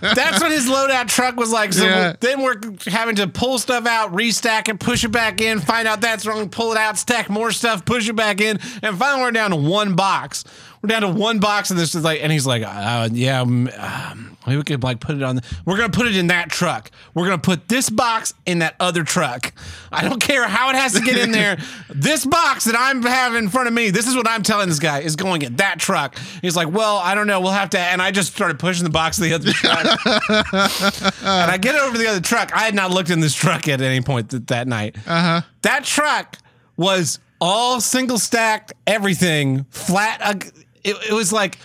That's 0.01 0.41
what 0.41 0.51
his 0.51 0.67
loadout 0.69 1.09
truck 1.09 1.37
was 1.37 1.53
like. 1.53 1.75
So 1.75 1.85
Yeah. 1.85 2.15
then 2.21 2.41
we're 2.43 2.61
having 2.87 3.17
to 3.17 3.27
pull 3.27 3.59
stuff 3.59 3.87
out, 3.87 4.13
restack 4.15 4.69
it, 4.69 4.81
push 4.81 5.05
it 5.05 5.13
back 5.13 5.41
in, 5.43 5.61
find 5.61 5.87
out 5.87 6.01
that's 6.01 6.25
wrong, 6.27 6.49
pull 6.49 6.73
it 6.73 6.79
out, 6.79 6.97
stack 6.97 7.29
more 7.29 7.51
stuff, 7.53 7.85
push 7.85 8.09
it 8.09 8.17
back 8.17 8.41
in, 8.41 8.59
and 8.83 8.97
finally 8.99 9.23
we're 9.23 9.31
down 9.33 9.51
to 9.51 9.57
one 9.57 9.95
box. 9.97 10.45
We're 10.87 11.01
down 11.01 11.03
to 11.03 11.21
one 11.21 11.41
box 11.41 11.71
and 11.71 11.81
this 11.81 11.97
is 11.97 12.05
like, 12.05 12.23
and 12.23 12.31
he's 12.31 12.47
like, 12.47 12.63
uh, 12.63 13.09
yeah, 13.11 13.41
um, 13.41 13.69
um, 13.77 14.37
maybe 14.47 14.59
we 14.59 14.63
could 14.63 14.85
like 14.85 15.01
put 15.01 15.17
it 15.17 15.23
on. 15.25 15.35
The, 15.35 15.43
we're 15.65 15.77
gonna 15.77 15.91
put 15.91 16.07
it 16.07 16.15
in 16.15 16.29
that 16.29 16.49
truck. 16.49 16.93
We're 17.13 17.25
gonna 17.25 17.39
put 17.39 17.67
this 17.67 17.91
box 17.91 18.35
in 18.47 18.61
that 18.61 18.77
other 18.79 19.03
truck. 19.03 19.53
I 19.91 20.07
don't 20.07 20.21
care 20.21 20.47
how 20.47 20.71
it 20.71 20.77
has 20.77 20.93
to 20.93 21.01
get 21.01 21.19
in 21.19 21.33
there. 21.33 21.59
this 21.89 22.25
box 22.25 22.67
that 22.67 22.77
I'm 22.79 23.03
having 23.03 23.39
in 23.39 23.49
front 23.49 23.67
of 23.67 23.75
me, 23.75 23.91
this 23.91 24.07
is 24.07 24.15
what 24.15 24.29
I'm 24.29 24.45
telling 24.45 24.69
this 24.69 24.79
guy 24.79 25.01
is 25.01 25.17
going 25.17 25.43
in 25.43 25.57
that 25.57 25.81
truck. 25.81 26.17
He's 26.41 26.55
like, 26.55 26.71
well, 26.71 26.99
I 26.99 27.17
don't 27.17 27.27
know. 27.27 27.41
We'll 27.41 27.51
have 27.51 27.71
to. 27.71 27.81
And 27.81 28.01
I 28.01 28.13
just 28.13 28.33
started 28.33 28.61
pushing 28.61 28.85
the 28.85 28.91
box 28.91 29.17
to 29.17 29.23
the 29.23 29.33
other 29.33 29.51
truck. 29.51 29.87
and 30.07 31.51
I 31.51 31.59
get 31.61 31.75
over 31.75 31.95
to 31.95 31.99
the 31.99 32.07
other 32.07 32.21
truck. 32.21 32.55
I 32.55 32.61
had 32.61 32.77
not 32.77 32.93
looked 32.93 33.11
in 33.11 33.19
this 33.19 33.35
truck 33.35 33.67
at 33.67 33.81
any 33.81 34.03
point 34.03 34.31
th- 34.31 34.45
that 34.47 34.69
night. 34.69 34.95
Uh 35.05 35.41
huh. 35.41 35.41
That 35.63 35.83
truck 35.83 36.39
was 36.77 37.19
all 37.41 37.81
single 37.81 38.19
stacked, 38.19 38.73
everything 38.87 39.65
flat. 39.71 40.21
Uh, 40.23 40.35
it, 40.87 40.97
it 41.11 41.13
was 41.13 41.33
like 41.33 41.59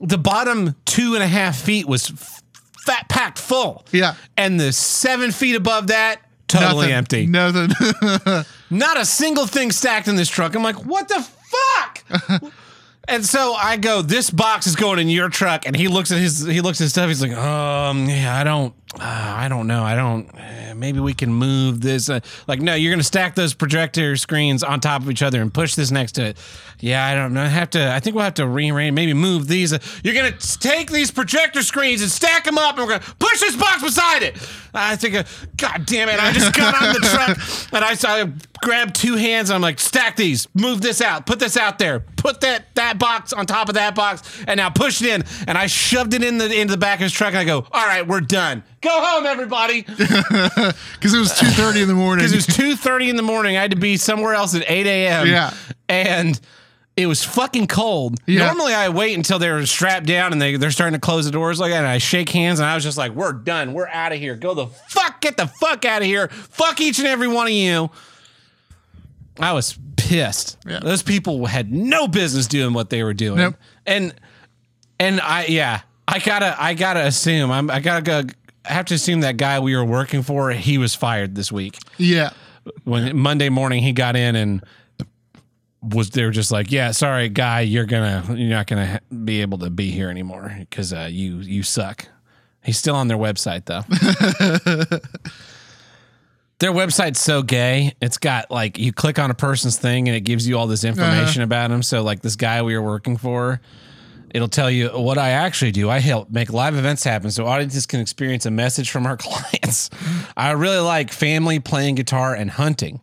the 0.00 0.18
bottom 0.18 0.74
two 0.84 1.14
and 1.14 1.22
a 1.22 1.26
half 1.26 1.60
feet 1.60 1.86
was 1.86 2.10
f- 2.10 2.42
fat 2.86 3.08
packed 3.08 3.38
full. 3.38 3.84
Yeah. 3.92 4.14
And 4.36 4.58
the 4.58 4.72
seven 4.72 5.30
feet 5.32 5.56
above 5.56 5.88
that, 5.88 6.20
totally 6.48 6.88
Nothing. 6.88 6.92
empty. 6.92 7.26
Nothing. 7.26 8.44
Not 8.70 8.98
a 8.98 9.04
single 9.04 9.46
thing 9.46 9.72
stacked 9.72 10.08
in 10.08 10.16
this 10.16 10.28
truck. 10.28 10.54
I'm 10.54 10.62
like, 10.62 10.84
what 10.86 11.08
the 11.08 11.26
fuck? 11.50 12.52
and 13.08 13.24
so 13.26 13.54
I 13.54 13.76
go, 13.76 14.00
this 14.02 14.30
box 14.30 14.66
is 14.66 14.76
going 14.76 14.98
in 14.98 15.08
your 15.08 15.28
truck. 15.28 15.66
And 15.66 15.76
he 15.76 15.88
looks 15.88 16.10
at 16.12 16.18
his 16.18 16.44
he 16.46 16.60
looks 16.60 16.80
at 16.80 16.84
his 16.84 16.92
stuff. 16.92 17.08
He's 17.08 17.20
like, 17.22 17.32
um, 17.32 18.08
yeah, 18.08 18.36
I 18.36 18.44
don't, 18.44 18.74
uh, 18.98 19.04
I 19.04 19.48
don't 19.48 19.68
know, 19.68 19.84
I 19.84 19.94
don't. 19.94 20.28
Uh, 20.34 20.74
maybe 20.74 20.98
we 20.98 21.14
can 21.14 21.32
move 21.32 21.80
this. 21.80 22.10
Uh, 22.10 22.18
like, 22.48 22.60
no, 22.60 22.74
you're 22.74 22.92
gonna 22.92 23.04
stack 23.04 23.36
those 23.36 23.54
projector 23.54 24.16
screens 24.16 24.64
on 24.64 24.80
top 24.80 25.02
of 25.02 25.10
each 25.10 25.22
other 25.22 25.40
and 25.40 25.54
push 25.54 25.76
this 25.76 25.92
next 25.92 26.12
to 26.12 26.24
it. 26.24 26.38
Yeah, 26.80 27.04
I 27.06 27.14
don't 27.14 27.32
know. 27.32 27.42
I 27.42 27.46
have 27.46 27.70
to. 27.70 27.92
I 27.92 28.00
think 28.00 28.16
we'll 28.16 28.24
have 28.24 28.34
to 28.34 28.48
rearrange. 28.48 28.92
Maybe 28.94 29.14
move 29.14 29.46
these. 29.46 29.72
Uh, 29.72 29.78
You're 30.02 30.14
gonna 30.14 30.32
take 30.32 30.90
these 30.90 31.12
projector 31.12 31.62
screens 31.62 32.02
and 32.02 32.10
stack 32.10 32.44
them 32.44 32.58
up, 32.58 32.78
and 32.78 32.86
we're 32.86 32.98
gonna 32.98 33.14
push 33.20 33.38
this 33.38 33.54
box 33.54 33.80
beside 33.80 34.24
it. 34.24 34.36
I 34.74 34.96
think, 34.96 35.14
uh, 35.14 35.22
God 35.56 35.86
damn 35.86 36.08
it! 36.08 36.20
I 36.20 36.32
just 36.32 36.52
got 36.54 36.74
on 36.82 36.92
the 36.92 37.00
truck 37.00 37.72
and 37.72 37.84
I, 37.84 37.96
I 38.22 38.32
grabbed 38.62 38.94
two 38.94 39.16
hands. 39.16 39.50
And 39.50 39.56
I'm 39.56 39.62
like, 39.62 39.78
stack 39.80 40.16
these, 40.16 40.48
move 40.54 40.80
this 40.80 41.00
out, 41.00 41.26
put 41.26 41.38
this 41.38 41.56
out 41.56 41.78
there, 41.78 42.00
put 42.00 42.40
that 42.42 42.74
that 42.74 42.98
box 42.98 43.32
on 43.32 43.46
top 43.46 43.68
of 43.68 43.74
that 43.74 43.94
box, 43.94 44.22
and 44.46 44.58
now 44.58 44.70
push 44.70 45.00
it 45.00 45.08
in. 45.08 45.24
And 45.46 45.56
I 45.56 45.66
shoved 45.66 46.14
it 46.14 46.22
in 46.22 46.38
the 46.38 46.60
into 46.60 46.72
the 46.72 46.78
back 46.78 46.98
of 46.98 47.04
his 47.04 47.12
truck. 47.12 47.30
And 47.30 47.38
I 47.38 47.44
go, 47.44 47.66
all 47.70 47.86
right, 47.86 48.06
we're 48.06 48.20
done. 48.20 48.62
Go 48.82 48.90
home, 48.90 49.26
everybody. 49.26 49.82
Because 51.00 51.14
it 51.14 51.18
was 51.18 51.38
two 51.38 51.46
thirty 51.46 51.80
in 51.82 51.88
the 51.88 51.94
morning. 51.94 52.24
Because 52.28 52.32
it 52.32 52.46
was 52.48 52.56
two 52.56 52.76
thirty 52.76 53.08
in 53.10 53.16
the 53.16 53.22
morning. 53.22 53.56
I 53.56 53.62
had 53.62 53.70
to 53.72 53.76
be 53.76 53.96
somewhere 53.96 54.34
else 54.34 54.54
at 54.54 54.64
eight 54.70 54.86
a.m. 54.86 55.26
Yeah. 55.26 55.52
and 55.88 56.38
it 56.96 57.06
was 57.06 57.24
fucking 57.24 57.66
cold. 57.68 58.18
Yeah. 58.26 58.44
Normally, 58.46 58.74
I 58.74 58.88
wait 58.90 59.16
until 59.16 59.38
they're 59.38 59.64
strapped 59.64 60.06
down 60.06 60.32
and 60.32 60.40
they 60.42 60.56
they're 60.56 60.70
starting 60.70 60.94
to 60.94 61.00
close 61.00 61.24
the 61.24 61.30
doors 61.30 61.58
like 61.60 61.70
that, 61.72 61.78
and 61.78 61.86
I 61.86 61.98
shake 61.98 62.28
hands 62.28 62.58
and 62.58 62.66
I 62.68 62.74
was 62.74 62.84
just 62.84 62.98
like, 62.98 63.12
"We're 63.12 63.32
done. 63.32 63.72
We're 63.72 63.88
out 63.88 64.12
of 64.12 64.18
here. 64.18 64.34
Go 64.34 64.54
the 64.54 64.66
fuck. 64.66 65.20
Get 65.20 65.36
the 65.36 65.46
fuck 65.46 65.84
out 65.84 66.02
of 66.02 66.06
here. 66.06 66.28
Fuck 66.28 66.80
each 66.80 66.98
and 66.98 67.08
every 67.08 67.28
one 67.28 67.46
of 67.46 67.52
you." 67.52 67.90
I 69.38 69.52
was 69.54 69.78
pissed. 69.96 70.58
Yeah. 70.66 70.80
Those 70.80 71.02
people 71.02 71.46
had 71.46 71.72
no 71.72 72.06
business 72.08 72.46
doing 72.46 72.74
what 72.74 72.90
they 72.90 73.02
were 73.02 73.14
doing, 73.14 73.38
Nope. 73.38 73.54
and 73.86 74.14
and 74.98 75.20
I 75.20 75.46
yeah, 75.46 75.80
I 76.06 76.18
gotta 76.18 76.54
I 76.62 76.74
gotta 76.74 77.06
assume 77.06 77.50
I'm 77.50 77.70
I 77.70 77.80
gotta 77.80 78.02
go. 78.02 78.22
I 78.64 78.72
have 78.72 78.86
to 78.86 78.94
assume 78.94 79.20
that 79.20 79.36
guy 79.36 79.58
we 79.60 79.74
were 79.74 79.84
working 79.84 80.22
for, 80.22 80.50
he 80.50 80.78
was 80.78 80.94
fired 80.94 81.34
this 81.34 81.50
week 81.50 81.78
yeah. 81.96 82.30
when 82.84 83.16
Monday 83.16 83.48
morning 83.48 83.82
he 83.82 83.92
got 83.92 84.16
in 84.16 84.36
and 84.36 84.62
was 85.82 86.10
they 86.10 86.24
were 86.24 86.30
just 86.30 86.52
like, 86.52 86.70
yeah, 86.70 86.90
sorry, 86.90 87.28
guy, 87.28 87.60
you're 87.60 87.86
gonna 87.86 88.24
you're 88.28 88.50
not 88.50 88.66
gonna 88.66 89.00
be 89.24 89.40
able 89.40 89.58
to 89.58 89.70
be 89.70 89.90
here 89.90 90.10
anymore 90.10 90.54
because 90.58 90.92
uh, 90.92 91.08
you 91.10 91.38
you 91.38 91.62
suck. 91.62 92.06
He's 92.62 92.76
still 92.76 92.94
on 92.94 93.08
their 93.08 93.16
website 93.16 93.64
though. 93.64 93.80
their 96.58 96.72
website's 96.72 97.18
so 97.18 97.42
gay. 97.42 97.94
It's 98.02 98.18
got 98.18 98.50
like 98.50 98.78
you 98.78 98.92
click 98.92 99.18
on 99.18 99.30
a 99.30 99.34
person's 99.34 99.78
thing 99.78 100.08
and 100.08 100.16
it 100.16 100.20
gives 100.20 100.46
you 100.46 100.58
all 100.58 100.66
this 100.66 100.84
information 100.84 101.42
about 101.42 101.70
him. 101.70 101.82
So 101.82 102.02
like 102.02 102.20
this 102.20 102.36
guy 102.36 102.60
we 102.62 102.76
were 102.76 102.84
working 102.84 103.16
for. 103.16 103.60
It'll 104.34 104.48
tell 104.48 104.70
you 104.70 104.88
what 104.90 105.18
I 105.18 105.30
actually 105.30 105.72
do. 105.72 105.90
I 105.90 105.98
help 105.98 106.30
make 106.30 106.52
live 106.52 106.76
events 106.76 107.04
happen 107.04 107.30
so 107.30 107.46
audiences 107.46 107.86
can 107.86 108.00
experience 108.00 108.46
a 108.46 108.50
message 108.50 108.90
from 108.90 109.06
our 109.06 109.16
clients. 109.18 109.90
I 110.36 110.52
really 110.52 110.78
like 110.78 111.12
family, 111.12 111.58
playing 111.60 111.96
guitar, 111.96 112.34
and 112.34 112.50
hunting. 112.50 113.02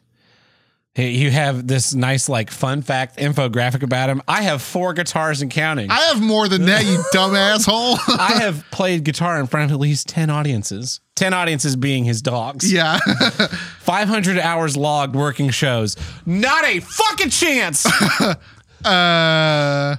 You 0.95 1.29
have 1.29 1.67
this 1.67 1.93
nice, 1.93 2.27
like, 2.27 2.49
fun 2.49 2.81
fact 2.81 3.17
infographic 3.17 3.83
about 3.83 4.09
him. 4.09 4.19
I 4.27 4.41
have 4.41 4.63
four 4.63 4.93
guitars 4.93 5.43
and 5.43 5.51
counting. 5.51 5.91
I 5.91 5.99
have 6.05 6.19
more 6.23 6.47
than 6.47 6.65
that, 6.65 6.85
you 6.85 6.97
dumb 7.13 7.35
asshole. 7.35 7.97
I 8.17 8.39
have 8.41 8.65
played 8.71 9.03
guitar 9.03 9.39
in 9.39 9.45
front 9.45 9.69
of 9.69 9.75
at 9.75 9.79
least 9.79 10.07
10 10.07 10.31
audiences. 10.31 10.99
10 11.15 11.33
audiences 11.35 11.75
being 11.75 12.03
his 12.03 12.23
dogs. 12.23 12.73
yeah. 12.73 12.97
500 13.81 14.39
hours 14.39 14.75
logged 14.75 15.15
working 15.15 15.51
shows. 15.51 15.95
Not 16.25 16.65
a 16.65 16.79
fucking 16.79 17.29
chance. 17.29 17.85
uh, 18.83 19.97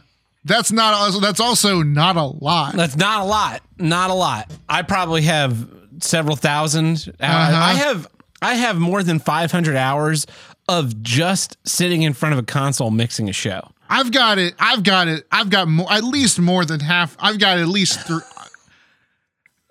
that's 0.48 0.72
not. 0.72 0.94
Also, 0.94 1.20
that's 1.20 1.40
also 1.40 1.82
not 1.82 2.16
a 2.16 2.24
lot. 2.24 2.74
That's 2.74 2.96
not 2.96 3.20
a 3.22 3.24
lot. 3.24 3.62
Not 3.78 4.10
a 4.10 4.14
lot. 4.14 4.50
I 4.68 4.82
probably 4.82 5.22
have 5.22 5.68
several 6.00 6.34
thousand. 6.36 6.86
hours. 6.86 7.08
Uh-huh. 7.20 7.64
I 7.64 7.74
have 7.74 8.06
I 8.42 8.54
have 8.54 8.78
more 8.78 9.02
than 9.02 9.18
500 9.18 9.76
hours 9.76 10.26
of 10.68 11.02
just 11.02 11.56
sitting 11.66 12.02
in 12.02 12.12
front 12.12 12.32
of 12.34 12.38
a 12.38 12.42
console 12.42 12.90
mixing 12.90 13.28
a 13.28 13.32
show. 13.32 13.60
I've 13.90 14.12
got 14.12 14.38
it. 14.38 14.54
I've 14.58 14.82
got 14.82 15.08
it. 15.08 15.26
I've 15.32 15.48
got 15.50 15.68
more. 15.68 15.90
At 15.92 16.04
least 16.04 16.38
more 16.38 16.64
than 16.64 16.80
half. 16.80 17.16
I've 17.18 17.38
got 17.38 17.58
at 17.58 17.68
least 17.68 18.06
three. 18.06 18.20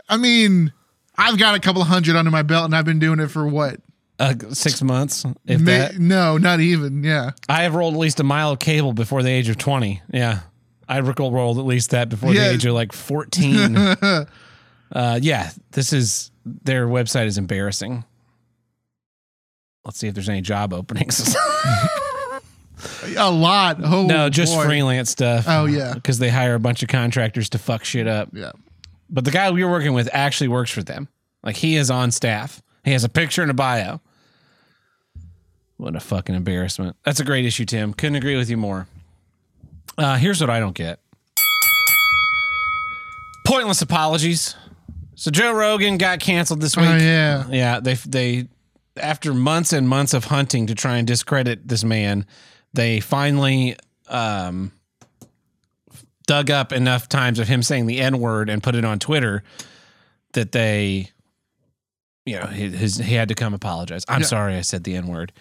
I 0.10 0.18
mean, 0.18 0.72
I've 1.18 1.38
got 1.38 1.56
a 1.56 1.60
couple 1.60 1.84
hundred 1.84 2.16
under 2.16 2.32
my 2.32 2.42
belt, 2.42 2.66
and 2.66 2.76
I've 2.76 2.86
been 2.86 3.00
doing 3.00 3.20
it 3.20 3.28
for 3.28 3.48
what? 3.48 3.80
Uh, 4.20 4.34
six 4.50 4.82
months, 4.82 5.26
if 5.46 5.62
Ma- 5.62 5.66
that. 5.72 6.00
no, 6.00 6.38
not 6.40 6.60
even. 6.60 7.04
Yeah. 7.04 7.32
I 7.48 7.64
have 7.64 7.76
rolled 7.76 7.94
at 7.94 8.00
least 8.00 8.20
a 8.20 8.24
mile 8.24 8.52
of 8.52 8.58
cable 8.60 8.92
before 8.94 9.22
the 9.22 9.30
age 9.30 9.48
of 9.50 9.60
20. 9.60 10.02
Yeah. 10.12 10.40
I 10.90 10.98
recall 10.98 11.32
rolled 11.32 11.58
at 11.60 11.66
least 11.66 11.92
that 11.92 12.10
before 12.10 12.34
Yeah. 12.34 12.48
the 12.50 12.54
age 12.54 12.66
of 12.66 12.74
like 12.74 12.92
14. 12.94 13.76
uh, 14.92 15.20
yeah, 15.22 15.52
this 15.72 15.92
is 15.94 16.32
their 16.46 16.88
website 16.88 17.26
is 17.26 17.38
embarrassing. 17.38 18.04
Let's 19.86 20.00
see 20.00 20.08
if 20.08 20.14
there's 20.14 20.30
any 20.30 20.42
job 20.42 20.74
openings. 20.74 21.36
A 23.18 23.32
lot. 23.32 23.78
Oh 23.84 24.06
no, 24.06 24.30
just 24.30 24.54
boy. 24.56 24.66
freelance 24.66 25.10
stuff. 25.10 25.46
Oh, 25.48 25.66
yeah. 25.66 25.94
Because 25.94 26.20
they 26.20 26.30
hire 26.30 26.54
a 26.56 26.60
bunch 26.60 26.84
of 26.84 26.90
contractors 26.90 27.50
to 27.50 27.58
fuck 27.58 27.84
shit 27.84 28.08
up. 28.08 28.30
Yeah. 28.34 28.52
But 29.10 29.26
the 29.26 29.32
guy 29.32 29.50
we 29.52 29.64
were 29.64 29.72
working 29.72 29.94
with 29.94 30.10
actually 30.14 30.50
works 30.50 30.70
for 30.70 30.84
them. 30.84 31.08
Like 31.42 31.56
he 31.56 31.76
is 31.76 31.90
on 31.90 32.12
staff. 32.12 32.62
He 32.84 32.92
has 32.92 33.04
a 33.04 33.10
picture 33.10 33.42
and 33.42 33.50
a 33.50 33.54
bio. 33.56 34.00
What 35.78 35.96
a 35.96 36.00
fucking 36.00 36.36
embarrassment. 36.36 36.96
That's 37.04 37.20
a 37.20 37.24
great 37.24 37.46
issue, 37.46 37.66
Tim. 37.66 37.94
Couldn't 37.94 38.16
agree 38.16 38.36
with 38.36 38.50
you 38.50 38.58
more. 38.58 38.88
Uh, 39.98 40.16
here's 40.18 40.40
what 40.42 40.50
I 40.50 40.60
don't 40.60 40.76
get. 40.76 41.00
Pointless 43.46 43.82
apologies. 43.82 44.56
So 45.16 45.32
Joe 45.32 45.54
Rogan 45.54 45.98
got 45.98 46.20
canceled 46.20 46.62
this 46.62 46.76
week. 46.78 46.86
Oh 46.88 46.98
yeah. 46.98 47.46
Yeah, 47.50 47.80
they 47.80 47.94
they 47.96 48.48
after 48.98 49.34
months 49.34 49.74
and 49.74 49.88
months 49.88 50.14
of 50.14 50.26
hunting 50.26 50.68
to 50.68 50.76
try 50.76 50.98
and 50.98 51.08
discredit 51.08 51.68
this 51.68 51.84
man, 51.84 52.26
they 52.74 53.00
finally 53.00 53.76
um 54.10 54.72
dug 56.28 56.52
up 56.52 56.74
enough 56.74 57.08
times 57.08 57.40
of 57.40 57.48
him 57.48 57.64
saying 57.64 57.86
the 57.88 58.00
N 58.02 58.20
word 58.20 58.50
and 58.50 58.62
put 58.62 58.76
it 58.76 58.84
on 58.84 59.00
Twitter 59.00 59.44
that 60.34 60.52
they 60.52 61.10
you 62.26 62.38
know, 62.38 62.46
he, 62.48 62.70
his, 62.70 62.98
he 62.98 63.16
had 63.16 63.30
to 63.30 63.36
come 63.36 63.54
apologize. 63.54 64.04
I'm 64.10 64.20
Yeah. 64.20 64.28
sorry 64.28 64.56
I 64.58 64.62
said 64.62 64.84
the 64.84 64.96
N 64.98 65.08
word. 65.08 65.32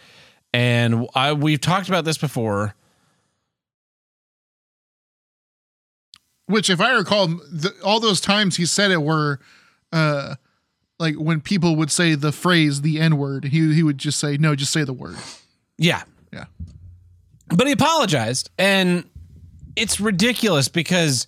And 0.54 1.08
I 1.14 1.32
we've 1.32 1.60
talked 1.60 1.88
about 1.88 2.04
this 2.04 2.16
before. 2.18 2.74
Which, 6.46 6.70
if 6.70 6.80
I 6.80 6.92
recall, 6.92 7.26
the, 7.26 7.74
all 7.84 7.98
those 7.98 8.20
times 8.20 8.56
he 8.56 8.66
said 8.66 8.90
it 8.90 9.02
were, 9.02 9.40
uh, 9.92 10.36
like 10.98 11.16
when 11.16 11.40
people 11.40 11.76
would 11.76 11.90
say 11.90 12.14
the 12.14 12.32
phrase 12.32 12.82
"the 12.82 13.00
N 13.00 13.16
word," 13.16 13.46
he 13.46 13.74
he 13.74 13.82
would 13.82 13.98
just 13.98 14.18
say, 14.18 14.36
"No, 14.36 14.54
just 14.54 14.72
say 14.72 14.84
the 14.84 14.92
word." 14.92 15.16
Yeah. 15.78 16.02
Yeah. 16.32 16.44
But 17.48 17.66
he 17.66 17.72
apologized. 17.72 18.50
And 18.58 19.04
it's 19.76 20.00
ridiculous 20.00 20.68
because 20.68 21.26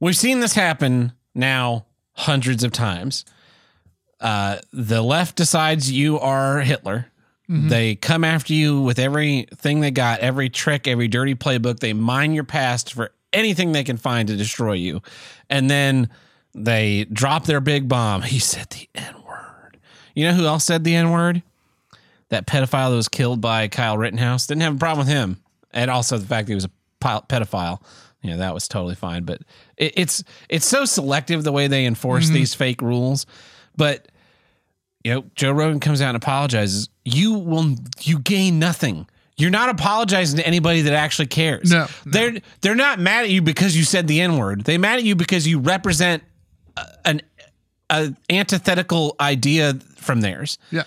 we've 0.00 0.16
seen 0.16 0.40
this 0.40 0.54
happen 0.54 1.12
now 1.34 1.86
hundreds 2.12 2.64
of 2.64 2.72
times. 2.72 3.24
Uh, 4.20 4.58
the 4.72 5.02
left 5.02 5.36
decides 5.36 5.90
you 5.90 6.18
are 6.18 6.60
Hitler. 6.60 7.06
They 7.48 7.96
come 7.96 8.24
after 8.24 8.54
you 8.54 8.80
with 8.80 8.98
everything 8.98 9.80
they 9.80 9.90
got, 9.90 10.20
every 10.20 10.48
trick, 10.48 10.88
every 10.88 11.06
dirty 11.06 11.34
playbook. 11.34 11.80
They 11.80 11.92
mine 11.92 12.32
your 12.32 12.44
past 12.44 12.94
for 12.94 13.12
anything 13.32 13.72
they 13.72 13.84
can 13.84 13.96
find 13.96 14.28
to 14.28 14.36
destroy 14.36 14.74
you. 14.74 15.02
And 15.48 15.70
then 15.70 16.10
they 16.54 17.04
drop 17.12 17.46
their 17.46 17.60
big 17.60 17.88
bomb. 17.88 18.22
He 18.22 18.38
said 18.38 18.70
the 18.70 18.88
N 18.94 19.14
word. 19.26 19.78
You 20.14 20.26
know 20.28 20.34
who 20.34 20.46
else 20.46 20.64
said 20.64 20.84
the 20.84 20.94
N 20.94 21.10
word? 21.10 21.42
that 22.32 22.46
pedophile 22.46 22.88
that 22.88 22.96
was 22.96 23.08
killed 23.08 23.42
by 23.42 23.68
Kyle 23.68 23.98
Rittenhouse. 23.98 24.46
Didn't 24.46 24.62
have 24.62 24.76
a 24.76 24.78
problem 24.78 25.06
with 25.06 25.14
him, 25.14 25.36
and 25.70 25.90
also 25.90 26.16
the 26.16 26.26
fact 26.26 26.46
that 26.46 26.52
he 26.52 26.54
was 26.54 26.64
a 26.64 26.70
pedophile. 26.98 27.82
you 28.22 28.30
know 28.30 28.38
that 28.38 28.54
was 28.54 28.66
totally 28.66 28.94
fine. 28.94 29.24
But 29.24 29.42
it, 29.76 29.92
it's 29.96 30.24
it's 30.48 30.64
so 30.64 30.86
selective 30.86 31.44
the 31.44 31.52
way 31.52 31.66
they 31.66 31.84
enforce 31.84 32.24
mm-hmm. 32.24 32.34
these 32.34 32.54
fake 32.54 32.80
rules. 32.80 33.26
But 33.76 34.08
you 35.04 35.12
know, 35.12 35.24
Joe 35.34 35.52
Rogan 35.52 35.78
comes 35.78 36.00
out 36.00 36.08
and 36.08 36.16
apologizes. 36.16 36.88
You 37.04 37.34
will 37.34 37.76
you 38.00 38.18
gain 38.18 38.58
nothing. 38.58 39.06
You're 39.36 39.50
not 39.50 39.70
apologizing 39.70 40.38
to 40.38 40.46
anybody 40.46 40.82
that 40.82 40.92
actually 40.92 41.26
cares. 41.26 41.70
No, 41.70 41.80
no. 41.80 41.86
they're 42.04 42.34
they're 42.60 42.74
not 42.74 42.98
mad 43.00 43.24
at 43.24 43.30
you 43.30 43.42
because 43.42 43.76
you 43.76 43.84
said 43.84 44.06
the 44.06 44.20
n 44.20 44.36
word. 44.36 44.64
They 44.64 44.78
mad 44.78 44.98
at 44.98 45.04
you 45.04 45.16
because 45.16 45.46
you 45.46 45.58
represent 45.58 46.22
an 47.04 47.22
a 47.90 48.14
antithetical 48.30 49.16
idea 49.20 49.74
from 49.96 50.20
theirs. 50.20 50.58
Yeah. 50.70 50.84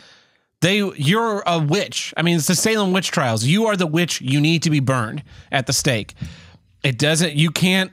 They 0.62 0.78
you're 0.78 1.44
a 1.46 1.60
witch. 1.60 2.14
I 2.18 2.22
mean, 2.22 2.38
it's 2.38 2.48
the 2.48 2.56
Salem 2.56 2.92
witch 2.94 3.12
trials. 3.12 3.44
You 3.44 3.66
are 3.68 3.76
the 3.76 3.88
witch. 3.88 4.22
You 4.22 4.42
need 4.42 4.64
to 4.64 4.70
be 4.70 4.80
burned 4.80 5.24
at 5.52 5.68
the 5.68 5.74
stake. 5.74 6.16
It 6.84 6.98
doesn't. 6.98 7.34
You 7.34 7.52
can't 7.52 7.92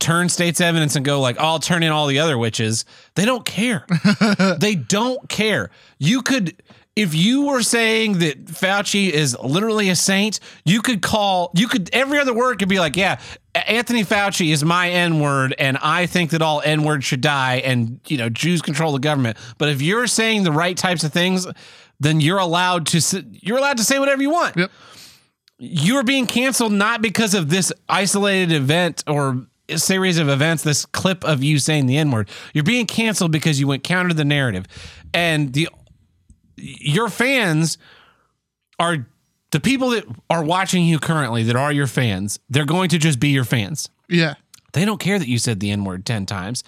turn 0.00 0.28
state's 0.28 0.60
evidence 0.60 0.96
and 0.96 1.04
go 1.04 1.20
like, 1.20 1.36
"Oh, 1.38 1.44
"I'll 1.44 1.58
turn 1.58 1.82
in 1.82 1.90
all 1.90 2.06
the 2.06 2.18
other 2.18 2.38
witches." 2.38 2.84
They 3.14 3.24
don't 3.24 3.44
care. 3.44 3.86
they 4.58 4.74
don't 4.74 5.28
care. 5.28 5.70
You 5.98 6.22
could. 6.22 6.54
If 6.94 7.14
you 7.14 7.46
were 7.46 7.62
saying 7.62 8.18
that 8.18 8.44
Fauci 8.44 9.08
is 9.08 9.34
literally 9.42 9.88
a 9.88 9.96
saint, 9.96 10.40
you 10.66 10.82
could 10.82 11.00
call, 11.00 11.50
you 11.54 11.66
could, 11.66 11.88
every 11.94 12.18
other 12.18 12.34
word 12.34 12.58
could 12.58 12.68
be 12.68 12.78
like, 12.78 12.96
yeah, 12.96 13.18
Anthony 13.54 14.04
Fauci 14.04 14.52
is 14.52 14.62
my 14.62 14.90
N 14.90 15.18
word, 15.18 15.54
and 15.58 15.78
I 15.78 16.04
think 16.04 16.32
that 16.32 16.42
all 16.42 16.60
N 16.62 16.82
words 16.84 17.06
should 17.06 17.22
die, 17.22 17.56
and, 17.64 17.98
you 18.08 18.18
know, 18.18 18.28
Jews 18.28 18.60
control 18.60 18.92
the 18.92 18.98
government. 18.98 19.38
But 19.56 19.70
if 19.70 19.80
you're 19.80 20.06
saying 20.06 20.42
the 20.42 20.52
right 20.52 20.76
types 20.76 21.02
of 21.02 21.14
things, 21.14 21.46
then 21.98 22.20
you're 22.20 22.38
allowed 22.38 22.86
to, 22.88 23.24
you're 23.30 23.58
allowed 23.58 23.78
to 23.78 23.84
say 23.84 23.98
whatever 23.98 24.20
you 24.20 24.30
want 24.30 24.56
Yep. 24.56 24.70
you're 25.58 26.02
being 26.02 26.26
canceled 26.26 26.72
not 26.72 27.00
because 27.00 27.32
of 27.32 27.48
this 27.48 27.72
isolated 27.88 28.52
event 28.52 29.04
or 29.06 29.46
a 29.68 29.78
series 29.78 30.18
of 30.18 30.28
events, 30.28 30.62
this 30.62 30.84
clip 30.84 31.24
of 31.24 31.42
you 31.42 31.58
saying 31.58 31.86
the 31.86 31.96
N 31.96 32.10
word. 32.10 32.28
You're 32.52 32.64
being 32.64 32.86
canceled 32.86 33.32
because 33.32 33.58
you 33.60 33.66
went 33.66 33.82
counter 33.84 34.10
to 34.10 34.14
the 34.14 34.24
narrative. 34.24 34.66
And 35.14 35.52
the 35.52 35.68
your 36.62 37.08
fans 37.08 37.78
are 38.78 39.06
the 39.50 39.60
people 39.60 39.90
that 39.90 40.04
are 40.30 40.42
watching 40.44 40.84
you 40.84 40.98
currently 40.98 41.42
that 41.44 41.56
are 41.56 41.72
your 41.72 41.86
fans, 41.86 42.38
they're 42.48 42.64
going 42.64 42.88
to 42.90 42.98
just 42.98 43.20
be 43.20 43.28
your 43.28 43.44
fans. 43.44 43.88
Yeah. 44.08 44.34
They 44.72 44.84
don't 44.84 44.98
care 45.00 45.18
that 45.18 45.28
you 45.28 45.38
said 45.38 45.60
the 45.60 45.70
N 45.70 45.84
word 45.84 46.06
10 46.06 46.26
times. 46.26 46.64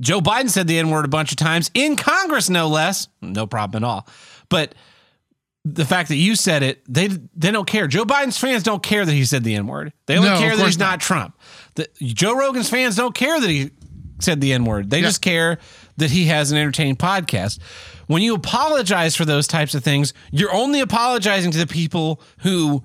Joe 0.00 0.20
Biden 0.20 0.50
said 0.50 0.66
the 0.66 0.78
N 0.78 0.90
word 0.90 1.04
a 1.04 1.08
bunch 1.08 1.30
of 1.30 1.36
times 1.36 1.70
in 1.74 1.96
Congress, 1.96 2.48
no 2.50 2.68
less. 2.68 3.08
No 3.20 3.46
problem 3.46 3.84
at 3.84 3.86
all. 3.86 4.08
But 4.48 4.74
the 5.64 5.84
fact 5.84 6.08
that 6.08 6.16
you 6.16 6.34
said 6.34 6.62
it, 6.64 6.82
they 6.88 7.08
they 7.36 7.52
don't 7.52 7.66
care. 7.66 7.86
Joe 7.86 8.04
Biden's 8.04 8.38
fans 8.38 8.64
don't 8.64 8.82
care 8.82 9.04
that 9.04 9.12
he 9.12 9.24
said 9.24 9.44
the 9.44 9.54
N 9.54 9.66
word. 9.66 9.92
They 10.06 10.16
only 10.16 10.30
No, 10.30 10.38
care 10.38 10.56
that 10.56 10.66
he's 10.66 10.78
not, 10.78 11.00
Trump. 11.00 11.38
The, 11.76 11.88
Joe 12.00 12.36
Rogan's 12.36 12.68
fans 12.68 12.96
don't 12.96 13.14
care 13.14 13.40
that 13.40 13.48
he 13.48 13.70
said 14.22 14.40
the 14.40 14.52
N 14.52 14.64
word. 14.64 14.90
They 14.90 14.98
Yeah. 15.00 15.06
just 15.06 15.22
care 15.22 15.58
that 15.96 16.10
he 16.10 16.26
has 16.26 16.50
an 16.52 16.58
entertaining 16.58 16.96
podcast. 16.96 17.58
When 18.06 18.22
you 18.22 18.34
apologize 18.34 19.14
for 19.16 19.24
those 19.24 19.46
types 19.46 19.74
of 19.74 19.84
things, 19.84 20.12
you're 20.30 20.52
only 20.52 20.80
apologizing 20.80 21.50
to 21.52 21.58
the 21.58 21.66
people 21.66 22.20
who 22.38 22.82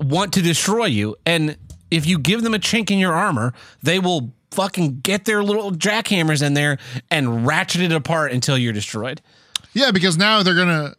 want 0.00 0.32
to 0.34 0.42
destroy 0.42 0.86
you. 0.86 1.16
And 1.26 1.56
if 1.90 2.06
you 2.06 2.18
give 2.18 2.42
them 2.42 2.54
a 2.54 2.58
chink 2.58 2.90
in 2.90 2.98
your 2.98 3.12
armor, 3.12 3.52
they 3.82 3.98
will 3.98 4.32
fucking 4.50 5.00
get 5.00 5.24
their 5.26 5.42
little 5.42 5.72
jackhammers 5.72 6.42
in 6.44 6.54
there 6.54 6.78
and 7.10 7.46
ratchet 7.46 7.82
it 7.82 7.92
apart 7.92 8.32
until 8.32 8.56
you're 8.56 8.72
destroyed. 8.72 9.20
Yeah, 9.74 9.90
because 9.90 10.16
now 10.16 10.42
they're 10.42 10.54
gonna 10.54 10.94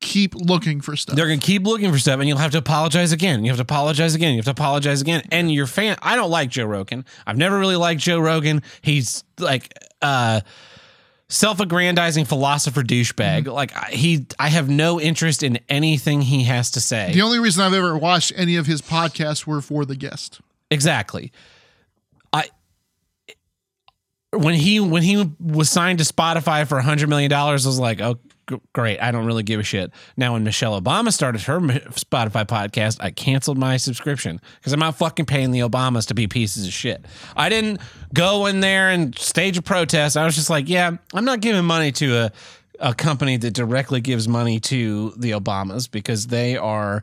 keep 0.00 0.34
looking 0.34 0.80
for 0.80 0.96
stuff. 0.96 1.16
They're 1.16 1.26
gonna 1.26 1.38
keep 1.38 1.64
looking 1.66 1.90
for 1.92 1.98
stuff, 1.98 2.18
and 2.20 2.28
you'll 2.28 2.38
have 2.38 2.52
to 2.52 2.58
apologize 2.58 3.12
again. 3.12 3.44
You 3.44 3.50
have 3.50 3.58
to 3.58 3.62
apologize 3.62 4.14
again. 4.14 4.32
You 4.32 4.38
have 4.38 4.44
to 4.46 4.50
apologize 4.52 5.00
again. 5.00 5.22
And 5.30 5.50
your 5.52 5.66
fan, 5.66 5.96
I 6.02 6.16
don't 6.16 6.30
like 6.30 6.50
Joe 6.50 6.66
Rogan. 6.66 7.04
I've 7.26 7.36
never 7.36 7.58
really 7.58 7.76
liked 7.76 8.00
Joe 8.00 8.18
Rogan. 8.20 8.62
He's 8.82 9.24
like 9.38 9.72
uh 10.00 10.40
self-aggrandizing 11.30 12.24
philosopher 12.24 12.82
douchebag. 12.82 13.42
Mm-hmm. 13.42 13.50
Like 13.50 13.76
I- 13.76 13.90
he, 13.90 14.26
I 14.38 14.48
have 14.48 14.68
no 14.70 14.98
interest 15.00 15.42
in 15.42 15.58
anything 15.68 16.22
he 16.22 16.44
has 16.44 16.70
to 16.70 16.80
say. 16.80 17.12
the 17.12 17.20
only 17.22 17.38
reason 17.38 17.62
I've 17.62 17.74
ever 17.74 17.98
watched 17.98 18.32
any 18.34 18.56
of 18.56 18.66
his 18.66 18.80
podcasts 18.80 19.46
were 19.46 19.60
for 19.60 19.84
the 19.84 19.94
guest. 19.96 20.40
Exactly. 20.70 21.32
I 22.32 22.48
when 24.32 24.54
he 24.54 24.78
when 24.80 25.02
he 25.02 25.30
was 25.40 25.70
signed 25.70 25.98
to 25.98 26.04
Spotify 26.04 26.66
for 26.66 26.78
a 26.78 26.82
hundred 26.82 27.08
million 27.08 27.30
dollars, 27.30 27.66
I 27.66 27.68
was 27.70 27.78
like, 27.78 28.00
oh, 28.00 28.18
great. 28.72 29.00
I 29.00 29.10
don't 29.10 29.26
really 29.26 29.42
give 29.42 29.60
a 29.60 29.62
shit. 29.62 29.90
Now, 30.16 30.32
when 30.32 30.44
Michelle 30.44 30.80
Obama 30.80 31.12
started 31.12 31.42
her 31.42 31.60
Spotify 31.60 32.46
podcast, 32.46 32.98
I 33.00 33.10
canceled 33.10 33.58
my 33.58 33.76
subscription 33.76 34.40
because 34.58 34.72
I'm 34.72 34.80
not 34.80 34.96
fucking 34.96 35.26
paying 35.26 35.50
the 35.50 35.60
Obamas 35.60 36.06
to 36.08 36.14
be 36.14 36.26
pieces 36.26 36.66
of 36.66 36.72
shit. 36.72 37.04
I 37.36 37.48
didn't 37.48 37.80
go 38.12 38.46
in 38.46 38.60
there 38.60 38.90
and 38.90 39.16
stage 39.18 39.58
a 39.58 39.62
protest. 39.62 40.16
I 40.16 40.24
was 40.24 40.34
just 40.34 40.50
like, 40.50 40.68
yeah, 40.68 40.96
I'm 41.14 41.24
not 41.24 41.40
giving 41.40 41.64
money 41.64 41.92
to 41.92 42.16
a 42.16 42.32
a 42.80 42.94
company 42.94 43.36
that 43.36 43.52
directly 43.54 44.00
gives 44.00 44.28
money 44.28 44.60
to 44.60 45.12
the 45.16 45.32
Obamas 45.32 45.90
because 45.90 46.28
they 46.28 46.56
are 46.56 47.02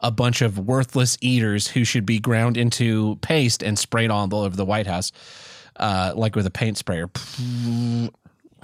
a 0.00 0.10
bunch 0.10 0.42
of 0.42 0.58
worthless 0.58 1.16
eaters 1.20 1.68
who 1.68 1.84
should 1.84 2.06
be 2.06 2.18
ground 2.18 2.56
into 2.56 3.16
paste 3.22 3.62
and 3.62 3.78
sprayed 3.78 4.10
all 4.10 4.32
over 4.34 4.56
the 4.56 4.64
White 4.64 4.86
House, 4.86 5.12
uh, 5.76 6.12
like 6.14 6.36
with 6.36 6.46
a 6.46 6.50
paint 6.50 6.78
sprayer. 6.78 7.10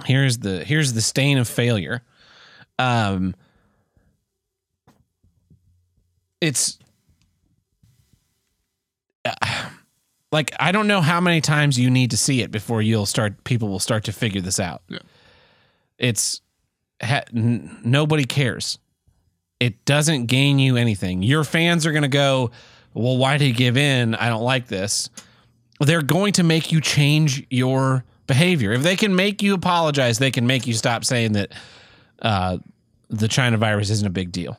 Here's 0.05 0.39
the 0.39 0.63
here's 0.63 0.93
the 0.93 1.01
stain 1.01 1.37
of 1.37 1.47
failure. 1.47 2.01
Um, 2.79 3.35
it's 6.41 6.79
uh, 9.25 9.33
like 10.31 10.51
I 10.59 10.71
don't 10.71 10.87
know 10.87 11.01
how 11.01 11.21
many 11.21 11.41
times 11.41 11.79
you 11.79 11.89
need 11.89 12.11
to 12.11 12.17
see 12.17 12.41
it 12.41 12.51
before 12.51 12.81
you'll 12.81 13.05
start. 13.05 13.43
People 13.43 13.69
will 13.69 13.79
start 13.79 14.03
to 14.05 14.11
figure 14.11 14.41
this 14.41 14.59
out. 14.59 14.81
Yeah. 14.87 14.99
It's 15.97 16.41
ha, 17.01 17.21
n- 17.33 17.79
nobody 17.83 18.25
cares 18.25 18.79
it 19.63 19.85
doesn't 19.85 20.25
gain 20.25 20.59
you 20.59 20.75
anything. 20.75 21.23
Your 21.23 21.45
fans 21.45 21.85
are 21.85 21.93
going 21.93 22.03
to 22.03 22.09
go, 22.09 22.51
well, 22.93 23.15
why 23.15 23.37
did 23.37 23.45
he 23.45 23.53
give 23.53 23.77
in? 23.77 24.13
I 24.13 24.27
don't 24.27 24.43
like 24.43 24.67
this. 24.67 25.09
They're 25.79 26.01
going 26.01 26.33
to 26.33 26.43
make 26.43 26.73
you 26.73 26.81
change 26.81 27.45
your 27.49 28.03
behavior. 28.27 28.73
If 28.73 28.83
they 28.83 28.97
can 28.97 29.15
make 29.15 29.41
you 29.41 29.53
apologize, 29.53 30.19
they 30.19 30.31
can 30.31 30.45
make 30.45 30.67
you 30.67 30.73
stop 30.73 31.05
saying 31.05 31.31
that 31.33 31.53
uh, 32.23 32.57
the 33.09 33.27
China 33.27 33.57
virus 33.57 33.89
isn't 33.91 34.07
a 34.07 34.09
big 34.11 34.31
deal. 34.31 34.57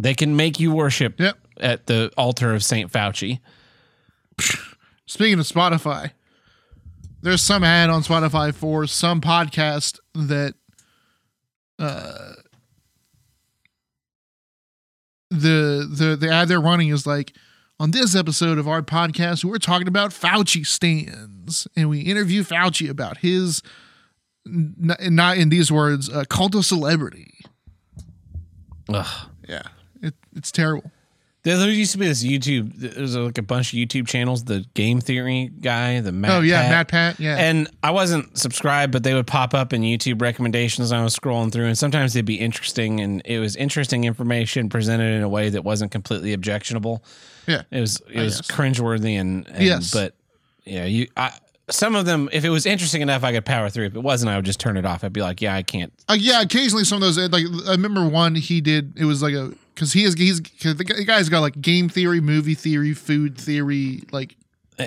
They 0.00 0.14
can 0.14 0.34
make 0.36 0.58
you 0.58 0.72
worship 0.72 1.20
Yep. 1.20 1.36
at 1.60 1.86
the 1.86 2.10
altar 2.16 2.54
of 2.54 2.64
St. 2.64 2.90
Fauci. 2.90 3.40
Speaking 5.06 5.38
of 5.38 5.46
Spotify, 5.46 6.12
there's 7.20 7.42
some 7.42 7.62
ad 7.64 7.90
on 7.90 8.02
Spotify 8.02 8.54
for 8.54 8.86
some 8.86 9.20
podcast 9.20 9.98
that 10.14 10.54
uh 11.78 12.32
the 15.30 15.88
the 15.90 16.16
the 16.18 16.30
ad 16.32 16.48
they're 16.48 16.60
running 16.60 16.88
is 16.88 17.06
like 17.06 17.32
on 17.80 17.90
this 17.90 18.14
episode 18.14 18.58
of 18.58 18.68
our 18.68 18.82
podcast 18.82 19.44
we're 19.44 19.58
talking 19.58 19.88
about 19.88 20.10
Fauci 20.10 20.66
stands 20.66 21.66
and 21.74 21.88
we 21.88 22.00
interview 22.00 22.42
Fauci 22.44 22.88
about 22.88 23.18
his 23.18 23.62
n- 24.46 24.74
not 25.00 25.36
in 25.38 25.48
these 25.48 25.70
words 25.72 26.08
uh, 26.10 26.24
cult 26.28 26.54
of 26.54 26.64
celebrity. 26.64 27.34
Ugh. 28.88 29.28
Yeah. 29.48 29.62
It, 30.02 30.14
it's 30.34 30.50
terrible. 30.52 30.90
There, 31.44 31.56
there 31.58 31.70
used 31.70 31.90
to 31.92 31.98
be 31.98 32.06
this 32.06 32.22
YouTube. 32.24 32.72
There's 32.76 33.16
like 33.16 33.36
a 33.38 33.42
bunch 33.42 33.72
of 33.72 33.76
YouTube 33.76 34.06
channels. 34.06 34.44
The 34.44 34.64
Game 34.74 35.00
Theory 35.00 35.50
guy, 35.60 36.00
the 36.00 36.12
Matt 36.12 36.30
oh 36.30 36.40
yeah, 36.40 36.62
Pat. 36.62 36.70
Matt 36.70 36.88
Pat, 36.88 37.20
yeah. 37.20 37.36
And 37.36 37.68
I 37.82 37.90
wasn't 37.90 38.38
subscribed, 38.38 38.92
but 38.92 39.02
they 39.02 39.12
would 39.12 39.26
pop 39.26 39.52
up 39.52 39.72
in 39.72 39.82
YouTube 39.82 40.20
recommendations. 40.22 40.92
I 40.92 41.02
was 41.02 41.16
scrolling 41.16 41.50
through, 41.52 41.66
and 41.66 41.76
sometimes 41.76 42.12
they'd 42.12 42.24
be 42.24 42.38
interesting, 42.38 43.00
and 43.00 43.22
it 43.24 43.40
was 43.40 43.56
interesting 43.56 44.04
information 44.04 44.68
presented 44.68 45.16
in 45.16 45.22
a 45.22 45.28
way 45.28 45.48
that 45.48 45.64
wasn't 45.64 45.90
completely 45.90 46.32
objectionable. 46.32 47.02
yeah. 47.48 47.62
It 47.72 47.80
was 47.80 48.00
it 48.08 48.20
was 48.20 48.40
cringeworthy, 48.42 49.20
and, 49.20 49.48
and 49.48 49.64
Yes. 49.64 49.92
but 49.92 50.14
yeah, 50.64 50.84
you 50.84 51.08
I, 51.16 51.32
some 51.72 51.94
of 51.94 52.06
them, 52.06 52.28
if 52.32 52.44
it 52.44 52.50
was 52.50 52.66
interesting 52.66 53.02
enough, 53.02 53.24
I 53.24 53.32
could 53.32 53.44
power 53.44 53.68
through. 53.70 53.86
If 53.86 53.94
it 53.96 54.00
wasn't, 54.02 54.30
I 54.30 54.36
would 54.36 54.44
just 54.44 54.60
turn 54.60 54.76
it 54.76 54.84
off. 54.84 55.02
I'd 55.04 55.12
be 55.12 55.22
like, 55.22 55.40
yeah, 55.40 55.54
I 55.54 55.62
can't. 55.62 55.92
Uh, 56.08 56.14
yeah, 56.18 56.40
occasionally 56.42 56.84
some 56.84 56.96
of 56.96 57.02
those 57.02 57.18
like 57.30 57.44
I 57.66 57.72
remember 57.72 58.06
one 58.06 58.34
he 58.34 58.60
did. 58.60 58.98
It 58.98 59.04
was 59.04 59.22
like 59.22 59.34
a 59.34 59.52
because 59.74 59.92
he 59.92 60.04
is 60.04 60.14
he's 60.14 60.40
cause 60.40 60.76
the 60.76 60.84
guy- 60.84 61.02
guy's 61.02 61.28
got 61.28 61.40
like 61.40 61.60
game 61.60 61.88
theory, 61.88 62.20
movie 62.20 62.54
theory, 62.54 62.92
food 62.94 63.38
theory, 63.38 64.02
like 64.12 64.36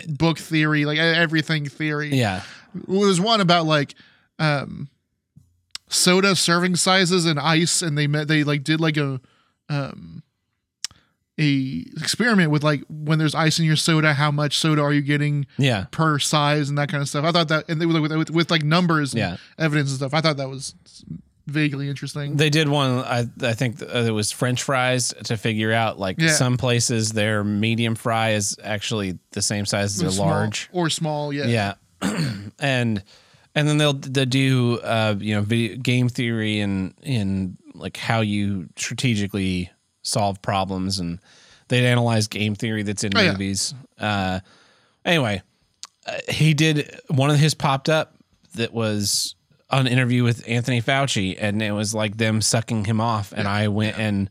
book 0.07 0.37
theory, 0.37 0.85
like 0.85 0.97
everything 0.99 1.65
theory. 1.67 2.09
Yeah, 2.15 2.41
There 2.73 2.99
was 2.99 3.19
one 3.19 3.41
about 3.41 3.65
like 3.65 3.95
um 4.39 4.89
soda 5.89 6.35
serving 6.35 6.75
sizes 6.75 7.25
and 7.25 7.39
ice, 7.39 7.81
and 7.81 7.97
they 7.97 8.07
met 8.07 8.27
they 8.27 8.43
like 8.43 8.63
did 8.63 8.79
like 8.79 8.97
a 8.97 9.19
um 9.69 10.21
a 11.39 11.85
experiment 11.97 12.49
with 12.51 12.63
like 12.63 12.81
when 12.89 13.19
there's 13.19 13.35
ice 13.35 13.59
in 13.59 13.65
your 13.65 13.75
soda, 13.75 14.13
how 14.13 14.31
much 14.31 14.57
soda 14.57 14.81
are 14.81 14.93
you 14.93 15.01
getting 15.01 15.45
yeah. 15.57 15.85
per 15.91 16.17
size 16.19 16.69
and 16.69 16.77
that 16.77 16.89
kind 16.89 17.01
of 17.01 17.09
stuff. 17.09 17.25
I 17.25 17.31
thought 17.31 17.49
that, 17.49 17.65
and 17.69 17.81
they 17.81 17.85
were 17.85 17.99
with, 18.01 18.11
with, 18.15 18.29
with 18.31 18.51
like 18.51 18.63
numbers, 18.63 19.13
and 19.13 19.19
Yeah. 19.19 19.37
evidence 19.59 19.89
and 19.89 19.97
stuff. 19.97 20.13
I 20.13 20.21
thought 20.21 20.37
that 20.37 20.49
was 20.49 20.75
vaguely 21.47 21.89
interesting. 21.89 22.37
They 22.37 22.49
did 22.49 22.69
one. 22.69 22.99
I 22.99 23.25
I 23.41 23.53
think 23.53 23.81
uh, 23.81 23.85
it 23.99 24.11
was 24.11 24.31
French 24.31 24.63
fries 24.63 25.13
to 25.25 25.35
figure 25.37 25.73
out 25.73 25.99
like 25.99 26.19
Yeah. 26.19 26.29
some 26.29 26.57
places 26.57 27.11
their 27.11 27.43
medium 27.43 27.95
fry 27.95 28.31
is 28.31 28.57
actually 28.63 29.19
the 29.31 29.41
same 29.41 29.65
size 29.65 29.93
as 29.95 29.99
their 29.99 30.11
Small- 30.11 30.27
large. 30.27 30.69
or 30.71 30.89
small, 30.89 31.33
yeah. 31.33 31.75
Yeah, 32.01 32.19
and 32.59 33.03
and 33.53 33.67
then 33.67 33.77
they'll 33.77 33.93
they 33.93 34.25
do 34.25 34.79
uh 34.79 35.15
you 35.19 35.35
know 35.35 35.41
video 35.41 35.75
game 35.77 36.07
theory 36.09 36.61
and 36.61 36.93
in 37.03 37.57
like 37.73 37.97
how 37.97 38.21
you 38.21 38.69
strategically 38.77 39.69
solve 40.05 40.41
problems 40.41 40.99
and 40.99 41.19
they'd 41.67 41.85
analyze 41.85 42.27
game 42.27 42.55
theory 42.55 42.83
that's 42.83 43.03
in 43.03 43.15
Oh, 43.17 43.21
yeah. 43.21 43.31
movies. 43.31 43.73
Uh, 43.99 44.39
anyway, 45.03 45.41
uh, 46.07 46.13
he 46.29 46.53
did 46.53 46.99
one 47.07 47.29
of 47.29 47.37
his 47.37 47.53
popped 47.53 47.89
up 47.89 48.15
that 48.55 48.73
was 48.73 49.35
an 49.71 49.87
interview 49.87 50.23
with 50.23 50.47
Anthony 50.47 50.81
Fauci, 50.81 51.35
and 51.39 51.61
it 51.61 51.71
was 51.71 51.93
like 51.93 52.17
them 52.17 52.41
sucking 52.41 52.85
him 52.85 53.01
off. 53.01 53.33
And 53.35 53.47
I 53.47 53.67
went 53.67 53.97
and 53.97 54.29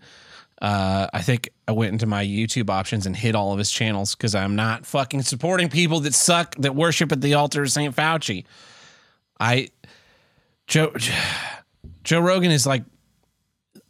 uh, 0.62 1.08
I 1.12 1.20
think 1.22 1.50
I 1.66 1.72
went 1.72 1.92
into 1.92 2.06
my 2.06 2.24
YouTube 2.24 2.70
options 2.70 3.04
and 3.04 3.14
hid 3.16 3.34
all 3.34 3.52
of 3.52 3.58
his 3.58 3.70
channels 3.70 4.14
because 4.14 4.34
I'm 4.34 4.54
not 4.54 4.86
fucking 4.86 5.22
supporting 5.22 5.68
people 5.68 6.00
that 6.00 6.14
suck 6.14 6.54
that 6.56 6.74
worship 6.74 7.10
at 7.12 7.20
the 7.20 7.34
altar 7.34 7.62
of 7.62 7.70
Saint 7.72 7.94
Fauci. 7.96 8.44
I 9.40 9.68
Joe 10.68 10.92
Joe 12.04 12.20
Rogan 12.20 12.50
is 12.52 12.66
like 12.66 12.84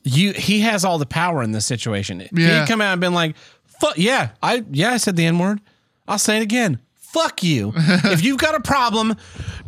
you. 0.05 0.33
He 0.33 0.61
has 0.61 0.85
all 0.85 0.99
the 0.99 1.07
power 1.07 1.43
in 1.43 1.53
this 1.53 1.67
situation. 1.67 2.27
Yeah. 2.33 2.61
He'd 2.61 2.69
come 2.69 2.81
out 2.81 2.93
and 2.93 3.01
been 3.01 3.15
like, 3.15 3.37
"Fuck 3.65 3.99
yeah, 3.99 4.31
I 4.43 4.65
yeah, 4.71 4.93
I 4.93 4.99
said 4.99 5.17
the 5.17 5.27
n 5.27 5.39
word. 5.39 5.61
I'll 6.07 6.19
say 6.19 6.37
it 6.37 6.43
again." 6.43 6.79
Fuck 6.95 7.45
you. 7.45 7.73
if 7.77 8.25
you've 8.25 8.39
got 8.39 8.57
a 8.57 8.61
problem, 8.61 9.15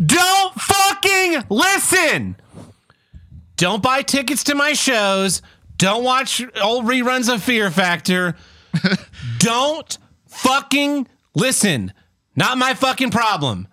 don't 0.05 0.55
fucking 0.55 1.45
listen. 1.49 2.37
Don't 3.57 3.83
buy 3.83 4.03
tickets 4.03 4.45
to 4.45 4.55
my 4.55 4.73
shows. 4.73 5.43
Don't 5.79 6.05
watch 6.05 6.43
old 6.61 6.87
reruns 6.87 7.33
of 7.33 7.43
Fear 7.43 7.71
Factor. 7.71 8.35
Don't 9.39 9.99
fucking 10.27 11.07
listen. 11.35 11.93
Not 12.35 12.59
my 12.59 12.75
fucking 12.75 13.11
problem. 13.11 13.69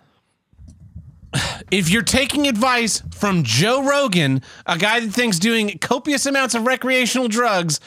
If 1.70 1.90
you're 1.90 2.02
taking 2.02 2.46
advice 2.46 3.02
from 3.12 3.42
Joe 3.42 3.82
Rogan, 3.82 4.42
a 4.66 4.78
guy 4.78 5.00
that 5.00 5.10
thinks 5.10 5.38
doing 5.38 5.78
copious 5.78 6.26
amounts 6.26 6.54
of 6.54 6.66
recreational 6.66 7.28
drugs, 7.28 7.80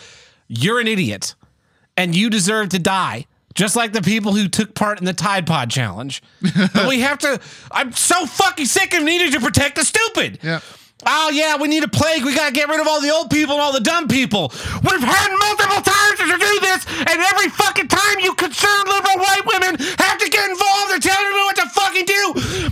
you're 0.48 0.80
an 0.80 0.88
idiot. 0.88 1.36
And 1.96 2.16
you 2.16 2.30
deserve 2.30 2.70
to 2.70 2.80
die. 2.80 3.26
Just 3.56 3.76
like 3.76 3.92
the 3.92 4.04
people 4.04 4.34
who 4.34 4.48
took 4.48 4.76
part 4.76 5.00
in 5.00 5.06
the 5.06 5.14
Tide 5.14 5.48
Pod 5.48 5.72
challenge. 5.72 6.22
but 6.74 6.88
we 6.88 7.00
have 7.00 7.18
to. 7.20 7.42
I'm 7.72 7.92
so 7.92 8.28
fucking 8.28 8.68
sick 8.68 8.94
of 8.94 9.02
needing 9.02 9.32
to 9.32 9.40
protect 9.40 9.78
the 9.78 9.84
stupid. 9.84 10.38
Yeah. 10.44 10.60
Oh 11.06 11.30
yeah, 11.30 11.58
we 11.58 11.68
need 11.68 11.84
a 11.84 11.88
plague. 11.88 12.26
We 12.26 12.34
gotta 12.34 12.54
get 12.54 12.70
rid 12.70 12.82
of 12.82 12.88
all 12.88 13.02
the 13.02 13.14
old 13.14 13.30
people 13.30 13.54
and 13.54 13.62
all 13.62 13.72
the 13.72 13.86
dumb 13.86 14.08
people. 14.08 14.50
We've 14.82 15.06
had 15.06 15.30
multiple 15.30 15.82
times 15.86 16.18
to 16.18 16.38
do 16.38 16.54
this, 16.66 16.86
and 17.06 17.18
every 17.22 17.50
fucking 17.54 17.88
time 17.88 18.18
you 18.20 18.34
concerned 18.34 18.90
liberal 18.90 19.22
white 19.22 19.46
women 19.46 19.78
have 19.78 20.18
to 20.18 20.30
get 20.30 20.50
involved 20.50 20.98
and 20.98 21.02
tell 21.02 21.22
me 21.22 21.32
what 21.46 21.56
to 21.58 21.70
fucking 21.70 22.06
do. 22.06 22.24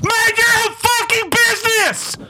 Mind 0.01 0.33
your 0.37 0.53
own 0.65 0.73
fucking 0.73 1.29
business. 1.95 2.29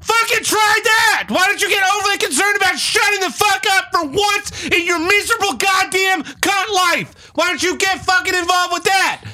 Fucking 0.00 0.44
try 0.44 0.80
that. 0.84 1.26
Why 1.28 1.44
don't 1.46 1.60
you 1.60 1.68
get 1.68 1.82
overly 1.94 2.18
concerned 2.18 2.56
about 2.56 2.78
shutting 2.78 3.20
the 3.20 3.30
fuck 3.30 3.64
up 3.72 3.86
for 3.92 4.04
once 4.06 4.66
in 4.66 4.86
your 4.86 4.98
miserable 4.98 5.54
goddamn 5.54 6.22
cunt 6.22 6.74
life? 6.74 7.30
Why 7.34 7.48
don't 7.48 7.62
you 7.62 7.76
get 7.76 8.04
fucking 8.04 8.34
involved 8.34 8.72
with 8.72 8.84
that? 8.84 9.24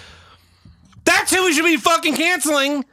That's 1.04 1.34
who 1.34 1.44
we 1.44 1.52
should 1.52 1.64
be 1.64 1.76
fucking 1.76 2.16
canceling. 2.16 2.84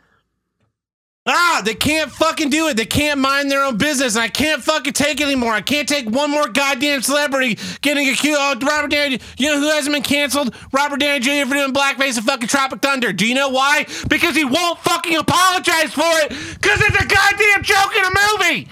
Ah, 1.27 1.61
they 1.63 1.75
can't 1.75 2.11
fucking 2.11 2.49
do 2.49 2.67
it. 2.67 2.77
They 2.77 2.85
can't 2.85 3.19
mind 3.19 3.51
their 3.51 3.63
own 3.63 3.77
business. 3.77 4.15
and 4.15 4.23
I 4.23 4.27
can't 4.27 4.63
fucking 4.63 4.93
take 4.93 5.21
it 5.21 5.25
anymore. 5.25 5.53
I 5.53 5.61
can't 5.61 5.87
take 5.87 6.09
one 6.09 6.31
more 6.31 6.47
goddamn 6.47 7.03
celebrity 7.03 7.59
getting 7.81 8.09
accused. 8.09 8.39
Oh, 8.39 8.55
Robert 8.59 8.89
Downey. 8.89 9.19
You 9.37 9.49
know 9.49 9.59
who 9.59 9.69
hasn't 9.69 9.93
been 9.93 10.01
canceled? 10.01 10.55
Robert 10.71 10.99
Downey 10.99 11.19
Jr. 11.19 11.47
for 11.47 11.53
doing 11.53 11.73
blackface 11.73 12.17
in 12.17 12.23
fucking 12.23 12.47
Tropic 12.47 12.81
Thunder. 12.81 13.13
Do 13.13 13.27
you 13.27 13.35
know 13.35 13.49
why? 13.49 13.85
Because 14.09 14.35
he 14.35 14.45
won't 14.45 14.79
fucking 14.79 15.15
apologize 15.15 15.93
for 15.93 16.01
it. 16.05 16.29
Because 16.29 16.81
it's 16.81 17.03
a 17.03 17.05
goddamn 17.07 17.63
joke 17.63 17.95
in 17.95 18.03
a 18.03 18.37
movie. 18.39 18.67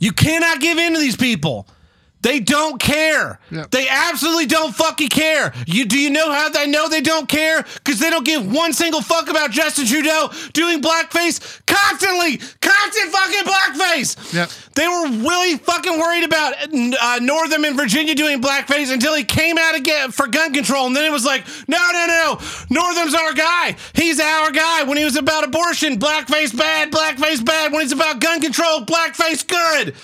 You 0.00 0.12
cannot 0.12 0.60
give 0.60 0.78
in 0.78 0.94
to 0.94 0.98
these 1.00 1.16
people. 1.16 1.68
They 2.22 2.38
don't 2.38 2.80
care. 2.80 3.40
Yep. 3.50 3.70
They 3.72 3.88
absolutely 3.88 4.46
don't 4.46 4.74
fucking 4.74 5.08
care. 5.08 5.52
You 5.66 5.84
do 5.84 5.98
you 5.98 6.10
know 6.10 6.30
how 6.30 6.48
they 6.48 6.68
know 6.68 6.88
they 6.88 7.00
don't 7.00 7.28
care? 7.28 7.64
Because 7.74 7.98
they 7.98 8.10
don't 8.10 8.24
give 8.24 8.50
one 8.50 8.72
single 8.72 9.02
fuck 9.02 9.28
about 9.28 9.50
Justin 9.50 9.86
Trudeau 9.86 10.30
doing 10.52 10.80
blackface 10.80 11.60
constantly, 11.66 12.38
constant 12.60 13.12
fucking 13.12 13.44
blackface. 13.44 14.34
Yep. 14.34 14.50
They 14.74 14.86
were 14.88 15.28
really 15.28 15.58
fucking 15.58 15.98
worried 15.98 16.24
about 16.24 16.54
uh, 16.62 17.18
Northam 17.20 17.64
and 17.64 17.76
Virginia 17.76 18.14
doing 18.14 18.40
blackface 18.40 18.92
until 18.92 19.14
he 19.14 19.24
came 19.24 19.58
out 19.58 19.74
again 19.74 20.12
for 20.12 20.28
gun 20.28 20.54
control, 20.54 20.86
and 20.86 20.96
then 20.96 21.04
it 21.04 21.12
was 21.12 21.24
like, 21.24 21.44
no, 21.68 21.78
no, 21.92 22.06
no, 22.06 22.38
Northam's 22.70 23.14
our 23.14 23.32
guy. 23.34 23.76
He's 23.94 24.20
our 24.20 24.50
guy. 24.50 24.84
When 24.84 24.96
he 24.96 25.04
was 25.04 25.16
about 25.16 25.44
abortion, 25.44 25.98
blackface 25.98 26.56
bad, 26.56 26.92
blackface 26.92 27.44
bad. 27.44 27.72
When 27.72 27.82
it's 27.82 27.92
about 27.92 28.20
gun 28.20 28.40
control, 28.40 28.86
blackface 28.86 29.46
good. 29.46 29.94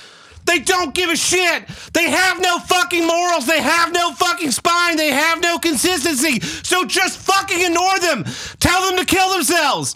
They 0.48 0.60
don't 0.60 0.94
give 0.94 1.10
a 1.10 1.16
shit. 1.16 1.68
They 1.92 2.08
have 2.10 2.40
no 2.40 2.58
fucking 2.58 3.06
morals. 3.06 3.46
They 3.46 3.60
have 3.60 3.92
no 3.92 4.12
fucking 4.12 4.50
spine. 4.50 4.96
They 4.96 5.10
have 5.10 5.42
no 5.42 5.58
consistency. 5.58 6.40
So 6.40 6.86
just 6.86 7.18
fucking 7.18 7.60
ignore 7.60 7.98
them. 7.98 8.24
Tell 8.58 8.88
them 8.88 8.98
to 8.98 9.04
kill 9.04 9.30
themselves. 9.34 9.94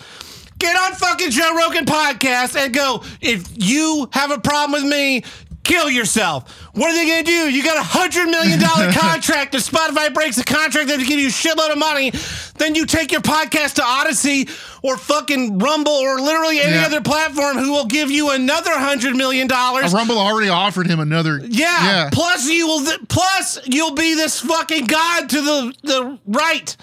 Get 0.58 0.76
on 0.76 0.92
fucking 0.92 1.30
Joe 1.30 1.56
Rogan 1.56 1.86
podcast 1.86 2.54
and 2.54 2.72
go, 2.72 3.02
if 3.20 3.48
you 3.56 4.08
have 4.12 4.30
a 4.30 4.38
problem 4.38 4.82
with 4.82 4.92
me, 4.92 5.24
kill 5.64 5.88
yourself. 5.90 6.50
What 6.74 6.90
are 6.90 6.94
they 6.94 7.06
going 7.06 7.24
to 7.24 7.30
do? 7.30 7.50
You 7.50 7.62
got 7.62 7.76
a 7.76 7.82
hundred 7.82 8.26
million 8.28 8.58
dollar 8.60 8.90
contract. 8.92 9.54
If 9.54 9.68
Spotify 9.68 10.12
breaks 10.12 10.36
the 10.36 10.44
contract, 10.44 10.88
they 10.88 10.96
give 10.98 11.18
you 11.20 11.28
a 11.28 11.30
shitload 11.30 11.70
of 11.72 11.78
money. 11.78 12.12
Then 12.58 12.74
you 12.74 12.86
take 12.86 13.12
your 13.12 13.20
podcast 13.20 13.74
to 13.74 13.82
Odysee 13.84 14.48
or 14.82 14.96
fucking 14.96 15.58
Rumble 15.58 15.92
or 15.92 16.20
literally 16.20 16.60
any 16.60 16.74
Yeah. 16.74 16.86
other 16.86 17.00
platform 17.00 17.58
who 17.58 17.72
will 17.72 17.86
give 17.86 18.10
you 18.10 18.30
another 18.30 18.70
hundred 18.72 19.14
million 19.16 19.46
dollars. 19.46 19.92
Rumble 19.92 20.18
already 20.18 20.48
offered 20.48 20.86
him 20.86 21.00
another. 21.00 21.38
Yeah. 21.38 21.84
Yeah. 21.84 22.10
Plus 22.12 22.48
you 22.48 22.66
will. 22.66 22.84
Th- 22.84 23.00
plus 23.08 23.58
you'll 23.66 23.94
be 23.94 24.14
this 24.14 24.40
fucking 24.40 24.86
god 24.86 25.28
to 25.30 25.40
the 25.40 25.74
the 25.82 26.18
right. 26.26 26.76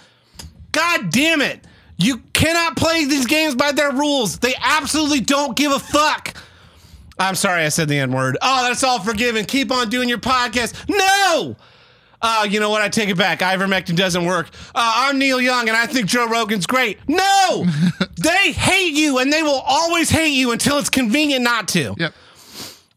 God 0.71 1.09
damn 1.11 1.41
it! 1.41 1.65
You 1.97 2.17
cannot 2.33 2.77
play 2.77 3.05
these 3.05 3.25
games 3.25 3.55
by 3.55 3.71
their 3.71 3.91
rules. 3.91 4.37
They 4.37 4.53
absolutely 4.61 5.19
don't 5.21 5.57
give 5.57 5.71
a 5.71 5.79
fuck. 5.79 6.35
I'm 7.19 7.35
sorry, 7.35 7.63
I 7.65 7.69
said 7.69 7.87
the 7.89 7.99
N 7.99 8.11
word. 8.11 8.37
Oh, 8.41 8.63
that's 8.67 8.83
all 8.83 8.99
forgiven. 8.99 9.45
Keep 9.45 9.71
on 9.71 9.89
doing 9.89 10.07
your 10.09 10.17
podcast. 10.19 10.73
No. 10.87 11.55
Uh, 12.21 12.45
you 12.49 12.59
know 12.59 12.69
what? 12.69 12.81
I 12.81 12.89
take 12.89 13.09
it 13.09 13.17
back. 13.17 13.39
Ivermectin 13.39 13.95
doesn't 13.95 14.25
work. 14.25 14.49
Uh, 14.75 14.93
I'm 14.95 15.17
Neil 15.19 15.39
Young, 15.39 15.67
and 15.69 15.77
I 15.77 15.85
think 15.85 16.07
Joe 16.07 16.27
Rogan's 16.27 16.65
great. 16.67 16.99
No, 17.07 17.65
they 18.17 18.51
hate 18.51 18.93
you, 18.93 19.19
and 19.19 19.31
they 19.31 19.41
will 19.43 19.61
always 19.65 20.09
hate 20.09 20.33
you 20.33 20.51
until 20.51 20.77
it's 20.79 20.89
convenient 20.89 21.43
not 21.43 21.69
to 21.69 21.95
Yep. 21.97 22.13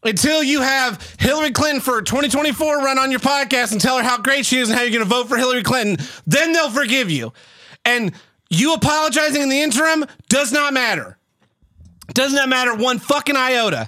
until 0.03 0.43
you 0.43 0.61
have 0.61 1.15
Hillary 1.19 1.51
Clinton 1.51 1.79
for 1.79 2.01
2024 2.01 2.79
run 2.79 2.99
on 2.99 3.11
your 3.11 3.21
podcast 3.21 3.71
and 3.71 3.79
tell 3.79 3.97
her 3.97 4.03
how 4.03 4.17
great 4.17 4.45
she 4.45 4.57
is 4.57 4.69
and 4.69 4.77
how 4.77 4.83
you're 4.83 4.91
going 4.91 5.03
to 5.09 5.09
vote 5.09 5.29
for 5.29 5.37
Hillary 5.37 5.63
Clinton, 5.63 6.05
then 6.27 6.51
they'll 6.51 6.69
forgive 6.69 7.09
you. 7.09 7.31
And 7.85 8.11
you 8.49 8.73
apologizing 8.73 9.41
in 9.41 9.47
the 9.49 9.61
interim 9.61 10.03
does 10.27 10.51
not 10.51 10.73
matter. 10.73 11.17
Does 12.13 12.33
not 12.33 12.49
matter 12.49 12.75
one 12.75 12.99
fucking 12.99 13.37
iota. 13.37 13.87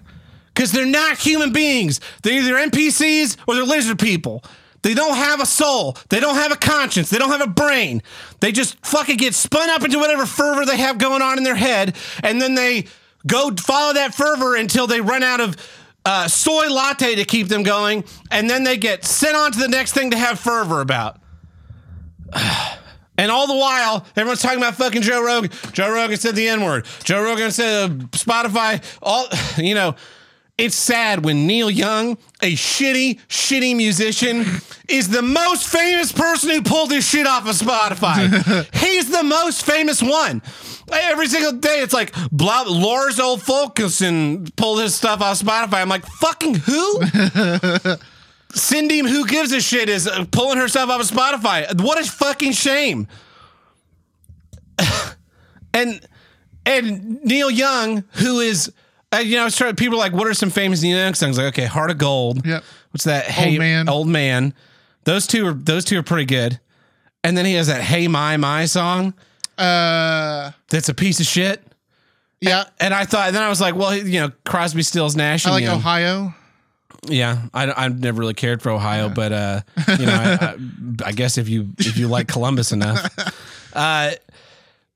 Because 0.56 0.72
they're 0.72 0.86
not 0.86 1.18
human 1.18 1.52
beings. 1.52 2.00
They're 2.24 2.40
either 2.40 2.56
NPCs 2.56 3.38
or 3.48 3.56
they're 3.56 3.66
lizard 3.66 4.00
people. 4.00 4.44
They 4.86 4.94
don't 4.94 5.16
have 5.16 5.42
a 5.42 5.46
soul. 5.46 5.98
They 6.10 6.20
don't 6.20 6.36
have 6.36 6.52
a 6.52 6.56
conscience. 6.56 7.10
They 7.10 7.18
don't 7.18 7.32
have 7.32 7.42
a 7.42 7.48
brain. 7.48 8.02
They 8.40 8.52
just 8.52 8.78
fucking 8.86 9.18
get 9.18 9.34
spun 9.34 9.70
up 9.70 9.84
into 9.84 9.98
whatever 9.98 10.26
fervor 10.26 10.64
they 10.64 10.78
have 10.78 10.98
going 11.00 11.22
on 11.22 11.38
in 11.38 11.44
their 11.44 11.56
head. 11.56 11.96
And 12.24 12.40
then 12.40 12.54
they 12.54 12.86
go 13.26 13.52
follow 13.52 13.94
that 13.94 14.14
fervor 14.14 14.56
until 14.56 14.86
they 14.88 15.02
run 15.02 15.24
out 15.24 15.42
of 15.42 15.58
uh, 16.06 16.28
soy 16.28 16.70
latte 16.70 17.16
to 17.16 17.26
keep 17.26 17.48
them 17.48 17.64
going. 17.64 18.04
And 18.30 18.48
then 18.50 18.64
they 18.64 18.78
get 18.78 19.04
sent 19.06 19.36
on 19.36 19.52
to 19.54 19.60
the 19.60 19.68
next 19.68 19.94
thing 19.94 20.12
to 20.12 20.18
have 20.18 20.40
fervor 20.40 20.82
about. 20.82 21.20
And 23.18 23.32
all 23.32 23.48
the 23.48 23.56
while, 23.56 24.06
everyone's 24.18 24.42
talking 24.42 24.58
about 24.58 24.76
fucking 24.76 25.02
Joe 25.02 25.24
Rogan. 25.24 25.50
Joe 25.72 25.90
Rogan 25.90 26.18
said 26.18 26.36
the 26.36 26.50
N 26.50 26.66
word. 26.66 26.86
Joe 27.06 27.24
Rogan 27.24 27.50
said 27.50 27.90
uh, 27.90 27.94
Spotify. 28.08 28.84
All 29.02 29.28
you 29.58 29.74
know, 29.74 29.96
it's 30.58 30.76
sad 30.76 31.26
when 31.26 31.48
Neil 31.48 31.70
Young, 31.70 32.18
a 32.42 32.54
shitty, 32.54 33.20
shitty 33.28 33.76
musician, 33.76 34.46
is 34.88 35.10
the 35.10 35.22
most 35.22 35.68
famous 35.68 36.14
person 36.14 36.50
who 36.50 36.62
pulled 36.62 36.92
his 36.92 37.06
shit 37.06 37.28
off 37.28 37.48
of 37.48 37.56
Spotify. 37.56 38.66
He's 38.76 39.10
the 39.12 39.24
most 39.24 39.66
famous 39.66 40.02
one. 40.02 40.42
Every 40.90 41.28
single 41.28 41.54
day, 41.54 41.82
it's 41.82 41.94
like 41.94 42.14
blah, 42.32 42.64
Lars 42.68 43.20
Old 43.20 43.42
Fulkerson 43.42 44.48
pulled 44.56 44.80
his 44.80 44.96
stuff 44.96 45.22
off 45.22 45.40
Spotify. 45.40 45.82
I'm 45.82 45.90
like, 45.90 46.06
fucking 46.06 46.56
who? 46.56 47.02
Cindy, 48.54 49.00
who 49.00 49.28
gives 49.28 49.52
a 49.52 49.60
shit, 49.60 49.90
is 49.90 50.10
pulling 50.32 50.58
herself 50.58 50.90
off 50.90 51.02
of 51.02 51.08
Spotify. 51.08 51.82
What 51.82 52.00
a 52.00 52.10
fucking 52.10 52.54
shame. 52.54 53.10
and 55.74 56.00
and 56.66 57.22
Neil 57.26 57.52
Young, 57.52 58.06
who 58.14 58.40
is 58.40 58.72
I, 59.16 59.20
you 59.22 59.36
know, 59.36 59.42
I 59.42 59.46
was 59.46 59.56
trying. 59.58 59.76
People 59.76 59.96
are 59.98 60.00
like, 60.00 60.14
what 60.14 60.28
are 60.28 60.34
some 60.34 60.50
famous 60.50 60.82
Neil 60.82 60.98
Young 60.98 61.14
songs? 61.14 61.38
Like, 61.38 61.48
okay, 61.48 61.66
Heart 61.66 61.92
of 61.92 61.98
Gold. 61.98 62.46
Yep. 62.46 62.64
What's 62.92 63.04
that? 63.06 63.26
Hey, 63.26 63.58
Man. 63.58 63.90
Old 63.90 64.08
man. 64.08 64.54
Those 65.04 65.28
two 65.28 65.48
are 65.48 65.54
those 65.54 65.86
two 65.86 66.00
are 66.00 66.04
pretty 66.04 66.26
good. 66.26 66.60
And 67.24 67.38
then 67.38 67.46
he 67.46 67.54
has 67.56 67.68
that 67.68 67.82
Hey 67.82 68.08
My 68.08 68.38
My 68.38 68.66
song. 68.66 69.14
Uh, 69.58 70.52
That's 70.70 70.90
a 70.90 70.94
piece 70.94 71.20
of 71.20 71.26
shit. 71.26 71.64
yeah. 72.42 72.66
And 72.80 72.94
I 72.94 73.06
thought, 73.06 73.34
then 73.34 73.42
I 73.42 73.50
was 73.50 73.62
like, 73.62 73.76
well, 73.76 73.96
you 73.96 74.20
know, 74.20 74.32
Crosby, 74.46 74.84
Stills, 74.84 75.16
Nash. 75.16 75.46
I 75.46 75.52
like 75.52 75.62
you 75.64 75.70
know, 75.70 75.76
Ohio. 75.76 76.34
Yeah, 77.08 77.44
I, 77.54 77.72
I've 77.86 78.00
never 78.00 78.20
really 78.20 78.34
cared 78.34 78.62
for 78.64 78.72
Ohio, 78.72 79.10
but 79.10 79.32
uh, 79.32 79.62
you 80.00 80.06
know, 80.08 80.14
I, 80.14 80.34
I, 80.42 80.56
I 81.06 81.12
guess 81.12 81.38
if 81.38 81.48
you 81.48 81.70
if 81.78 81.98
you 81.98 82.08
like 82.08 82.28
Columbus 82.28 82.72
enough, 82.72 83.06
uh, 83.74 84.12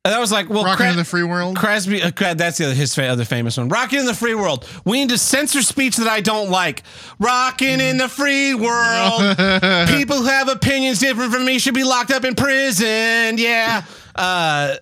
and 0.05 0.15
I 0.15 0.19
was 0.19 0.31
like, 0.31 0.49
well, 0.49 0.63
Rocking 0.63 0.77
Cra- 0.77 0.91
in 0.91 0.97
the 0.97 1.03
Free 1.03 1.23
World. 1.23 1.57
Crosby, 1.57 2.01
uh, 2.01 2.11
that's 2.33 2.57
the 2.57 2.65
other, 2.65 2.73
his 2.73 2.95
fa- 2.95 3.07
other 3.07 3.25
famous 3.25 3.57
one. 3.57 3.67
Rocking 3.67 3.99
in 3.99 4.05
the 4.05 4.13
free 4.13 4.33
world. 4.33 4.65
We 4.85 4.99
need 5.01 5.09
to 5.09 5.17
censor 5.17 5.61
speech 5.61 5.97
that 5.97 6.07
I 6.07 6.21
don't 6.21 6.49
like. 6.49 6.83
Rocking 7.19 7.81
in 7.81 7.97
the 7.97 8.07
free 8.07 8.53
world. 8.53 9.37
People 9.89 10.17
who 10.17 10.25
have 10.27 10.47
opinions 10.47 10.99
different 10.99 11.33
from 11.33 11.45
me 11.45 11.59
should 11.59 11.73
be 11.73 11.83
locked 11.83 12.11
up 12.11 12.23
in 12.23 12.35
prison. 12.35 13.37
Yeah. 13.37 13.83
Uh, 14.15 14.77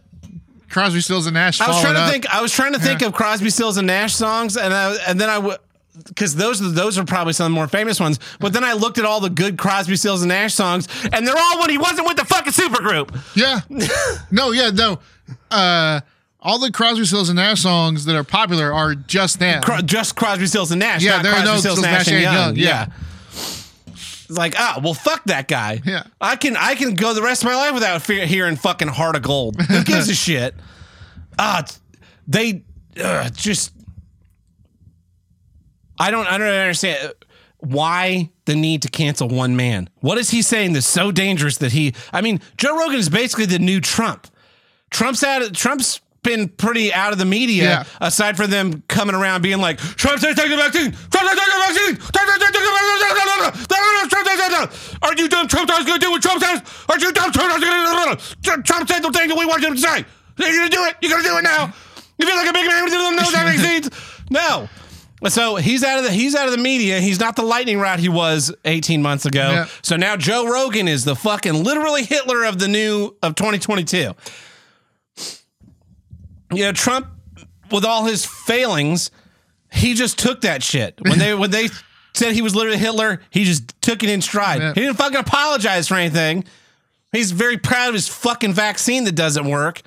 Crosby, 0.69 1.01
Stills, 1.01 1.25
and 1.25 1.33
Nash. 1.33 1.61
I 1.61 1.67
was 1.67 1.81
trying 1.81 1.95
to 1.95 2.01
up. 2.01 2.11
think. 2.11 2.29
I 2.29 2.41
was 2.41 2.51
trying 2.51 2.73
to 2.73 2.79
think 2.79 3.01
of 3.01 3.13
Crosby, 3.13 3.49
Stills, 3.49 3.77
and 3.77 3.87
Nash 3.87 4.13
songs, 4.13 4.55
and 4.57 4.73
I, 4.73 4.95
and 5.07 5.19
then 5.19 5.29
I 5.29 5.39
would. 5.39 5.57
Because 6.05 6.35
those 6.35 6.61
are 6.61 6.69
those 6.69 6.97
are 6.97 7.03
probably 7.05 7.33
some 7.33 7.45
of 7.47 7.51
the 7.51 7.55
more 7.55 7.67
famous 7.67 7.99
ones, 7.99 8.19
but 8.39 8.53
then 8.53 8.63
I 8.63 8.73
looked 8.73 8.97
at 8.97 9.05
all 9.05 9.19
the 9.19 9.29
good 9.29 9.57
Crosby, 9.57 9.95
Stills, 9.95 10.21
and 10.21 10.29
Nash 10.29 10.53
songs, 10.53 10.87
and 11.11 11.25
they're 11.27 11.37
all 11.37 11.59
when 11.59 11.69
he 11.69 11.77
wasn't 11.77 12.07
with 12.07 12.17
the 12.17 12.25
fucking 12.25 12.53
supergroup. 12.53 13.15
Yeah. 13.35 13.61
no, 14.31 14.51
yeah, 14.51 14.69
no. 14.69 14.99
Uh, 15.49 16.01
all 16.39 16.59
the 16.59 16.71
Crosby, 16.71 17.05
Stills, 17.05 17.29
and 17.29 17.37
Nash 17.37 17.61
songs 17.61 18.05
that 18.05 18.15
are 18.15 18.23
popular 18.23 18.71
are 18.73 18.93
just 18.95 19.39
now. 19.41 19.59
Cro- 19.61 19.81
just 19.81 20.15
Crosby, 20.15 20.45
Stills, 20.47 20.71
and 20.71 20.79
Nash. 20.79 21.03
Yeah, 21.03 21.21
there 21.21 21.33
are 21.33 21.43
no 21.43 21.57
Stills, 21.57 21.79
Stills, 21.79 21.81
Nash, 21.81 22.07
and 22.09 22.21
Young. 22.21 22.33
Young, 22.33 22.55
Yeah. 22.55 22.87
yeah. 22.87 22.87
It's 24.29 24.37
like, 24.37 24.55
ah, 24.57 24.79
well, 24.83 24.93
fuck 24.93 25.23
that 25.25 25.47
guy. 25.47 25.81
Yeah. 25.85 26.03
I 26.19 26.35
can 26.35 26.57
I 26.57 26.75
can 26.75 26.93
go 26.95 27.13
the 27.13 27.21
rest 27.21 27.43
of 27.43 27.49
my 27.49 27.55
life 27.55 27.73
without 27.73 28.01
fear, 28.01 28.25
hearing 28.25 28.55
fucking 28.57 28.89
Heart 28.89 29.15
of 29.15 29.21
Gold. 29.23 29.59
Who 29.61 29.83
gives 29.83 30.09
a 30.09 30.13
shit? 30.15 30.53
Ah, 31.39 31.65
they 32.27 32.63
uh, 33.01 33.29
just. 33.29 33.71
I 35.99 36.11
don't. 36.11 36.27
I 36.27 36.37
don't 36.37 36.47
understand 36.47 37.09
uh, 37.09 37.13
why 37.59 38.29
the 38.45 38.55
need 38.55 38.83
to 38.83 38.89
cancel 38.89 39.27
one 39.27 39.55
man. 39.55 39.89
What 39.99 40.17
is 40.17 40.29
he 40.29 40.41
saying 40.41 40.73
that's 40.73 40.85
so 40.87 41.11
dangerous 41.11 41.57
that 41.57 41.71
he? 41.71 41.93
I 42.13 42.21
mean, 42.21 42.39
Joe 42.57 42.77
Rogan 42.77 42.99
is 42.99 43.09
basically 43.09 43.45
the 43.45 43.59
new 43.59 43.81
Trump. 43.81 44.27
Trump's 44.91 45.23
out. 45.23 45.53
Trump's 45.53 46.01
been 46.23 46.49
pretty 46.49 46.93
out 46.93 47.13
of 47.13 47.19
the 47.19 47.25
media 47.25 47.63
Yeah. 47.63 47.83
aside 48.01 48.35
from 48.35 48.49
them 48.51 48.83
coming 48.89 49.15
around 49.15 49.41
being 49.43 49.59
like, 49.59 49.79
Trump 49.79 50.19
says 50.19 50.35
take 50.35 50.49
the 50.49 50.57
vaccine. 50.57 50.91
Trump 50.91 51.29
says 51.29 51.39
take 51.39 51.53
the 51.53 51.61
vaccine. 51.63 51.95
Trump 51.95 52.27
says 52.27 52.39
take 52.39 52.51
the 52.51 52.59
vaccine. 52.59 54.09
Trump 54.09 54.27
says 54.27 54.97
Are 55.01 55.13
you 55.15 55.29
dumb? 55.29 55.47
Trump 55.47 55.69
is 55.71 55.85
going 55.85 55.99
to 55.99 56.05
do 56.05 56.11
what 56.11 56.21
Trump 56.21 56.41
says. 56.41 56.61
Are 56.89 56.99
you 56.99 57.11
dumb? 57.13 57.31
Trump 57.31 57.57
is 57.57 57.63
going 57.63 58.57
to 58.57 58.63
Trump 58.63 58.87
said 58.87 59.01
the 59.03 59.11
thing 59.11 59.29
that 59.29 59.37
we 59.37 59.45
want 59.45 59.63
him 59.63 59.75
to 59.75 59.79
say. 59.81 60.05
You're 60.37 60.51
going 60.51 60.69
to 60.69 60.75
do 60.75 60.83
it. 60.85 60.95
You're 61.01 61.11
going 61.11 61.23
to 61.23 61.29
do 61.29 61.37
it 61.37 61.43
now. 61.43 61.73
You 62.17 62.25
feel 62.27 62.35
like 62.35 62.49
a 62.49 62.53
big 62.53 62.67
man 62.67 62.85
doesn't 62.85 63.15
know 63.15 63.29
vaccines. 63.31 63.89
No. 64.29 64.67
So 65.29 65.55
he's 65.55 65.83
out 65.83 65.97
of 65.97 66.03
the 66.03 66.11
he's 66.11 66.35
out 66.35 66.45
of 66.45 66.51
the 66.51 66.59
media. 66.59 66.99
He's 66.99 67.19
not 67.19 67.35
the 67.35 67.41
lightning 67.41 67.79
rod 67.79 67.99
he 67.99 68.09
was 68.09 68.53
18 68.65 69.01
months 69.01 69.25
ago. 69.25 69.49
Yeah. 69.49 69.67
So 69.81 69.95
now 69.95 70.15
Joe 70.15 70.47
Rogan 70.47 70.87
is 70.87 71.05
the 71.05 71.15
fucking 71.15 71.63
literally 71.63 72.03
Hitler 72.03 72.43
of 72.43 72.59
the 72.59 72.67
new 72.67 73.15
of 73.23 73.33
2022 73.35 74.13
you 76.51 76.63
know, 76.63 76.71
Trump, 76.71 77.07
with 77.71 77.83
all 77.83 78.05
his 78.05 78.25
failings, 78.25 79.11
he 79.71 79.93
just 79.93 80.17
took 80.17 80.41
that 80.41 80.63
shit. 80.63 80.99
When 81.01 81.19
they 81.19 81.33
when 81.33 81.51
they 81.51 81.67
said 82.13 82.33
he 82.33 82.41
was 82.41 82.55
literally 82.55 82.77
Hitler, 82.77 83.21
he 83.29 83.43
just 83.43 83.79
took 83.81 84.03
it 84.03 84.09
in 84.09 84.21
stride. 84.21 84.61
Yeah. 84.61 84.73
He 84.73 84.81
didn't 84.81 84.97
fucking 84.97 85.17
apologize 85.17 85.87
for 85.87 85.95
anything. 85.95 86.45
He's 87.11 87.31
very 87.31 87.57
proud 87.57 87.89
of 87.89 87.93
his 87.95 88.07
fucking 88.07 88.53
vaccine 88.53 89.03
that 89.05 89.15
doesn't 89.15 89.47
work. 89.47 89.81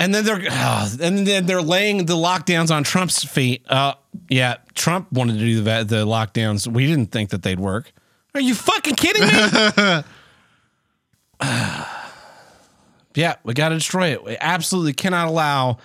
And 0.00 0.12
then 0.14 0.24
they're 0.24 0.42
oh, 0.50 0.88
and 1.00 1.26
then 1.26 1.46
they're 1.46 1.62
laying 1.62 2.06
the 2.06 2.16
lockdowns 2.16 2.74
on 2.74 2.82
Trump's 2.82 3.22
feet. 3.22 3.64
Uh, 3.70 3.94
yeah, 4.28 4.56
Trump 4.74 5.12
wanted 5.12 5.34
to 5.34 5.38
do 5.38 5.62
the 5.62 5.84
the 5.84 6.06
lockdowns. 6.06 6.66
We 6.66 6.86
didn't 6.86 7.12
think 7.12 7.30
that 7.30 7.42
they'd 7.42 7.60
work. 7.60 7.92
Are 8.34 8.40
you 8.40 8.54
fucking 8.54 8.96
kidding 8.96 9.26
me? 9.26 10.02
Yeah, 13.14 13.36
we 13.42 13.54
got 13.54 13.70
to 13.70 13.74
destroy 13.74 14.12
it. 14.12 14.24
We 14.24 14.36
absolutely 14.40 14.92
cannot 14.92 15.28
allow 15.28 15.78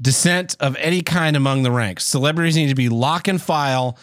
dissent 0.00 0.56
of 0.60 0.76
any 0.76 1.02
kind 1.02 1.36
among 1.36 1.62
the 1.62 1.70
ranks. 1.70 2.04
Celebrities 2.04 2.56
need 2.56 2.68
to 2.68 2.74
be 2.74 2.88
lock 2.88 3.28
and 3.28 3.40
file. 3.40 3.96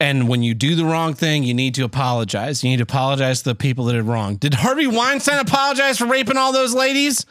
And 0.00 0.28
when 0.28 0.42
you 0.42 0.54
do 0.54 0.74
the 0.74 0.84
wrong 0.84 1.14
thing, 1.14 1.44
you 1.44 1.54
need 1.54 1.74
to 1.76 1.84
apologize. 1.84 2.64
You 2.64 2.70
need 2.70 2.78
to 2.78 2.82
apologize 2.82 3.42
to 3.42 3.50
the 3.50 3.54
people 3.54 3.84
that 3.84 3.92
did 3.92 4.02
wrong. 4.02 4.36
Did 4.36 4.54
Harvey 4.54 4.88
Weinstein 4.88 5.38
apologize 5.38 5.98
for 5.98 6.06
raping 6.06 6.36
all 6.36 6.52
those 6.52 6.74
ladies? 6.74 7.24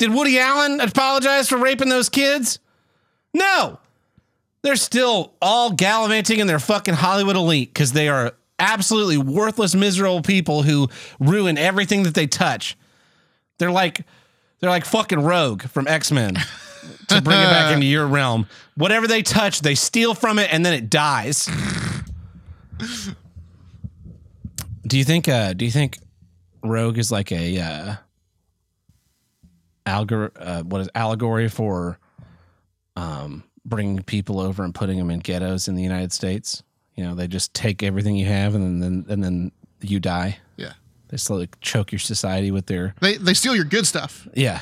Did 0.00 0.14
Woody 0.14 0.38
Allen 0.38 0.80
apologize 0.80 1.50
for 1.50 1.58
raping 1.58 1.90
those 1.90 2.08
kids? 2.08 2.58
No. 3.34 3.78
They're 4.62 4.76
still 4.76 5.34
all 5.42 5.72
gallivanting 5.72 6.38
in 6.38 6.46
their 6.46 6.58
fucking 6.58 6.94
Hollywood 6.94 7.36
elite 7.36 7.68
because 7.68 7.92
they 7.92 8.08
are 8.08 8.32
absolutely 8.58 9.18
worthless, 9.18 9.74
miserable 9.74 10.22
people 10.22 10.62
who 10.62 10.88
ruin 11.18 11.58
everything 11.58 12.04
that 12.04 12.14
they 12.14 12.26
touch. 12.26 12.78
They're 13.58 13.70
like 13.70 14.06
they're 14.60 14.70
like 14.70 14.86
fucking 14.86 15.20
Rogue 15.20 15.64
from 15.64 15.86
X 15.86 16.10
Men 16.10 16.36
to 17.08 17.20
bring 17.20 17.38
it 17.38 17.50
back 17.50 17.74
into 17.74 17.84
your 17.84 18.06
realm. 18.06 18.46
Whatever 18.76 19.06
they 19.06 19.20
touch, 19.20 19.60
they 19.60 19.74
steal 19.74 20.14
from 20.14 20.38
it, 20.38 20.50
and 20.50 20.64
then 20.64 20.72
it 20.72 20.88
dies. 20.88 21.46
do 24.86 24.96
you 24.96 25.04
think? 25.04 25.28
Uh, 25.28 25.52
do 25.52 25.66
you 25.66 25.70
think 25.70 25.98
Rogue 26.62 26.96
is 26.96 27.12
like 27.12 27.30
a 27.32 27.60
uh, 27.60 27.96
algor- 29.86 30.32
uh, 30.36 30.62
what 30.62 30.80
is 30.80 30.88
allegory 30.94 31.48
for 31.48 31.98
um, 32.96 33.44
bringing 33.64 34.02
people 34.02 34.40
over 34.40 34.62
and 34.64 34.74
putting 34.74 34.98
them 34.98 35.10
in 35.10 35.20
ghettos 35.20 35.68
in 35.68 35.74
the 35.74 35.82
United 35.82 36.12
States? 36.12 36.62
You 36.94 37.04
know, 37.04 37.14
they 37.14 37.26
just 37.28 37.54
take 37.54 37.82
everything 37.82 38.16
you 38.16 38.26
have, 38.26 38.54
and 38.54 38.82
then 38.82 39.06
and 39.08 39.22
then 39.24 39.52
you 39.80 40.00
die. 40.00 40.38
Yeah. 40.56 40.72
They 41.08 41.16
slowly 41.16 41.48
choke 41.60 41.90
your 41.92 41.98
society 41.98 42.50
with 42.50 42.66
their 42.66 42.94
They 43.00 43.16
they 43.16 43.34
steal 43.34 43.56
your 43.56 43.64
good 43.64 43.86
stuff, 43.86 44.28
yeah, 44.34 44.60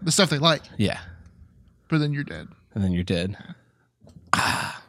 the 0.00 0.10
stuff 0.12 0.30
they 0.30 0.38
like, 0.38 0.62
yeah, 0.78 0.98
but 1.88 1.98
then 1.98 2.12
you're 2.12 2.24
dead. 2.24 2.48
and 2.74 2.82
then 2.84 2.92
you're 2.92 3.02
dead. 3.04 3.36
Ah, 4.32 4.82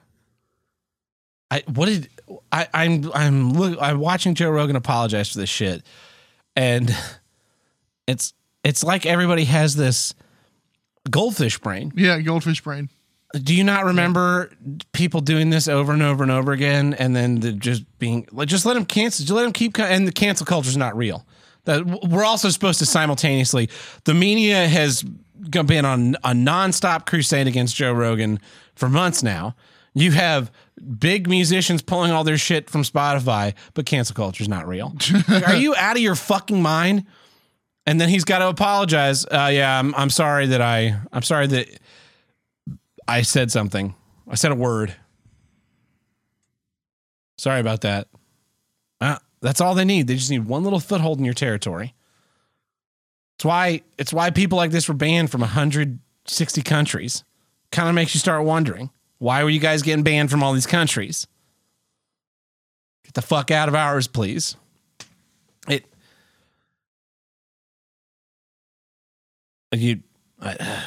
I 1.50 1.64
what 1.68 1.88
did 1.88 2.08
I? 2.52 2.68
I'm 2.74 3.12
I'm 3.14 3.52
look, 3.54 3.78
I'm 3.82 4.00
watching 4.00 4.36
Joe 4.36 4.52
Rogan 4.52 4.76
apologize 4.78 5.32
for 5.32 5.40
this 5.40 5.50
shit, 5.50 5.84
and 6.56 6.96
it's 8.08 8.34
it's 8.64 8.84
like 8.84 9.06
everybody 9.06 9.46
has 9.46 9.76
this 9.76 10.14
goldfish 11.10 11.58
brain. 11.60 11.92
Yeah, 11.96 12.20
goldfish 12.22 12.62
brain. 12.62 12.90
Do 13.34 13.56
you 13.56 13.64
not 13.64 13.86
remember 13.86 14.52
people 14.92 15.22
doing 15.22 15.52
this 15.52 15.70
over 15.70 15.94
and 15.94 16.04
over 16.04 16.22
and 16.22 16.32
over 16.32 16.52
again, 16.52 16.94
and 16.94 17.16
then 17.16 17.40
the 17.40 17.54
just 17.54 17.84
being 17.98 18.28
like, 18.32 18.50
just 18.50 18.66
let 18.66 18.74
them 18.74 18.86
cancel, 18.86 19.24
just 19.24 19.34
let 19.34 19.44
them 19.44 19.54
keep, 19.54 19.80
and 19.80 20.06
the 20.06 20.12
cancel 20.12 20.46
culture 20.46 20.68
is 20.68 20.76
not 20.76 20.98
real. 20.98 21.26
That 21.64 21.86
we're 22.10 22.26
also 22.26 22.50
supposed 22.50 22.80
to 22.80 22.86
simultaneously. 22.86 23.70
The 24.04 24.14
media 24.14 24.68
has 24.68 25.04
been 25.04 25.86
on 25.86 26.16
a 26.24 26.32
nonstop 26.32 27.06
crusade 27.06 27.48
against 27.48 27.76
Joe 27.76 27.94
Rogan 27.94 28.40
for 28.76 28.90
months 28.90 29.24
now. 29.24 29.56
You 29.94 30.12
have 30.12 30.52
big 31.00 31.28
musicians 31.30 31.82
pulling 31.82 32.12
all 32.12 32.24
their 32.24 32.38
shit 32.38 32.70
from 32.70 32.84
Spotify, 32.84 33.54
but 33.74 33.86
cancel 33.86 34.16
culture 34.16 34.42
is 34.42 34.50
not 34.50 34.68
real. 34.68 34.96
Are 35.48 35.56
you 35.56 35.76
out 35.76 35.96
of 35.96 36.02
your 36.02 36.16
fucking 36.16 36.62
mind? 36.62 37.06
And 37.86 38.00
then 38.00 38.10
he's 38.10 38.24
got 38.24 38.40
to 38.40 38.48
apologize. 38.48 39.26
Uh, 39.26 39.50
yeah, 39.52 39.80
I'm, 39.80 39.94
I'm 39.96 40.10
sorry 40.10 40.48
that 40.48 40.62
I, 40.62 41.00
I'm 41.12 41.24
sorry 41.24 41.48
that 41.48 41.68
I 43.08 43.24
said 43.24 43.52
something. 43.52 43.96
I 44.28 44.36
said 44.36 44.52
a 44.52 44.56
word. 44.56 44.96
Sorry 47.38 47.60
about 47.60 47.82
that. 47.82 48.08
Uh, 49.00 49.18
that's 49.42 49.62
all 49.62 49.74
they 49.74 49.86
need. 49.86 50.08
They 50.08 50.16
just 50.16 50.30
need 50.30 50.46
one 50.46 50.64
little 50.64 50.80
foothold 50.80 51.18
in 51.18 51.26
your 51.26 51.34
territory. 51.34 51.96
It's 53.38 53.46
why 53.46 53.82
it's 53.98 54.14
why 54.14 54.30
people 54.30 54.58
like 54.58 54.70
this 54.70 54.88
were 54.88 54.94
banned 54.94 55.32
from 55.32 55.42
160 55.42 56.62
countries. 56.62 57.24
Kind 57.72 57.90
of 57.90 57.96
makes 57.96 58.14
you 58.14 58.20
start 58.20 58.46
wondering 58.46 58.92
why 59.18 59.44
were 59.44 59.50
you 59.50 59.60
guys 59.60 59.82
getting 59.82 60.04
banned 60.04 60.30
from 60.30 60.44
all 60.44 60.54
these 60.54 60.68
countries? 60.68 61.26
Get 63.04 63.16
the 63.16 63.24
fuck 63.24 63.50
out 63.50 63.68
of 63.68 63.74
ours, 63.74 64.08
please. 64.08 64.56
It. 65.68 65.86
You, 69.74 70.02
I, 70.42 70.84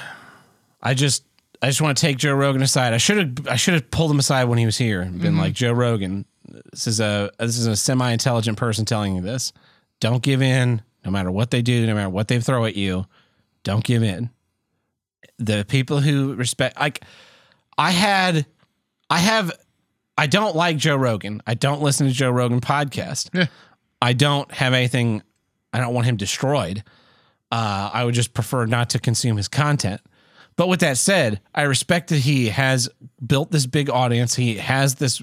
I 0.83 0.95
just 0.95 1.25
I 1.63 1.69
just 1.69 1.81
want 1.81 1.97
to 1.97 2.01
take 2.01 2.19
Joe 2.19 2.35
Rogan 2.35 2.63
aside. 2.63 2.93
I 2.93 2.99
should 2.99 3.17
have 3.17 3.49
I 3.49 3.57
should 3.57 3.75
have 3.75 3.91
pulled 3.91 4.11
him 4.11 4.19
aside 4.19 4.45
when 4.45 4.59
he 4.59 4.67
was 4.67 4.77
here 4.77 5.01
and 5.01 5.21
been 5.21 5.33
mm-hmm. 5.33 5.41
like, 5.41 5.53
Joe 5.55 5.73
Rogan, 5.73 6.27
this 6.73 6.87
is 6.87 7.01
a 7.01 7.31
this 7.39 7.59
is 7.59 7.67
a 7.67 7.77
semi 7.77 8.11
intelligent 8.11 8.59
person 8.59 8.85
telling 8.85 9.17
you 9.17 9.23
this. 9.23 9.53
Don't 10.01 10.23
give 10.23 10.43
in, 10.43 10.83
no 11.05 11.11
matter 11.11 11.31
what 11.31 11.51
they 11.51 11.63
do, 11.63 11.87
no 11.87 11.95
matter 11.95 12.11
what 12.11 12.29
they 12.29 12.41
throw 12.41 12.67
at 12.67 12.77
you. 12.77 13.07
Don't 13.63 13.83
give 13.85 14.03
in. 14.03 14.31
The 15.39 15.65
people 15.67 16.01
who 16.01 16.35
respect 16.35 16.79
like 16.79 17.03
I 17.79 17.91
had, 17.91 18.47
I 19.11 19.19
have, 19.19 19.51
I 20.17 20.27
don't 20.27 20.55
like 20.55 20.77
Joe 20.77 20.97
Rogan. 20.97 21.43
I 21.47 21.55
don't 21.55 21.81
listen 21.81 22.07
to 22.07 22.13
Joe 22.13 22.31
Rogan 22.31 22.61
podcast. 22.61 23.31
Yeah. 23.33 23.47
I 24.01 24.13
don't 24.13 24.51
have 24.53 24.75
anything. 24.75 25.23
I 25.73 25.81
don't 25.81 25.95
want 25.95 26.07
him 26.07 26.17
destroyed. 26.17 26.85
Uh, 27.53 27.91
I 27.93 28.05
would 28.05 28.15
just 28.15 28.35
prefer 28.35 28.67
not 28.67 28.91
to 28.91 28.99
consume 28.99 29.37
his 29.37 29.49
content. 29.49 30.01
But 30.57 30.69
with 30.69 30.81
that 30.81 30.99
said, 30.99 31.41
I 31.55 31.63
respect 31.63 32.11
that 32.11 32.19
he 32.21 32.49
has 32.49 32.89
built 33.25 33.51
this 33.51 33.67
big 33.67 33.91
audience. 33.91 34.35
He 34.35 34.57
has 34.57 34.97
this 34.97 35.21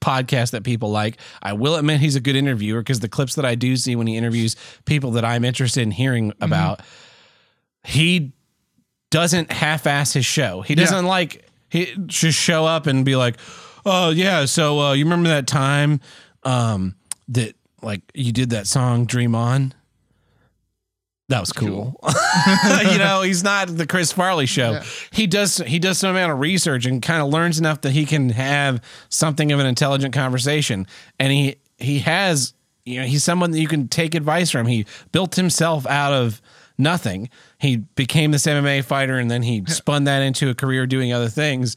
podcast 0.00 0.52
that 0.52 0.64
people 0.64 0.90
like. 0.90 1.18
I 1.42 1.52
will 1.52 1.76
admit 1.76 2.00
he's 2.00 2.16
a 2.16 2.20
good 2.20 2.36
interviewer 2.36 2.80
because 2.80 3.00
the 3.00 3.08
clips 3.08 3.34
that 3.34 3.44
I 3.44 3.54
do 3.54 3.76
see 3.76 3.94
when 3.94 4.06
he 4.06 4.16
interviews 4.16 4.56
people 4.86 5.12
that 5.12 5.24
I'm 5.24 5.44
interested 5.44 5.82
in 5.82 5.90
hearing 5.90 6.32
about, 6.40 6.80
he 7.84 8.32
doesn't 9.10 9.52
half-ass 9.52 10.14
his 10.14 10.24
show. 10.24 10.62
He 10.62 10.74
doesn't 10.74 11.04
like 11.04 11.46
he 11.68 11.94
just 12.06 12.38
show 12.38 12.64
up 12.64 12.86
and 12.86 13.04
be 13.04 13.16
like, 13.16 13.36
"Oh 13.84 14.10
yeah, 14.10 14.44
so 14.46 14.80
uh, 14.80 14.92
you 14.92 15.04
remember 15.04 15.28
that 15.28 15.46
time 15.46 16.00
um, 16.44 16.96
that 17.28 17.54
like 17.82 18.00
you 18.14 18.32
did 18.32 18.50
that 18.50 18.66
song 18.66 19.04
Dream 19.04 19.34
On?" 19.34 19.74
That 21.30 21.40
was 21.40 21.52
cool. 21.52 21.98
you 22.92 22.98
know, 22.98 23.22
he's 23.22 23.42
not 23.42 23.68
the 23.68 23.86
Chris 23.86 24.12
Farley 24.12 24.46
show. 24.46 24.72
Yeah. 24.72 24.84
He 25.12 25.26
does 25.26 25.56
he 25.58 25.78
does 25.78 25.96
some 25.98 26.10
amount 26.10 26.32
of 26.32 26.38
research 26.40 26.86
and 26.86 27.00
kind 27.00 27.22
of 27.22 27.28
learns 27.28 27.58
enough 27.58 27.80
that 27.82 27.92
he 27.92 28.04
can 28.04 28.30
have 28.30 28.82
something 29.08 29.50
of 29.52 29.60
an 29.60 29.66
intelligent 29.66 30.12
conversation. 30.12 30.86
And 31.18 31.32
he 31.32 31.56
he 31.78 32.00
has 32.00 32.52
you 32.84 33.00
know, 33.00 33.06
he's 33.06 33.22
someone 33.24 33.52
that 33.52 33.60
you 33.60 33.68
can 33.68 33.88
take 33.88 34.14
advice 34.14 34.50
from. 34.50 34.66
He 34.66 34.86
built 35.12 35.36
himself 35.36 35.86
out 35.86 36.12
of 36.12 36.42
nothing. 36.78 37.28
He 37.58 37.76
became 37.76 38.30
this 38.32 38.44
MMA 38.46 38.82
fighter 38.84 39.16
and 39.18 39.30
then 39.30 39.42
he 39.42 39.64
spun 39.66 40.04
that 40.04 40.22
into 40.22 40.48
a 40.50 40.54
career 40.54 40.86
doing 40.86 41.12
other 41.12 41.28
things. 41.28 41.76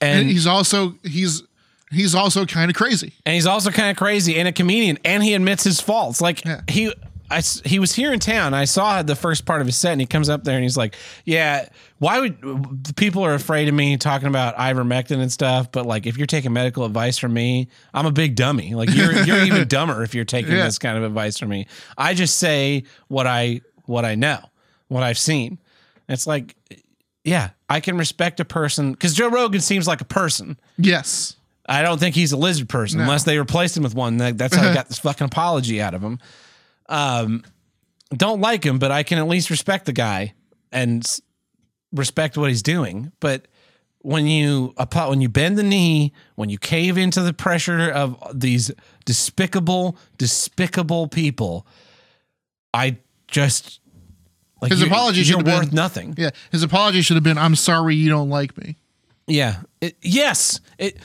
And 0.00 0.20
And 0.20 0.28
he's 0.30 0.46
also 0.46 0.96
he's 1.02 1.42
he's 1.90 2.14
also 2.14 2.44
kind 2.44 2.70
of 2.70 2.76
crazy. 2.76 3.14
and 3.24 3.34
he's 3.34 3.46
also 3.46 3.70
kind 3.70 3.90
of 3.90 3.96
crazy 3.96 4.36
and 4.36 4.48
a 4.48 4.52
comedian 4.52 4.98
and 5.04 5.22
he 5.22 5.32
admits 5.34 5.64
his 5.64 5.80
faults 5.80 6.20
like 6.20 6.44
Yeah. 6.44 6.60
he 6.68 6.92
I 7.32 7.40
he 7.64 7.78
was 7.78 7.94
here 7.94 8.12
in 8.12 8.18
town 8.20 8.54
i 8.54 8.64
saw 8.64 9.02
the 9.02 9.16
first 9.16 9.44
part 9.46 9.60
of 9.60 9.66
his 9.66 9.76
set 9.76 9.92
and 9.92 10.00
he 10.00 10.06
comes 10.06 10.28
up 10.28 10.44
there 10.44 10.54
and 10.54 10.62
he's 10.62 10.76
like 10.76 10.94
yeah 11.24 11.68
why 11.98 12.20
would 12.20 12.94
people 12.96 13.24
are 13.24 13.34
afraid 13.34 13.68
of 13.68 13.74
me 13.74 13.96
talking 13.96 14.28
about 14.28 14.54
ivermectin 14.56 15.18
and 15.20 15.32
stuff 15.32 15.72
but 15.72 15.86
like 15.86 16.06
if 16.06 16.16
you're 16.18 16.26
taking 16.26 16.52
medical 16.52 16.84
advice 16.84 17.18
from 17.18 17.32
me 17.32 17.68
i'm 17.94 18.06
a 18.06 18.12
big 18.12 18.34
dummy 18.36 18.74
like 18.74 18.90
you're 18.94 19.12
you're 19.24 19.42
even 19.46 19.66
dumber 19.66 20.02
if 20.02 20.14
you're 20.14 20.24
taking 20.24 20.52
Yeah. 20.52 20.64
this 20.64 20.78
kind 20.78 20.96
of 20.98 21.04
advice 21.04 21.38
from 21.38 21.48
me 21.48 21.66
i 21.96 22.14
just 22.14 22.38
say 22.38 22.84
what 23.08 23.26
i 23.26 23.60
what 23.86 24.04
i 24.04 24.14
know 24.14 24.38
what 24.88 25.02
i've 25.02 25.18
seen 25.18 25.58
it's 26.08 26.26
like 26.26 26.54
yeah 27.24 27.50
i 27.70 27.80
can 27.80 27.96
respect 27.96 28.40
a 28.40 28.44
person 28.44 28.92
because 28.92 29.14
joe 29.14 29.28
rogan 29.30 29.60
seems 29.60 29.86
like 29.88 30.00
a 30.00 30.04
person 30.06 30.58
Yes. 30.78 31.36
I 31.64 31.82
don't 31.82 32.00
think 32.00 32.16
he's 32.16 32.32
a 32.32 32.36
lizard 32.36 32.68
person 32.68 32.98
No. 32.98 33.04
unless 33.04 33.22
they 33.22 33.38
replaced 33.38 33.76
him 33.76 33.84
with 33.84 33.94
one. 33.94 34.16
That's 34.16 34.54
how 34.56 34.68
I 34.68 34.74
got 34.80 34.88
this 34.88 34.98
fucking 34.98 35.26
apology 35.26 35.80
out 35.80 35.94
of 35.94 36.02
him. 36.02 36.18
Um, 36.92 37.42
don't 38.14 38.40
like 38.40 38.64
him, 38.64 38.78
but 38.78 38.90
I 38.90 39.02
can 39.02 39.18
at 39.18 39.26
least 39.26 39.48
respect 39.50 39.86
the 39.86 39.92
guy 39.92 40.34
and 40.70 41.02
respect 41.92 42.36
what 42.36 42.48
he's 42.50 42.62
doing. 42.62 43.10
But 43.20 43.48
when 44.00 44.26
you 44.26 44.74
when 45.06 45.20
you 45.20 45.28
bend 45.28 45.56
the 45.58 45.62
knee, 45.62 46.12
when 46.34 46.50
you 46.50 46.58
cave 46.58 46.98
into 46.98 47.22
the 47.22 47.32
pressure 47.32 47.88
of 47.90 48.16
these 48.38 48.70
despicable, 49.06 49.96
despicable 50.18 51.08
people, 51.08 51.66
I 52.74 52.98
just 53.28 53.80
like 54.60 54.70
His 54.70 54.80
you're- 54.80 54.90
apology 54.90 55.22
should 55.24 55.38
have 55.38 55.46
worth 55.46 55.68
been- 55.70 55.74
nothing. 55.76 56.14
Yeah. 56.18 56.30
His 56.50 56.62
apology 56.62 57.00
should 57.02 57.16
have 57.16 57.24
been, 57.24 57.38
"I'm 57.38 57.56
sorry 57.56 57.94
you 57.96 58.08
don't 58.10 58.28
like 58.30 58.56
me." 58.58 58.76
Yeah. 59.26 59.62
It, 59.80 59.96
yes. 60.02 60.60
It 60.78 60.98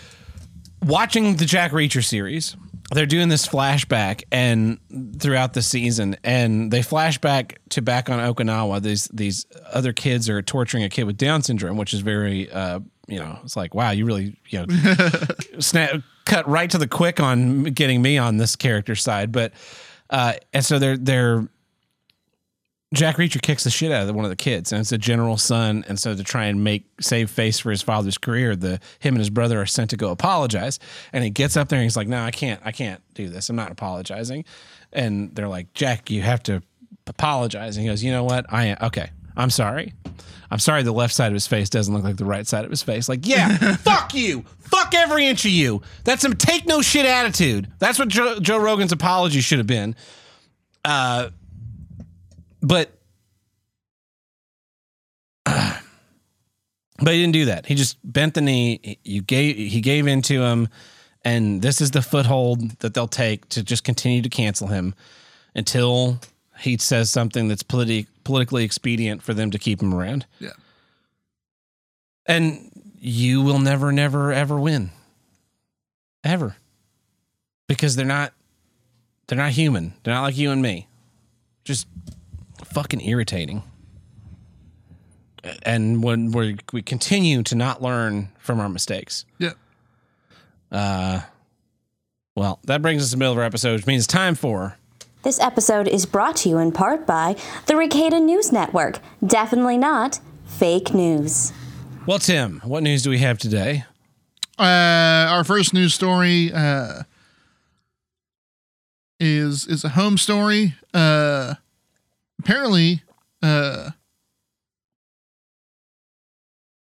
watching 0.83 1.37
the 1.37 1.45
Jack 1.45 1.71
Reacher 1.71 2.03
series. 2.03 2.55
They're 2.91 3.05
doing 3.05 3.27
this 3.27 3.45
flashback 3.45 4.23
and 4.31 4.79
throughout 5.19 5.53
the 5.53 5.61
season, 5.61 6.15
and 6.23 6.71
they 6.71 6.81
flash 6.81 7.17
back 7.17 7.59
to 7.69 7.81
back 7.81 8.09
on 8.09 8.19
Okinawa. 8.19 8.81
These 8.81 9.09
these 9.13 9.45
other 9.71 9.91
kids 9.91 10.29
are 10.29 10.41
torturing 10.41 10.83
a 10.83 10.89
kid 10.89 11.03
with 11.03 11.17
Down 11.17 11.41
syndrome, 11.41 11.77
which 11.77 11.93
is 11.93 11.99
very, 11.99 12.49
uh, 12.49 12.79
you 13.07 13.19
know, 13.19 13.39
it's 13.43 13.57
like 13.57 13.73
wow, 13.75 13.91
you 13.91 14.05
really, 14.05 14.37
you 14.49 14.65
know, 14.65 15.07
snap 15.59 16.01
cut 16.25 16.47
right 16.47 16.69
to 16.69 16.77
the 16.77 16.87
quick 16.87 17.19
on 17.19 17.63
getting 17.65 18.01
me 18.01 18.17
on 18.17 18.37
this 18.37 18.55
character 18.55 18.95
side. 18.95 19.33
But 19.33 19.51
uh, 20.09 20.33
and 20.53 20.63
so 20.63 20.79
they're 20.79 20.97
they're 20.97 21.47
Jack 22.93 23.17
Reacher 23.17 23.41
kicks 23.41 23.65
the 23.65 23.69
shit 23.69 23.91
out 23.91 24.07
of 24.07 24.15
one 24.15 24.23
of 24.23 24.29
the 24.29 24.37
kids, 24.37 24.71
and 24.71 24.79
it's 24.79 24.93
a 24.93 24.97
general's 24.97 25.43
son. 25.43 25.83
And 25.89 25.99
so 25.99 26.15
to 26.15 26.23
try 26.23 26.45
and 26.45 26.63
make 26.63 26.85
save 27.01 27.29
face 27.29 27.59
for 27.59 27.69
his 27.69 27.81
father's 27.81 28.17
career, 28.17 28.55
the 28.55 28.79
him 28.99 29.15
and 29.15 29.17
his 29.17 29.29
brother 29.29 29.61
are 29.61 29.65
sent 29.65 29.89
to 29.89 29.97
go 29.97 30.09
apologize. 30.09 30.79
And 31.11 31.21
he 31.23 31.29
gets 31.29 31.57
up 31.57 31.67
there 31.67 31.79
and 31.79 31.83
he's 31.83 31.97
like, 31.97 32.07
"No, 32.07 32.21
I 32.23 32.31
can't. 32.31 32.61
I 32.63 32.71
can't 32.71 33.01
do 33.13 33.27
this. 33.27 33.49
I'm 33.49 33.57
not 33.57 33.71
apologizing." 33.71 34.45
And 34.93 35.35
they're 35.35 35.49
like, 35.49 35.73
"Jack, 35.73 36.09
you 36.09 36.21
have 36.21 36.41
to 36.43 36.63
apologize." 37.07 37.75
And 37.75 37.83
he 37.83 37.89
goes, 37.89 38.01
"You 38.01 38.11
know 38.13 38.23
what? 38.23 38.45
I 38.49 38.65
am 38.67 38.77
okay. 38.83 39.09
I'm 39.35 39.49
sorry. 39.49 39.93
I'm 40.49 40.59
sorry. 40.59 40.81
The 40.83 40.93
left 40.93 41.13
side 41.13 41.27
of 41.27 41.33
his 41.33 41.45
face 41.45 41.69
doesn't 41.69 41.93
look 41.93 42.05
like 42.05 42.15
the 42.15 42.25
right 42.25 42.47
side 42.47 42.63
of 42.63 42.71
his 42.71 42.81
face. 42.83 43.09
Like, 43.09 43.27
yeah, 43.27 43.75
fuck 43.75 44.13
you. 44.13 44.45
Fuck 44.59 44.93
every 44.95 45.27
inch 45.27 45.43
of 45.43 45.51
you. 45.51 45.81
That's 46.05 46.21
some 46.21 46.37
take 46.37 46.65
no 46.65 46.81
shit 46.81 47.05
attitude. 47.05 47.69
That's 47.79 47.99
what 47.99 48.07
Joe, 48.07 48.39
Joe 48.39 48.57
Rogan's 48.59 48.93
apology 48.93 49.41
should 49.41 49.57
have 49.57 49.67
been." 49.67 49.93
Uh, 50.85 51.31
but 52.61 52.91
but 55.45 57.13
he 57.13 57.21
didn't 57.21 57.33
do 57.33 57.45
that. 57.45 57.65
He 57.65 57.75
just 57.75 57.97
bent 58.03 58.33
the 58.33 58.41
knee. 58.41 58.99
You 59.03 59.21
gave 59.21 59.55
he 59.55 59.81
gave 59.81 60.07
into 60.07 60.41
him, 60.41 60.67
and 61.23 61.61
this 61.61 61.81
is 61.81 61.91
the 61.91 62.01
foothold 62.01 62.79
that 62.79 62.93
they'll 62.93 63.07
take 63.07 63.47
to 63.49 63.63
just 63.63 63.83
continue 63.83 64.21
to 64.21 64.29
cancel 64.29 64.67
him 64.67 64.95
until 65.55 66.19
he 66.59 66.77
says 66.77 67.09
something 67.09 67.47
that's 67.47 67.63
politi- 67.63 68.07
politically 68.23 68.63
expedient 68.63 69.21
for 69.21 69.33
them 69.33 69.51
to 69.51 69.59
keep 69.59 69.81
him 69.81 69.93
around. 69.93 70.25
Yeah. 70.39 70.51
And 72.25 72.71
you 72.99 73.41
will 73.41 73.59
never, 73.59 73.91
never, 73.91 74.33
ever 74.33 74.59
win. 74.59 74.89
Ever. 76.23 76.55
Because 77.67 77.95
they're 77.95 78.05
not 78.05 78.33
they're 79.27 79.37
not 79.37 79.51
human. 79.51 79.93
They're 80.03 80.13
not 80.13 80.23
like 80.23 80.37
you 80.37 80.51
and 80.51 80.61
me. 80.61 80.87
Just 81.65 81.87
fucking 82.67 83.01
irritating. 83.01 83.63
And 85.63 86.03
when 86.03 86.31
we 86.31 86.57
we 86.73 86.81
continue 86.81 87.43
to 87.43 87.55
not 87.55 87.81
learn 87.81 88.29
from 88.39 88.59
our 88.59 88.69
mistakes. 88.69 89.25
Yeah. 89.37 89.53
Uh 90.71 91.21
well, 92.35 92.59
that 92.65 92.81
brings 92.81 93.01
us 93.01 93.09
to 93.09 93.15
the 93.15 93.19
middle 93.19 93.31
of 93.33 93.39
our 93.39 93.43
episode, 93.45 93.73
which 93.73 93.87
means 93.87 94.03
it's 94.03 94.13
time 94.13 94.35
for 94.35 94.77
This 95.23 95.39
episode 95.39 95.87
is 95.87 96.05
brought 96.05 96.35
to 96.37 96.49
you 96.49 96.57
in 96.57 96.71
part 96.71 97.07
by 97.07 97.35
the 97.65 97.73
Ricada 97.75 98.19
News 98.21 98.51
Network. 98.51 98.99
Definitely 99.25 99.77
not 99.77 100.19
fake 100.45 100.93
news. 100.93 101.51
Well, 102.05 102.19
Tim, 102.19 102.61
what 102.63 102.83
news 102.83 103.03
do 103.03 103.09
we 103.09 103.19
have 103.19 103.37
today? 103.37 103.83
Uh, 104.59 104.63
our 105.29 105.43
first 105.43 105.73
news 105.73 105.93
story 105.93 106.51
uh, 106.53 107.03
is 109.19 109.67
is 109.67 109.83
a 109.83 109.89
home 109.89 110.17
story. 110.17 110.75
Uh, 110.93 111.55
apparently, 112.39 113.03
uh, 113.41 113.91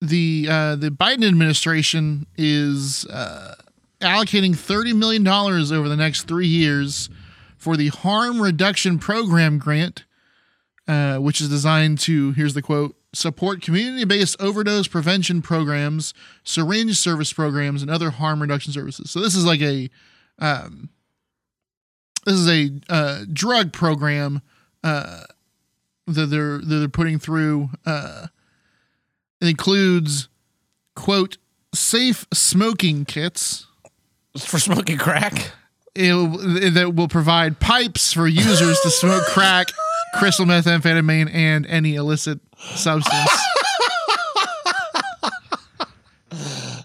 the 0.02 0.48
uh, 0.50 0.76
the 0.76 0.90
Biden 0.90 1.28
administration 1.28 2.28
is 2.38 3.06
uh, 3.06 3.56
allocating 4.02 4.56
thirty 4.56 4.94
million 4.94 5.24
dollars 5.24 5.72
over 5.72 5.88
the 5.88 5.96
next 5.96 6.24
three 6.24 6.48
years 6.48 7.10
for 7.58 7.78
the 7.78 7.88
Harm 7.88 8.42
Reduction 8.42 9.00
Program 9.00 9.58
grant, 9.58 10.04
uh, 10.88 11.18
which 11.18 11.40
is 11.40 11.48
designed 11.50 12.00
to 12.00 12.32
here's 12.34 12.54
the 12.54 12.62
quote 12.62 12.96
support 13.14 13.62
community 13.62 14.04
based 14.04 14.36
overdose 14.42 14.88
prevention 14.88 15.42
programs, 15.42 16.14
syringe 16.44 16.98
service 16.98 17.32
programs, 17.32 17.82
and 17.82 17.90
other 17.90 18.10
harm 18.10 18.42
reduction 18.42 18.74
services. 18.74 19.10
So 19.10 19.22
this 19.22 19.36
is 19.36 19.46
like 19.46 19.62
a 19.62 19.90
um, 20.40 20.90
this 22.26 22.36
is 22.36 22.50
a 22.50 22.72
uh, 22.90 23.26
drug 23.32 23.72
program 23.72 24.42
uh, 24.84 25.24
that 26.08 26.28
they're 26.28 26.58
that 26.58 26.66
they're 26.66 26.90
putting 26.90 27.20
through. 27.20 27.70
Uh, 27.86 28.28
it 29.42 29.48
includes 29.48 30.30
quote 30.96 31.38
safe 31.74 32.26
smoking 32.34 33.06
kits. 33.06 33.68
For 34.38 34.60
smoking 34.60 34.98
crack? 34.98 35.52
It 35.96 36.74
that 36.74 36.96
will 36.96 37.08
provide 37.08 37.60
pipes 37.60 38.14
for 38.14 38.28
users 38.28 38.80
to 38.80 38.90
smoke 38.90 39.24
crack, 39.26 39.68
crystal 40.16 40.46
methamphetamine, 40.46 41.32
and 41.34 41.66
any 41.68 41.96
illicit 41.96 42.40
substance. 42.58 43.30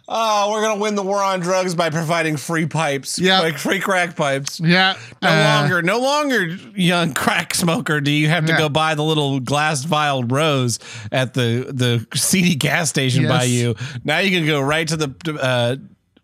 Oh, 0.09 0.51
we're 0.51 0.63
gonna 0.63 0.81
win 0.81 0.95
the 0.95 1.03
war 1.03 1.23
on 1.23 1.41
drugs 1.41 1.75
by 1.75 1.91
providing 1.91 2.37
free 2.37 2.67
pipes. 2.67 3.19
Yeah. 3.19 3.41
like 3.41 3.59
free 3.59 3.79
crack 3.81 4.17
pipes. 4.17 4.59
Yeah. 4.59 4.97
No 5.23 5.29
uh, 5.29 5.61
longer, 5.61 5.83
no 5.83 5.99
longer, 6.01 6.47
young 6.75 7.15
crack 7.15 7.55
smoker. 7.55 8.01
Do 8.01 8.11
you 8.11 8.29
have 8.29 8.47
to 8.47 8.53
Yeah. 8.53 8.59
go 8.59 8.69
buy 8.69 8.95
the 8.95 9.05
little 9.05 9.39
glass 9.41 9.85
vial 9.85 10.25
rose 10.25 10.79
at 11.13 11.35
the 11.35 11.71
the 11.73 12.07
seedy 12.19 12.55
gas 12.55 12.89
station 12.89 13.29
by 13.29 13.45
you? 13.45 13.75
Now 14.05 14.19
you 14.19 14.31
can 14.37 14.47
go 14.47 14.61
right 14.61 14.89
to 14.89 14.97
the 14.97 15.39
uh, 15.41 15.77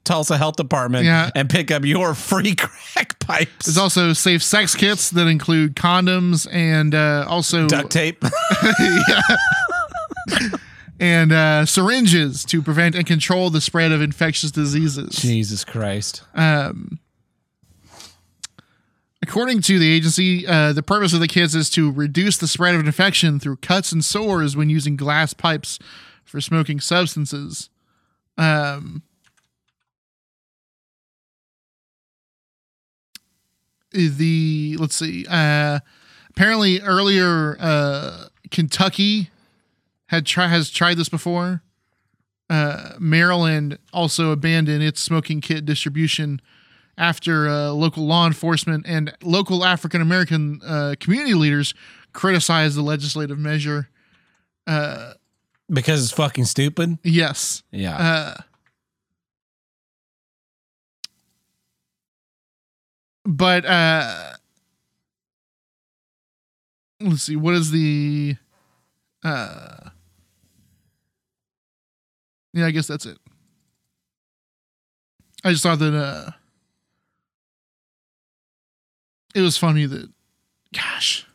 Tulsa 0.04 0.36
Health 0.36 0.56
Department 0.56 1.04
Yeah. 1.06 1.30
and 1.34 1.48
pick 1.48 1.70
up 1.70 1.84
your 1.84 2.14
free 2.14 2.54
crack 2.58 3.18
pipes. 3.20 3.66
There's 3.66 3.78
also 3.78 4.12
safe 4.12 4.42
sex 4.42 4.74
kits 4.74 5.10
that 5.10 5.26
include 5.26 5.76
condoms 5.76 6.46
and 6.52 6.94
uh, 6.94 7.24
also 7.28 7.66
duct 7.66 7.90
tape. 7.90 8.22
and 11.00 11.32
uh, 11.32 11.66
syringes 11.66 12.44
to 12.44 12.62
prevent 12.62 12.94
and 12.94 13.06
control 13.06 13.50
the 13.50 13.60
spread 13.60 13.92
of 13.92 14.00
infectious 14.00 14.50
diseases. 14.50 15.16
Jesus 15.16 15.64
Christ. 15.64 16.22
Um, 16.34 17.00
according 19.22 19.62
to 19.62 19.78
the 19.78 19.92
agency, 19.92 20.46
uh, 20.46 20.72
the 20.72 20.82
purpose 20.82 21.12
of 21.12 21.20
the 21.20 21.28
kits 21.28 21.54
is 21.54 21.68
to 21.70 21.90
reduce 21.90 22.36
the 22.36 22.48
spread 22.48 22.74
of 22.74 22.84
infection 22.84 23.40
through 23.40 23.56
cuts 23.56 23.92
and 23.92 24.04
sores 24.04 24.56
when 24.56 24.70
using 24.70 24.96
glass 24.96 25.34
pipes 25.34 25.78
for 26.24 26.40
smoking 26.40 26.80
substances. 26.80 27.70
Um, 28.38 29.02
the 33.92 34.76
let's 34.78 34.96
see. 34.96 35.24
Uh, 35.28 35.80
apparently, 36.30 36.80
earlier 36.80 37.56
uh, 37.60 38.26
Kentucky 38.50 39.30
had 40.14 40.26
try 40.26 40.48
has 40.48 40.70
tried 40.70 40.96
this 40.96 41.08
before. 41.08 41.62
Uh, 42.50 42.92
Maryland 42.98 43.78
also 43.92 44.30
abandoned 44.30 44.82
its 44.82 45.00
smoking 45.00 45.40
kit 45.40 45.64
distribution 45.64 46.40
after 46.96 47.48
uh, 47.48 47.70
local 47.70 48.06
law 48.06 48.26
enforcement 48.26 48.84
and 48.86 49.12
local 49.22 49.64
African 49.64 50.00
American 50.00 50.60
uh, 50.64 50.94
community 51.00 51.34
leaders 51.34 51.74
criticized 52.12 52.76
the 52.76 52.82
legislative 52.82 53.38
measure. 53.38 53.88
Because 55.68 56.04
it's 56.04 56.12
fucking 56.12 56.44
stupid. 56.44 56.98
Yes. 57.02 57.62
Yeah. 57.70 57.96
Uh, 57.96 58.34
but 63.24 63.64
uh, 63.64 64.34
let's 67.00 67.22
see. 67.22 67.36
What 67.36 67.54
is 67.54 67.70
the? 67.70 68.36
Uh, 69.24 69.88
yeah, 72.54 72.64
I 72.66 72.70
guess 72.70 72.86
that's 72.86 73.04
it. 73.04 73.18
I 75.44 75.50
just 75.50 75.62
thought 75.62 75.78
that 75.80 75.94
uh, 75.94 76.30
it 79.34 79.40
was 79.40 79.56
funny 79.58 79.86
that, 79.86 80.10
gosh, 80.72 81.26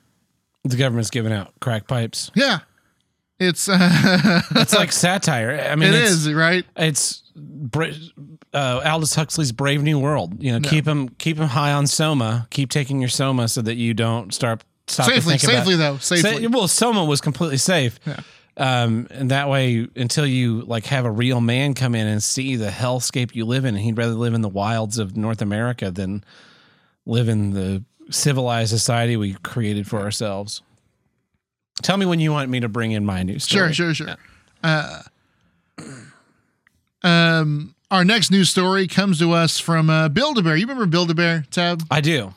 the 0.63 0.77
government's 0.77 1.09
giving 1.09 1.31
out 1.33 1.53
crack 1.59 1.87
pipes. 1.87 2.31
yeah, 2.35 2.59
it's 3.39 3.69
uh, 3.69 4.41
It's 4.55 4.73
like 4.73 4.91
satire. 4.91 5.67
I 5.69 5.75
mean, 5.75 5.93
it 5.93 6.01
it's, 6.01 6.11
is 6.11 6.33
right. 6.33 6.65
It's 6.75 7.21
Bra- 7.35 7.87
uh, 8.53 8.81
Aldous 8.85 9.13
Huxley's 9.15 9.51
Brave 9.51 9.83
New 9.83 9.99
World. 9.99 10.41
You 10.43 10.57
know, 10.57 10.67
keep 10.67 10.87
him 10.87 11.09
keep 11.09 11.37
him 11.37 11.47
high 11.47 11.71
on 11.73 11.85
Soma. 11.87 12.47
Keep 12.49 12.71
taking 12.71 12.99
your 12.99 13.09
Soma 13.09 13.47
so 13.47 13.61
that 13.61 13.75
you 13.75 13.93
don't 13.93 14.33
start 14.33 14.63
stop 14.87 15.07
to 15.07 15.13
Safely, 15.13 15.37
think 15.37 15.43
about- 15.43 15.59
safely 15.59 15.75
though, 15.75 15.97
Sa- 15.97 16.15
safely. 16.15 16.47
well, 16.47 16.67
Soma 16.67 17.05
was 17.05 17.21
completely 17.21 17.57
safe. 17.57 17.99
Yeah. 18.07 18.21
Um, 18.59 19.07
and 19.09 19.31
that 19.31 19.47
way, 19.47 19.87
until 19.95 20.27
you 20.27 20.63
like 20.63 20.85
have 20.87 21.05
a 21.05 21.11
real 21.11 21.39
man 21.39 21.73
come 21.73 21.95
in 21.95 22.05
and 22.05 22.21
see 22.21 22.57
the 22.57 22.67
hellscape 22.67 23.33
you 23.33 23.45
live 23.45 23.63
in, 23.63 23.73
and 23.73 23.83
he'd 23.83 23.97
rather 23.97 24.13
live 24.13 24.33
in 24.33 24.41
the 24.41 24.49
wilds 24.49 24.97
of 24.97 25.15
North 25.15 25.41
America 25.41 25.89
than 25.89 26.25
live 27.05 27.29
in 27.29 27.51
the 27.51 27.83
civilized 28.11 28.69
society 28.69 29.15
we 29.15 29.33
created 29.43 29.87
for 29.87 29.99
ourselves. 29.99 30.61
Tell 31.81 31.95
me 31.95 32.05
when 32.05 32.19
you 32.19 32.33
want 32.33 32.49
me 32.49 32.59
to 32.59 32.67
bring 32.67 32.91
in 32.91 33.05
my 33.05 33.23
new 33.23 33.39
story. 33.39 33.71
Sure, 33.71 33.93
sure, 33.93 34.07
sure. 34.07 34.17
Uh, 34.61 35.03
um, 37.01 37.75
our 37.89 38.03
next 38.03 38.29
news 38.29 38.49
story 38.49 38.87
comes 38.87 39.19
to 39.19 39.31
us 39.31 39.57
from 39.57 39.89
uh, 39.89 40.09
Build 40.09 40.37
a 40.37 40.41
Bear. 40.41 40.57
You 40.57 40.63
remember 40.67 40.85
Build 40.85 41.09
a 41.11 41.15
Bear, 41.15 41.45
Tab? 41.49 41.83
I 41.89 42.01
do. 42.01 42.25
Um, 42.25 42.33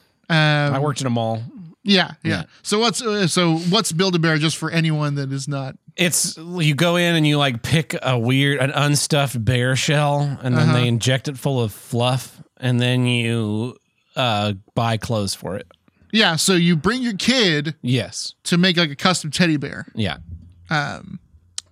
I 0.74 0.78
worked 0.78 1.00
in 1.00 1.08
a 1.08 1.10
mall. 1.10 1.42
Yeah, 1.84 2.12
yeah. 2.22 2.30
Yeah. 2.30 2.42
So 2.62 2.78
what's 2.78 3.02
uh, 3.02 3.26
so 3.26 3.56
what's 3.56 3.90
Build 3.92 4.14
a 4.14 4.18
Bear? 4.18 4.38
Just 4.38 4.56
for 4.56 4.70
anyone 4.70 5.16
that 5.16 5.32
is 5.32 5.48
not. 5.48 5.74
It's 5.96 6.36
you 6.38 6.74
go 6.74 6.96
in 6.96 7.14
and 7.16 7.26
you 7.26 7.38
like 7.38 7.62
pick 7.62 7.94
a 8.02 8.18
weird 8.18 8.60
an 8.60 8.70
unstuffed 8.70 9.44
bear 9.44 9.76
shell 9.76 10.20
and 10.42 10.56
then 10.56 10.68
Uh-huh. 10.70 10.78
they 10.78 10.88
inject 10.88 11.28
it 11.28 11.36
full 11.36 11.60
of 11.62 11.72
fluff 11.72 12.40
and 12.58 12.80
then 12.80 13.04
you 13.06 13.76
uh 14.16 14.54
buy 14.74 14.96
clothes 14.96 15.34
for 15.34 15.56
it. 15.56 15.66
Yeah, 16.12 16.36
so 16.36 16.54
you 16.54 16.76
bring 16.76 17.02
your 17.02 17.16
kid 17.16 17.74
Yes. 17.82 18.34
to 18.44 18.56
make 18.58 18.76
like 18.76 18.90
a 18.90 18.96
custom 18.96 19.30
teddy 19.30 19.56
bear. 19.56 19.86
Yeah. 19.94 20.18
Um 20.70 21.18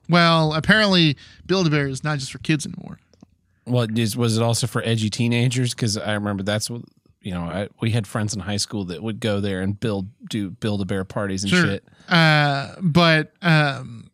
well, 0.08 0.54
apparently 0.54 1.16
Build 1.46 1.68
a 1.68 1.70
Bear 1.70 1.86
is 1.86 2.02
not 2.02 2.18
just 2.18 2.32
for 2.32 2.38
kids 2.38 2.66
anymore. 2.66 2.98
What 3.64 3.96
is 3.96 4.16
was 4.16 4.36
it 4.36 4.42
also 4.42 4.66
for 4.66 4.82
edgy 4.84 5.08
teenagers? 5.08 5.72
Because 5.72 5.96
I 5.96 6.14
remember 6.14 6.42
that's 6.42 6.68
what 6.68 6.82
you 7.20 7.32
know. 7.32 7.42
I, 7.42 7.68
we 7.80 7.90
had 7.90 8.06
friends 8.06 8.34
in 8.34 8.40
high 8.40 8.56
school 8.58 8.84
that 8.86 9.02
would 9.02 9.20
go 9.20 9.40
there 9.40 9.60
and 9.60 9.78
build 9.78 10.08
do 10.28 10.50
build 10.50 10.80
a 10.80 10.84
bear 10.84 11.04
parties 11.04 11.42
and 11.44 11.50
Sure. 11.50 11.64
shit. 11.64 11.84
Uh, 12.08 12.74
but 12.80 13.32
um, 13.42 14.10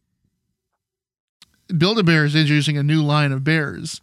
Build 1.77 1.99
a 1.99 2.03
Bear 2.03 2.25
is 2.25 2.35
introducing 2.37 2.77
a 2.79 2.83
new 2.83 3.03
line 3.03 3.33
of 3.33 3.43
bears 3.43 4.01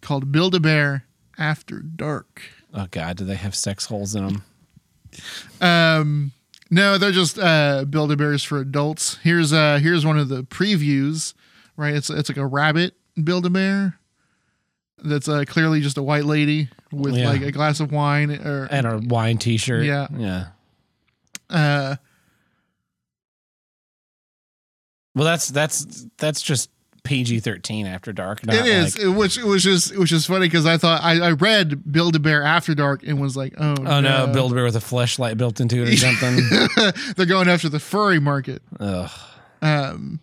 called 0.00 0.32
Build 0.32 0.54
a 0.54 0.60
Bear 0.60 1.04
After 1.38 1.78
Dark. 1.80 2.42
Oh 2.72 2.86
god, 2.90 3.16
do 3.18 3.24
they 3.24 3.36
have 3.36 3.54
sex 3.54 3.86
holes 3.86 4.14
in 4.14 4.26
them? 4.26 4.42
Um, 5.60 6.32
no, 6.70 6.98
they're 6.98 7.12
just 7.12 7.38
uh, 7.38 7.84
Build 7.84 8.10
a 8.10 8.16
Bears 8.16 8.42
for 8.42 8.58
adults. 8.58 9.18
Here's 9.22 9.52
uh, 9.52 9.78
here's 9.80 10.04
one 10.04 10.18
of 10.18 10.28
the 10.28 10.42
previews. 10.42 11.34
Right, 11.76 11.94
it's 11.94 12.10
it's 12.10 12.28
like 12.28 12.38
a 12.38 12.46
rabbit 12.46 12.94
Build 13.22 13.46
a 13.46 13.50
Bear. 13.50 13.98
That's 15.02 15.28
uh, 15.28 15.44
clearly 15.46 15.80
just 15.80 15.98
a 15.98 16.02
white 16.02 16.24
lady 16.24 16.68
with 16.92 17.14
Yeah. 17.16 17.28
like 17.28 17.42
a 17.42 17.52
glass 17.52 17.80
of 17.80 17.92
wine 17.92 18.30
or 18.30 18.66
And 18.70 18.86
a 18.86 18.98
wine 18.98 19.38
T-shirt. 19.38 19.84
Yeah. 19.84 20.06
Yeah. 20.16 20.46
uh, 21.50 21.96
Well, 25.14 25.24
that's 25.24 25.48
that's 25.48 26.06
that's 26.18 26.42
just 26.42 26.70
PG 27.04 27.40
thirteen 27.40 27.86
after 27.86 28.12
dark. 28.12 28.44
Not 28.46 28.56
It 28.56 28.66
is, 28.66 28.98
like- 28.98 29.16
which 29.16 29.36
which 29.36 29.66
is 29.66 29.92
which 29.92 30.10
is 30.10 30.26
funny 30.26 30.46
because 30.46 30.66
I 30.66 30.76
thought 30.78 31.02
I, 31.04 31.20
I 31.20 31.30
read 31.32 31.92
Build 31.92 32.16
a 32.16 32.18
Bear 32.18 32.42
After 32.42 32.74
Dark 32.74 33.02
and 33.06 33.20
was 33.20 33.36
like, 33.36 33.54
oh, 33.58 33.74
oh 33.78 34.00
no, 34.00 34.26
build 34.32 34.52
a 34.52 34.54
bear 34.54 34.64
with 34.64 34.74
a 34.76 34.80
flashlight 34.80 35.36
built 35.36 35.60
into 35.60 35.82
it 35.84 35.92
or 35.92 35.96
something. 35.96 36.36
They're 37.16 37.26
going 37.26 37.48
after 37.48 37.68
the 37.68 37.78
furry 37.80 38.18
market. 38.20 38.62
Ugh. 38.80 39.10
Um, 39.62 40.18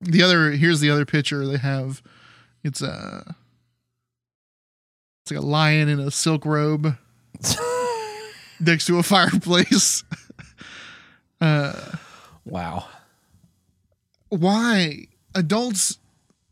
the 0.00 0.22
other 0.22 0.50
here's 0.52 0.80
the 0.80 0.90
other 0.90 1.04
picture 1.04 1.46
they 1.46 1.58
have. 1.58 2.02
It's 2.64 2.80
a 2.82 3.36
it's 5.22 5.30
like 5.30 5.40
a 5.40 5.46
lion 5.46 5.88
in 5.88 6.00
a 6.00 6.10
silk 6.10 6.44
robe 6.44 6.96
next 8.60 8.86
to 8.86 8.98
a 8.98 9.02
fireplace. 9.02 10.04
uh, 11.40 11.72
Wow. 12.44 12.86
why 14.28 15.06
adults? 15.34 15.98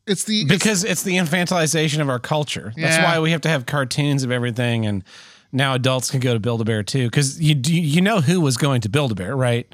It's 0.06 0.24
the 0.24 0.44
because 0.44 0.82
it's 0.84 1.02
the 1.02 1.16
infantilization 1.16 2.00
of 2.00 2.08
our 2.08 2.18
culture. 2.18 2.72
That's 2.76 2.96
Yeah. 2.96 3.04
why 3.04 3.18
we 3.20 3.30
have 3.32 3.40
to 3.42 3.48
have 3.48 3.66
cartoons 3.66 4.22
of 4.24 4.30
everything, 4.30 4.86
and 4.86 5.04
now 5.52 5.74
adults 5.74 6.10
can 6.10 6.20
go 6.20 6.32
to 6.32 6.40
Build 6.40 6.60
a 6.60 6.64
Bear 6.64 6.82
too. 6.82 7.06
Because 7.06 7.40
you 7.40 7.54
you 7.64 8.00
know 8.00 8.20
who 8.20 8.40
was 8.40 8.56
going 8.56 8.80
to 8.82 8.88
Build 8.88 9.12
a 9.12 9.14
Bear, 9.14 9.36
right? 9.36 9.72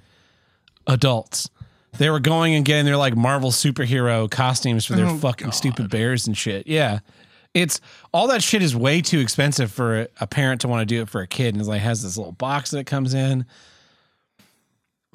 Adults. 0.86 1.48
They 1.98 2.10
were 2.10 2.20
going 2.20 2.54
and 2.54 2.64
getting 2.64 2.84
their 2.84 2.96
like 2.98 3.16
Marvel 3.16 3.50
superhero 3.50 4.30
costumes 4.30 4.84
for 4.84 4.94
their 4.94 5.06
Oh, 5.06 5.16
fucking 5.18 5.46
God. 5.48 5.54
stupid 5.54 5.88
bears 5.90 6.26
and 6.26 6.36
shit. 6.36 6.66
Yeah. 6.66 6.98
It's 7.56 7.80
all 8.12 8.28
that 8.28 8.42
shit 8.42 8.62
is 8.62 8.76
way 8.76 9.00
too 9.00 9.18
expensive 9.20 9.72
for 9.72 10.08
a, 10.20 10.26
parent 10.26 10.60
to 10.60 10.68
want 10.68 10.80
to 10.88 10.94
do 10.94 11.00
it 11.02 11.08
for 11.08 11.20
a 11.22 11.26
kid, 11.26 11.54
and 11.54 11.60
it's 11.60 11.68
like 11.68 11.80
has 11.80 12.02
this 12.02 12.16
little 12.16 12.32
box 12.32 12.70
that 12.72 12.84
comes 12.84 13.14
in. 13.14 13.46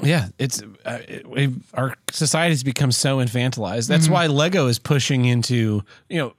Yeah, 0.01 0.29
it's 0.39 0.63
uh, 0.83 0.99
it, 1.07 1.51
our 1.75 1.93
society's 2.11 2.63
become 2.63 2.91
so 2.91 3.17
infantilized. 3.17 3.87
That's 3.87 4.05
Mm-hmm. 4.05 4.13
why 4.13 4.27
Lego 4.27 4.65
is 4.67 4.79
pushing 4.79 5.25
into 5.25 5.83
you 6.09 6.17
know 6.17 6.33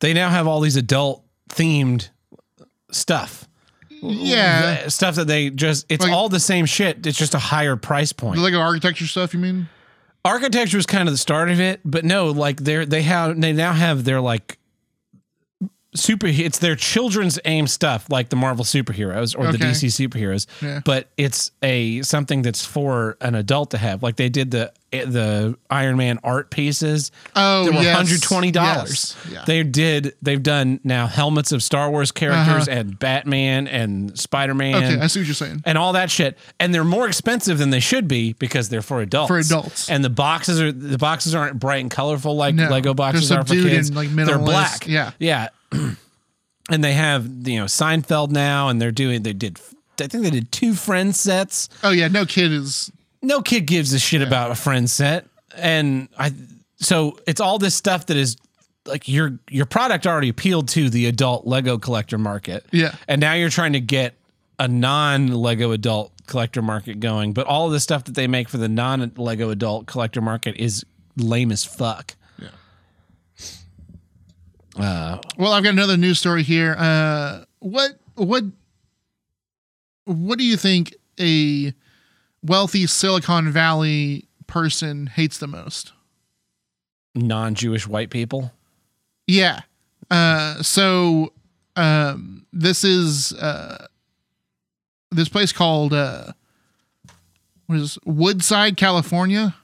they 0.00 0.12
now 0.12 0.30
have 0.30 0.48
all 0.48 0.60
these 0.60 0.76
adult 0.76 1.22
themed 1.50 2.08
stuff. 2.90 3.46
yeah. 4.02 4.88
Stuff 4.88 5.14
that 5.14 5.28
they 5.28 5.50
just 5.50 5.86
it's 5.88 6.02
Like- 6.04 6.12
all 6.12 6.28
the 6.28 6.40
same 6.40 6.66
shit. 6.66 7.06
It's 7.06 7.16
just 7.18 7.34
a 7.34 7.38
higher 7.38 7.76
price 7.76 8.12
point. 8.12 8.34
The 8.36 8.42
Lego 8.42 8.58
architecture 8.58 9.06
stuff, 9.06 9.32
you 9.32 9.38
mean? 9.38 9.68
Architecture 10.24 10.76
was 10.76 10.86
kind 10.86 11.08
of 11.08 11.14
the 11.14 11.18
start 11.18 11.50
of 11.50 11.60
it, 11.60 11.80
but 11.84 12.04
no, 12.04 12.26
like 12.30 12.60
they're 12.60 12.84
they 12.86 13.02
have 13.02 13.40
they 13.40 13.52
now 13.52 13.72
have 13.72 14.02
their 14.02 14.20
like 14.20 14.58
super 15.94 16.26
it's 16.26 16.58
their 16.58 16.74
children's 16.74 17.38
aim 17.44 17.66
stuff 17.66 18.06
like 18.08 18.30
the 18.30 18.36
Marvel 18.36 18.64
superheroes 18.64 19.38
or 19.38 19.52
the 19.52 19.58
DC 19.58 19.88
superheroes 20.08 20.46
Yeah. 20.62 20.80
but 20.84 21.08
it's 21.18 21.50
a 21.62 22.00
something 22.02 22.40
that's 22.42 22.64
for 22.64 23.18
an 23.20 23.34
adult 23.34 23.72
to 23.72 23.78
have 23.78 24.02
like 24.02 24.16
they 24.16 24.30
did 24.30 24.50
the 24.52 24.72
the 24.90 25.56
Iron 25.70 25.96
Man 25.98 26.18
art 26.24 26.50
pieces 26.50 27.12
Oh, 27.36 27.64
that 27.64 27.74
were 27.74 27.80
yes. 27.82 28.10
$120 28.10 28.54
Yes. 28.54 29.16
Yeah. 29.30 29.44
they 29.46 29.62
did 29.62 30.14
they've 30.22 30.42
done 30.42 30.80
now 30.84 31.06
helmets 31.06 31.52
of 31.52 31.62
Star 31.62 31.90
Wars 31.90 32.10
characters 32.12 32.68
Uh-huh. 32.68 32.78
and 32.80 32.98
Batman 32.98 33.68
and 33.68 34.18
Spider-Man 34.18 34.74
Okay, 34.76 35.00
I 35.00 35.06
see 35.08 35.20
what 35.20 35.26
you're 35.26 35.34
saying. 35.34 35.62
and 35.66 35.76
all 35.78 35.92
that 35.94 36.10
shit 36.10 36.38
and 36.58 36.74
they're 36.74 36.84
more 36.84 37.06
expensive 37.08 37.58
than 37.58 37.68
they 37.70 37.80
should 37.80 38.08
be 38.08 38.32
because 38.34 38.68
they're 38.70 38.82
for 38.82 39.00
adults 39.02 39.28
For 39.28 39.38
adults. 39.38 39.90
and 39.90 40.02
the 40.04 40.10
boxes 40.10 40.60
are 40.60 40.72
the 40.72 40.98
boxes 40.98 41.34
aren't 41.34 41.58
bright 41.58 41.80
and 41.82 41.90
colorful 41.90 42.34
like 42.36 42.54
No, 42.54 42.68
lego 42.70 42.94
boxes 42.94 43.30
are 43.30 43.44
for 43.44 43.54
kids 43.54 43.88
and, 43.88 43.96
like, 43.96 44.08
they're 44.14 44.38
black 44.38 44.86
Yeah. 44.86 45.10
yeah 45.18 45.48
and 45.72 46.84
they 46.84 46.92
have 46.92 47.26
you 47.46 47.58
know 47.58 47.64
seinfeld 47.66 48.30
now 48.30 48.68
and 48.68 48.80
they're 48.80 48.90
doing 48.92 49.22
they 49.22 49.32
did 49.32 49.58
i 50.00 50.06
think 50.06 50.22
they 50.24 50.30
did 50.30 50.50
two 50.52 50.74
friend 50.74 51.14
sets 51.14 51.68
Oh 51.82 51.90
yeah, 51.90 52.08
no 52.08 52.24
kid 52.26 52.52
is. 52.52 52.90
no 53.20 53.42
kid 53.42 53.66
gives 53.66 53.92
a 53.92 53.98
shit 53.98 54.22
about 54.22 54.50
a 54.50 54.54
friend 54.54 54.88
set 54.90 55.26
and 55.56 56.08
i 56.18 56.32
so 56.76 57.18
it's 57.26 57.40
all 57.40 57.58
this 57.58 57.74
stuff 57.74 58.06
that 58.06 58.16
is 58.16 58.36
like 58.86 59.08
your 59.08 59.38
your 59.50 59.66
product 59.66 60.06
already 60.06 60.28
appealed 60.28 60.68
to 60.68 60.90
the 60.90 61.06
adult 61.06 61.46
lego 61.46 61.78
collector 61.78 62.18
market 62.18 62.64
Yeah. 62.72 62.94
and 63.08 63.20
now 63.20 63.34
you're 63.34 63.50
trying 63.50 63.72
to 63.74 63.80
get 63.80 64.14
a 64.58 64.68
non 64.68 65.28
Lego 65.28 65.72
adult 65.72 66.12
collector 66.26 66.62
market 66.62 67.00
going, 67.00 67.32
but 67.32 67.46
all 67.48 67.66
of 67.66 67.72
the 67.72 67.80
stuff 67.80 68.04
that 68.04 68.14
they 68.14 68.28
make 68.28 68.48
for 68.48 68.58
the 68.58 68.68
non 68.68 69.10
Lego 69.16 69.50
adult 69.50 69.86
collector 69.86 70.20
market 70.20 70.54
is 70.56 70.84
lame 71.16 71.50
as 71.50 71.64
fuck. 71.64 72.14
Well, 74.78 75.52
I've 75.52 75.62
got 75.62 75.70
another 75.72 75.96
news 75.96 76.18
story 76.18 76.42
here. 76.42 76.74
Uh, 76.78 77.44
what 77.58 77.92
what 78.14 78.44
what 80.04 80.38
do 80.38 80.44
you 80.44 80.56
think 80.56 80.94
a 81.20 81.72
wealthy 82.42 82.86
Silicon 82.86 83.50
Valley 83.50 84.26
person 84.46 85.06
hates 85.06 85.38
the 85.38 85.46
most? 85.46 85.92
Non 87.14 87.54
Jewish 87.54 87.86
white 87.86 88.10
people. 88.10 88.52
Yeah. 89.26 89.60
Uh, 90.10 90.62
so 90.62 91.32
um, 91.76 92.46
this 92.52 92.84
is 92.84 93.32
uh, 93.34 93.86
this 95.10 95.28
place 95.28 95.52
called 95.52 95.92
uh, 95.92 96.32
what 97.66 97.78
is? 97.78 97.98
Woodside, 98.04 98.76
California, 98.76 99.54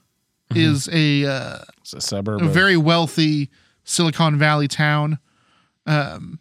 is 0.54 0.88
a 0.92 1.26
uh, 1.26 1.58
It's 1.80 1.92
a 1.94 2.00
suburb. 2.00 2.42
a 2.42 2.48
very 2.48 2.76
wealthy 2.76 3.50
Silicon 3.88 4.36
Valley 4.38 4.68
town. 4.68 5.18
Um, 5.86 6.38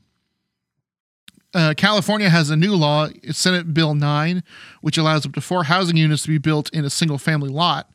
uh, 1.54 1.74
California 1.78 2.30
has 2.30 2.50
a 2.50 2.58
new 2.58 2.76
law, 2.76 3.08
it's 3.24 3.40
Senate 3.40 3.74
Bill 3.74 3.96
9, 3.96 4.44
which 4.82 4.98
allows 4.98 5.26
up 5.26 5.32
to 5.34 5.42
four 5.42 5.64
housing 5.64 5.96
units 5.96 6.24
to 6.24 6.28
be 6.28 6.38
built 6.38 6.70
in 6.74 6.84
a 6.84 6.90
single 6.90 7.18
family 7.18 7.50
lot. 7.50 7.90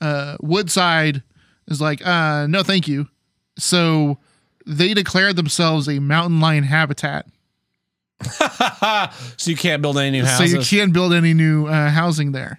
Uh, 0.00 0.38
Woodside 0.40 1.22
is 1.66 1.82
like, 1.82 2.04
uh, 2.06 2.46
no, 2.46 2.62
thank 2.62 2.88
you. 2.88 3.08
So 3.58 4.18
they 4.64 4.94
declared 4.94 5.36
themselves 5.36 5.86
a 5.86 5.98
mountain 5.98 6.40
lion 6.40 6.64
habitat. 6.64 7.26
so 9.36 9.50
you 9.50 9.56
can't 9.56 9.82
build 9.82 9.98
any 9.98 10.18
new 10.18 10.24
houses. 10.24 10.50
So 10.50 10.58
you 10.58 10.64
can't 10.64 10.94
build 10.94 11.12
any 11.12 11.34
new 11.34 11.66
uh, 11.66 11.90
housing 11.90 12.32
there. 12.32 12.58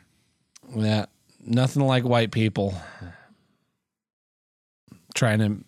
Yeah, 0.76 1.08
nothing 1.44 1.82
like 1.82 2.04
white 2.04 2.32
people 2.32 2.76
trying 5.16 5.40
to 5.40 5.64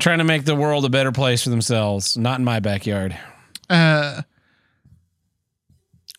trying 0.00 0.18
to 0.18 0.24
make 0.24 0.44
the 0.44 0.54
world 0.56 0.84
a 0.84 0.88
better 0.88 1.12
place 1.12 1.44
for 1.44 1.50
themselves. 1.50 2.16
Not 2.16 2.38
in 2.38 2.44
my 2.44 2.58
backyard. 2.60 3.16
Uh, 3.68 4.22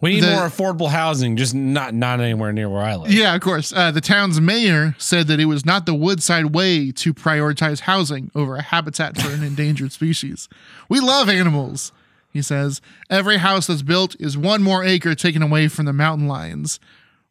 We 0.02 0.16
need 0.16 0.24
The- 0.24 0.32
more 0.32 0.48
affordable 0.50 0.90
housing, 0.90 1.38
just 1.38 1.54
not 1.54 1.94
not 1.94 2.20
anywhere 2.20 2.52
near 2.52 2.68
where 2.68 2.82
I 2.82 2.96
live. 2.96 3.12
Yeah, 3.14 3.36
of 3.36 3.42
course. 3.42 3.72
Uh, 3.72 3.92
the 3.92 4.02
town's 4.02 4.42
mayor 4.42 4.96
said 4.98 5.28
that 5.28 5.40
it 5.40 5.46
was 5.46 5.64
not 5.64 5.86
the 5.86 5.94
Woodside 5.94 6.56
way 6.56 6.92
to 6.92 7.14
prioritize 7.14 7.82
housing 7.82 8.32
over 8.34 8.56
a 8.56 8.64
habitat 8.64 9.16
for 9.22 9.30
an 9.32 9.44
endangered 9.44 9.92
species. 9.92 10.50
We 10.90 11.00
love 11.00 11.30
animals, 11.30 11.92
he 12.34 12.42
says. 12.42 12.82
Every 13.12 13.38
house 13.38 13.68
that's 13.68 13.84
built 13.84 14.16
is 14.20 14.36
one 14.36 14.64
more 14.64 14.84
acre 14.84 15.14
taken 15.14 15.44
away 15.44 15.68
from 15.68 15.86
the 15.86 15.94
mountain 15.94 16.28
lions. 16.28 16.80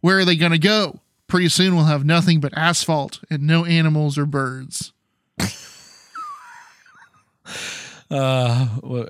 Where 0.00 0.18
are 0.20 0.24
they 0.24 0.36
going 0.36 0.52
to 0.52 0.58
go? 0.58 1.00
Pretty 1.26 1.48
soon 1.48 1.74
we'll 1.74 1.86
have 1.86 2.04
nothing 2.04 2.38
but 2.38 2.56
asphalt 2.56 3.18
and 3.28 3.42
no 3.48 3.64
animals 3.64 4.16
or 4.16 4.26
birds. 4.26 4.92
Uh, 8.10 8.66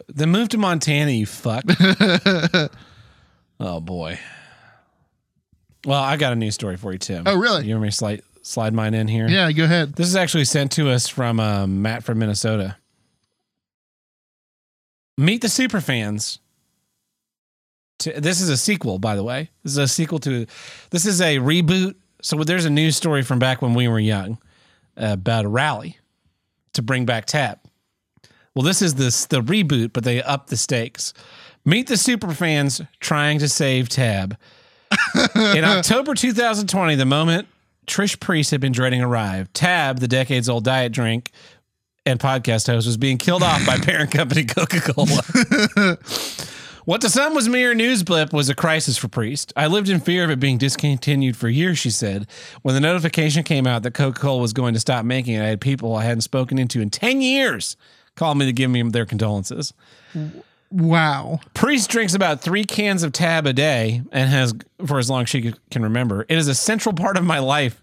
then 0.09 0.29
move 0.31 0.51
to 0.51 0.59
Montana, 0.59 1.11
you 1.11 1.27
fuck. 1.27 1.65
oh 3.61 3.81
boy. 3.81 4.19
Well, 5.87 6.03
I 6.03 6.17
got 6.17 6.33
a 6.33 6.37
news 6.37 6.55
story 6.55 6.77
for 6.77 6.93
you, 6.93 6.99
Tim. 6.99 7.25
Oh, 7.27 7.37
really? 7.37 7.67
You 7.67 7.75
want 7.75 7.85
me 7.85 7.89
to 7.89 7.97
slide 7.97 8.23
slide 8.43 8.75
mine 8.75 8.95
in 8.95 9.09
here? 9.09 9.29
Yeah, 9.29 9.51
go 9.53 9.65
ahead. 9.65 9.95
This 9.95 10.07
is 10.07 10.17
actually 10.17 10.45
sent 10.45 10.73
to 10.73 10.91
us 10.91 11.09
from 11.09 11.41
um, 11.41 11.83
Matt 11.83 12.05
from 12.05 12.19
Minnesota. 12.19 12.77
Meet 15.17 15.43
the 15.43 15.49
Superfans. 15.49 16.39
To, 18.01 18.21
this 18.21 18.41
is 18.41 18.49
a 18.49 18.57
sequel, 18.57 18.99
by 18.99 19.17
the 19.17 19.23
way. 19.23 19.51
This 19.63 19.73
is 19.73 19.79
a 19.79 19.89
sequel 19.89 20.19
to. 20.21 20.47
This 20.91 21.07
is 21.07 21.21
a 21.21 21.37
reboot. 21.37 21.95
So 22.23 22.37
there's 22.45 22.67
a 22.67 22.71
news 22.71 22.97
story 22.97 23.23
from 23.23 23.39
back 23.39 23.63
when 23.63 23.73
we 23.73 23.89
were 23.89 23.99
young 23.99 24.39
uh, 24.97 25.13
about 25.13 25.47
a 25.47 25.49
rally 25.49 25.99
to 26.75 26.83
bring 26.83 27.07
back 27.07 27.25
Tab. 27.25 27.59
Well, 28.55 28.65
this 28.65 28.83
is 28.83 28.97
this 28.97 29.27
the 29.27 29.41
reboot, 29.41 29.93
but 29.93 30.05
they 30.05 30.23
up 30.23 30.49
the 30.49 30.57
stakes. 30.57 31.15
Meet 31.65 31.89
the 31.89 31.95
Superfans 31.95 32.87
trying 32.99 33.39
to 33.39 33.49
save 33.49 33.89
Tab. 33.89 34.37
In 35.35 35.65
October 35.65 36.15
2020, 36.15 36.97
the 36.97 37.05
moment 37.05 37.47
Trish 37.87 38.19
Priest 38.19 38.51
had 38.51 38.61
been 38.61 38.73
dreading 38.73 39.03
arrived, 39.03 39.55
Tab, 39.55 40.01
the 40.01 40.09
decades 40.09 40.49
old 40.49 40.65
diet 40.65 40.93
drink 40.93 41.31
and 42.07 42.19
podcast 42.19 42.67
host, 42.67 42.87
was 42.87 42.97
being 42.97 43.19
killed 43.19 43.43
off 43.43 43.65
by 43.67 43.79
parent 43.79 44.11
company 44.11 44.45
Coca 44.47 44.81
Cola. 44.81 45.23
what 46.87 47.01
to 47.03 47.11
some 47.11 47.35
was 47.35 47.49
mere 47.49 47.75
news 47.75 48.03
blip 48.03 48.33
was 48.33 48.49
a 48.49 48.55
crisis 48.55 48.97
for 48.97 49.07
Priest. 49.07 49.53
I 49.57 49.69
lived 49.69 49.89
in 49.89 50.01
fear 50.01 50.25
of 50.25 50.31
it 50.31 50.41
being 50.41 50.59
discontinued 50.59 51.37
for 51.37 51.49
years, 51.49 51.79
she 51.79 51.91
said. 51.91 52.27
When 52.63 52.75
the 52.75 52.81
notification 52.81 53.45
came 53.45 53.67
out 53.67 53.85
that 53.85 53.95
Coca 53.95 54.19
Cola 54.19 54.41
was 54.41 54.53
going 54.53 54.75
to 54.75 54.81
stop 54.81 55.05
making 55.05 55.35
it, 55.35 55.43
I 55.43 55.49
had 55.49 55.61
people 55.61 55.95
I 55.95 56.05
hadn't 56.05 56.23
spoken 56.23 56.59
into 56.59 56.81
in 56.81 56.91
10 56.91 57.21
years 57.21 57.77
call 58.21 58.35
me 58.35 58.45
to 58.45 58.53
give 58.53 58.71
me 58.71 58.83
their 58.83 59.07
condolences. 59.07 59.73
Wow. 60.71 61.41
Priest 61.55 61.89
drinks 61.89 62.15
about 62.15 62.43
three 62.43 62.65
cans 62.67 63.03
of 63.03 63.13
tab 63.13 63.47
a 63.47 63.55
day 63.55 64.03
and 64.13 64.29
has 64.29 64.53
for 64.87 64.99
as 64.99 65.09
long 65.09 65.23
as 65.23 65.31
she 65.31 65.55
can 65.71 65.83
remember. 65.83 66.27
It 66.29 66.37
is 66.37 66.47
a 66.47 66.55
central 66.55 66.95
part 66.95 67.17
of 67.17 67.25
my 67.25 67.39
life, 67.39 67.83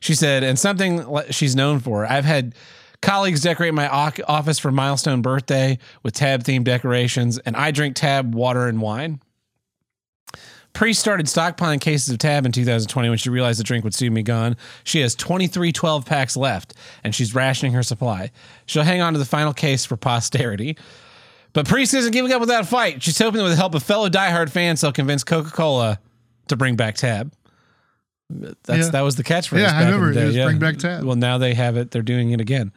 she 0.00 0.14
said, 0.14 0.44
and 0.44 0.58
something 0.58 1.06
she's 1.30 1.56
known 1.56 1.80
for. 1.80 2.04
I've 2.04 2.26
had 2.26 2.54
colleagues 3.00 3.40
decorate 3.40 3.72
my 3.72 3.88
office 3.88 4.58
for 4.58 4.70
milestone 4.70 5.22
birthday 5.22 5.78
with 6.02 6.12
tab 6.12 6.44
themed 6.44 6.64
decorations, 6.64 7.38
and 7.38 7.56
I 7.56 7.70
drink 7.70 7.96
tab 7.96 8.34
water 8.34 8.68
and 8.68 8.82
wine. 8.82 9.22
Priest 10.78 11.00
started 11.00 11.26
stockpiling 11.26 11.80
cases 11.80 12.08
of 12.08 12.18
tab 12.18 12.46
in 12.46 12.52
2020 12.52 13.08
when 13.08 13.18
she 13.18 13.30
realized 13.30 13.58
the 13.58 13.64
drink 13.64 13.82
would 13.82 13.96
soon 13.96 14.14
be 14.14 14.22
gone. 14.22 14.56
She 14.84 15.00
has 15.00 15.16
23 15.16 15.72
12 15.72 16.06
packs 16.06 16.36
left, 16.36 16.74
and 17.02 17.12
she's 17.12 17.34
rationing 17.34 17.72
her 17.72 17.82
supply. 17.82 18.30
She'll 18.66 18.84
hang 18.84 19.00
on 19.00 19.12
to 19.14 19.18
the 19.18 19.24
final 19.24 19.52
case 19.52 19.84
for 19.84 19.96
posterity. 19.96 20.76
But 21.52 21.66
Priest 21.66 21.94
isn't 21.94 22.12
giving 22.12 22.30
up 22.32 22.38
without 22.40 22.62
a 22.62 22.66
fight. 22.66 23.02
She's 23.02 23.18
hoping 23.18 23.38
that 23.38 23.42
with 23.42 23.52
the 23.54 23.56
help 23.56 23.74
of 23.74 23.82
fellow 23.82 24.08
diehard 24.08 24.50
fans, 24.50 24.80
they'll 24.80 24.92
convince 24.92 25.24
Coca 25.24 25.50
Cola 25.50 25.98
to 26.46 26.54
bring 26.56 26.76
back 26.76 26.94
Tab. 26.94 27.32
That's 28.30 28.56
Yeah. 28.68 28.90
that 28.90 29.00
was 29.00 29.16
the 29.16 29.24
catchphrase. 29.24 29.62
Yeah, 29.62 29.76
I 29.76 29.84
remember 29.86 30.12
it 30.12 30.24
was 30.26 30.36
yeah. 30.36 30.44
bring 30.44 30.60
back 30.60 30.76
Tab. 30.76 31.02
Well, 31.02 31.16
now 31.16 31.38
they 31.38 31.54
have 31.54 31.76
it. 31.76 31.90
They're 31.90 32.02
doing 32.02 32.30
it 32.30 32.40
again. 32.40 32.70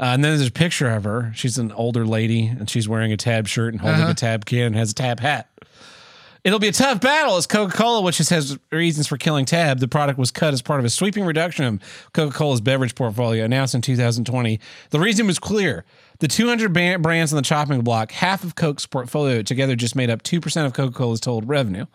Uh, 0.00 0.06
and 0.06 0.24
then 0.24 0.36
there's 0.36 0.48
a 0.48 0.52
picture 0.52 0.88
of 0.88 1.04
her. 1.04 1.30
She's 1.36 1.56
an 1.56 1.70
older 1.70 2.04
lady, 2.04 2.46
and 2.48 2.68
she's 2.68 2.88
wearing 2.88 3.12
a 3.12 3.16
Tab 3.16 3.46
shirt 3.46 3.74
and 3.74 3.80
holding 3.80 4.00
Uh-huh. 4.00 4.10
a 4.10 4.14
Tab 4.14 4.44
can 4.44 4.62
and 4.66 4.76
has 4.76 4.90
a 4.90 4.94
Tab 4.94 5.20
hat. 5.20 5.48
It'll 6.44 6.58
be 6.58 6.68
a 6.68 6.72
tough 6.72 7.00
battle 7.00 7.36
as 7.36 7.46
Coca 7.46 7.76
Cola, 7.76 8.00
which 8.00 8.18
has 8.18 8.58
reasons 8.70 9.06
for 9.06 9.16
killing 9.16 9.44
Tab. 9.44 9.80
The 9.80 9.88
product 9.88 10.18
was 10.18 10.30
cut 10.30 10.54
as 10.54 10.62
part 10.62 10.78
of 10.78 10.86
a 10.86 10.90
sweeping 10.90 11.24
reduction 11.24 11.64
of 11.64 11.80
Coca 12.12 12.34
Cola's 12.36 12.60
beverage 12.60 12.94
portfolio 12.94 13.44
announced 13.44 13.74
in 13.74 13.82
2020. 13.82 14.60
The 14.90 15.00
reason 15.00 15.26
was 15.26 15.38
clear. 15.38 15.84
The 16.20 16.28
200 16.28 16.72
ban- 16.72 17.02
brands 17.02 17.32
on 17.32 17.36
the 17.36 17.42
chopping 17.42 17.80
block, 17.82 18.12
half 18.12 18.44
of 18.44 18.54
Coke's 18.54 18.86
portfolio 18.86 19.42
together 19.42 19.76
just 19.76 19.96
made 19.96 20.10
up 20.10 20.22
2% 20.22 20.66
of 20.66 20.72
Coca 20.72 20.94
Cola's 20.94 21.20
total 21.20 21.42
revenue. 21.42 21.86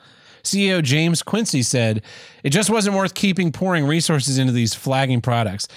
CEO 0.44 0.84
James 0.84 1.24
Quincey 1.24 1.64
said, 1.64 2.04
It 2.44 2.50
just 2.50 2.70
wasn't 2.70 2.96
worth 2.96 3.14
keeping 3.14 3.52
pouring 3.52 3.86
resources 3.86 4.38
into 4.38 4.52
these 4.52 4.74
flagging 4.74 5.22
products. 5.22 5.68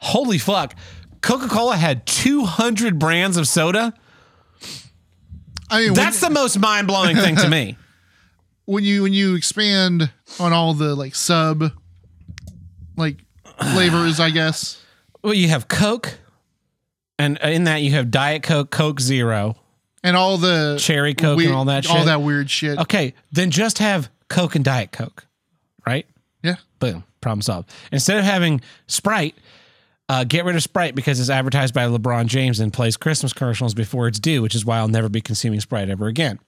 Holy 0.00 0.38
fuck. 0.38 0.74
Coca 1.20 1.48
Cola 1.48 1.76
had 1.76 2.06
200 2.06 2.98
brands 2.98 3.36
of 3.36 3.46
soda? 3.48 3.94
I 5.70 5.80
mean, 5.80 5.94
That's 5.94 6.20
the 6.20 6.30
most 6.30 6.58
mind 6.58 6.86
blowing 6.86 7.16
thing 7.16 7.36
to 7.36 7.48
me. 7.48 7.76
when 8.64 8.84
you 8.84 9.02
when 9.02 9.12
you 9.14 9.34
expand 9.34 10.10
on 10.38 10.52
all 10.52 10.74
the 10.74 10.94
like 10.94 11.14
sub 11.14 11.72
like 12.96 13.16
flavors, 13.72 14.20
I 14.20 14.30
guess. 14.30 14.82
Well, 15.22 15.34
you 15.34 15.48
have 15.48 15.68
Coke, 15.68 16.18
And 17.18 17.38
uh, 17.42 17.48
in 17.48 17.64
that 17.64 17.82
you 17.82 17.92
have 17.92 18.10
Diet 18.10 18.42
Coke, 18.42 18.70
Coke 18.70 19.00
Zero, 19.00 19.56
and 20.02 20.16
all 20.16 20.36
the 20.38 20.76
Cherry 20.78 21.14
Coke 21.14 21.40
and 21.40 21.54
all 21.54 21.64
that 21.66 21.88
all 21.88 22.04
that 22.04 22.22
weird 22.22 22.50
shit. 22.50 22.78
Okay, 22.78 23.14
then 23.32 23.50
just 23.50 23.78
have 23.78 24.10
Coke 24.28 24.54
and 24.54 24.64
Diet 24.64 24.92
Coke, 24.92 25.26
right? 25.86 26.06
Yeah, 26.42 26.56
Boom, 26.78 27.04
problem 27.20 27.42
solved. 27.42 27.70
Instead 27.90 28.18
of 28.18 28.24
having 28.24 28.60
Sprite, 28.86 29.34
uh, 30.08 30.24
get 30.24 30.44
rid 30.44 30.56
of 30.56 30.62
Sprite 30.62 30.94
because 30.94 31.20
it's 31.20 31.30
advertised 31.30 31.74
by 31.74 31.84
LeBron 31.84 32.26
James 32.26 32.60
and 32.60 32.72
plays 32.72 32.96
Christmas 32.96 33.32
commercials 33.32 33.74
before 33.74 34.08
it's 34.08 34.18
due, 34.18 34.42
which 34.42 34.54
is 34.54 34.64
why 34.64 34.78
I'll 34.78 34.88
never 34.88 35.08
be 35.08 35.20
consuming 35.20 35.60
Sprite 35.60 35.90
ever 35.90 36.06
again. 36.06 36.38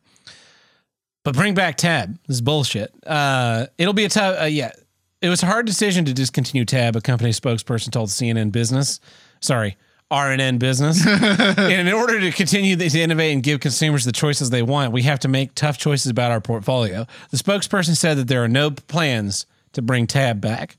But 1.22 1.34
bring 1.34 1.54
back 1.54 1.76
Tab. 1.76 2.18
This 2.26 2.36
is 2.36 2.40
bullshit. 2.40 2.94
Uh, 3.06 3.66
it'll 3.76 3.92
be 3.92 4.06
a 4.06 4.08
tough. 4.08 4.40
Uh, 4.40 4.44
yeah, 4.46 4.72
it 5.20 5.28
was 5.28 5.42
a 5.42 5.46
hard 5.46 5.66
decision 5.66 6.06
to 6.06 6.14
discontinue 6.14 6.64
Tab. 6.64 6.96
A 6.96 7.00
company 7.02 7.30
spokesperson 7.30 7.90
told 7.90 8.08
CNN 8.08 8.52
Business. 8.52 9.00
Sorry, 9.40 9.76
RNN 10.10 10.58
Business. 10.58 11.06
and 11.06 11.88
in 11.88 11.92
order 11.92 12.18
to 12.20 12.32
continue 12.32 12.74
to 12.76 12.98
innovate 12.98 13.34
and 13.34 13.42
give 13.42 13.60
consumers 13.60 14.06
the 14.06 14.12
choices 14.12 14.48
they 14.48 14.62
want, 14.62 14.92
we 14.92 15.02
have 15.02 15.20
to 15.20 15.28
make 15.28 15.54
tough 15.54 15.76
choices 15.76 16.10
about 16.10 16.30
our 16.30 16.40
portfolio. 16.40 17.06
The 17.30 17.36
spokesperson 17.36 17.96
said 17.96 18.16
that 18.16 18.28
there 18.28 18.42
are 18.42 18.48
no 18.48 18.70
plans 18.70 19.44
to 19.72 19.82
bring 19.82 20.06
Tab 20.06 20.40
back. 20.40 20.78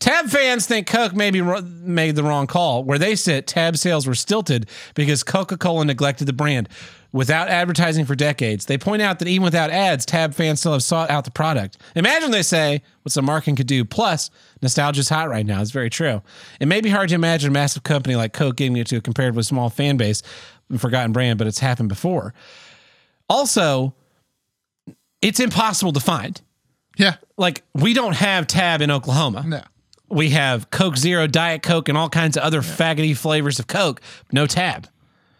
Tab 0.00 0.28
fans 0.30 0.66
think 0.66 0.86
Coke 0.86 1.14
maybe 1.14 1.42
made 1.42 2.16
the 2.16 2.22
wrong 2.22 2.46
call. 2.46 2.82
Where 2.84 2.98
they 2.98 3.14
sit, 3.14 3.46
Tab 3.46 3.76
sales 3.76 4.06
were 4.06 4.14
stilted 4.14 4.68
because 4.94 5.22
Coca 5.22 5.56
Cola 5.56 5.84
neglected 5.84 6.24
the 6.26 6.32
brand. 6.32 6.68
Without 7.12 7.48
advertising 7.48 8.06
for 8.06 8.14
decades, 8.14 8.66
they 8.66 8.78
point 8.78 9.02
out 9.02 9.18
that 9.18 9.28
even 9.28 9.42
without 9.42 9.68
ads, 9.70 10.06
Tab 10.06 10.32
fans 10.32 10.60
still 10.60 10.72
have 10.72 10.82
sought 10.82 11.10
out 11.10 11.24
the 11.24 11.30
product. 11.30 11.76
Imagine 11.96 12.30
they 12.30 12.42
say 12.42 12.82
what 13.02 13.12
some 13.12 13.24
marketing 13.24 13.56
could 13.56 13.66
do. 13.66 13.84
Plus, 13.84 14.30
nostalgia's 14.62 15.08
hot 15.08 15.28
right 15.28 15.44
now. 15.44 15.60
It's 15.60 15.72
very 15.72 15.90
true. 15.90 16.22
It 16.60 16.66
may 16.66 16.80
be 16.80 16.88
hard 16.88 17.08
to 17.08 17.16
imagine 17.16 17.50
a 17.50 17.52
massive 17.52 17.82
company 17.82 18.14
like 18.14 18.32
Coke 18.32 18.56
giving 18.56 18.76
it 18.76 18.86
to 18.88 18.96
a 18.96 19.00
comparatively 19.00 19.42
small 19.42 19.70
fan 19.70 19.96
base, 19.96 20.22
and 20.70 20.80
forgotten 20.80 21.12
brand, 21.12 21.36
but 21.36 21.46
it's 21.46 21.58
happened 21.58 21.88
before. 21.88 22.32
Also, 23.28 23.94
it's 25.20 25.40
impossible 25.40 25.92
to 25.92 26.00
find. 26.00 26.40
yeah, 26.96 27.16
Like, 27.36 27.64
we 27.74 27.92
don't 27.92 28.14
have 28.14 28.46
Tab 28.46 28.80
in 28.80 28.90
Oklahoma 28.90 29.44
no. 29.46 29.62
We 30.10 30.30
have 30.30 30.70
Coke 30.70 30.96
Zero, 30.96 31.26
Diet 31.26 31.62
Coke, 31.62 31.88
and 31.88 31.96
all 31.96 32.08
kinds 32.08 32.36
of 32.36 32.42
other 32.42 32.60
faggoty 32.62 33.16
flavors 33.16 33.58
of 33.58 33.66
Coke. 33.66 34.00
No 34.32 34.46
tab. 34.46 34.88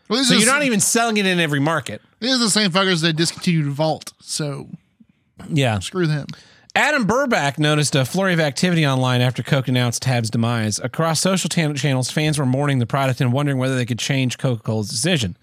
Well, 0.09 0.25
So 0.25 0.35
you're 0.35 0.47
not 0.47 0.63
even 0.65 0.81
selling 0.81 1.17
it 1.19 1.27
in 1.27 1.39
every 1.39 1.61
market. 1.61 2.01
These 2.21 2.35
are 2.35 2.39
the 2.39 2.51
same 2.51 2.71
fuckers 2.71 3.03
that 3.03 3.15
discontinued 3.15 3.67
Vault. 3.67 4.13
So 4.21 4.69
Yeah. 5.49 5.79
screw 5.81 6.07
them. 6.07 6.27
Adam 6.75 7.05
Burback 7.07 7.59
noticed 7.59 7.97
a 7.97 8.05
flurry 8.05 8.33
of 8.33 8.39
activity 8.41 8.87
online 8.87 9.21
after 9.21 9.43
Coke 9.43 9.67
announced 9.69 10.03
Tab's 10.03 10.31
demise. 10.31 10.79
Across 10.79 11.21
social 11.21 11.49
tan- 11.49 11.75
channels, 11.75 12.11
fans 12.11 12.39
were 12.39 12.47
mourning 12.47 12.79
the 12.79 12.87
product 12.87 13.21
and 13.21 13.33
wondering 13.33 13.59
whether 13.59 13.75
they 13.77 13.85
could 13.87 13.99
change 13.99 14.39
Coca 14.39 14.63
Cola's 14.63 14.89
decision. 14.89 15.37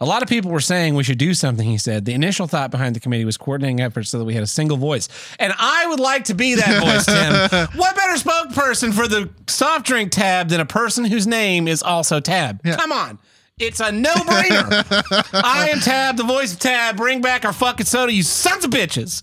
A 0.00 0.06
lot 0.06 0.22
of 0.22 0.28
people 0.28 0.50
were 0.50 0.60
saying 0.60 0.94
we 0.94 1.02
should 1.02 1.18
do 1.18 1.34
something, 1.34 1.66
he 1.68 1.76
said. 1.78 2.04
The 2.04 2.12
initial 2.14 2.46
thought 2.46 2.70
behind 2.70 2.94
the 2.94 3.00
committee 3.00 3.24
was 3.24 3.36
coordinating 3.36 3.80
efforts 3.80 4.10
so 4.10 4.18
that 4.18 4.24
we 4.24 4.34
had 4.34 4.44
a 4.44 4.48
single 4.48 4.76
voice. 4.76 5.08
And 5.40 5.52
I 5.58 5.86
would 5.88 5.98
like 5.98 6.24
to 6.24 6.34
be 6.34 6.54
that 6.54 6.82
voice, 6.82 7.04
Tim. 7.06 7.68
What 7.78 7.96
better 7.96 8.14
spokesperson 8.14 8.94
for 8.94 9.08
the 9.08 9.28
soft 9.46 9.86
drink 9.86 10.12
tab 10.12 10.48
than 10.48 10.60
a 10.60 10.66
person 10.66 11.04
whose 11.04 11.26
name 11.26 11.66
is 11.66 11.82
also 11.82 12.20
Tab? 12.20 12.60
Yeah. 12.64 12.76
Come 12.76 12.92
on. 12.92 13.18
It's 13.58 13.80
a 13.80 13.90
no 13.90 14.12
brainer. 14.12 15.30
I 15.44 15.70
am 15.70 15.80
Tab, 15.80 16.16
the 16.16 16.22
voice 16.22 16.52
of 16.52 16.60
Tab. 16.60 16.96
Bring 16.96 17.20
back 17.20 17.44
our 17.44 17.52
fucking 17.52 17.86
soda, 17.86 18.12
you 18.12 18.22
sons 18.22 18.64
of 18.64 18.70
bitches. 18.70 19.22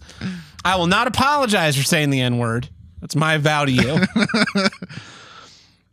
I 0.66 0.76
will 0.76 0.88
not 0.88 1.08
apologize 1.08 1.78
for 1.78 1.84
saying 1.84 2.10
the 2.10 2.20
N 2.20 2.38
word. 2.38 2.68
That's 3.00 3.16
my 3.16 3.38
vow 3.38 3.66
to 3.66 3.72
you. 3.72 4.00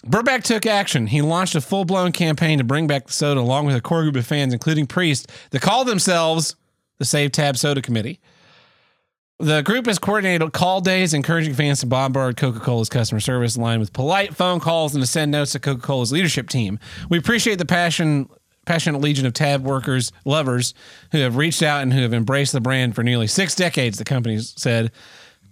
Burback 0.06 0.42
took 0.42 0.66
action. 0.66 1.06
He 1.06 1.22
launched 1.22 1.54
a 1.54 1.60
full 1.60 1.84
blown 1.84 2.12
campaign 2.12 2.58
to 2.58 2.64
bring 2.64 2.86
back 2.86 3.06
the 3.06 3.12
soda 3.12 3.40
along 3.40 3.66
with 3.66 3.76
a 3.76 3.80
core 3.80 4.02
group 4.02 4.16
of 4.16 4.26
fans, 4.26 4.52
including 4.52 4.86
Priest, 4.86 5.30
that 5.50 5.62
call 5.62 5.84
themselves 5.84 6.56
the 6.98 7.04
Save 7.04 7.32
Tab 7.32 7.56
Soda 7.56 7.80
Committee. 7.80 8.20
The 9.38 9.62
group 9.62 9.86
has 9.86 9.98
coordinated 9.98 10.52
call 10.52 10.80
days, 10.80 11.14
encouraging 11.14 11.54
fans 11.54 11.80
to 11.80 11.86
bombard 11.86 12.36
Coca 12.36 12.60
Cola's 12.60 12.88
customer 12.88 13.20
service 13.20 13.56
line 13.56 13.80
with 13.80 13.92
polite 13.92 14.34
phone 14.36 14.60
calls 14.60 14.94
and 14.94 15.02
to 15.02 15.06
send 15.06 15.32
notes 15.32 15.52
to 15.52 15.58
Coca 15.58 15.80
Cola's 15.80 16.12
leadership 16.12 16.48
team. 16.48 16.78
We 17.08 17.18
appreciate 17.18 17.58
the 17.58 17.64
passion, 17.64 18.28
passionate 18.66 19.00
legion 19.00 19.26
of 19.26 19.32
Tab 19.32 19.64
workers, 19.64 20.12
lovers 20.24 20.74
who 21.10 21.18
have 21.18 21.36
reached 21.36 21.62
out 21.62 21.82
and 21.82 21.92
who 21.92 22.02
have 22.02 22.14
embraced 22.14 22.52
the 22.52 22.60
brand 22.60 22.94
for 22.94 23.02
nearly 23.02 23.26
six 23.26 23.54
decades, 23.54 23.98
the 23.98 24.04
company 24.04 24.38
said. 24.38 24.92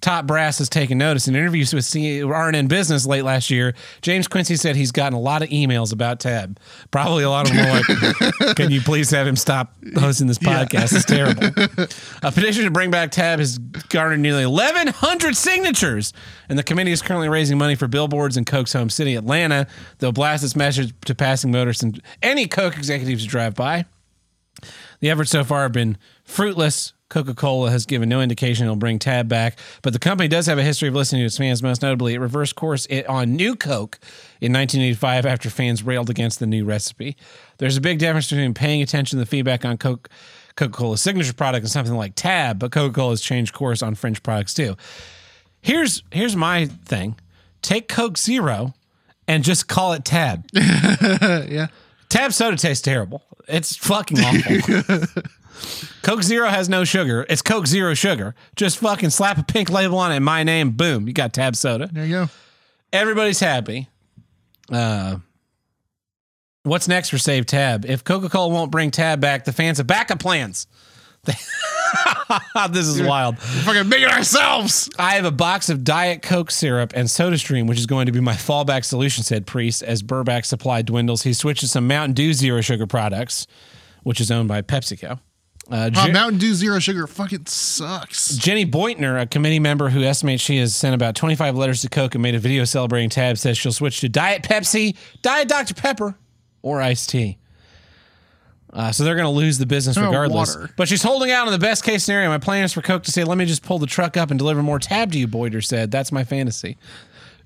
Top 0.00 0.26
brass 0.26 0.58
has 0.58 0.68
taken 0.68 0.96
notice. 0.96 1.28
In 1.28 1.36
interviews 1.36 1.74
with 1.74 1.84
RNN 1.84 2.68
Business 2.68 3.04
late 3.04 3.22
last 3.22 3.50
year, 3.50 3.74
James 4.00 4.28
Quincey 4.28 4.56
said 4.56 4.74
he's 4.74 4.92
gotten 4.92 5.12
a 5.14 5.20
lot 5.20 5.42
of 5.42 5.50
emails 5.50 5.92
about 5.92 6.20
Tab. 6.20 6.58
Probably 6.90 7.22
a 7.22 7.28
lot 7.30 7.50
of 7.50 7.56
them 7.56 7.68
like, 7.68 8.56
"Can 8.56 8.70
you 8.70 8.80
please 8.80 9.10
have 9.10 9.26
him 9.26 9.36
stop 9.36 9.74
hosting 9.96 10.26
this 10.26 10.38
podcast? 10.38 10.94
It's 10.94 11.04
terrible." 11.04 11.42
A 12.22 12.32
petition 12.32 12.64
to 12.64 12.70
bring 12.70 12.90
back 12.90 13.10
Tab 13.10 13.40
has 13.40 13.58
garnered 13.58 14.20
nearly 14.20 14.46
1,100 14.46 15.36
signatures, 15.36 16.12
and 16.48 16.58
the 16.58 16.62
committee 16.62 16.92
is 16.92 17.02
currently 17.02 17.28
raising 17.28 17.58
money 17.58 17.74
for 17.74 17.86
billboards 17.86 18.36
in 18.36 18.44
Coke's 18.46 18.72
home 18.72 18.88
city, 18.88 19.16
Atlanta. 19.16 19.66
They'll 19.98 20.12
blast 20.12 20.42
this 20.42 20.56
message 20.56 20.94
to 21.04 21.14
passing 21.14 21.50
motorists 21.50 21.82
and 21.82 22.00
any 22.22 22.46
Coke 22.46 22.76
executives 22.76 23.24
who 23.24 23.30
drive 23.30 23.54
by. 23.54 23.84
The 25.00 25.10
efforts 25.10 25.30
so 25.30 25.44
far 25.44 25.62
have 25.62 25.72
been 25.72 25.98
fruitless. 26.24 26.92
Coca 27.10 27.34
Cola 27.34 27.70
has 27.70 27.84
given 27.84 28.08
no 28.08 28.22
indication 28.22 28.64
it'll 28.64 28.76
bring 28.76 28.98
Tab 28.98 29.28
back, 29.28 29.58
but 29.82 29.92
the 29.92 29.98
company 29.98 30.28
does 30.28 30.46
have 30.46 30.58
a 30.58 30.62
history 30.62 30.88
of 30.88 30.94
listening 30.94 31.20
to 31.20 31.26
its 31.26 31.36
fans. 31.36 31.62
Most 31.62 31.82
notably, 31.82 32.14
it 32.14 32.20
reversed 32.20 32.54
course 32.54 32.86
it 32.88 33.06
on 33.06 33.34
New 33.34 33.56
Coke 33.56 33.98
in 34.40 34.52
1985 34.52 35.26
after 35.26 35.50
fans 35.50 35.82
railed 35.82 36.08
against 36.08 36.38
the 36.38 36.46
new 36.46 36.64
recipe. 36.64 37.16
There's 37.58 37.76
a 37.76 37.80
big 37.80 37.98
difference 37.98 38.30
between 38.30 38.54
paying 38.54 38.80
attention 38.80 39.18
to 39.18 39.24
the 39.24 39.28
feedback 39.28 39.64
on 39.66 39.76
Coke. 39.76 40.08
Coca 40.56 40.72
Cola's 40.72 41.00
signature 41.00 41.32
product 41.32 41.62
and 41.62 41.70
something 41.70 41.94
like 41.94 42.14
Tab, 42.16 42.58
but 42.58 42.72
Coca 42.72 42.92
Cola 42.92 43.10
has 43.10 43.20
changed 43.20 43.54
course 43.54 43.82
on 43.82 43.94
French 43.94 44.22
products 44.22 44.52
too. 44.52 44.76
Here's 45.62 46.02
here's 46.10 46.36
my 46.36 46.66
thing: 46.66 47.16
take 47.62 47.88
Coke 47.88 48.18
Zero 48.18 48.74
and 49.26 49.44
just 49.44 49.68
call 49.68 49.92
it 49.92 50.04
Tab. 50.04 50.44
yeah. 50.52 51.68
Tab 52.08 52.32
soda 52.32 52.56
tastes 52.56 52.82
terrible. 52.82 53.22
It's 53.48 53.76
fucking 53.76 54.18
awful. 54.18 55.22
Coke 56.02 56.22
Zero 56.22 56.48
has 56.48 56.68
no 56.68 56.84
sugar. 56.84 57.26
It's 57.28 57.42
Coke 57.42 57.66
Zero 57.66 57.94
sugar. 57.94 58.34
Just 58.56 58.78
fucking 58.78 59.10
slap 59.10 59.38
a 59.38 59.42
pink 59.42 59.70
label 59.70 59.98
on 59.98 60.12
it, 60.12 60.16
and 60.16 60.24
my 60.24 60.42
name, 60.42 60.70
boom, 60.72 61.06
you 61.06 61.12
got 61.12 61.32
Tab 61.32 61.56
soda. 61.56 61.88
There 61.92 62.04
you 62.04 62.10
go. 62.10 62.28
Everybody's 62.92 63.40
happy. 63.40 63.88
Uh, 64.72 65.16
what's 66.62 66.88
next 66.88 67.10
for 67.10 67.18
Save 67.18 67.46
Tab? 67.46 67.84
If 67.84 68.04
Coca 68.04 68.28
Cola 68.28 68.52
won't 68.52 68.70
bring 68.70 68.90
Tab 68.90 69.20
back, 69.20 69.44
the 69.44 69.52
fans 69.52 69.78
have 69.78 69.86
backup 69.86 70.20
plans. 70.20 70.66
this 72.70 72.86
is 72.86 73.02
wild. 73.02 73.36
We're 73.36 73.62
fucking 73.62 73.88
make 73.88 74.02
it 74.02 74.10
ourselves. 74.10 74.88
I 74.98 75.16
have 75.16 75.24
a 75.24 75.30
box 75.30 75.68
of 75.68 75.84
Diet 75.84 76.22
Coke 76.22 76.50
syrup 76.50 76.92
and 76.94 77.08
SodaStream, 77.08 77.68
which 77.68 77.78
is 77.78 77.86
going 77.86 78.06
to 78.06 78.12
be 78.12 78.20
my 78.20 78.34
fallback 78.34 78.84
solution, 78.84 79.22
said 79.22 79.46
Priest. 79.46 79.82
As 79.82 80.02
Burback's 80.02 80.48
supply 80.48 80.82
dwindles, 80.82 81.22
he 81.22 81.32
switched 81.32 81.60
to 81.60 81.68
some 81.68 81.86
Mountain 81.86 82.14
Dew 82.14 82.32
Zero 82.32 82.60
Sugar 82.60 82.86
products, 82.86 83.46
which 84.02 84.20
is 84.20 84.30
owned 84.30 84.48
by 84.48 84.62
PepsiCo. 84.62 85.20
Uh, 85.70 85.90
Mountain 86.12 86.38
Dew 86.38 86.54
Zero 86.54 86.80
Sugar 86.80 87.06
fucking 87.06 87.46
sucks. 87.46 88.36
Jenny 88.36 88.66
Beutner, 88.66 89.20
a 89.20 89.26
committee 89.26 89.60
member 89.60 89.88
who 89.90 90.02
estimates 90.02 90.42
she 90.42 90.58
has 90.58 90.74
sent 90.74 90.96
about 90.96 91.14
25 91.14 91.56
letters 91.56 91.82
to 91.82 91.88
Coke 91.88 92.16
and 92.16 92.22
made 92.22 92.34
a 92.34 92.40
video 92.40 92.64
celebrating 92.64 93.08
Tab, 93.08 93.38
says 93.38 93.56
she'll 93.56 93.72
switch 93.72 94.00
to 94.00 94.08
Diet 94.08 94.42
Pepsi, 94.42 94.96
Diet 95.22 95.48
Dr. 95.48 95.74
Pepper, 95.74 96.16
or 96.62 96.80
iced 96.80 97.10
tea. 97.10 97.38
Uh, 98.72 98.90
so 98.92 99.04
they're 99.04 99.14
going 99.14 99.26
to 99.26 99.30
lose 99.30 99.58
the 99.58 99.66
business 99.66 99.96
about 99.96 100.08
regardless. 100.08 100.56
water? 100.56 100.70
But 100.76 100.88
she's 100.88 101.02
holding 101.02 101.30
out 101.30 101.46
on 101.46 101.52
the 101.52 101.58
best 101.58 101.84
case 101.84 102.04
scenario. 102.04 102.28
My 102.28 102.38
plan 102.38 102.64
is 102.64 102.72
for 102.72 102.82
Coke 102.82 103.04
to 103.04 103.12
say, 103.12 103.24
let 103.24 103.38
me 103.38 103.44
just 103.44 103.62
pull 103.62 103.78
the 103.78 103.86
truck 103.86 104.16
up 104.16 104.30
and 104.30 104.38
deliver 104.38 104.62
more 104.62 104.78
Tab 104.78 105.12
to 105.12 105.18
you, 105.18 105.26
Boyder 105.26 105.60
said. 105.60 105.90
That's 105.90 106.12
my 106.12 106.24
fantasy. 106.24 106.78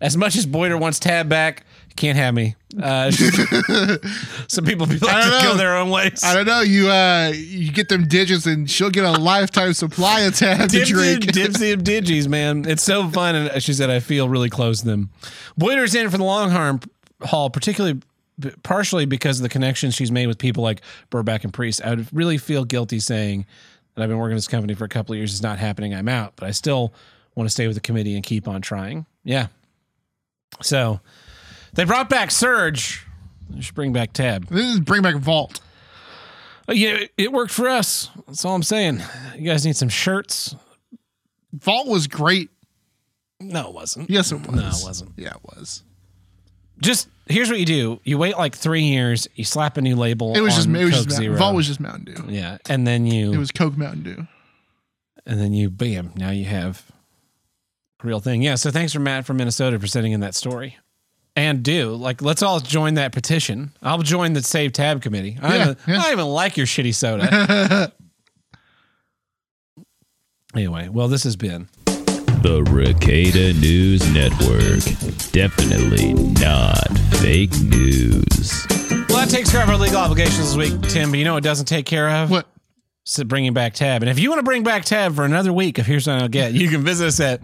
As 0.00 0.16
much 0.16 0.36
as 0.36 0.44
Boyder 0.44 0.76
wants 0.76 0.98
Tab 0.98 1.28
back, 1.28 1.64
can't 1.96 2.16
have 2.16 2.34
me. 2.34 2.56
Uh, 2.80 3.10
some 4.48 4.64
people 4.64 4.86
be 4.86 4.98
like 4.98 5.24
to 5.24 5.40
go 5.42 5.56
their 5.56 5.76
own 5.76 5.90
ways. 5.90 6.22
I 6.24 6.34
don't 6.34 6.46
know. 6.46 6.60
You 6.60 6.90
uh, 6.90 7.32
you 7.34 7.70
get 7.70 7.88
them 7.88 8.08
digits, 8.08 8.46
and 8.46 8.68
she'll 8.68 8.90
get 8.90 9.04
a 9.04 9.12
lifetime 9.12 9.72
supply 9.74 10.20
of 10.22 10.36
tab 10.36 10.68
to 10.70 10.84
drink. 10.84 11.24
Dipsy 11.24 11.72
of 11.72 11.80
Digis, 11.80 12.26
man. 12.26 12.64
It's 12.66 12.82
so 12.82 13.08
fun. 13.08 13.34
And 13.36 13.62
she 13.62 13.72
said, 13.72 13.90
I 13.90 14.00
feel 14.00 14.28
really 14.28 14.50
close 14.50 14.80
to 14.80 14.86
them. 14.86 15.10
Boyder's 15.56 15.94
in 15.94 16.10
for 16.10 16.18
the 16.18 16.24
long 16.24 16.50
harm 16.50 16.80
haul, 17.22 17.50
particularly 17.50 18.00
partially 18.64 19.04
because 19.06 19.38
of 19.38 19.44
the 19.44 19.48
connections 19.48 19.94
she's 19.94 20.10
made 20.10 20.26
with 20.26 20.38
people 20.38 20.62
like 20.62 20.80
Burback 21.10 21.44
and 21.44 21.52
Priest. 21.52 21.80
I 21.84 21.90
would 21.90 22.12
really 22.12 22.38
feel 22.38 22.64
guilty 22.64 22.98
saying 22.98 23.46
that 23.94 24.02
I've 24.02 24.08
been 24.08 24.18
working 24.18 24.34
this 24.34 24.48
company 24.48 24.74
for 24.74 24.84
a 24.84 24.88
couple 24.88 25.12
of 25.12 25.18
years. 25.18 25.32
It's 25.32 25.42
not 25.42 25.58
happening. 25.58 25.94
I'm 25.94 26.08
out, 26.08 26.32
but 26.36 26.48
I 26.48 26.50
still 26.50 26.92
want 27.36 27.46
to 27.46 27.52
stay 27.52 27.66
with 27.66 27.76
the 27.76 27.80
committee 27.80 28.16
and 28.16 28.24
keep 28.24 28.48
on 28.48 28.60
trying. 28.60 29.06
Yeah. 29.22 29.48
So 30.62 31.00
they 31.74 31.84
brought 31.84 32.08
back 32.08 32.30
Surge. 32.30 33.06
They 33.50 33.60
should 33.60 33.74
bring 33.74 33.92
back 33.92 34.12
Tab. 34.12 34.46
This 34.48 34.64
is 34.74 34.80
bring 34.80 35.02
back 35.02 35.16
Vault. 35.16 35.60
Uh, 36.68 36.72
Yeah, 36.72 37.04
it 37.18 37.32
worked 37.32 37.52
for 37.52 37.68
us. 37.68 38.10
That's 38.26 38.44
all 38.44 38.54
I'm 38.54 38.62
saying. 38.62 39.02
You 39.36 39.50
guys 39.50 39.64
need 39.66 39.76
some 39.76 39.88
shirts. 39.88 40.54
Vault 41.52 41.86
was 41.86 42.06
great. 42.06 42.50
No, 43.40 43.68
it 43.68 43.74
wasn't. 43.74 44.08
Yes, 44.10 44.32
it 44.32 44.40
was. 44.46 44.50
No, 44.56 44.62
it 44.68 44.84
wasn't. 44.86 45.12
Yeah, 45.16 45.30
it 45.34 45.42
was. 45.44 45.82
just 46.80 47.08
here's 47.26 47.50
what 47.50 47.58
you 47.60 47.66
do: 47.66 48.00
you 48.04 48.16
wait 48.18 48.36
like 48.38 48.54
three 48.56 48.82
years, 48.84 49.28
you 49.34 49.44
slap 49.44 49.76
a 49.76 49.82
new 49.82 49.96
label. 49.96 50.34
It 50.34 50.40
was 50.40 50.54
just 50.56 50.68
it 50.68 50.72
was 50.72 50.80
Coke 50.82 50.90
just 50.92 51.08
Mountain, 51.10 51.24
Zero. 51.24 51.36
Vault 51.38 51.54
was 51.54 51.66
just 51.66 51.80
Mountain 51.80 52.14
Dew. 52.14 52.24
yeah, 52.32 52.58
and 52.68 52.86
then 52.86 53.06
you 53.06 53.32
It 53.32 53.36
was 53.38 53.50
Coke 53.50 53.76
Mountain 53.76 54.02
Dew. 54.02 54.26
and 55.26 55.38
then 55.40 55.52
you 55.52 55.68
bam, 55.70 56.12
now 56.16 56.30
you 56.30 56.44
have 56.46 56.84
a 58.02 58.06
real 58.06 58.20
thing. 58.20 58.40
Yeah. 58.42 58.54
So 58.54 58.70
thanks 58.70 58.92
for 58.92 59.00
Matt 59.00 59.26
from 59.26 59.36
Minnesota 59.36 59.78
for 59.78 59.86
sending 59.86 60.12
in 60.12 60.20
that 60.20 60.34
story. 60.34 60.76
And 61.36 61.64
do 61.64 61.94
like 61.96 62.22
let's 62.22 62.42
all 62.42 62.60
join 62.60 62.94
that 62.94 63.10
petition. 63.12 63.72
I'll 63.82 64.02
join 64.02 64.34
the 64.34 64.42
Save 64.42 64.72
Tab 64.72 65.02
committee. 65.02 65.36
I, 65.42 65.56
Yeah, 65.56 65.64
don't, 65.64 65.70
even, 65.80 65.94
yeah. 65.94 65.98
I 65.98 66.02
don't 66.04 66.12
even 66.12 66.26
like 66.26 66.56
your 66.56 66.66
shitty 66.66 66.94
soda. 66.94 67.92
anyway, 70.54 70.88
well, 70.88 71.08
this 71.08 71.24
has 71.24 71.34
been 71.36 71.68
The 71.86 72.62
Ricada 72.70 73.52
News 73.60 74.08
Network. 74.12 74.84
Definitely 75.32 76.14
not 76.14 76.86
fake 77.18 77.58
news. 77.62 78.66
well. 79.08 79.18
That 79.18 79.28
takes 79.30 79.50
care 79.50 79.62
of 79.62 79.68
our 79.68 79.76
legal 79.76 79.98
obligations 79.98 80.54
this 80.54 80.56
week, 80.56 80.80
Tim. 80.82 81.10
But 81.10 81.18
you 81.18 81.24
know 81.24 81.34
what 81.34 81.44
it 81.44 81.48
doesn't 81.48 81.66
take 81.66 81.86
care 81.86 82.08
of? 82.10 82.30
What? 82.30 82.46
So 83.04 83.24
bringing 83.24 83.52
back 83.52 83.74
Tab. 83.74 84.02
And 84.02 84.10
if 84.10 84.18
you 84.18 84.30
want 84.30 84.38
to 84.38 84.44
bring 84.44 84.62
back 84.62 84.84
Tab 84.84 85.14
for 85.14 85.24
another 85.24 85.52
week 85.52 85.78
of 85.78 85.86
Here's 85.86 86.06
What 86.06 86.22
I'll 86.22 86.28
Get, 86.28 86.52
you 86.54 86.68
can 86.68 86.82
visit 86.82 87.06
us 87.08 87.20
at 87.20 87.40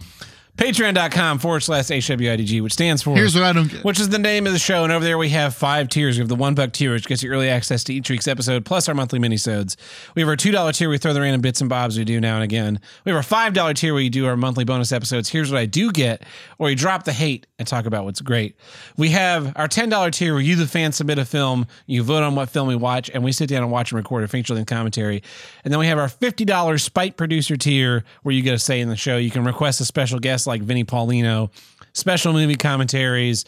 patreon.com 0.56 1.38
forward 1.38 1.60
slash 1.60 1.86
HWIDG, 1.86 2.62
which 2.62 2.72
stands 2.74 3.02
for 3.02 3.14
Here's 3.16 3.34
what 3.34 3.44
I 3.44 3.52
don't 3.52 3.70
get. 3.70 3.84
which 3.84 3.98
is 3.98 4.08
the 4.10 4.18
name 4.18 4.46
of 4.46 4.52
the 4.52 4.58
show. 4.58 4.84
And 4.84 4.92
over 4.92 5.04
there, 5.04 5.16
we 5.16 5.30
have 5.30 5.54
five 5.54 5.88
tiers. 5.88 6.16
We 6.16 6.20
have 6.20 6.28
the 6.28 6.34
one 6.34 6.54
buck 6.54 6.72
tier, 6.72 6.92
which 6.92 7.06
gets 7.06 7.22
you 7.22 7.30
early 7.30 7.48
access 7.48 7.82
to 7.84 7.94
each 7.94 8.10
week's 8.10 8.28
episode, 8.28 8.64
plus 8.64 8.88
our 8.88 8.94
monthly 8.94 9.18
minisodes. 9.18 9.76
We 10.14 10.22
have 10.22 10.28
our 10.28 10.36
two 10.36 10.50
dollar 10.50 10.72
tier. 10.72 10.88
We 10.90 10.98
throw 10.98 11.12
the 11.12 11.20
random 11.20 11.40
bits 11.40 11.60
and 11.60 11.70
bobs 11.70 11.96
we 11.96 12.04
do 12.04 12.20
now 12.20 12.34
and 12.36 12.44
again. 12.44 12.80
We 13.04 13.10
have 13.10 13.16
our 13.16 13.22
five 13.22 13.54
dollar 13.54 13.74
tier 13.74 13.92
where 13.94 14.02
you 14.02 14.10
do 14.10 14.26
our 14.26 14.36
monthly 14.36 14.64
bonus 14.64 14.92
episodes. 14.92 15.28
Here's 15.28 15.50
what 15.50 15.58
I 15.58 15.66
do 15.66 15.90
get, 15.92 16.22
or 16.58 16.68
you 16.68 16.76
drop 16.76 17.04
the 17.04 17.12
hate 17.12 17.46
and 17.58 17.66
talk 17.66 17.86
about 17.86 18.04
what's 18.04 18.20
great. 18.20 18.56
We 18.96 19.10
have 19.10 19.52
our 19.56 19.68
ten 19.68 19.88
dollar 19.88 20.10
tier 20.10 20.34
where 20.34 20.42
you, 20.42 20.56
the 20.56 20.66
fan, 20.66 20.92
submit 20.92 21.18
a 21.18 21.24
film. 21.24 21.66
You 21.86 22.02
vote 22.02 22.22
on 22.22 22.34
what 22.34 22.50
film 22.50 22.68
we 22.68 22.76
watch, 22.76 23.10
and 23.14 23.24
we 23.24 23.32
sit 23.32 23.48
down 23.48 23.62
and 23.62 23.72
watch 23.72 23.92
and 23.92 23.96
record 23.96 24.24
a 24.24 24.28
feature 24.28 24.54
length 24.54 24.68
commentary. 24.68 25.22
And 25.64 25.72
then 25.72 25.78
we 25.80 25.86
have 25.86 25.98
our 25.98 26.08
fifty 26.08 26.44
dollars 26.44 26.82
spite 26.82 27.16
producer 27.16 27.56
tier 27.56 28.04
where 28.22 28.34
you 28.34 28.42
get 28.42 28.54
a 28.54 28.58
say 28.58 28.80
in 28.80 28.88
the 28.88 28.96
show. 28.96 29.16
You 29.16 29.30
can 29.30 29.44
request 29.44 29.80
a 29.80 29.84
special 29.84 30.18
guest 30.18 30.46
like 30.50 30.62
Vinny 30.62 30.84
Paulino, 30.84 31.50
special 31.92 32.32
movie 32.32 32.56
commentaries 32.56 33.44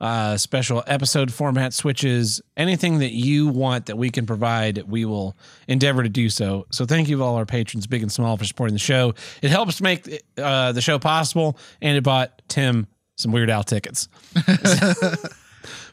uh, 0.00 0.36
special 0.36 0.82
episode 0.86 1.32
format 1.32 1.74
switches, 1.74 2.40
anything 2.56 3.00
that 3.00 3.12
you 3.12 3.48
want 3.48 3.86
that 3.86 3.96
we 3.96 4.10
can 4.10 4.24
provide, 4.24 4.82
we 4.88 5.04
will 5.04 5.36
endeavor 5.68 6.02
to 6.02 6.08
do 6.08 6.30
so. 6.30 6.66
So 6.70 6.86
thank 6.86 7.08
you 7.08 7.18
to 7.18 7.22
all 7.22 7.36
our 7.36 7.46
patrons, 7.46 7.86
big 7.86 8.02
and 8.02 8.10
small, 8.10 8.36
for 8.36 8.44
supporting 8.44 8.74
the 8.74 8.80
show. 8.80 9.14
It 9.42 9.50
helps 9.50 9.80
make 9.80 10.22
uh, 10.38 10.72
the 10.72 10.80
show 10.80 10.98
possible, 10.98 11.58
and 11.82 11.96
it 11.96 12.02
bought 12.02 12.40
Tim 12.48 12.86
some 13.16 13.32
Weird 13.32 13.50
Al 13.50 13.62
tickets. 13.62 14.08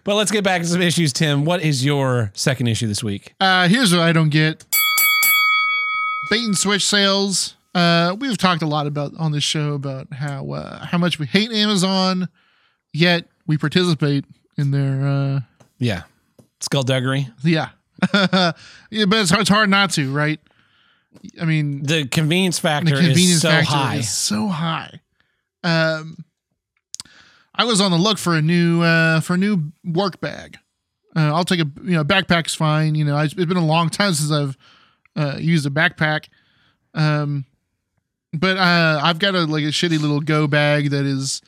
but 0.04 0.16
let's 0.16 0.32
get 0.32 0.44
back 0.44 0.62
to 0.62 0.68
some 0.68 0.82
issues, 0.82 1.12
Tim. 1.12 1.44
What 1.44 1.62
is 1.62 1.84
your 1.84 2.32
second 2.34 2.68
issue 2.68 2.88
this 2.88 3.04
week? 3.04 3.34
Uh, 3.42 3.68
here's 3.68 3.92
what 3.92 4.02
I 4.02 4.14
don't 4.14 4.30
get. 4.30 4.64
Bait 6.30 6.46
and 6.46 6.58
switch 6.58 6.86
sales. 6.86 7.57
Uh, 7.78 8.16
we've 8.20 8.38
talked 8.38 8.62
a 8.64 8.66
lot 8.68 8.88
about 8.88 9.14
on 9.20 9.32
this 9.32 9.44
show 9.44 9.74
about 9.74 10.12
how 10.14 10.50
uh, 10.52 10.86
how 10.86 10.98
much 10.98 11.20
we 11.20 11.26
hate 11.28 11.52
Amazon, 11.52 12.28
yet 12.94 13.26
we 13.46 13.58
participate 13.58 14.26
in 14.58 14.72
their 14.72 15.06
uh, 15.08 15.40
Yeah, 15.78 16.04
skullduggery. 16.60 17.28
yeah. 17.44 17.70
yeah, 18.14 18.52
but 19.08 19.20
it's, 19.20 19.32
it's 19.32 19.50
hard 19.50 19.70
not 19.70 19.92
to, 19.92 20.12
right? 20.12 20.40
I 21.42 21.46
mean, 21.46 21.84
The 21.84 22.08
convenience 22.08 22.60
factor 22.60 22.96
the 22.96 23.02
convenience 23.02 23.38
is 23.38 23.42
so 23.42 23.50
factor 23.50 23.72
high. 23.74 23.96
is 23.98 24.10
so 24.10 24.48
high. 24.48 25.02
Um, 25.64 26.24
I 27.56 27.64
was 27.66 27.82
on 27.82 27.90
the 27.92 27.98
look 27.98 28.18
for 28.20 28.36
a 28.36 28.42
new 28.42 28.82
uh, 28.84 29.20
for 29.22 29.34
a 29.34 29.38
new 29.38 29.72
work 29.84 30.20
bag. 30.22 30.58
Uh, 31.16 31.34
I'll 31.34 31.44
take 31.46 31.60
a 31.60 31.68
you 31.84 31.92
know 31.94 32.04
backpack's 32.04 32.54
fine. 32.56 32.96
You 32.96 33.06
know, 33.06 33.16
I, 33.16 33.26
it's 33.26 33.34
been 33.34 33.58
a 33.58 33.66
long 33.66 33.90
time 33.90 34.14
since 34.14 34.32
I've 34.32 34.58
uh, 35.16 35.38
used 35.40 35.66
a 35.66 35.70
backpack. 35.72 36.26
Um, 36.94 37.46
but 38.40 38.58
uh, 38.58 39.00
I've 39.04 39.20
got 39.20 39.36
a 39.36 39.46
like 39.46 39.64
a 39.64 39.68
shitty 39.68 40.00
little 40.00 40.22
go 40.22 40.48
bag 40.48 40.92
that 40.92 41.06
is 41.06 41.42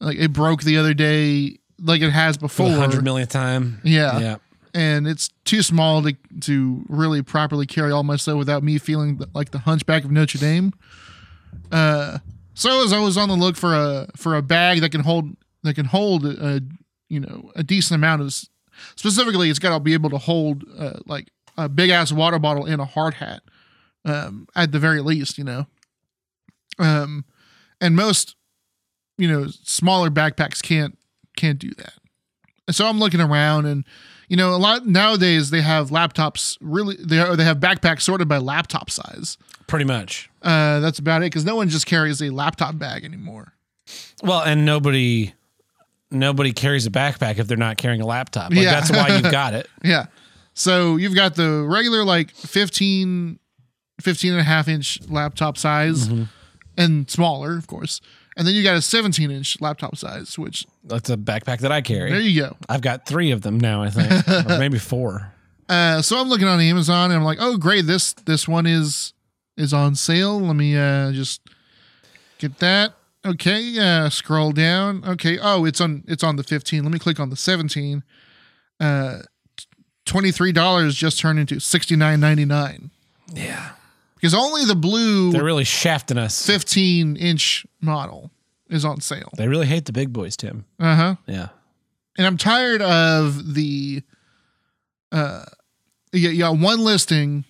like 0.00 0.18
it 0.18 0.32
broke 0.32 0.62
the 0.62 0.78
other 0.78 0.94
day, 0.94 1.58
like 1.80 2.02
it 2.02 2.10
has 2.10 2.36
for 2.36 2.42
before. 2.42 2.70
hundred 2.70 3.04
millionth 3.04 3.30
time. 3.30 3.80
Yeah. 3.84 4.18
yeah. 4.18 4.36
and 4.74 5.06
it's 5.06 5.28
too 5.44 5.62
small 5.62 6.02
to 6.02 6.16
to 6.42 6.84
really 6.88 7.22
properly 7.22 7.66
carry 7.66 7.92
all 7.92 8.02
my 8.02 8.16
stuff 8.16 8.36
without 8.36 8.62
me 8.62 8.78
feeling 8.78 9.20
like 9.34 9.50
the 9.50 9.58
Hunchback 9.58 10.04
of 10.04 10.10
Notre 10.10 10.38
Dame. 10.38 10.72
Uh, 11.70 12.18
so 12.54 12.70
I 12.70 12.82
was 12.82 12.92
always 12.92 13.16
on 13.16 13.28
the 13.28 13.36
look 13.36 13.56
for 13.56 13.74
a 13.74 14.08
for 14.16 14.36
a 14.36 14.42
bag 14.42 14.80
that 14.80 14.90
can 14.90 15.02
hold 15.02 15.36
that 15.62 15.74
can 15.74 15.86
hold 15.86 16.24
a 16.26 16.62
you 17.08 17.20
know 17.20 17.50
a 17.56 17.62
decent 17.62 17.96
amount 17.96 18.22
of 18.22 18.34
specifically 18.96 19.50
it's 19.50 19.58
got 19.58 19.74
to 19.74 19.80
be 19.80 19.94
able 19.94 20.10
to 20.10 20.18
hold 20.18 20.64
uh, 20.78 20.98
like 21.06 21.30
a 21.56 21.68
big 21.68 21.90
ass 21.90 22.12
water 22.12 22.38
bottle 22.38 22.64
and 22.64 22.80
a 22.80 22.84
hard 22.84 23.14
hat 23.14 23.42
um, 24.04 24.46
at 24.54 24.72
the 24.72 24.78
very 24.78 25.00
least 25.00 25.38
you 25.38 25.44
know 25.44 25.66
um 26.78 27.24
and 27.80 27.94
most 27.96 28.36
you 29.16 29.28
know 29.28 29.46
smaller 29.64 30.10
backpacks 30.10 30.62
can't 30.62 30.98
can't 31.36 31.58
do 31.58 31.70
that 31.78 31.94
and 32.66 32.74
so 32.76 32.86
I'm 32.86 32.98
looking 32.98 33.20
around 33.20 33.66
and 33.66 33.84
you 34.28 34.36
know 34.36 34.54
a 34.54 34.56
lot 34.58 34.86
nowadays 34.86 35.50
they 35.50 35.60
have 35.62 35.90
laptops 35.90 36.56
really 36.60 36.96
they 36.98 37.18
are, 37.18 37.34
they 37.36 37.44
have 37.44 37.58
backpacks 37.58 38.02
sorted 38.02 38.28
by 38.28 38.38
laptop 38.38 38.90
size 38.90 39.36
Pretty 39.66 39.84
much. 39.84 40.30
uh, 40.42 40.80
that's 40.80 40.98
about 40.98 41.22
it 41.22 41.26
because 41.26 41.44
no 41.44 41.56
one 41.56 41.68
just 41.68 41.86
carries 41.86 42.22
a 42.22 42.30
laptop 42.30 42.78
bag 42.78 43.04
anymore 43.04 43.52
Well, 44.22 44.40
and 44.42 44.64
nobody 44.64 45.34
nobody 46.10 46.52
carries 46.52 46.86
a 46.86 46.90
backpack 46.90 47.38
if 47.38 47.46
they're 47.48 47.56
not 47.58 47.76
carrying 47.76 48.00
a 48.00 48.06
laptop. 48.06 48.50
Like 48.50 48.60
Yeah. 48.60 48.72
that's 48.80 48.90
why 48.90 49.08
you've 49.16 49.30
got 49.30 49.52
it. 49.54 49.68
Yeah. 49.84 50.06
So 50.54 50.96
you've 50.96 51.14
got 51.14 51.34
the 51.36 51.64
regular 51.68 52.02
like 52.02 52.30
15, 52.30 53.38
15 54.00 54.30
and 54.32 54.40
a 54.40 54.42
half 54.42 54.68
inch 54.68 55.00
laptop 55.08 55.58
size 55.58 56.08
and 56.78 57.10
smaller, 57.10 57.58
of 57.58 57.66
course. 57.66 58.00
And 58.36 58.46
then 58.46 58.54
you 58.54 58.62
got 58.62 58.76
a 58.76 58.80
17 58.82 59.30
inch 59.30 59.60
laptop 59.60 59.96
size, 59.96 60.38
which 60.38 60.64
That's 60.84 61.10
a 61.10 61.16
backpack 61.16 61.58
that 61.58 61.72
I 61.72 61.80
carry. 61.82 62.10
there 62.12 62.20
you 62.20 62.40
go. 62.40 62.56
I've 62.68 62.80
got 62.82 63.04
three 63.04 63.32
of 63.32 63.42
them 63.42 63.58
now, 63.58 63.82
I 63.82 63.90
think. 63.90 64.28
or 64.48 64.58
maybe 64.58 64.78
four. 64.78 65.32
Uh, 65.68 66.00
so 66.00 66.16
I'm 66.18 66.28
looking 66.28 66.46
on 66.48 66.60
Amazon 66.60 67.10
and 67.10 67.18
I'm 67.18 67.24
like, 67.24 67.38
oh 67.40 67.58
great, 67.58 67.84
this 67.86 68.12
this 68.14 68.46
one 68.48 68.64
is 68.64 69.12
is 69.56 69.74
on 69.74 69.94
sale. 69.96 70.40
Let 70.40 70.54
me 70.56 70.76
uh 70.78 71.10
just 71.12 71.40
get 72.38 72.58
that. 72.60 72.94
Okay, 73.26 73.76
uh 73.78 74.08
scroll 74.08 74.52
down. 74.52 75.02
Okay. 75.04 75.38
Oh, 75.42 75.64
it's 75.66 75.80
on 75.80 76.04
it's 76.06 76.22
on 76.22 76.36
the 76.36 76.44
15. 76.44 76.84
Let 76.84 76.92
me 76.92 76.98
click 77.00 77.18
on 77.20 77.30
the 77.30 77.36
17. 77.36 78.04
Uh 78.80 79.18
$23 80.06 80.94
just 80.94 81.18
turned 81.20 81.38
into 81.38 81.56
$69.99 81.56 82.90
Yeah. 83.34 83.72
Because 84.18 84.34
only 84.34 84.64
the 84.64 84.74
blue 84.76 85.30
They're 85.32 85.44
really 85.44 85.64
shafting 85.64 86.18
us. 86.18 86.44
15 86.46 87.16
inch 87.16 87.66
model 87.80 88.30
is 88.68 88.84
on 88.84 89.00
sale. 89.00 89.30
They 89.36 89.48
really 89.48 89.66
hate 89.66 89.84
the 89.86 89.92
big 89.92 90.12
boys, 90.12 90.36
Tim. 90.36 90.64
Uh 90.78 90.94
huh. 90.96 91.14
Yeah. 91.26 91.48
And 92.16 92.26
I'm 92.26 92.36
tired 92.36 92.82
of 92.82 93.54
the. 93.54 94.02
Uh, 95.12 95.44
yeah, 96.12 96.30
yeah, 96.30 96.48
one 96.50 96.80
listing 96.80 97.44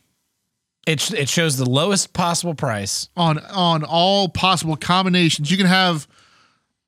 It, 0.86 1.00
sh- 1.00 1.12
it 1.12 1.28
shows 1.28 1.56
the 1.56 1.68
lowest 1.68 2.12
possible 2.12 2.54
price. 2.54 3.08
on 3.16 3.38
on 3.38 3.82
all 3.84 4.28
possible 4.28 4.76
combinations. 4.76 5.50
You 5.50 5.56
can 5.56 5.66
have 5.66 6.06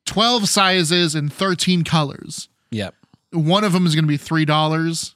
12 0.07 0.49
sizes 0.49 1.15
and 1.15 1.33
13 1.33 1.85
colors. 1.85 2.49
Yep. 2.71 2.95
One 3.33 3.65
of 3.65 3.73
them 3.73 3.87
is 3.87 3.95
going 3.95 4.05
to 4.05 4.09
be 4.09 4.17
three 4.17 4.45
dollars, 4.45 5.15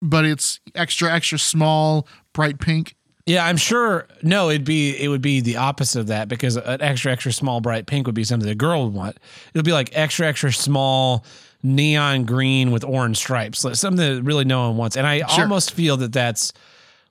but 0.00 0.24
it's 0.24 0.60
extra 0.74 1.12
extra 1.12 1.38
small, 1.38 2.06
bright 2.32 2.58
pink. 2.58 2.94
Yeah, 3.26 3.46
I'm 3.46 3.56
sure. 3.56 4.08
No, 4.22 4.50
it'd 4.50 4.64
be 4.64 4.96
it 5.00 5.08
would 5.08 5.22
be 5.22 5.40
the 5.40 5.56
opposite 5.56 6.00
of 6.00 6.06
that 6.08 6.28
because 6.28 6.56
an 6.56 6.82
extra 6.82 7.12
extra 7.12 7.32
small 7.32 7.60
bright 7.60 7.86
pink 7.86 8.06
would 8.06 8.14
be 8.16 8.24
something 8.24 8.48
the 8.48 8.54
girl 8.54 8.84
would 8.84 8.94
want. 8.94 9.16
It 9.16 9.54
would 9.58 9.64
be 9.64 9.72
like 9.72 9.90
extra 9.92 10.26
extra 10.26 10.52
small 10.52 11.24
neon 11.62 12.24
green 12.24 12.72
with 12.72 12.82
orange 12.82 13.18
stripes, 13.18 13.60
something 13.78 13.96
that 14.16 14.22
really 14.24 14.44
no 14.44 14.68
one 14.68 14.76
wants. 14.76 14.96
And 14.96 15.06
I 15.06 15.18
Sure. 15.28 15.42
almost 15.44 15.72
feel 15.72 15.96
that 15.98 16.12
that's 16.12 16.52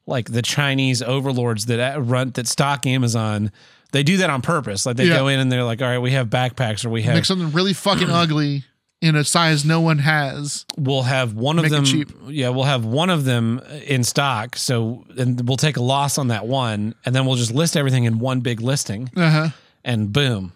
like 0.05 0.29
the 0.31 0.41
Chinese 0.41 1.01
overlords 1.01 1.67
that 1.67 1.95
uh, 1.95 2.01
run 2.01 2.31
that 2.31 2.47
stock 2.47 2.85
Amazon. 2.85 3.49
They 3.93 4.03
do 4.03 4.17
that 4.17 4.29
on 4.29 4.41
purpose. 4.41 4.85
Like 4.85 4.97
they 4.97 5.05
Yeah. 5.05 5.15
go 5.17 5.27
in 5.29 5.39
and 5.39 5.49
they're 5.51 5.63
like, 5.63 5.81
"All 5.81 5.87
right, 5.87 5.99
we 5.99 6.11
have 6.11 6.27
backpacks, 6.27 6.83
or 6.85 6.89
we 6.89 7.03
have 7.03 7.15
Make 7.15 7.25
something 7.25 7.51
really 7.51 7.73
fucking 7.73 8.09
ugly 8.09 8.65
in 9.01 9.15
a 9.15 9.23
size 9.23 9.65
no 9.65 9.81
one 9.81 9.97
has. 9.99 10.65
we'll 10.77 11.01
have 11.03 11.33
one 11.33 11.57
of 11.59 11.69
them 11.69 11.83
cheap. 11.83 12.09
yeah 12.27 12.49
we'll 12.49 12.63
have 12.65 12.85
one 12.85 13.09
of 13.09 13.23
them 13.25 13.59
in 13.87 14.03
stock 14.03 14.55
so 14.55 15.03
and 15.17 15.47
we'll 15.47 15.57
take 15.57 15.77
a 15.77 15.81
loss 15.81 16.17
on 16.17 16.27
that 16.27 16.45
one 16.47 16.93
and 17.05 17.15
then 17.15 17.25
we'll 17.25 17.35
just 17.35 17.51
list 17.53 17.75
everything 17.75 18.03
in 18.03 18.19
one 18.19 18.41
big 18.41 18.61
listing 18.61 19.09
Uh 19.15 19.29
huh. 19.29 19.49
and 19.83 20.13
boom 20.13 20.53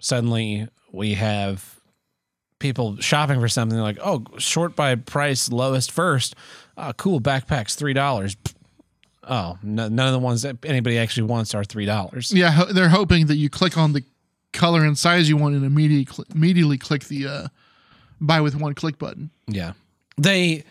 suddenly 0.00 0.68
we 0.92 1.14
have 1.14 1.78
people 2.58 2.96
shopping 3.00 3.38
for 3.40 3.48
something 3.48 3.78
like 3.78 3.98
oh 4.02 4.24
short 4.38 4.74
by 4.74 4.94
price 4.94 5.50
lowest 5.50 5.90
first 5.92 6.34
oh, 6.76 6.92
cool 6.96 7.20
backpacks 7.20 7.74
three 7.76 7.92
dollars 7.92 8.36
oh 9.28 9.56
no, 9.62 9.88
none 9.88 10.06
of 10.06 10.12
the 10.12 10.18
ones 10.18 10.42
that 10.42 10.56
anybody 10.64 10.98
actually 10.98 11.24
wants 11.24 11.54
are 11.54 11.64
three 11.64 11.86
dollars 11.86 12.32
Yeah, 12.32 12.50
ho- 12.50 12.72
they're 12.72 12.88
hoping 12.88 13.26
that 13.26 13.36
you 13.36 13.48
click 13.50 13.76
on 13.78 13.92
the 13.92 14.02
color 14.52 14.84
and 14.84 14.96
size 14.98 15.28
you 15.28 15.36
want 15.36 15.54
and 15.54 15.64
immediately 15.64 16.24
immediately 16.34 16.78
click 16.78 17.04
the 17.04 17.26
uh, 17.26 17.48
buy 18.26 18.40
with 18.40 18.54
one 18.54 18.74
click 18.74 18.98
button. 18.98 19.30
Yeah. 19.46 19.72
They 20.16 20.64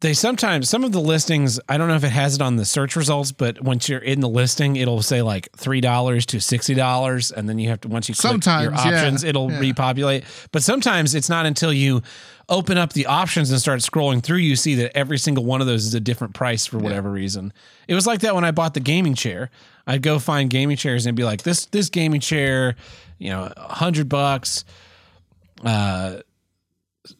they 0.00 0.12
sometimes 0.12 0.68
some 0.68 0.84
of 0.84 0.92
the 0.92 1.00
listings, 1.00 1.58
I 1.68 1.78
don't 1.78 1.88
know 1.88 1.94
if 1.94 2.04
it 2.04 2.10
has 2.10 2.34
it 2.34 2.42
on 2.42 2.56
the 2.56 2.66
search 2.66 2.96
results, 2.96 3.32
but 3.32 3.62
once 3.62 3.88
you're 3.88 3.98
in 3.98 4.20
the 4.20 4.28
listing, 4.28 4.76
it'll 4.76 5.02
say 5.02 5.22
like 5.22 5.48
three 5.56 5.80
dollars 5.80 6.26
to 6.26 6.40
sixty 6.40 6.74
dollars, 6.74 7.32
and 7.32 7.48
then 7.48 7.58
you 7.58 7.70
have 7.70 7.80
to 7.80 7.88
once 7.88 8.08
you 8.08 8.14
click 8.14 8.30
Sometimes, 8.30 8.64
your 8.64 8.72
yeah, 8.72 8.98
options, 8.98 9.24
it'll 9.24 9.50
yeah. 9.50 9.58
repopulate. 9.58 10.24
But 10.52 10.62
sometimes 10.62 11.14
it's 11.14 11.30
not 11.30 11.46
until 11.46 11.72
you 11.72 12.02
open 12.48 12.78
up 12.78 12.92
the 12.92 13.06
options 13.06 13.50
and 13.50 13.60
start 13.60 13.80
scrolling 13.80 14.22
through, 14.22 14.36
you 14.36 14.54
see 14.54 14.76
that 14.76 14.96
every 14.96 15.18
single 15.18 15.44
one 15.44 15.60
of 15.60 15.66
those 15.66 15.84
is 15.84 15.94
a 15.94 16.00
different 16.00 16.34
price 16.34 16.66
for 16.66 16.78
whatever 16.78 17.10
reason. 17.10 17.52
It 17.88 17.94
was 17.94 18.06
like 18.06 18.20
that 18.20 18.34
when 18.34 18.44
I 18.44 18.52
bought 18.52 18.74
the 18.74 18.80
gaming 18.80 19.14
chair. 19.14 19.50
I'd 19.86 20.02
go 20.02 20.18
find 20.18 20.50
gaming 20.50 20.76
chairs 20.76 21.06
and 21.06 21.16
be 21.16 21.24
like, 21.24 21.42
this 21.42 21.66
this 21.66 21.88
gaming 21.88 22.20
chair, 22.20 22.76
you 23.18 23.30
know, 23.30 23.50
a 23.56 23.74
hundred 23.74 24.08
bucks. 24.08 24.64
Uh 25.64 26.18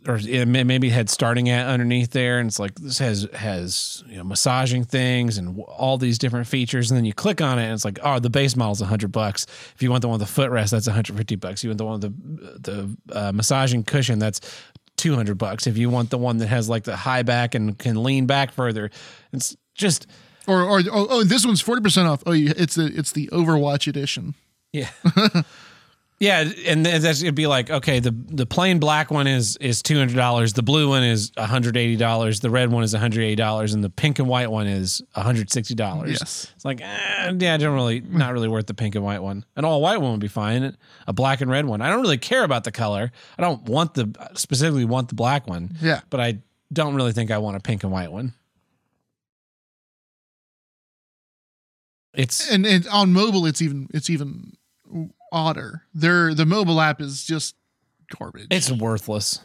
or 0.07 0.19
maybe 0.19 0.89
it 0.89 0.93
had 0.93 1.11
starting 1.11 1.49
at 1.49 1.67
underneath 1.67 2.11
there 2.11 2.39
and 2.39 2.49
it's 2.49 2.59
like 2.59 2.75
this 2.77 2.99
has 2.99 3.27
has 3.35 4.05
you 4.09 4.17
know 4.17 4.25
massaging 4.25 4.85
things 4.85 5.39
and 5.39 5.61
all 5.63 5.99
these 5.99 6.19
different 6.19 6.47
features 6.47 6.91
and 6.91 6.97
then 6.97 7.05
you 7.05 7.13
click 7.13 7.41
on 7.41 7.59
it 7.59 7.65
and 7.65 7.73
it's 7.73 7.85
like 7.85 7.99
oh 8.03 8.19
the 8.19 8.31
base 8.31 8.57
model's 8.57 8.81
100 8.81 9.13
bucks 9.13 9.47
if 9.75 9.83
you 9.83 9.91
want 9.91 10.03
the 10.03 10.09
one 10.09 10.19
with 10.19 10.29
the 10.29 10.43
footrest 10.43 10.71
that's 10.71 10.87
150 10.87 11.37
bucks 11.37 11.63
you 11.63 11.71
want 11.71 11.79
the 11.79 11.85
one 11.85 12.01
with 12.01 12.63
the 12.63 12.97
the 13.09 13.19
uh, 13.19 13.33
massaging 13.33 13.85
cushion 13.85 14.19
that's 14.19 14.41
200 14.97 15.37
bucks 15.37 15.67
if 15.67 15.77
you 15.77 15.91
want 15.91 16.11
the 16.11 16.19
one 16.19 16.39
that 16.39 16.49
has 16.49 16.69
like 16.69 16.85
the 16.85 16.97
high 16.97 17.23
back 17.23 17.55
and 17.55 17.79
can 17.79 18.03
lean 18.03 18.27
back 18.27 18.53
further 18.53 18.91
it's 19.33 19.57
just 19.75 20.07
Or 20.47 20.63
or 20.63 20.81
oh, 20.93 21.07
oh 21.11 21.25
this 21.25 21.45
one's 21.45 21.61
forty 21.61 21.83
percent 21.83 22.07
off. 22.07 22.23
Oh, 22.25 22.33
it's 22.33 22.77
the 22.77 22.87
it's 22.87 23.13
the 23.13 23.29
Overwatch 23.33 23.89
edition. 23.89 24.35
Yeah. 24.73 24.91
yeah, 26.19 26.49
and 26.67 26.87
that's 26.87 27.23
it'd 27.23 27.35
be 27.35 27.47
like, 27.47 27.69
okay, 27.69 28.01
the 28.01 28.11
the 28.11 28.47
plain 28.47 28.79
black 28.79 29.11
one 29.11 29.27
is 29.27 29.59
is 29.59 29.83
two 29.83 29.99
hundred 29.99 30.17
dollars, 30.17 30.55
the 30.55 30.63
blue 30.63 30.89
one 30.89 31.03
is 31.03 31.31
hundred 31.37 31.77
eighty 31.77 31.97
dollars, 31.97 32.41
the 32.41 32.49
red 32.49 32.73
one 32.73 32.83
is 32.85 32.95
hundred 32.95 33.23
eighty 33.23 33.37
dollars, 33.37 33.75
and 33.75 33.85
the 33.85 33.91
pink 33.91 34.19
and 34.19 34.27
white 34.27 34.51
one 34.51 34.67
is 34.67 35.03
hundred 35.15 35.51
sixty 35.51 35.75
dollars. 35.75 36.13
Yes. 36.13 36.53
It's 36.55 36.65
like, 36.65 36.81
eh, 36.81 37.33
yeah, 37.39 37.53
I 37.53 37.57
don't 37.59 37.75
really 37.75 38.01
not 38.01 38.33
really 38.33 38.49
worth 38.49 38.67
the 38.67 38.73
pink 38.73 38.95
and 38.95 39.05
white 39.05 39.23
one. 39.23 39.45
An 39.57 39.67
all 39.67 39.83
white 39.83 40.01
one 40.01 40.13
would 40.13 40.21
be 40.21 40.29
fine. 40.29 40.77
A 41.07 41.13
black 41.13 41.43
and 41.43 41.51
red 41.51 41.67
one. 41.67 41.83
I 41.83 41.91
don't 41.91 42.01
really 42.01 42.19
care 42.19 42.45
about 42.45 42.65
the 42.65 42.73
color. 42.73 43.13
I 43.39 43.43
don't 43.43 43.65
want 43.65 43.93
the 43.93 44.11
specifically 44.35 44.87
want 44.87 45.11
the 45.11 45.17
black 45.17 45.47
one. 45.47 45.77
Yeah. 45.83 46.01
But 46.09 46.21
I 46.21 46.39
don't 46.73 46.95
really 46.95 47.13
think 47.13 47.31
I 47.31 47.37
want 47.39 47.59
a 47.59 47.61
pink 47.61 47.85
and 47.85 47.93
white 47.93 48.11
one. 48.11 48.33
It's 52.15 52.51
And 52.51 52.65
and 52.65 52.89
on 52.89 53.13
mobile, 53.13 53.45
it's 53.45 53.61
even 53.61 53.89
it's 53.93 54.09
even 54.09 54.57
odder. 55.33 55.83
Their 55.95 56.35
the 56.35 56.47
mobile 56.47 56.81
app 56.81 57.01
is 57.01 57.25
just 57.25 57.55
garbage. 58.19 58.47
It's 58.51 58.71
worthless. 58.71 59.41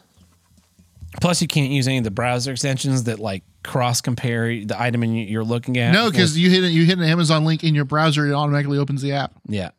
Plus, 1.20 1.42
you 1.42 1.48
can't 1.48 1.70
use 1.70 1.86
any 1.86 1.98
of 1.98 2.04
the 2.04 2.10
browser 2.10 2.52
extensions 2.52 3.04
that 3.04 3.18
like 3.18 3.42
cross 3.62 4.00
compare 4.00 4.64
the 4.64 4.80
item 4.80 5.04
you're 5.04 5.44
looking 5.44 5.76
at. 5.76 5.92
no, 5.92 6.10
because 6.10 6.38
you 6.38 6.48
hit 6.50 6.64
it, 6.64 6.68
you 6.72 6.84
hit 6.86 6.98
an 6.98 7.04
Amazon 7.04 7.44
link 7.44 7.62
in 7.64 7.74
your 7.74 7.84
browser, 7.84 8.26
it 8.26 8.32
automatically 8.32 8.78
opens 8.78 9.02
the 9.02 9.12
app. 9.12 9.32
yeah, 9.46 9.70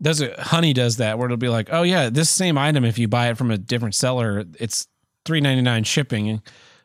does 0.00 0.20
it? 0.20 0.38
Honey 0.38 0.72
does 0.72 0.96
that 0.98 1.18
where 1.18 1.26
it'll 1.26 1.36
be 1.36 1.48
like, 1.48 1.68
oh 1.72 1.82
yeah, 1.82 2.08
this 2.08 2.30
same 2.30 2.56
item 2.56 2.84
if 2.84 2.98
you 2.98 3.08
buy 3.08 3.28
it 3.30 3.36
from 3.36 3.50
a 3.50 3.58
different 3.58 3.94
seller, 3.94 4.44
it's 4.58 4.86
three 5.24 5.40
ninety 5.40 5.62
nine 5.62 5.84
shipping, 5.84 6.40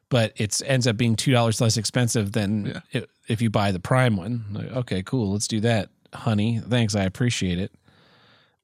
but 0.10 0.34
it 0.36 0.60
ends 0.66 0.88
up 0.88 0.98
being 0.98 1.16
two 1.16 1.32
dollars 1.32 1.62
less 1.62 1.78
expensive 1.78 2.32
than 2.34 2.66
Yeah. 2.94 3.02
i- 3.02 3.06
if 3.28 3.42
you 3.42 3.50
buy 3.50 3.72
the 3.72 3.80
Prime 3.80 4.18
one. 4.18 4.46
Like, 4.52 4.72
okay, 4.72 5.04
cool, 5.04 5.32
let's 5.32 5.48
do 5.48 5.60
that, 5.62 5.90
honey. 6.16 6.60
Thanks, 6.60 6.96
I 6.96 7.04
appreciate 7.04 7.60
it. 7.60 7.72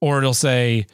Or 0.00 0.18
it'll 0.18 0.34
say, 0.34 0.86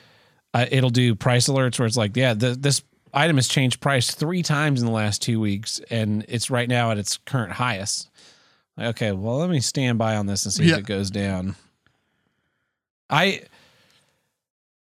uh, 0.54 0.66
it'll 0.70 0.90
do 0.90 1.14
price 1.14 1.48
alerts 1.48 1.78
where 1.78 1.86
it's 1.86 1.96
like, 1.96 2.16
yeah, 2.16 2.34
the, 2.34 2.50
this 2.50 2.82
item 3.14 3.36
has 3.36 3.48
changed 3.48 3.80
price 3.80 4.10
three 4.14 4.42
times 4.42 4.80
in 4.80 4.86
the 4.86 4.92
last 4.92 5.22
two 5.22 5.40
weeks, 5.40 5.80
and 5.90 6.24
it's 6.28 6.50
right 6.50 6.68
now 6.68 6.90
at 6.90 6.98
its 6.98 7.16
current 7.16 7.52
highest. 7.52 8.10
Like, 8.76 8.88
okay, 8.88 9.12
well, 9.12 9.38
let 9.38 9.50
me 9.50 9.60
stand 9.60 9.98
by 9.98 10.16
on 10.16 10.26
this 10.26 10.44
and 10.44 10.52
see 10.52 10.64
Yeah. 10.66 10.74
if 10.74 10.78
it 10.80 10.86
goes 10.86 11.10
down. 11.10 11.56
I 13.10 13.42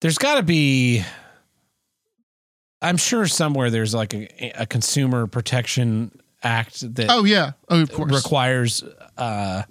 there's 0.01 0.17
got 0.17 0.35
to 0.35 0.43
be. 0.43 1.03
I'm 2.81 2.97
sure 2.97 3.27
somewhere 3.27 3.69
there's 3.69 3.93
like 3.93 4.13
a, 4.13 4.51
a 4.63 4.65
consumer 4.65 5.27
protection 5.27 6.11
act 6.43 6.95
that 6.95 7.07
Oh 7.09 7.23
yeah, 7.23 7.51
oh 7.69 7.81
of 7.83 7.91
course. 7.91 8.11
requires 8.11 8.83
uh, 9.17 9.63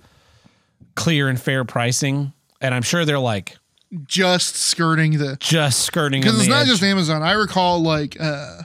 clear 1.00 1.30
and 1.30 1.40
fair 1.40 1.64
pricing, 1.64 2.32
and 2.60 2.74
I'm 2.74 2.82
sure 2.82 3.06
they're 3.06 3.18
like 3.18 3.56
just 4.04 4.54
skirting 4.54 5.16
the 5.18 5.36
just 5.40 5.80
skirting 5.80 6.20
because 6.20 6.36
it's 6.36 6.44
the 6.44 6.50
not 6.50 6.62
edge. 6.62 6.68
just 6.68 6.82
Amazon. 6.82 7.22
I 7.22 7.32
recall 7.32 7.80
like 7.80 8.20
uh 8.20 8.62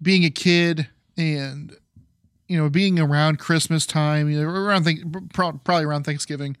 being 0.00 0.24
a 0.24 0.30
kid 0.30 0.88
and 1.16 1.76
you 2.46 2.56
know 2.56 2.70
being 2.70 3.00
around 3.00 3.40
Christmas 3.40 3.84
time, 3.84 4.30
you 4.30 4.40
know, 4.40 4.48
around 4.48 4.84
think 4.84 5.32
probably 5.32 5.84
around 5.84 6.04
Thanksgiving. 6.04 6.56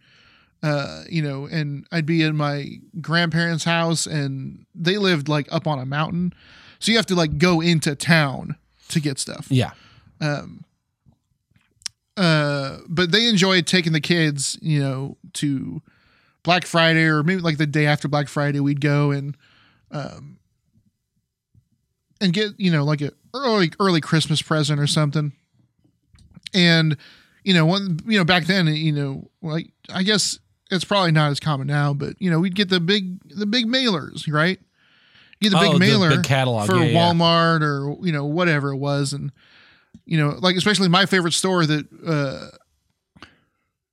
Uh, 0.62 1.04
you 1.08 1.22
know, 1.22 1.46
and 1.46 1.86
I'd 1.90 2.04
be 2.04 2.22
in 2.22 2.36
my 2.36 2.66
grandparents' 3.00 3.64
house, 3.64 4.04
and 4.06 4.66
they 4.74 4.98
lived 4.98 5.26
like 5.26 5.50
up 5.50 5.66
on 5.66 5.78
a 5.78 5.86
mountain, 5.86 6.34
so 6.80 6.92
you 6.92 6.98
have 6.98 7.06
to 7.06 7.14
like 7.14 7.38
go 7.38 7.62
into 7.62 7.94
town 7.94 8.56
to 8.88 9.00
get 9.00 9.18
stuff. 9.18 9.46
yeah. 9.48 9.70
Uh, 12.20 12.78
but 12.88 13.10
they 13.12 13.26
enjoyed 13.28 13.66
taking 13.66 13.92
the 13.92 14.00
kids, 14.00 14.58
you 14.60 14.80
know, 14.80 15.16
to 15.34 15.80
Black 16.42 16.66
Friday 16.66 17.04
or 17.04 17.22
maybe 17.22 17.40
like 17.40 17.56
the 17.58 17.66
day 17.66 17.86
after 17.86 18.08
Black 18.08 18.28
Friday, 18.28 18.60
we'd 18.60 18.80
go 18.80 19.10
and, 19.10 19.36
um, 19.90 20.38
and 22.20 22.32
get 22.32 22.50
you 22.58 22.70
know 22.70 22.84
like 22.84 23.00
a 23.00 23.12
early 23.34 23.72
early 23.80 24.00
Christmas 24.00 24.42
present 24.42 24.78
or 24.80 24.86
something. 24.86 25.32
And 26.52 26.96
you 27.44 27.54
know 27.54 27.64
one 27.64 28.00
you 28.06 28.18
know 28.18 28.24
back 28.24 28.44
then 28.44 28.66
you 28.66 28.92
know 28.92 29.30
like 29.42 29.68
I 29.92 30.02
guess 30.02 30.38
it's 30.70 30.84
probably 30.84 31.12
not 31.12 31.30
as 31.30 31.40
common 31.40 31.66
now, 31.66 31.94
but 31.94 32.14
you 32.20 32.30
know 32.30 32.38
we'd 32.40 32.54
get 32.54 32.68
the 32.68 32.80
big 32.80 33.18
the 33.30 33.46
big 33.46 33.66
mailers 33.66 34.30
right. 34.32 34.60
Get 35.40 35.50
the 35.52 35.56
Oh, 35.58 35.60
big 35.62 35.72
the 35.72 35.78
mailer 35.78 36.10
big 36.10 36.24
catalog. 36.24 36.68
for 36.68 36.76
Yeah, 36.76 36.84
yeah. 36.84 36.98
Walmart 36.98 37.62
or 37.62 37.96
you 38.04 38.12
know 38.12 38.26
whatever 38.26 38.70
it 38.72 38.76
was, 38.76 39.14
and 39.14 39.32
you 40.04 40.18
know 40.18 40.36
like 40.40 40.56
especially 40.56 40.88
my 40.88 41.06
favorite 41.06 41.32
store 41.32 41.66
that 41.66 41.86
uh, 42.06 43.24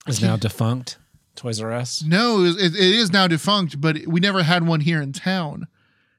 Is 0.07 0.21
now 0.21 0.37
defunct. 0.37 0.97
Toys 1.35 1.61
R 1.61 1.71
Us. 1.71 2.03
No, 2.03 2.43
it, 2.43 2.55
it, 2.57 2.75
it 2.75 2.95
is 2.95 3.11
now 3.11 3.27
defunct, 3.27 3.79
but 3.79 4.07
we 4.07 4.19
never 4.19 4.41
had 4.43 4.65
one 4.65 4.79
here 4.79 5.01
in 5.01 5.13
town. 5.13 5.67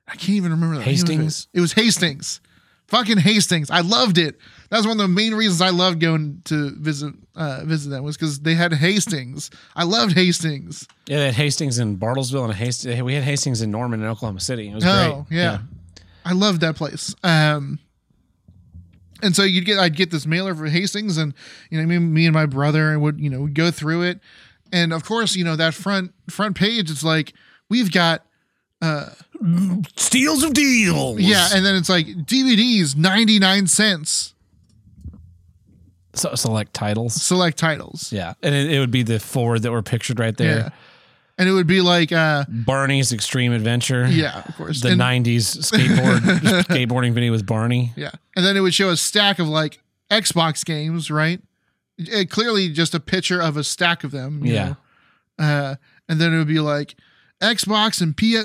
I 0.07 0.13
can't 0.13 0.31
even 0.37 0.53
remember 0.53 0.77
the 0.77 0.83
Hastings? 0.83 1.49
it. 1.53 1.59
It 1.59 1.61
was 1.61 1.73
Hastings, 1.73 2.41
fucking 2.87 3.19
Hastings. 3.19 3.69
I 3.71 3.81
loved 3.81 4.17
it. 4.17 4.39
That 4.71 4.77
was 4.77 4.87
one 4.87 4.97
of 5.01 5.03
the 5.03 5.09
main 5.09 5.35
reasons 5.35 5.61
I 5.61 5.71
loved 5.71 5.99
going 6.01 6.43
to 6.45 6.71
visit 6.79 7.15
uh, 7.35 7.63
visit 7.65 7.89
them 7.89 8.05
was 8.05 8.17
because 8.17 8.41
they 8.41 8.55
had 8.55 8.73
Hastings. 8.73 9.51
I 9.75 9.85
loved 9.85 10.15
Hastings. 10.15 10.87
Yeah, 11.09 11.19
they 11.19 11.25
had 11.27 11.35
Hastings 11.35 11.79
in 11.79 11.99
Bartlesville 11.99 12.45
and 12.45 12.55
Hastings. 12.55 13.03
We 13.03 13.15
had 13.15 13.25
Hastings 13.25 13.61
in 13.61 13.71
Norman 13.73 14.01
and 14.01 14.09
Oklahoma 14.11 14.41
City. 14.41 14.69
It 14.71 14.75
was 14.77 14.85
Oh 14.87 15.27
great. 15.29 15.37
yeah. 15.39 15.59
I 16.25 16.33
loved 16.33 16.61
that 16.61 16.77
place. 16.77 17.15
Um, 17.25 17.79
and 19.23 19.35
so 19.35 19.43
you'd 19.43 19.65
get 19.65 19.79
I'd 19.79 19.97
get 19.97 20.11
this 20.11 20.27
mailer 20.27 20.55
for 20.55 20.67
Hastings, 20.67 21.17
and 21.17 21.35
you 21.71 21.81
know 21.81 21.87
me, 21.87 21.99
me 21.99 22.27
and 22.27 22.35
my 22.35 22.47
brother 22.47 22.99
would 22.99 23.19
you 23.21 23.31
know 23.31 23.47
go 23.47 23.71
through 23.71 24.03
it, 24.03 24.21
and 24.73 24.93
of 24.93 25.05
course 25.05 25.35
you 25.37 25.45
know 25.45 25.57
that 25.57 25.75
front 25.75 26.13
front 26.31 26.57
page 26.57 26.91
it's 26.91 27.03
like 27.05 27.33
we've 27.69 27.91
got 27.93 28.25
uh 28.83 29.11
Steals 29.97 30.43
of 30.43 30.53
deals. 30.53 31.21
yeah, 31.21 31.49
and 31.55 31.65
then 31.65 31.77
it's 31.77 31.89
like 31.89 32.07
DVDs 32.07 32.97
ninety 32.97 33.39
nine 33.39 33.67
cents 33.69 34.35
So, 36.15 36.35
select 36.35 36.75
titles. 36.75 37.15
select 37.15 37.57
titles. 37.59 38.13
Yeah, 38.13 38.35
and 38.43 38.55
it, 38.55 38.73
it 38.73 38.81
would 38.81 38.91
be 38.91 39.03
the 39.05 39.21
four 39.21 39.59
that 39.61 39.71
were 39.71 39.83
pictured 39.83 40.19
right 40.19 40.37
there. 40.37 40.73
And 41.39 41.49
it 41.49 41.53
would 41.53 41.69
be 41.69 41.81
like, 41.81 42.11
uh, 42.11 42.45
Barney's 42.49 43.13
Extreme 43.13 43.53
Adventure. 43.53 44.09
yeah, 44.09 44.43
of 44.45 44.57
course. 44.57 44.81
The 44.81 44.91
and, 44.91 45.01
'90s 45.01 45.57
skateboard 45.71 46.19
skateboarding 46.65 47.13
video 47.13 47.31
with 47.31 47.47
Barney. 47.47 47.93
Yeah. 47.97 48.11
And 48.35 48.45
then 48.45 48.57
it 48.57 48.61
would 48.61 48.75
show 48.75 48.91
a 48.91 48.97
stack 48.97 49.39
of 49.39 49.49
like 49.49 49.81
Xbox 50.11 50.65
games, 50.65 51.11
right? 51.11 51.41
It, 51.97 52.29
clearly 52.31 52.69
just 52.71 52.93
a 52.95 53.01
picture 53.01 53.41
of 53.41 53.57
a 53.57 53.63
stack 53.63 54.03
of 54.03 54.11
them. 54.11 54.45
Yeah. 54.45 54.75
Uh, 55.39 55.77
and 56.09 56.21
then 56.21 56.35
it 56.35 56.39
would 56.39 56.49
be 56.49 56.59
like 56.61 56.97
Xbox 57.41 58.01
and 58.01 58.17
P- 58.17 58.43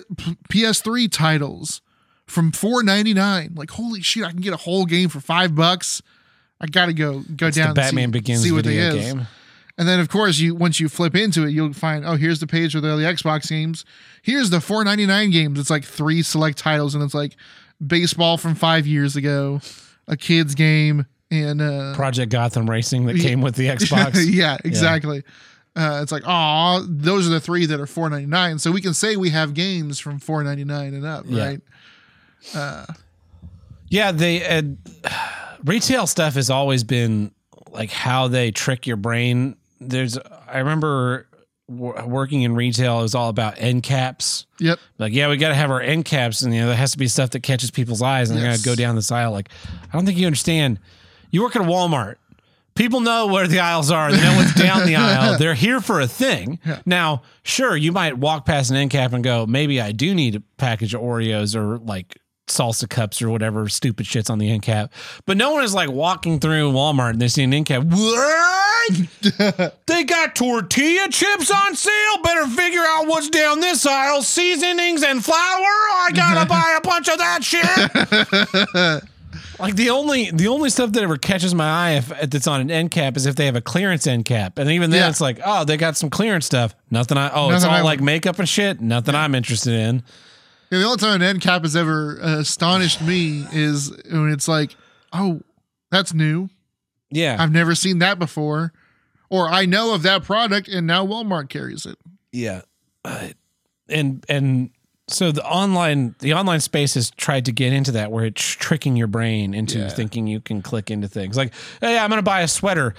PS3 0.50 1.12
titles 1.12 1.82
from 2.28 2.52
four 2.52 2.84
ninety 2.84 3.14
nine. 3.16 3.54
Like, 3.56 3.72
holy 3.72 4.02
shit, 4.02 4.24
I 4.24 4.30
can 4.30 4.42
get 4.42 4.54
a 4.54 4.58
whole 4.58 4.86
game 4.86 5.10
for 5.10 5.20
five 5.20 5.56
bucks. 5.56 6.02
I 6.62 6.68
gotta 6.68 6.94
go 6.94 7.24
go 7.36 7.48
It's 7.48 7.58
down. 7.58 7.70
the 7.70 7.74
Batman 7.74 8.10
see, 8.10 8.12
Begins 8.12 8.44
see 8.44 8.52
what 8.52 8.66
video 8.66 8.92
they 8.94 9.00
is. 9.00 9.14
And 9.78 9.88
then 9.88 10.00
of 10.00 10.08
course 10.10 10.38
you 10.40 10.54
once 10.54 10.80
you 10.80 10.88
flip 10.88 11.16
into 11.16 11.44
it, 11.46 11.50
you'll 11.52 11.74
find 11.74 12.06
oh 12.06 12.16
here's 12.16 12.40
the 12.40 12.48
page 12.48 12.76
with 12.76 12.86
all 12.86 12.96
the 12.98 13.04
Xbox 13.04 13.50
games. 13.50 13.86
Here's 14.22 14.50
the 14.52 14.62
499 14.62 15.32
games. 15.32 15.60
It's 15.60 15.70
like 15.72 15.84
three 15.84 16.22
select 16.22 16.58
titles, 16.60 16.94
and 16.94 17.04
it's 17.04 17.14
like 17.16 17.36
baseball 17.86 18.38
from 18.38 18.54
five 18.56 18.86
years 18.86 19.16
ago, 19.16 19.62
a 20.08 20.16
kids 20.16 20.54
game, 20.54 21.06
and 21.32 21.60
uh 21.62 21.94
Project 21.96 22.32
Gotham 22.32 22.70
Racing 22.70 23.08
that 23.08 23.18
came 23.18 23.42
with 23.42 23.56
the 23.56 23.68
Xbox. 23.76 24.24
yeah, 24.32 24.58
exactly. 24.64 25.24
Uh, 25.76 26.02
it's 26.04 26.12
like 26.12 26.22
oh 26.28 26.86
those 26.88 27.26
are 27.26 27.32
the 27.32 27.40
three 27.40 27.66
that 27.66 27.80
are 27.80 27.88
499. 27.88 28.60
So 28.60 28.72
we 28.72 28.80
can 28.80 28.94
say 28.94 29.16
we 29.16 29.32
have 29.32 29.56
games 29.56 29.98
from 30.00 30.20
499 30.20 30.94
and 30.94 31.04
up, 31.04 31.26
Yeah. 31.28 31.46
right? 31.48 31.62
Uh, 32.54 32.86
Yeah, 33.90 34.12
they 34.12 34.46
uh, 34.46 34.62
retail 35.64 36.06
stuff 36.06 36.36
has 36.36 36.52
always 36.52 36.84
been 36.84 37.32
like 37.72 37.90
how 37.90 38.28
they 38.28 38.52
trick 38.52 38.86
your 38.86 38.98
brain. 38.98 39.56
There's, 39.90 40.18
I 40.48 40.60
remember 40.60 41.28
working 41.68 42.42
in 42.42 42.56
retail. 42.56 43.00
It 43.00 43.04
was 43.04 43.16
all 43.16 43.30
about 43.30 43.56
end 43.58 43.84
caps. 43.84 44.46
Yep. 44.60 44.80
Like, 45.00 45.14
yeah, 45.14 45.30
we 45.30 45.38
got 45.38 45.50
to 45.50 45.56
have 45.56 45.72
our 45.72 45.82
end 45.82 46.06
caps, 46.06 46.42
and 46.42 46.54
you 46.54 46.62
know 46.62 46.68
there 46.68 46.76
has 46.76 46.92
to 46.92 46.98
be 46.98 47.08
stuff 47.08 47.30
that 47.32 47.42
catches 47.44 47.72
people's 47.72 48.02
eyes, 48.02 48.30
and 48.30 48.38
they're 48.40 48.46
Yes. 48.48 48.64
gonna 48.64 48.76
go 48.76 48.82
down 48.82 48.96
this 48.96 49.12
aisle. 49.12 49.32
Like, 49.32 49.50
I 49.90 49.94
don't 49.94 50.06
think 50.06 50.18
you 50.18 50.26
understand. 50.26 50.80
You 51.32 51.42
work 51.42 51.56
at 51.56 51.62
a 51.62 51.66
Walmart. 51.66 52.16
People 52.76 53.02
know 53.02 53.28
where 53.28 53.48
the 53.48 53.60
aisles 53.60 53.92
are. 53.92 54.12
They 54.12 54.20
know 54.20 54.36
what's 54.36 54.56
down 54.56 54.86
the 54.88 54.96
aisle. 54.96 55.38
They're 55.40 55.54
here 55.54 55.80
for 55.80 56.02
a 56.02 56.08
thing. 56.08 56.60
Now, 56.88 57.22
sure, 57.44 57.78
you 57.78 57.92
might 57.92 58.18
walk 58.18 58.46
past 58.46 58.72
an 58.72 58.78
end 58.78 58.90
cap 58.90 59.14
and 59.14 59.24
go, 59.24 59.46
maybe 59.46 59.80
I 59.80 59.92
do 59.92 60.16
need 60.16 60.36
a 60.36 60.40
package 60.58 60.96
of 60.96 61.02
Oreos 61.02 61.56
or 61.56 61.78
like 61.78 62.18
salsa 62.48 62.90
cups 62.90 63.22
or 63.22 63.30
whatever 63.30 63.68
stupid 63.70 64.06
shits 64.06 64.30
on 64.30 64.38
the 64.38 64.50
end 64.52 64.62
cap. 64.64 64.92
But 65.26 65.38
no 65.38 65.52
one 65.52 65.64
is 65.64 65.74
like 65.74 65.90
walking 65.90 66.40
through 66.40 66.72
Walmart 66.72 67.12
and 67.12 67.22
they 67.22 67.28
see 67.30 67.44
an 67.44 67.54
end 67.54 67.66
cap. 67.68 67.84
What? 67.84 69.74
they 69.88 70.04
got 70.04 70.36
tortilla 70.36 71.08
chips 71.10 71.50
on 71.50 71.76
sale. 71.76 72.18
Better 72.24 72.46
figure 72.48 72.84
out 72.86 73.08
what's 73.08 73.30
down 73.30 73.60
this 73.62 73.86
aisle. 73.86 74.22
Seasonings 74.22 75.04
and 75.04 75.24
flour. 75.24 75.38
I 75.40 76.10
gotta 76.14 76.46
buy 76.50 76.78
a 76.78 76.82
bunch 76.82 77.08
of 77.10 77.18
that 77.18 77.44
shit. 77.44 79.04
Like 79.60 79.76
the 79.76 79.92
only 79.92 80.32
the 80.32 80.48
only 80.48 80.70
stuff 80.72 80.92
that 80.94 81.04
ever 81.04 81.16
catches 81.16 81.54
my 81.54 81.64
eye 81.70 81.92
if 81.92 82.08
that's 82.30 82.48
on 82.48 82.60
an 82.60 82.72
end 82.72 82.90
cap 82.92 83.16
is 83.16 83.28
if 83.28 83.36
they 83.36 83.46
have 83.46 83.56
a 83.56 83.62
clearance 83.62 84.08
end 84.08 84.26
cap, 84.26 84.58
and 84.58 84.70
even 84.72 84.90
then 84.90 85.02
Yeah. 85.02 85.10
it's 85.10 85.22
like, 85.22 85.40
oh, 85.46 85.64
they 85.64 85.78
got 85.78 85.96
some 85.96 86.10
clearance 86.10 86.46
stuff. 86.48 86.76
Nothing 86.90 87.18
I 87.20 87.30
oh, 87.34 87.52
it's 87.52 87.64
all 87.64 87.70
I- 87.72 87.82
like 87.82 88.02
makeup 88.02 88.40
and 88.40 88.50
shit. 88.50 88.82
Nothing 88.82 89.14
I'm 89.16 89.36
interested 89.36 89.74
in. 89.74 90.04
Yeah, 90.74 90.80
the 90.80 90.86
only 90.86 90.98
time 90.98 91.16
an 91.16 91.22
end 91.22 91.42
cap 91.42 91.62
has 91.62 91.76
ever 91.76 92.20
uh, 92.22 92.40
astonished 92.40 93.02
me 93.02 93.46
is 93.52 93.92
when 94.10 94.32
it's 94.32 94.48
like, 94.48 94.76
oh, 95.14 95.42
that's 95.92 96.14
new. 96.14 96.50
Yeah, 97.12 97.36
I've 97.40 97.52
never 97.52 97.76
seen 97.76 98.00
that 98.00 98.18
before. 98.18 98.74
Or 99.30 99.48
I 99.50 99.66
know 99.66 99.94
of 99.94 100.02
that 100.04 100.24
product 100.24 100.68
and 100.68 100.88
now 100.88 101.06
Walmart 101.06 101.50
carries 101.50 101.86
it. 101.86 101.98
yeah, 102.32 102.62
uh, 103.06 103.30
and 103.88 104.26
and 104.28 104.72
so 105.08 105.32
the 105.32 105.46
online 105.46 106.16
the 106.20 106.34
online 106.34 106.60
space 106.62 106.94
has 106.96 107.12
tried 107.12 107.46
to 107.46 107.52
get 107.52 107.72
into 107.74 107.92
that 107.92 108.12
where 108.12 108.26
it's 108.26 108.42
tricking 108.44 108.96
your 108.96 109.08
brain 109.08 109.54
into 109.54 109.78
Yeah. 109.80 109.90
thinking 109.90 110.26
you 110.28 110.40
can 110.40 110.62
click 110.64 110.90
into 110.90 111.08
things 111.08 111.38
like, 111.38 111.54
hey, 111.82 111.98
I'm 112.00 112.10
gonna 112.10 112.22
buy 112.24 112.42
a 112.42 112.48
sweater. 112.48 112.96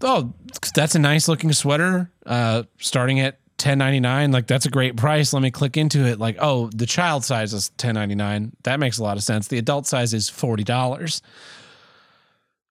Oh, 0.00 0.32
that's 0.74 0.96
a 0.96 0.98
nice 0.98 1.28
looking 1.28 1.52
sweater. 1.52 2.10
Uh, 2.26 2.64
starting 2.78 3.20
at 3.20 3.38
ten 3.62 3.78
ninety 3.78 4.00
nine. 4.00 4.32
Like 4.32 4.48
that's 4.48 4.66
a 4.66 4.70
great 4.70 4.96
price. 4.96 5.32
Let 5.32 5.40
me 5.40 5.52
click 5.52 5.76
into 5.76 6.04
it. 6.04 6.18
Like, 6.18 6.36
oh, 6.40 6.68
the 6.74 6.84
child 6.84 7.24
size 7.24 7.54
is 7.54 7.68
ten 7.76 7.94
ninety 7.94 8.16
nine. 8.16 8.50
That 8.64 8.80
makes 8.80 8.98
a 8.98 9.04
lot 9.04 9.16
of 9.16 9.22
sense. 9.22 9.46
The 9.46 9.58
adult 9.58 9.86
size 9.86 10.12
is 10.12 10.28
forty 10.28 10.64
dollars. 10.64 11.22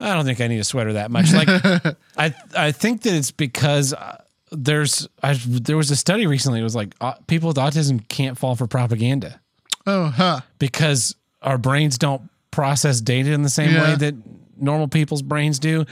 I 0.01 0.13
don't 0.15 0.25
think 0.25 0.41
I 0.41 0.47
need 0.47 0.59
a 0.59 0.63
sweater 0.63 0.93
that 0.93 1.11
much. 1.11 1.31
Like, 1.31 1.47
I 2.17 2.35
I 2.57 2.71
think 2.73 3.03
that 3.03 3.13
it's 3.13 3.31
because 3.31 3.93
uh, 3.93 4.21
there's 4.51 5.07
I, 5.23 5.33
there 5.45 5.77
was 5.77 5.91
a 5.91 5.95
study 5.95 6.27
recently. 6.27 6.59
It 6.59 6.63
was 6.63 6.75
like 6.75 6.93
uh, 6.99 7.13
people 7.27 7.47
with 7.47 7.57
autism 7.57 8.05
can't 8.09 8.37
fall 8.37 8.55
for 8.55 8.67
propaganda 8.67 9.39
Oh, 9.87 10.07
huh. 10.07 10.41
because 10.59 11.15
our 11.41 11.57
brains 11.57 11.97
don't 11.97 12.29
process 12.51 12.99
data 12.99 13.31
in 13.31 13.43
the 13.43 13.49
same 13.49 13.73
way 13.79 13.95
that 13.95 14.15
normal 14.57 14.87
people's 14.89 15.21
brains 15.21 15.57
do. 15.57 15.85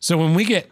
So 0.00 0.16
when 0.16 0.32
we 0.34 0.44
get 0.44 0.70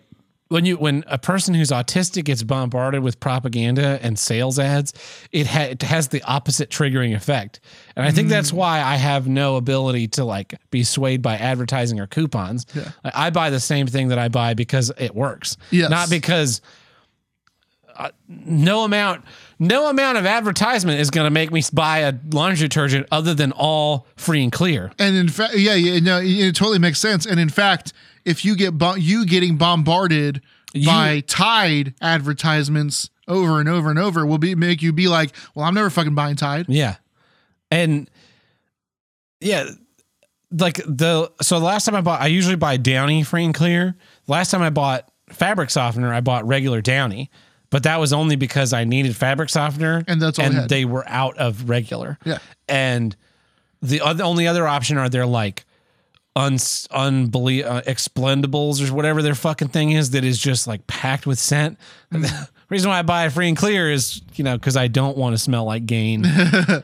when 0.48 0.64
you 0.64 0.76
when 0.76 1.02
a 1.08 1.18
person 1.18 1.54
who's 1.54 1.70
autistic 1.70 2.24
gets 2.24 2.42
bombarded 2.44 3.02
with 3.02 3.18
propaganda 3.18 3.98
and 4.02 4.16
sales 4.18 4.58
ads, 4.58 4.92
it, 5.32 5.46
ha- 5.48 5.62
it 5.70 5.82
has 5.82 6.08
the 6.08 6.22
opposite 6.22 6.70
triggering 6.70 7.14
effect. 7.16 7.58
And 7.96 8.06
I 8.06 8.12
think 8.12 8.28
that's 8.28 8.52
why 8.52 8.80
I 8.80 8.94
have 8.96 9.26
no 9.26 9.56
ability 9.56 10.06
to 10.08 10.24
like 10.24 10.54
be 10.70 10.84
swayed 10.84 11.20
by 11.20 11.36
advertising 11.36 11.98
or 11.98 12.06
coupons. 12.06 12.64
Yeah. 12.74 12.90
Like, 13.02 13.16
I 13.16 13.30
buy 13.30 13.50
the 13.50 13.58
same 13.60 13.86
thing 13.88 14.08
that 14.08 14.18
I 14.18 14.28
buy 14.28 14.54
because 14.54 14.92
it 14.98 15.14
works, 15.16 15.56
Yes. 15.72 15.90
not 15.90 16.10
because 16.10 16.60
uh, 17.96 18.10
no 18.28 18.84
amount 18.84 19.24
no 19.58 19.88
amount 19.88 20.18
of 20.18 20.26
advertisement 20.26 21.00
is 21.00 21.10
going 21.10 21.24
to 21.24 21.30
make 21.30 21.50
me 21.50 21.62
buy 21.72 21.98
a 22.00 22.12
laundry 22.30 22.68
detergent 22.68 23.06
other 23.10 23.32
than 23.34 23.52
all 23.52 24.06
free 24.16 24.42
and 24.42 24.52
clear. 24.52 24.92
And 24.98 25.16
in 25.16 25.28
fact, 25.30 25.56
yeah, 25.56 25.74
yeah, 25.74 25.98
no, 26.00 26.20
it 26.22 26.54
totally 26.54 26.78
makes 26.78 27.00
sense. 27.00 27.24
And 27.24 27.40
in 27.40 27.48
fact, 27.48 27.94
if 28.26 28.44
you 28.44 28.56
get 28.56 28.76
bo- 28.76 28.96
you 28.96 29.24
getting 29.24 29.56
bombarded 29.56 30.42
by 30.84 31.20
Tide 31.20 31.94
advertisements 32.02 33.08
over 33.26 33.60
and 33.60 33.68
over 33.68 33.88
and 33.88 33.98
over, 33.98 34.26
will 34.26 34.36
be 34.36 34.54
make 34.54 34.82
you 34.82 34.92
be 34.92 35.08
like, 35.08 35.34
well, 35.54 35.64
I'm 35.64 35.74
never 35.74 35.88
fucking 35.88 36.14
buying 36.14 36.36
Tide. 36.36 36.66
Yeah. 36.68 36.96
And 37.70 38.10
yeah, 39.40 39.70
like 40.50 40.76
the 40.86 41.32
so 41.40 41.58
the 41.58 41.64
last 41.64 41.86
time 41.86 41.94
I 41.94 42.00
bought 42.00 42.20
I 42.20 42.26
usually 42.26 42.56
buy 42.56 42.76
Downy 42.76 43.22
free 43.22 43.44
and 43.44 43.54
clear. 43.54 43.96
Last 44.26 44.50
time 44.50 44.62
I 44.62 44.70
bought 44.70 45.10
fabric 45.30 45.70
softener, 45.70 46.12
I 46.12 46.20
bought 46.20 46.46
regular 46.46 46.82
Downy. 46.82 47.30
But 47.70 47.82
that 47.82 47.98
was 47.98 48.12
only 48.12 48.36
because 48.36 48.72
I 48.72 48.84
needed 48.84 49.16
fabric 49.16 49.48
softener 49.50 50.04
And 50.06 50.22
that's 50.22 50.38
all 50.38 50.44
and 50.44 50.68
they 50.68 50.84
were 50.84 51.06
out 51.08 51.36
of 51.36 51.68
regular. 51.68 52.16
Yeah. 52.24 52.38
And 52.68 53.14
the 53.82 54.00
other, 54.00 54.22
only 54.22 54.46
other 54.46 54.66
option 54.66 54.98
are 54.98 55.08
they're 55.08 55.26
like 55.26 55.65
un 56.36 56.54
unbelie- 56.54 57.64
uh, 57.64 57.80
explendables 57.82 58.86
or 58.86 58.94
whatever 58.94 59.22
their 59.22 59.34
fucking 59.34 59.68
thing 59.68 59.92
is 59.92 60.10
that 60.10 60.22
is 60.22 60.38
just 60.38 60.66
like 60.66 60.86
packed 60.86 61.26
with 61.26 61.38
scent. 61.38 61.78
the 62.10 62.48
reason 62.68 62.90
why 62.90 62.98
I 62.98 63.02
buy 63.02 63.28
free 63.30 63.48
and 63.48 63.56
clear 63.56 63.90
is, 63.90 64.20
you 64.34 64.44
know, 64.44 64.56
because 64.56 64.76
I 64.76 64.86
don't 64.86 65.16
want 65.16 65.32
to 65.32 65.38
smell 65.38 65.64
like 65.64 65.86
Gain. 65.86 66.24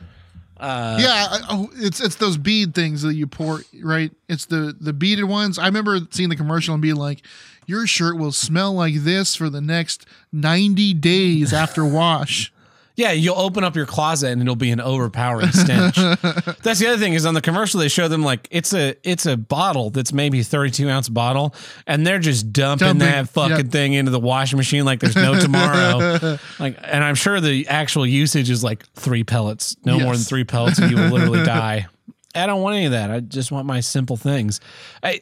yeah, 0.59 1.27
I, 1.29 1.39
oh, 1.49 1.69
it's 1.75 2.01
it's 2.01 2.15
those 2.15 2.37
bead 2.37 2.73
things 2.73 3.03
that 3.03 3.13
you 3.13 3.27
pour, 3.27 3.61
right? 3.81 4.11
It's 4.27 4.45
the 4.45 4.75
the 4.79 4.93
beaded 4.93 5.25
ones. 5.25 5.59
I 5.59 5.65
remember 5.65 5.99
seeing 6.09 6.29
the 6.29 6.35
commercial 6.35 6.73
and 6.73 6.81
being 6.81 6.95
like, 6.95 7.21
"Your 7.67 7.85
shirt 7.85 8.17
will 8.17 8.31
smell 8.31 8.73
like 8.73 8.95
this 8.95 9.35
for 9.35 9.49
the 9.49 9.61
next 9.61 10.05
ninety 10.31 10.93
days 10.93 11.53
after 11.53 11.85
wash." 11.85 12.51
Yeah, 12.95 13.11
you'll 13.11 13.39
open 13.39 13.63
up 13.63 13.75
your 13.75 13.87
closet 13.87 14.31
and 14.31 14.41
it'll 14.41 14.55
be 14.55 14.69
an 14.69 14.79
overpowering 14.79 15.51
stench. 15.51 15.95
that's 16.61 16.79
the 16.79 16.87
other 16.87 16.97
thing 16.97 17.13
is 17.13 17.25
on 17.25 17.33
the 17.33 17.41
commercial 17.41 17.79
they 17.79 17.87
show 17.87 18.07
them 18.07 18.21
like 18.21 18.47
it's 18.51 18.71
a 18.73 18.95
it's 19.03 19.25
a 19.25 19.35
bottle 19.35 19.89
that's 19.89 20.13
maybe 20.13 20.43
thirty 20.43 20.69
two 20.69 20.87
ounce 20.89 21.09
bottle 21.09 21.55
and 21.87 22.05
they're 22.05 22.19
just 22.19 22.53
dumping, 22.53 22.85
Dumping, 22.85 22.99
that 22.99 23.29
fucking 23.29 23.57
yep. 23.57 23.67
thing 23.67 23.93
into 23.93 24.11
the 24.11 24.19
washing 24.19 24.57
machine 24.57 24.85
like 24.85 24.99
there's 24.99 25.15
no 25.15 25.39
tomorrow. 25.39 26.37
like, 26.59 26.77
and 26.83 27.03
I'm 27.03 27.15
sure 27.15 27.41
the 27.41 27.67
actual 27.67 28.05
usage 28.05 28.51
is 28.51 28.63
like 28.63 28.85
three 28.93 29.23
pellets, 29.23 29.75
no 29.85 29.99
more 29.99 30.13
than 30.13 30.23
three 30.23 30.43
pellets, 30.43 30.77
and 30.77 30.91
you 30.91 30.97
will 30.97 31.09
literally 31.09 31.43
die. 31.45 31.87
I 32.35 32.45
don't 32.45 32.61
want 32.61 32.75
any 32.75 32.85
of 32.85 32.91
that. 32.91 33.09
I 33.11 33.19
just 33.21 33.51
want 33.51 33.65
my 33.65 33.79
simple 33.79 34.17
things. 34.17 34.59
I 35.01 35.21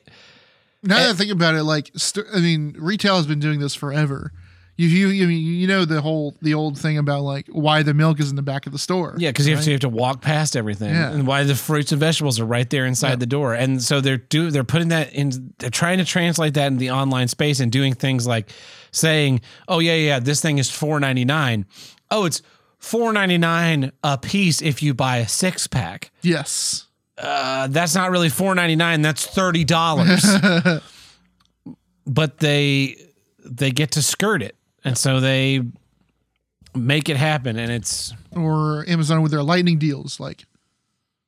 Now 0.83 0.97
that 0.97 1.09
I 1.09 1.13
think 1.13 1.31
about 1.31 1.55
it, 1.55 1.63
like 1.63 1.91
st- 1.95 2.27
I 2.33 2.39
mean, 2.39 2.75
retail 2.77 3.15
has 3.15 3.27
been 3.27 3.39
doing 3.39 3.59
this 3.59 3.75
forever. 3.75 4.33
You, 4.77 4.87
you, 5.09 5.27
mean, 5.27 5.39
you 5.45 5.67
know 5.67 5.85
the 5.85 6.01
whole 6.01 6.35
the 6.41 6.55
old 6.55 6.77
thing 6.77 6.97
about 6.97 7.21
like 7.21 7.45
why 7.51 7.83
the 7.83 7.93
milk 7.93 8.19
is 8.19 8.31
in 8.31 8.35
the 8.35 8.41
back 8.41 8.65
of 8.65 8.71
the 8.71 8.79
store. 8.79 9.13
Yeah, 9.17 9.29
because 9.29 9.45
you 9.47 9.53
have 9.53 9.59
right? 9.59 9.65
to 9.65 9.69
you 9.71 9.73
have 9.75 9.81
to 9.81 9.89
walk 9.89 10.21
past 10.21 10.55
everything, 10.55 10.89
Yeah. 10.95 11.11
and 11.11 11.27
why 11.27 11.43
the 11.43 11.53
fruits 11.55 11.91
and 11.91 11.99
vegetables 11.99 12.39
are 12.39 12.45
right 12.45 12.67
there 12.69 12.85
inside 12.87 13.09
Yeah. 13.09 13.15
the 13.17 13.25
door, 13.27 13.53
and 13.53 13.81
so 13.83 14.01
they're 14.01 14.17
do 14.17 14.49
they're 14.49 14.63
putting 14.63 14.87
that 14.87 15.13
in. 15.13 15.53
They're 15.59 15.69
trying 15.69 15.99
to 15.99 16.05
translate 16.05 16.55
that 16.55 16.67
in 16.67 16.77
the 16.77 16.89
online 16.91 17.27
space 17.27 17.59
and 17.59 17.71
doing 17.71 17.93
things 17.93 18.25
like 18.25 18.49
saying, 18.91 19.41
"Oh 19.67 19.79
yeah, 19.79 19.93
yeah, 19.95 20.19
this 20.19 20.41
thing 20.41 20.57
is 20.57 20.69
four 20.71 20.99
ninety 20.99 21.25
nine. 21.25 21.65
Oh, 22.09 22.25
it's 22.25 22.41
four 22.79 23.13
ninety 23.13 23.37
nine 23.37 23.91
a 24.03 24.17
piece 24.17 24.61
if 24.63 24.81
you 24.81 24.95
buy 24.95 25.17
a 25.17 25.27
six 25.27 25.67
pack. 25.67 26.11
Yes. 26.23 26.87
Uh, 27.17 27.67
that's 27.67 27.93
not 27.93 28.09
really 28.09 28.29
four 28.29 28.55
ninety 28.55 28.75
nine. 28.75 29.03
That's 29.03 29.27
thirty 29.27 29.63
dollars. 29.63 30.25
but 32.07 32.39
they 32.39 32.95
they 33.45 33.71
get 33.71 33.91
to 33.91 34.01
skirt 34.01 34.41
it, 34.41 34.55
and 34.83 34.97
so 34.97 35.19
they 35.19 35.61
make 36.75 37.09
it 37.09 37.17
happen, 37.17 37.57
and 37.57 37.71
it's 37.71 38.13
Or 38.35 38.85
Amazon 38.87 39.21
with 39.21 39.31
their 39.31 39.43
lightning 39.43 39.77
deals, 39.77 40.19
like 40.19 40.45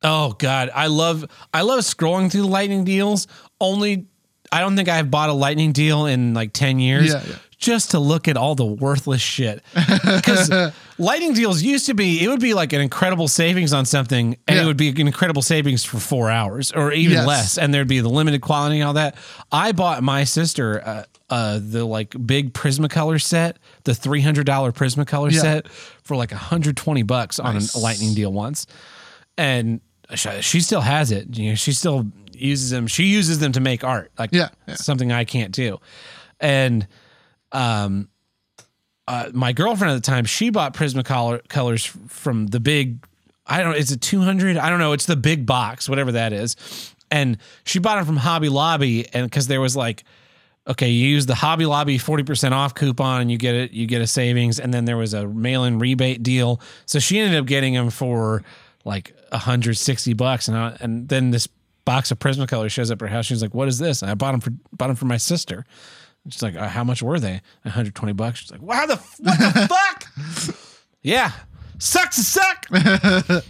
Oh 0.03 0.33
God, 0.33 0.69
I 0.73 0.87
love 0.87 1.25
I 1.53 1.61
love 1.61 1.79
scrolling 1.79 2.31
through 2.31 2.41
the 2.41 2.47
lightning 2.47 2.83
deals. 2.83 3.27
Only 3.59 4.05
I 4.51 4.59
don't 4.59 4.75
think 4.75 4.89
I've 4.89 5.09
bought 5.09 5.29
a 5.29 5.33
lightning 5.33 5.71
deal 5.71 6.05
in 6.05 6.33
like 6.33 6.53
ten 6.53 6.79
years. 6.79 7.13
Yeah, 7.13 7.23
yeah. 7.25 7.35
Just 7.63 7.91
to 7.91 7.99
look 7.99 8.27
at 8.27 8.35
all 8.35 8.55
the 8.55 8.65
worthless 8.65 9.21
shit. 9.21 9.63
Because 9.73 10.51
lightning 10.97 11.33
deals 11.41 11.61
used 11.63 11.85
to 11.85 11.93
be, 11.93 12.21
it 12.21 12.27
would 12.27 12.41
be 12.41 12.53
like 12.53 12.73
an 12.73 12.81
incredible 12.81 13.29
savings 13.29 13.71
on 13.71 13.85
something, 13.85 14.35
and 14.47 14.57
Yeah. 14.57 14.63
it 14.63 14.65
would 14.65 14.75
be 14.75 14.89
an 14.89 15.07
incredible 15.07 15.41
savings 15.41 15.85
for 15.85 15.97
four 15.99 16.29
hours 16.29 16.73
or 16.73 16.91
even 16.91 17.13
Yes. 17.13 17.25
less, 17.27 17.57
and 17.57 17.73
there'd 17.73 17.87
be 17.87 18.01
the 18.01 18.09
limited 18.09 18.41
quality 18.41 18.79
and 18.81 18.87
all 18.87 18.93
that. 18.95 19.15
I 19.49 19.71
bought 19.71 20.03
my 20.03 20.25
sister 20.25 20.81
uh, 20.85 21.03
uh, 21.29 21.59
the 21.63 21.85
like 21.85 22.13
big 22.25 22.53
Prismacolor 22.53 23.21
set, 23.21 23.57
the 23.85 23.95
three 23.95 24.19
hundred 24.21 24.45
dollar 24.45 24.73
Prismacolor 24.73 25.31
Yeah. 25.31 25.39
set 25.41 25.67
for 25.71 26.17
like 26.17 26.31
hundred 26.31 26.75
twenty 26.75 27.03
bucks 27.03 27.39
on 27.39 27.55
a 27.55 27.61
lightning 27.77 28.13
deal 28.13 28.33
once 28.33 28.67
and 29.37 29.79
she, 30.15 30.29
she 30.41 30.59
still 30.59 30.81
has 30.81 31.11
it. 31.11 31.35
You 31.37 31.49
know, 31.51 31.55
she 31.55 31.71
still 31.71 32.05
uses 32.33 32.71
them. 32.71 32.87
She 32.87 33.05
uses 33.05 33.39
them 33.39 33.53
to 33.53 33.61
make 33.61 33.83
art, 33.85 34.11
like 34.19 34.31
Yeah, 34.33 34.49
yeah. 34.67 34.75
something 34.75 35.11
I 35.13 35.23
can't 35.23 35.53
do. 35.53 35.79
And 36.41 36.85
um, 37.53 38.09
uh, 39.07 39.29
my 39.33 39.53
girlfriend 39.53 39.91
at 39.93 39.95
the 40.03 40.11
time, 40.11 40.25
she 40.25 40.49
bought 40.49 40.73
Prismacolor 40.73 41.47
colors 41.47 41.85
from 41.85 42.47
the 42.47 42.59
big. 42.59 43.05
I 43.45 43.61
don't. 43.61 43.73
know, 43.73 43.77
a 43.77 43.83
two 43.83 44.21
hundred. 44.21 44.57
I 44.57 44.69
don't 44.69 44.79
know. 44.79 44.93
It's 44.93 45.05
the 45.05 45.15
big 45.17 45.45
box, 45.45 45.87
whatever 45.89 46.13
that 46.13 46.33
is. 46.33 46.55
and 47.13 47.37
she 47.63 47.79
bought 47.79 47.97
them 47.97 48.05
from 48.05 48.17
Hobby 48.17 48.49
Lobby, 48.49 49.07
and 49.13 49.29
because 49.29 49.47
there 49.47 49.61
was 49.61 49.75
like, 49.75 50.03
okay, 50.67 50.89
you 50.89 51.07
use 51.09 51.27
the 51.27 51.35
Hobby 51.35 51.65
Lobby 51.65 51.97
forty 51.97 52.23
percent 52.23 52.53
off 52.53 52.73
coupon, 52.73 53.21
and 53.21 53.31
you 53.31 53.37
get 53.37 53.53
it, 53.53 53.71
you 53.71 53.85
get 53.85 54.01
a 54.01 54.07
savings, 54.07 54.59
and 54.59 54.73
then 54.73 54.85
there 54.85 54.97
was 54.97 55.13
a 55.13 55.27
mail-in 55.27 55.77
rebate 55.77 56.23
deal. 56.23 56.59
So 56.85 56.99
she 56.99 57.19
ended 57.19 57.39
up 57.39 57.45
getting 57.45 57.73
them 57.75 57.91
for 57.91 58.43
like 58.83 59.13
hundred 59.31 59.77
sixty 59.77 60.13
bucks, 60.13 60.47
and 60.47 60.57
I, 60.57 60.77
and 60.79 61.07
then 61.07 61.31
this 61.31 61.47
box 61.85 62.11
of 62.11 62.19
Prismacolor 62.19 62.71
shows 62.71 62.89
up 62.89 63.01
at 63.01 63.09
her 63.09 63.13
house. 63.15 63.25
She's 63.25 63.41
like, 63.41 63.53
"What 63.53 63.67
is 63.67 63.77
this?" 63.77 64.01
And 64.01 64.09
I 64.09 64.15
bought 64.15 64.31
them 64.31 64.41
for 64.41 64.51
bought 64.75 64.87
them 64.87 64.95
for 64.95 65.05
my 65.05 65.17
sister. 65.17 65.65
She's 66.29 66.41
like, 66.41 66.55
uh, 66.55 66.67
"How 66.67 66.83
much 66.83 67.01
were 67.03 67.19
they?" 67.19 67.41
One 67.63 67.71
hundred 67.73 67.95
twenty 67.95 68.13
bucks. 68.13 68.39
She's 68.39 68.51
like, 68.51 68.61
"Wow, 68.61 68.85
the 68.85 68.95
what 68.95 69.39
the 69.39 69.67
fuck?" 70.47 70.57
Yeah, 71.01 71.31
sucks 71.79 72.15
to 72.15 72.23
suck. 72.23 72.67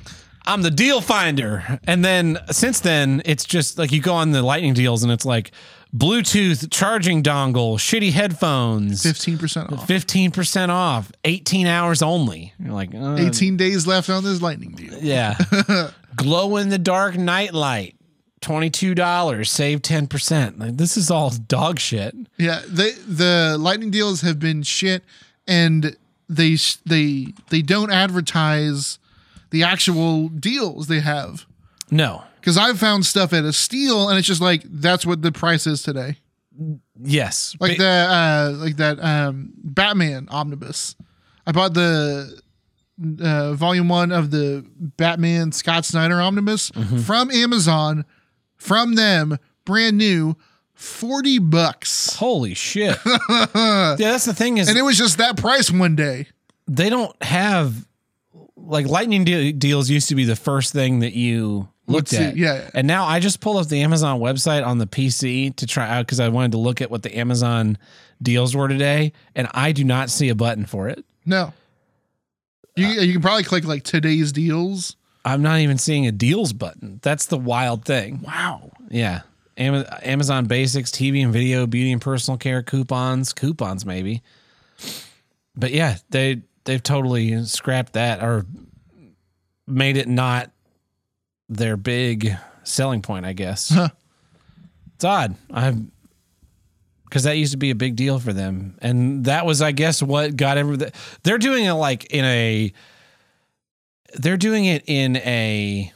I'm 0.45 0.61
the 0.61 0.71
deal 0.71 0.99
finder. 0.99 1.79
And 1.85 2.03
then 2.03 2.37
since 2.51 2.79
then, 2.81 3.21
it's 3.25 3.45
just 3.45 3.77
like 3.77 3.91
you 3.93 4.01
go 4.01 4.13
on 4.15 4.31
the 4.31 4.41
lightning 4.41 4.73
deals 4.73 5.01
and 5.03 5.11
it's 5.11 5.23
like 5.23 5.51
Bluetooth 5.95 6.69
charging 6.69 7.23
dongle, 7.23 7.75
shitty 7.77 8.11
headphones, 8.11 9.03
Fifteen 9.03 9.37
percent 9.37 9.71
off. 9.71 9.87
15% 9.87 10.69
off, 10.69 11.11
18 11.23 11.65
hours 11.67 12.01
only. 12.01 12.53
You're 12.59 12.73
like, 12.73 12.93
uh, 12.93 13.15
Eighteen 13.19 13.55
days 13.55 13.87
left 13.87 14.09
on 14.09 14.23
this 14.23 14.41
lightning 14.41 14.71
deal. 14.71 14.97
yeah. 14.99 15.37
Glow 16.17 16.57
in 16.57 16.67
the 16.69 16.77
dark 16.77 17.15
night 17.15 17.53
light, 17.53 17.95
$22, 18.43 19.47
save 19.47 19.81
10%. 19.81 20.59
Like, 20.59 20.77
this 20.77 20.97
is 20.97 21.09
all 21.09 21.31
dog 21.31 21.79
shit. 21.79 22.15
Yeah, 22.37 22.61
they 22.67 22.91
the 22.91 23.57
lightning 23.59 23.89
deals 23.89 24.21
have 24.21 24.39
been 24.39 24.63
shit, 24.63 25.03
and 25.47 25.95
they 26.29 26.57
they 26.85 27.27
they 27.49 27.61
don't 27.61 27.91
advertise 27.91 28.99
the 29.51 29.63
actual 29.63 30.29
deals 30.29 30.87
they 30.87 30.99
have. 30.99 31.45
No. 31.89 32.23
Because 32.39 32.57
I've 32.57 32.79
found 32.79 33.05
stuff 33.05 33.31
at 33.33 33.45
a 33.45 33.53
steal, 33.53 34.09
and 34.09 34.17
it's 34.17 34.27
just 34.27 34.41
like 34.41 34.63
that's 34.65 35.05
what 35.05 35.21
the 35.21 35.31
price 35.31 35.65
is 35.65 35.81
today. 35.81 36.17
Yes. 36.99 37.55
Like 37.59 37.77
the 37.77 37.87
uh, 37.87 38.55
like 38.57 38.77
that 38.77 38.99
um, 38.99 39.53
Batman 39.57 40.27
omnibus. 40.29 40.95
I 41.45 41.51
bought 41.51 41.73
the 41.73 42.41
uh, 43.21 43.53
volume 43.53 43.89
one 43.89 44.11
of 44.11 44.31
the 44.31 44.65
Batman 44.77 45.51
Scott 45.51 45.85
Snyder 45.85 46.21
omnibus 46.21 46.71
from 47.05 47.31
Amazon, 47.31 48.05
from 48.63 48.95
them, 48.95 49.37
brand 49.65 49.97
new, 49.97 50.35
forty 50.73 51.37
bucks, 51.39 52.15
Holy 52.15 52.53
shit. 52.53 52.97
yeah, 53.29 53.95
that's 53.97 54.25
the 54.25 54.33
thing 54.33 54.57
is 54.57 54.69
and 54.69 54.77
it 54.77 54.81
was 54.83 54.97
just 54.97 55.17
that 55.17 55.37
price 55.37 55.69
one 55.69 55.95
day. 55.95 56.27
they 56.67 56.89
don't 56.89 57.21
have 57.23 57.85
like 58.55 58.87
lightning 58.87 59.25
de- 59.25 59.51
deals 59.51 59.89
used 59.89 60.07
to 60.09 60.15
be 60.15 60.23
the 60.23 60.35
first 60.37 60.71
thing 60.71 60.99
that 60.99 61.13
you 61.13 61.67
looked 61.87 62.13
at. 62.13 62.37
yeah, 62.37 62.55
yeah. 62.55 62.69
And 62.73 62.87
now 62.87 63.03
I 63.05 63.19
just 63.19 63.41
pulled 63.41 63.57
up 63.57 63.67
the 63.67 63.81
Amazon 63.81 64.21
website 64.21 64.65
on 64.65 64.77
the 64.77 64.87
PC 64.87 65.53
to 65.57 65.67
try 65.67 65.89
out 65.89 66.05
because 66.05 66.21
I 66.21 66.29
wanted 66.29 66.53
to 66.53 66.57
look 66.57 66.79
at 66.81 66.89
what 66.89 67.03
the 67.03 67.17
Amazon 67.17 67.77
deals 68.21 68.55
were 68.55 68.69
today, 68.69 69.11
and 69.35 69.49
I 69.53 69.73
do 69.73 69.83
not 69.83 70.09
see 70.09 70.29
a 70.29 70.35
button 70.35 70.65
for 70.65 70.87
it. 70.87 71.03
No, 71.25 71.51
you 72.77 72.87
you 72.87 73.11
can 73.13 73.21
probably 73.21 73.43
click 73.43 73.65
like 73.65 73.83
today's 73.83 74.31
deals. 74.31 74.95
I'm 75.25 75.41
not 75.41 75.59
even 75.59 75.77
seeing 75.77 76.05
a 76.07 76.11
deals 76.11 76.53
button. 76.53 76.99
That's 77.01 77.27
the 77.27 77.37
wild 77.37 77.85
thing. 77.85 78.21
Wow. 78.21 78.71
Yeah. 78.89 79.21
Amazon 79.55 80.45
Basics, 80.45 80.91
TV 80.91 81.23
and 81.23 81.31
video, 81.31 81.67
beauty 81.67 81.91
and 81.91 82.01
personal 82.01 82.37
care, 82.37 82.63
coupons, 82.63 83.33
coupons 83.33 83.85
maybe. 83.85 84.21
But 85.55 85.71
yeah, 85.71 85.97
they 86.09 86.41
they've 86.65 86.81
totally 86.81 87.43
scrapped 87.45 87.93
that 87.93 88.23
or 88.23 88.45
made 89.67 89.97
it 89.97 90.07
not 90.07 90.51
their 91.49 91.77
big 91.77 92.35
selling 92.63 93.01
point, 93.01 93.25
I 93.25 93.33
guess. 93.33 93.69
Huh. 93.69 93.89
It's 94.95 95.05
odd. 95.05 95.35
I'm 95.51 95.91
because 97.05 97.25
that 97.25 97.37
used 97.37 97.51
to 97.51 97.57
be 97.57 97.69
a 97.69 97.75
big 97.75 97.95
deal 97.95 98.17
for 98.17 98.33
them, 98.33 98.75
and 98.81 99.25
that 99.25 99.45
was, 99.45 99.61
I 99.61 99.71
guess, 99.71 100.01
what 100.01 100.35
got 100.35 100.57
every. 100.57 100.77
They're 101.21 101.37
doing 101.37 101.65
it 101.65 101.73
like 101.73 102.05
in 102.05 102.25
a. 102.25 102.73
They're 104.13 104.37
doing 104.37 104.65
it 104.65 104.83
in 104.87 105.17
a 105.17 105.91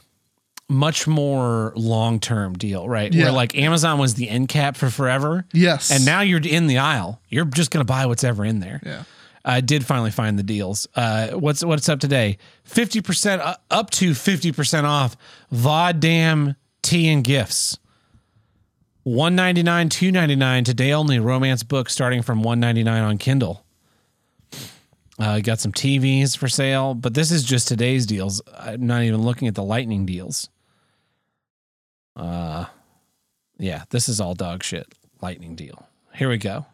much 0.70 1.08
more 1.08 1.74
long 1.76 2.20
term 2.20 2.54
deal, 2.54 2.88
right? 2.88 3.14
Yeah. 3.14 3.26
Where 3.26 3.32
like 3.32 3.58
Amazon 3.58 4.00
was 4.00 4.16
the 4.16 4.30
end 4.30 4.50
cap 4.50 4.76
for 4.76 4.90
forever. 4.90 5.46
Yes. 5.54 5.92
And 5.92 6.06
now 6.06 6.22
you're 6.22 6.42
in 6.42 6.68
the 6.68 6.80
aisle. 6.80 7.22
You're 7.30 7.46
just 7.46 7.72
gonna 7.72 7.86
buy 7.86 8.06
what's 8.06 8.24
ever 8.24 8.44
in 8.44 8.60
there. 8.60 8.82
Yeah. 8.86 9.04
I 9.46 9.62
did 9.62 9.86
finally 9.86 10.12
find 10.12 10.38
the 10.38 10.44
deals. 10.44 10.88
Uh, 10.94 11.30
what's 11.30 11.64
what's 11.64 11.88
up 11.88 12.00
today? 12.02 12.38
Fifty 12.66 13.02
percent 13.02 13.42
up 13.72 13.90
to 13.92 14.14
fifty 14.14 14.52
percent 14.52 14.86
off. 14.86 15.16
Voddam 15.54 16.58
tea 16.82 17.08
and 17.08 17.24
gifts. 17.24 17.78
One 19.04 19.36
ninety 19.36 19.64
nine, 19.64 19.88
two 19.88 20.12
ninety 20.12 20.36
nine 20.36 20.66
today 20.66 20.92
only. 20.92 21.18
Romance 21.20 21.64
book 21.64 21.90
starting 21.90 22.22
from 22.22 22.44
one 22.44 22.60
ninety 22.60 22.84
nine 22.84 23.04
on 23.04 23.18
Kindle. 23.18 23.64
Uh, 25.20 25.40
got 25.40 25.60
some 25.60 25.72
TVs 25.72 26.38
for 26.38 26.48
sale, 26.48 26.94
but 26.94 27.14
this 27.16 27.32
is 27.32 27.44
just 27.44 27.68
today's 27.68 28.06
deals. 28.06 28.42
I'm 28.56 28.86
not 28.86 29.02
even 29.02 29.24
looking 29.24 29.48
at 29.48 29.56
the 29.56 29.64
lightning 29.64 30.06
deals. 30.06 30.50
Uh, 32.16 32.66
yeah, 33.58 33.84
this 33.90 34.10
is 34.10 34.20
all 34.22 34.36
dog 34.36 34.64
shit. 34.64 34.88
Lightning 35.22 35.56
deal. 35.56 35.88
Here 36.14 36.30
we 36.30 36.38
go. 36.38 36.66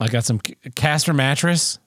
I 0.00 0.08
got 0.08 0.24
some 0.24 0.40
C- 0.46 0.56
Casper 0.76 1.12
mattress, 1.12 1.78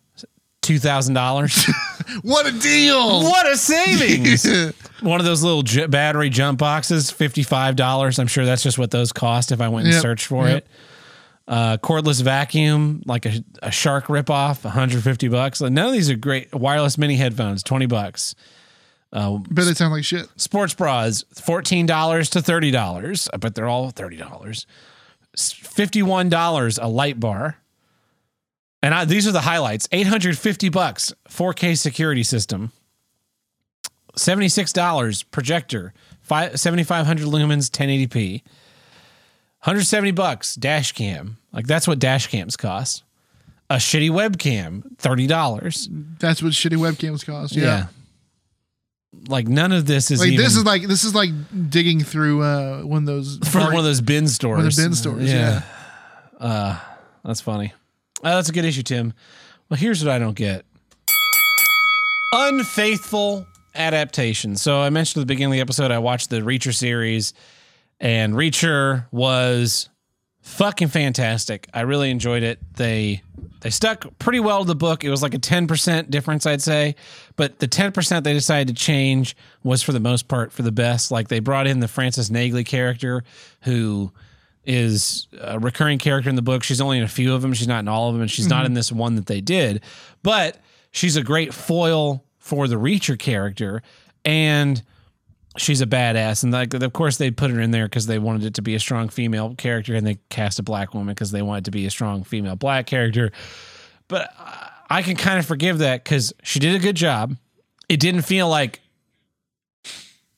two 0.61 0.79
thousand 0.79 1.13
dollars. 1.13 1.65
What 2.23 2.45
a 2.45 2.51
deal! 2.51 3.21
what 3.23 3.49
a 3.49 3.55
savings! 3.55 4.45
One 5.01 5.21
of 5.21 5.25
those 5.25 5.43
little 5.43 5.61
j- 5.61 5.85
battery 5.85 6.29
jump 6.29 6.59
boxes, 6.59 7.09
fifty 7.09 7.41
five 7.43 7.77
dollars. 7.77 8.19
I'm 8.19 8.27
sure 8.27 8.43
that's 8.43 8.63
just 8.63 8.77
what 8.77 8.91
those 8.91 9.13
cost 9.13 9.53
if 9.53 9.61
I 9.61 9.69
went 9.69 9.85
and 9.85 9.93
Yep, 9.93 10.01
searched 10.01 10.25
for 10.27 10.45
yep. 10.49 10.57
it. 10.57 10.67
Uh, 11.47 11.77
cordless 11.77 12.22
vacuum, 12.22 13.01
like 13.05 13.26
a, 13.26 13.43
a 13.61 13.72
Shark 13.72 14.05
ripoff, 14.05 14.63
150 14.63 15.27
bucks. 15.27 15.59
None 15.59 15.77
of 15.77 15.91
these 15.91 16.09
are 16.09 16.15
great. 16.15 16.53
Wireless 16.53 16.97
mini 16.97 17.15
headphones, 17.15 17.63
20 17.63 17.88
bucks. 17.88 18.35
Uh, 19.11 19.39
Bet 19.49 19.65
they 19.65 19.73
sound 19.73 19.91
like 19.91 20.05
shit. 20.05 20.27
Sports 20.38 20.73
bras, 20.73 21.26
$14 21.35 21.85
to 22.31 22.39
$30. 22.39 23.30
I 23.34 23.38
bet 23.38 23.55
they're 23.55 23.68
all 23.68 23.91
$30. 23.91 24.65
$51 25.35 26.80
a 26.81 26.88
light 26.88 27.19
bar. 27.19 27.57
And 28.84 28.93
I, 28.93 29.05
these 29.05 29.27
are 29.27 29.31
the 29.31 29.41
highlights. 29.41 29.88
850 29.91 30.69
bucks, 30.69 31.13
4K 31.30 31.77
security 31.77 32.23
system. 32.23 32.72
$76 34.18 35.26
projector, 35.31 35.93
five, 36.22 36.59
7500 36.59 37.26
lumens, 37.27 37.69
1080p. 37.69 38.41
170 39.63 40.11
bucks 40.11 40.55
dash 40.55 40.91
cam. 40.93 41.38
Like 41.53 41.67
that's 41.67 41.88
what 41.88 41.99
dash 41.99 42.27
cams 42.27 42.55
cost. 42.57 43.03
A 43.69 43.75
shitty 43.75 44.09
webcam, 44.09 44.83
$30. 44.97 46.17
That's 46.19 46.43
what 46.43 46.51
shitty 46.51 46.77
webcams 46.77 47.25
cost. 47.25 47.55
Yeah. 47.55 47.63
Yeah. 47.63 47.85
Like 49.27 49.47
none 49.47 49.71
of 49.71 49.85
this 49.85 50.09
is 50.11 50.19
Like 50.19 50.29
even 50.31 50.43
this 50.43 50.55
is 50.55 50.63
like 50.65 50.83
this 50.88 51.03
is 51.03 51.13
like 51.13 51.29
digging 51.69 52.01
through 52.01 52.41
uh 52.43 52.81
one 52.81 53.03
of 53.03 53.05
those 53.05 53.38
bar- 53.53 53.65
one 53.67 53.75
of 53.77 53.83
those 53.83 54.01
bin 54.01 54.27
stores. 54.27 54.57
one 54.57 54.67
of 54.67 54.75
the 54.75 54.81
bin 54.81 54.93
stores. 54.95 55.31
Yeah. 55.31 55.61
Uh, 56.39 56.79
that's 57.23 57.41
funny. 57.41 57.73
Uh, 58.23 58.35
that's 58.35 58.49
a 58.49 58.51
good 58.53 58.65
issue, 58.65 58.83
Tim. 58.83 59.13
Well, 59.69 59.77
here's 59.77 60.03
what 60.03 60.11
I 60.11 60.17
don't 60.19 60.35
get 60.35 60.65
unfaithful 62.33 63.45
adaptation. 63.75 64.55
So 64.55 64.79
I 64.81 64.89
mentioned 64.89 65.21
at 65.21 65.27
the 65.27 65.33
beginning 65.33 65.53
of 65.53 65.57
the 65.57 65.61
episode, 65.61 65.91
I 65.91 65.99
watched 65.99 66.29
the 66.29 66.38
Reacher 66.38 66.73
series, 66.73 67.33
and 68.02 68.34
Reacher 68.34 69.06
was 69.11 69.88
fucking 70.41 70.90
fantastic. 70.90 71.69
I 71.73 71.82
really 71.82 72.10
enjoyed 72.10 72.44
it. 72.44 72.60
They 72.76 73.22
they 73.61 73.69
stuck 73.69 74.18
pretty 74.18 74.40
well 74.40 74.64
to 74.64 74.68
the 74.68 74.76
book. 74.76 75.03
It 75.03 75.11
was 75.11 75.22
like 75.22 75.36
a 75.36 75.40
10% 75.40 76.10
difference, 76.10 76.48
I'd 76.48 76.64
say. 76.64 76.95
But 77.36 77.60
the 77.60 77.68
10% 77.68 78.23
they 78.23 78.34
decided 78.34 78.76
to 78.76 78.84
change 78.84 79.38
was 79.64 79.84
for 79.84 79.91
the 79.91 79.99
most 79.99 80.28
part 80.28 80.52
for 80.52 80.64
the 80.64 80.72
best. 80.72 81.11
Like 81.11 81.28
they 81.28 81.40
brought 81.40 81.68
in 81.68 81.80
the 81.80 81.88
Frances 81.88 82.32
Neagley 82.32 82.65
character 82.65 83.23
who 83.61 84.11
is 84.65 85.28
a 85.40 85.60
recurring 85.60 85.99
character 85.99 86.30
in 86.30 86.36
the 86.36 86.41
book. 86.41 86.64
She's 86.64 86.82
only 86.82 86.98
in 86.98 87.03
a 87.03 87.07
few 87.07 87.36
of 87.36 87.44
them. 87.44 87.53
She's 87.53 87.68
not 87.68 87.80
in 87.80 87.88
all 87.88 88.10
of 88.10 88.15
them, 88.15 88.23
and 88.23 88.32
she's 88.32 88.48
not 88.48 88.60
mm-hmm. 88.60 88.68
in 88.68 88.73
this 88.73 88.91
one 88.91 89.15
that 89.15 89.28
they 89.28 89.41
did. 89.41 89.84
But 90.23 90.57
she's 90.91 91.18
a 91.18 91.23
great 91.23 91.53
foil 91.53 92.26
for 92.40 92.68
the 92.68 92.76
Reacher 92.76 93.18
character, 93.18 93.82
and 94.26 94.82
she's 95.57 95.82
a 95.82 95.86
badass. 95.86 96.44
And 96.44 96.52
like, 96.52 96.73
of 96.73 96.94
course, 96.94 97.18
they 97.18 97.32
put 97.32 97.52
her 97.52 97.60
in 97.60 97.72
there 97.72 97.86
because 97.86 98.07
they 98.07 98.19
wanted 98.19 98.44
it 98.45 98.53
to 98.56 98.61
be 98.61 98.76
a 98.76 98.80
strong 98.80 99.10
female 99.10 99.53
character, 99.56 99.95
and 99.95 100.06
they 100.07 100.19
cast 100.30 100.60
a 100.60 100.64
black 100.64 100.94
woman 100.94 101.14
because 101.14 101.32
they 101.32 101.41
wanted 101.41 101.65
to 101.65 101.72
be 101.72 101.86
a 101.86 101.91
strong 101.91 102.23
female 102.23 102.56
black 102.56 102.86
character. 102.88 103.32
But 104.07 104.34
I- 104.90 105.02
can 105.03 105.15
kind 105.15 105.40
of 105.40 105.45
forgive 105.45 105.78
that 105.80 106.03
because 106.03 106.34
she 106.44 106.60
did 106.60 106.76
a 106.76 106.80
good 106.80 106.95
job. 106.98 107.36
It 107.88 107.99
didn't 107.99 108.23
feel 108.23 108.48
like, 108.49 108.80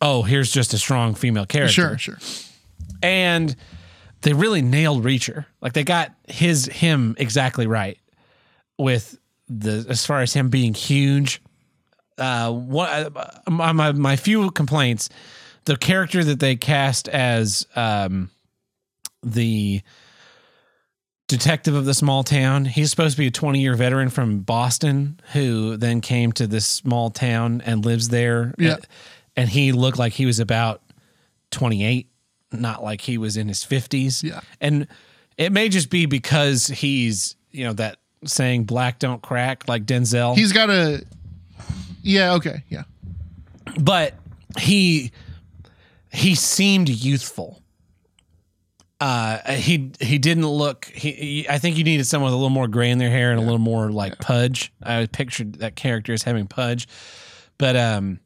oh, 0.02 0.22
here's 0.24 0.52
just 0.52 0.74
a 0.74 0.78
strong 0.78 1.16
female 1.16 1.46
character 1.46 1.74
Sure, 1.74 1.98
sure. 1.98 2.18
and 3.02 3.56
they 4.22 4.34
really 4.34 4.62
nailed 4.62 5.04
Reacher. 5.04 5.46
Like 5.62 5.74
they 5.74 5.84
got 5.84 6.12
his 6.28 6.66
him 6.68 7.16
exactly 7.18 7.68
right 7.68 7.98
with 8.78 9.18
the 9.50 9.86
as 9.90 10.06
far 10.06 10.22
as 10.22 10.34
him 10.34 10.50
being 10.50 10.74
huge. 10.74 11.42
Uh, 12.18 12.52
one, 12.52 12.90
uh, 12.90 13.32
my, 13.50 13.72
my 13.72 13.92
my 13.92 14.16
few 14.16 14.52
complaints. 14.52 15.10
the 15.66 15.78
character 15.78 16.24
that 16.24 16.40
they 16.40 16.56
cast 16.56 17.08
as 17.08 17.66
um, 17.76 18.30
the 19.24 19.82
detective 21.28 21.74
of 21.74 21.86
the 21.86 21.94
small 21.94 22.24
town. 22.24 22.66
He's 22.66 22.90
supposed 22.90 23.16
to 23.16 23.22
be 23.22 23.28
a 23.28 23.32
20 23.32 23.60
year 23.60 23.76
veteran 23.76 24.10
from 24.10 24.42
Boston 24.42 25.20
who 25.32 25.78
then 25.78 26.02
came 26.02 26.32
to 26.34 26.48
this 26.48 26.66
small 26.66 27.10
town 27.10 27.62
and 27.66 27.86
lives 27.86 28.10
there. 28.10 28.54
Yeah. 28.58 28.78
And 29.36 29.50
he 29.50 29.72
looked 29.72 29.98
like 29.98 30.14
he 30.14 30.26
was 30.26 30.40
about 30.40 30.82
28, 31.52 32.08
not 32.52 32.84
like 32.84 33.02
he 33.02 33.18
was 33.18 33.38
in 33.38 33.48
his 33.48 33.60
50s. 33.60 34.22
Yeah. 34.22 34.42
And 34.62 34.88
it 35.38 35.52
may 35.52 35.70
just 35.70 35.90
be 35.90 36.06
because 36.06 36.68
he's, 36.68 37.36
you 37.52 37.66
know, 37.66 37.74
that 37.74 37.98
saying 38.26 38.66
black 38.66 39.00
don't 39.00 39.22
crack 39.22 39.68
like 39.68 39.86
Denzel. 39.86 40.36
He's 40.36 40.52
got 40.54 40.70
a. 40.70 41.04
Yeah. 42.04 42.34
Okay. 42.34 42.64
Yeah. 42.70 42.84
but 43.80 44.14
he 44.60 45.12
he 46.12 46.36
seemed 46.36 46.90
youthful. 46.90 47.60
Uh, 49.00 49.52
he 49.54 49.92
he 50.00 50.18
didn't 50.18 50.48
look. 50.48 50.86
He, 50.86 51.12
he- 51.12 51.50
I 51.50 51.58
think 51.60 51.78
you 51.78 51.84
needed 51.84 52.06
someone 52.06 52.28
with 52.28 52.36
a 52.36 52.38
little 52.38 52.50
more 52.52 52.68
gray 52.68 52.90
in 52.92 53.00
their 53.00 53.10
hair 53.10 53.32
and 53.32 53.40
a 53.40 53.44
little 53.44 53.58
more 53.58 53.90
like 53.92 54.20
pudge. 54.20 54.72
I 54.82 55.08
pictured 55.08 55.56
that 55.56 55.76
character 55.76 56.14
as 56.14 56.24
having 56.24 56.48
pudge, 56.48 56.88
but 57.58 57.76
um, 57.76 58.20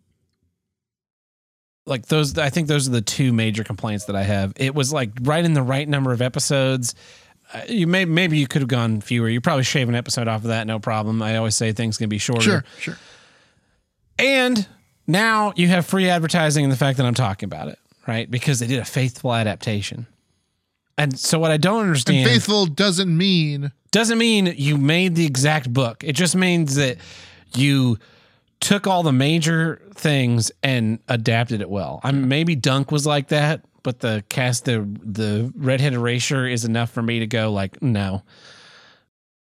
like 1.85 2.05
those. 2.07 2.37
I 2.37 2.49
think 2.49 2.67
those 2.67 2.87
are 2.87 2.91
the 2.91 3.01
two 3.01 3.33
major 3.33 3.63
complaints 3.63 4.05
that 4.05 4.15
I 4.15 4.23
have. 4.23 4.53
It 4.57 4.75
was 4.75 4.91
like 4.93 5.11
right 5.21 5.43
in 5.43 5.53
the 5.53 5.63
right 5.63 5.87
number 5.87 6.11
of 6.11 6.21
episodes. 6.21 6.93
Uh, 7.53 7.61
you 7.69 7.87
may 7.87 8.05
maybe 8.05 8.37
you 8.37 8.45
could 8.47 8.61
have 8.61 8.69
gone 8.69 9.01
fewer. 9.01 9.29
You 9.29 9.39
probably 9.41 9.63
shave 9.63 9.87
an 9.89 9.95
episode 9.95 10.27
off 10.27 10.41
of 10.41 10.49
that, 10.49 10.67
no 10.67 10.79
problem. 10.79 11.21
I 11.21 11.37
always 11.37 11.55
say 11.55 11.71
things 11.71 11.97
can 11.97 12.09
be 12.09 12.17
shorter. 12.17 12.41
Sure. 12.41 12.65
Sure. 12.79 12.97
And 14.19 14.67
now 15.05 15.53
you 15.55 15.67
have 15.67 15.85
free 15.85 16.09
advertising 16.09 16.63
and 16.63 16.71
the 16.71 16.77
fact 16.77 16.97
that 16.97 17.05
I'm 17.05 17.13
talking 17.13 17.47
about 17.47 17.69
it, 17.69 17.79
right? 18.07 18.29
Because 18.29 18.59
they 18.59 18.67
did 18.67 18.79
a 18.79 18.85
faithful 18.85 19.33
adaptation. 19.33 20.07
And 20.97 21.17
so 21.17 21.37
what 21.37 21.51
I 21.51 21.57
don't 21.57 21.81
And 21.81 21.87
understand 21.87 22.27
faithful 22.27 22.65
doesn't 22.65 23.15
mean 23.15 23.71
doesn't 23.91 24.17
mean 24.17 24.53
you 24.57 24.77
made 24.77 25.15
the 25.15 25.25
exact 25.25 25.71
book. 25.71 26.03
It 26.03 26.13
just 26.13 26.35
means 26.35 26.75
that 26.75 26.97
you 27.55 27.97
took 28.59 28.87
all 28.87 29.03
the 29.03 29.13
major 29.13 29.81
things 29.93 30.51
and 30.63 30.99
adapted 31.07 31.61
it 31.61 31.69
well. 31.69 32.01
I 32.03 32.11
mean, 32.11 32.27
maybe 32.27 32.55
Dunk 32.55 32.91
was 32.91 33.05
like 33.05 33.27
that, 33.29 33.61
but 33.83 33.99
the 33.99 34.23
cast 34.29 34.65
the 34.65 34.87
the 35.01 35.53
redhead 35.55 35.93
erasure 35.93 36.47
is 36.47 36.65
enough 36.65 36.89
for 36.89 37.01
me 37.01 37.19
to 37.19 37.27
go 37.27 37.51
like 37.51 37.81
no. 37.81 38.23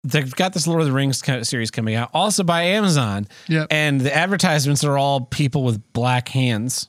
They've 0.04 0.34
got 0.34 0.52
this 0.52 0.66
Lord 0.66 0.80
of 0.80 0.86
the 0.86 0.92
Rings 0.92 1.22
series 1.48 1.70
coming 1.70 1.94
out, 1.94 2.10
also 2.12 2.42
by 2.42 2.62
Amazon. 2.62 3.28
Yep. 3.48 3.68
And 3.70 4.00
the 4.00 4.14
advertisements 4.14 4.82
are 4.84 4.98
all 4.98 5.20
people 5.20 5.62
with 5.62 5.92
black 5.92 6.28
hands. 6.28 6.88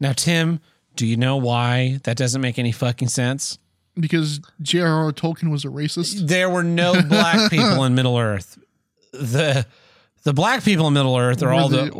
Now, 0.00 0.12
Tim, 0.12 0.60
do 0.96 1.06
you 1.06 1.16
know 1.16 1.36
why 1.36 2.00
that 2.04 2.16
doesn't 2.16 2.40
make 2.40 2.58
any 2.58 2.72
fucking 2.72 3.08
sense? 3.08 3.58
because 3.98 4.40
J.R.R. 4.62 5.12
Tolkien 5.12 5.50
was 5.50 5.64
a 5.64 5.68
racist. 5.68 6.26
There 6.26 6.48
were 6.48 6.62
no 6.62 7.00
black 7.08 7.50
people 7.50 7.84
in 7.84 7.94
Middle 7.94 8.16
Earth. 8.18 8.58
The 9.12 9.66
the 10.22 10.32
black 10.32 10.62
people 10.64 10.86
in 10.86 10.94
Middle 10.94 11.16
Earth 11.18 11.42
are 11.42 11.46
Were 11.46 11.52
all 11.52 11.68
the 11.68 11.90
orcs. 11.90 11.96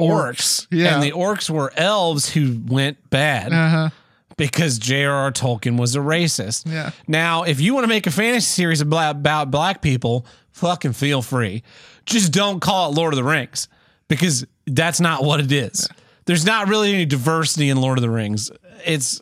orcs. 0.63 0.67
Yeah. 0.71 0.95
And 0.95 1.03
the 1.03 1.13
orcs 1.13 1.51
were 1.51 1.73
elves 1.77 2.31
who 2.33 2.61
went 2.67 3.11
bad 3.11 3.53
Uh 3.53 3.69
huh. 3.69 3.91
Because 4.37 4.79
J.R.R. 4.79 5.33
Tolkien 5.33 5.79
was 5.79 5.95
a 5.97 6.01
racist. 6.01 6.71
Yeah. 6.71 6.91
Now, 7.07 7.43
if 7.43 7.61
you 7.61 7.75
want 7.75 7.85
to 7.85 7.89
make 7.89 8.07
a 8.07 8.11
fantasy 8.11 8.47
series 8.47 8.81
about, 8.81 9.17
about 9.17 9.51
black 9.51 9.83
people, 9.83 10.27
fucking 10.53 10.93
feel 10.93 11.23
free. 11.23 11.63
Just 12.07 12.33
don't 12.33 12.61
call 12.61 12.91
it 12.91 12.97
Lord 12.97 13.13
of 13.13 13.17
the 13.17 13.25
Rings 13.25 13.69
because 14.09 14.47
that's 14.67 15.01
not 15.01 15.25
what 15.25 15.41
it 15.41 15.53
is. 15.53 15.89
There's 16.27 16.45
not 16.45 16.69
really 16.69 16.93
any 16.93 17.07
diversity 17.07 17.71
in 17.71 17.81
Lord 17.81 17.99
of 17.99 18.03
the 18.03 18.11
Rings. 18.11 18.51
It's 18.85 19.21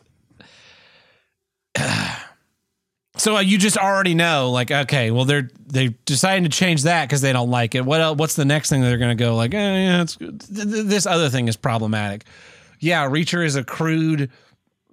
so 3.17 3.37
uh, 3.37 3.41
you 3.41 3.59
just 3.59 3.77
already 3.77 4.15
know, 4.15 4.51
like, 4.51 4.71
okay, 4.71 5.11
well, 5.11 5.25
they're 5.25 5.51
they 5.67 5.95
deciding 6.05 6.45
to 6.45 6.51
change 6.51 6.85
that 6.85 7.07
because 7.09 7.21
they 7.21 7.33
don't 7.33 7.51
like 7.51 7.75
it. 7.75 7.85
What 7.85 8.01
else, 8.01 8.17
What's 8.19 8.37
the 8.37 8.45
next 8.45 8.71
thing 8.71 8.81
that 8.81 8.89
they're 8.89 8.99
going 8.99 9.17
to 9.17 9.23
go 9.23 9.37
like? 9.37 9.55
Eh, 9.55 9.59
yeah, 9.59 10.03
it's 10.03 10.17
good. 10.17 10.41
Th- 10.41 10.69
th- 10.69 10.87
this 10.87 11.07
other 11.07 11.29
thing 11.29 11.49
is 11.49 11.57
problematic. 11.57 12.25
Yeah, 12.81 13.09
Reacher 13.09 13.45
is 13.45 13.57
a 13.57 13.65
crude, 13.65 14.31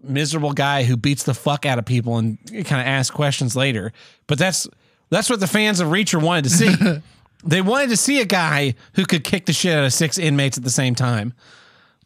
miserable 0.07 0.53
guy 0.53 0.83
who 0.83 0.95
beats 0.97 1.23
the 1.23 1.33
fuck 1.33 1.65
out 1.65 1.79
of 1.79 1.85
people 1.85 2.17
and 2.17 2.37
kind 2.47 2.81
of 2.81 2.87
asks 2.87 3.13
questions 3.13 3.55
later. 3.55 3.91
But 4.27 4.37
that's 4.37 4.67
that's 5.09 5.29
what 5.29 5.39
the 5.39 5.47
fans 5.47 5.79
of 5.79 5.89
Reacher 5.89 6.21
wanted 6.21 6.45
to 6.45 6.49
see. 6.49 6.75
they 7.43 7.61
wanted 7.61 7.89
to 7.89 7.97
see 7.97 8.21
a 8.21 8.25
guy 8.25 8.75
who 8.93 9.05
could 9.05 9.23
kick 9.23 9.45
the 9.45 9.53
shit 9.53 9.77
out 9.77 9.83
of 9.85 9.93
six 9.93 10.17
inmates 10.17 10.57
at 10.57 10.63
the 10.63 10.69
same 10.69 10.95
time. 10.95 11.33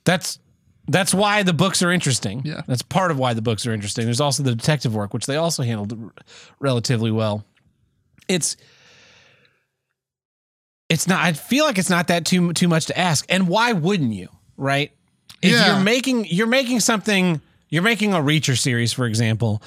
That's 0.05 0.39
that's 0.87 1.13
why 1.13 1.43
the 1.43 1.53
books 1.53 1.83
are 1.83 1.91
interesting. 1.91 2.41
Yeah. 2.43 2.61
That's 2.67 2.81
part 2.81 3.11
of 3.11 3.19
why 3.19 3.33
the 3.35 3.41
books 3.43 3.67
are 3.67 3.71
interesting. 3.73 4.05
There's 4.05 4.19
also 4.21 4.41
the 4.43 4.55
detective 4.55 4.95
work, 4.95 5.13
which 5.13 5.27
they 5.27 5.35
also 5.35 5.61
handled 5.63 5.93
r- 6.01 6.11
relatively 6.59 7.11
well. 7.11 7.45
It's 8.27 8.57
it's 10.89 11.07
not 11.07 11.23
I 11.23 11.33
feel 11.33 11.65
like 11.65 11.77
it's 11.77 11.89
not 11.89 12.07
that 12.07 12.25
too 12.25 12.53
too 12.53 12.67
much 12.67 12.87
to 12.87 12.97
ask. 12.97 13.25
And 13.29 13.47
why 13.47 13.73
wouldn't 13.73 14.13
you? 14.13 14.29
Right? 14.57 14.91
If 15.41 15.51
Yeah. 15.51 15.75
you're 15.75 15.83
making 15.83 16.25
you're 16.25 16.47
making 16.47 16.79
something 16.79 17.41
you're 17.69 17.83
making 17.83 18.13
a 18.13 18.17
Reacher 18.17 18.57
series, 18.57 18.93
for 18.93 19.05
example, 19.05 19.61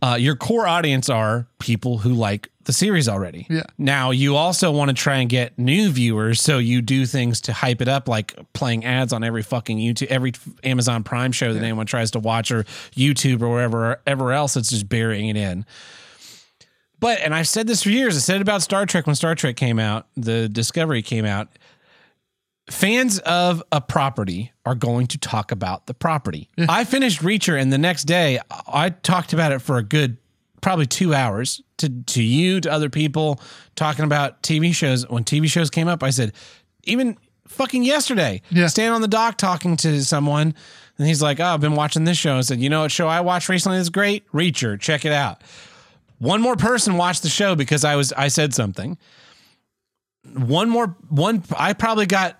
uh, 0.00 0.16
your 0.18 0.36
core 0.36 0.66
audience 0.66 1.08
are 1.08 1.48
people 1.58 1.98
who 1.98 2.10
like 2.10 2.50
the 2.64 2.72
series 2.72 3.08
already. 3.08 3.46
Yeah. 3.50 3.64
Now 3.78 4.10
you 4.10 4.36
also 4.36 4.70
want 4.70 4.90
to 4.90 4.94
try 4.94 5.16
and 5.16 5.28
get 5.28 5.58
new 5.58 5.90
viewers, 5.90 6.40
so 6.40 6.58
you 6.58 6.82
do 6.82 7.04
things 7.04 7.40
to 7.42 7.52
hype 7.52 7.80
it 7.80 7.88
up, 7.88 8.08
like 8.08 8.34
playing 8.52 8.84
ads 8.84 9.12
on 9.12 9.24
every 9.24 9.42
fucking 9.42 9.78
YouTube, 9.78 10.06
every 10.06 10.34
Amazon 10.62 11.02
Prime 11.02 11.32
show 11.32 11.52
that 11.52 11.62
anyone 11.62 11.86
tries 11.86 12.12
to 12.12 12.20
watch, 12.20 12.52
or 12.52 12.64
YouTube, 12.92 13.42
or 13.42 13.48
wherever 13.48 14.00
ever 14.06 14.32
else. 14.32 14.56
It's 14.56 14.70
just 14.70 14.88
burying 14.88 15.28
it 15.28 15.36
in. 15.36 15.64
But 17.00 17.20
and 17.20 17.34
I've 17.34 17.48
said 17.48 17.66
this 17.66 17.82
for 17.82 17.90
years. 17.90 18.16
I 18.16 18.20
said 18.20 18.36
it 18.36 18.42
about 18.42 18.62
Star 18.62 18.86
Trek 18.86 19.06
when 19.06 19.16
Star 19.16 19.34
Trek 19.34 19.56
came 19.56 19.78
out, 19.78 20.06
the 20.16 20.48
Discovery 20.48 21.02
came 21.02 21.24
out. 21.24 21.48
Fans 22.70 23.18
of 23.20 23.62
a 23.72 23.80
property 23.80 24.52
are 24.66 24.74
going 24.74 25.06
to 25.08 25.18
talk 25.18 25.52
about 25.52 25.86
the 25.86 25.94
property. 25.94 26.50
I 26.68 26.84
finished 26.84 27.20
Reacher, 27.22 27.60
and 27.60 27.72
the 27.72 27.78
next 27.78 28.04
day 28.04 28.40
I 28.66 28.90
talked 28.90 29.32
about 29.32 29.52
it 29.52 29.60
for 29.60 29.78
a 29.78 29.82
good 29.82 30.18
probably 30.60 30.86
two 30.86 31.14
hours 31.14 31.62
to 31.78 31.88
to 31.88 32.22
you 32.22 32.60
to 32.60 32.70
other 32.70 32.90
people 32.90 33.40
talking 33.76 34.04
about 34.04 34.42
TV 34.42 34.74
shows. 34.74 35.08
When 35.08 35.24
TV 35.24 35.48
shows 35.48 35.70
came 35.70 35.88
up, 35.88 36.02
I 36.02 36.10
said, 36.10 36.32
even 36.84 37.16
fucking 37.46 37.84
yesterday, 37.84 38.42
Yeah. 38.50 38.66
stand 38.66 38.92
on 38.94 39.00
the 39.00 39.08
dock 39.08 39.38
talking 39.38 39.76
to 39.78 40.04
someone, 40.04 40.54
and 40.98 41.06
he's 41.06 41.22
like, 41.22 41.40
"Oh, 41.40 41.44
I've 41.46 41.60
been 41.60 41.74
watching 41.76 42.04
this 42.04 42.18
show." 42.18 42.36
I 42.36 42.42
said, 42.42 42.60
"You 42.60 42.68
know 42.68 42.82
what 42.82 42.92
show 42.92 43.08
I 43.08 43.20
watched 43.20 43.48
recently 43.48 43.78
that's 43.78 43.88
great? 43.88 44.30
Reacher. 44.32 44.78
Check 44.78 45.04
it 45.06 45.12
out." 45.12 45.42
One 46.18 46.42
more 46.42 46.56
person 46.56 46.96
watched 46.96 47.22
the 47.22 47.28
show 47.30 47.54
because 47.54 47.84
I 47.84 47.94
was 47.96 48.12
I 48.12 48.28
said 48.28 48.52
something. 48.52 48.98
One 50.34 50.68
more 50.68 50.96
one 51.08 51.42
I 51.56 51.72
probably 51.72 52.04
got 52.06 52.36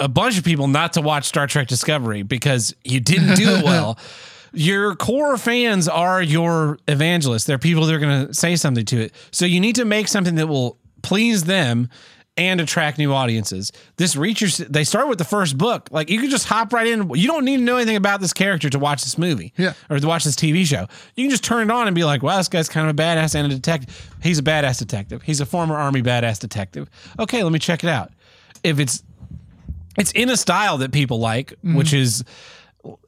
a 0.00 0.08
bunch 0.08 0.38
of 0.38 0.44
people 0.44 0.68
not 0.68 0.94
to 0.94 1.00
watch 1.00 1.24
Star 1.26 1.46
Trek 1.46 1.68
Discovery 1.68 2.22
because 2.22 2.74
you 2.84 3.00
didn't 3.00 3.36
do 3.36 3.56
it 3.56 3.64
well. 3.64 3.98
your 4.52 4.94
core 4.96 5.36
fans 5.36 5.88
are 5.88 6.22
your 6.22 6.78
evangelists. 6.88 7.44
They're 7.44 7.58
people 7.58 7.86
that 7.86 7.94
are 7.94 7.98
going 7.98 8.26
to 8.28 8.34
say 8.34 8.56
something 8.56 8.84
to 8.86 9.00
it. 9.00 9.12
So 9.30 9.44
you 9.46 9.60
need 9.60 9.76
to 9.76 9.84
make 9.84 10.08
something 10.08 10.34
that 10.36 10.46
will 10.46 10.78
please 11.02 11.44
them 11.44 11.88
and 12.38 12.62
attract 12.62 12.96
new 12.96 13.12
audiences. 13.12 13.72
This 13.98 14.14
Reacher, 14.14 14.66
they 14.66 14.84
start 14.84 15.06
with 15.08 15.18
the 15.18 15.24
first 15.24 15.58
book. 15.58 15.88
Like 15.90 16.08
you 16.08 16.18
can 16.18 16.30
just 16.30 16.46
hop 16.46 16.72
right 16.72 16.86
in. 16.86 17.10
You 17.14 17.28
don't 17.28 17.44
need 17.44 17.58
to 17.58 17.62
know 17.62 17.76
anything 17.76 17.96
about 17.96 18.22
this 18.22 18.32
character 18.32 18.70
to 18.70 18.78
watch 18.78 19.02
this 19.02 19.18
movie 19.18 19.52
Yeah. 19.58 19.74
or 19.90 19.98
to 19.98 20.06
watch 20.06 20.24
this 20.24 20.34
TV 20.34 20.64
show. 20.64 20.86
You 21.14 21.24
can 21.24 21.30
just 21.30 21.44
turn 21.44 21.68
it 21.68 21.70
on 21.70 21.88
and 21.88 21.94
be 21.94 22.04
like, 22.04 22.22
wow, 22.22 22.38
this 22.38 22.48
guy's 22.48 22.70
kind 22.70 22.88
of 22.88 22.94
a 22.94 22.98
badass 22.98 23.34
and 23.34 23.52
a 23.52 23.54
detective. 23.54 24.10
He's 24.22 24.38
a 24.38 24.42
badass 24.42 24.78
detective. 24.78 25.22
He's 25.22 25.40
a 25.42 25.46
former 25.46 25.76
army 25.76 26.02
badass 26.02 26.38
detective. 26.38 26.88
Okay, 27.18 27.42
let 27.42 27.52
me 27.52 27.58
check 27.58 27.84
it 27.84 27.90
out. 27.90 28.12
If 28.64 28.78
it's 28.80 29.02
it's 29.98 30.12
in 30.12 30.30
a 30.30 30.36
style 30.36 30.78
that 30.78 30.92
people 30.92 31.18
like, 31.18 31.54
which 31.62 31.88
mm-hmm. 31.88 31.96
is 31.96 32.24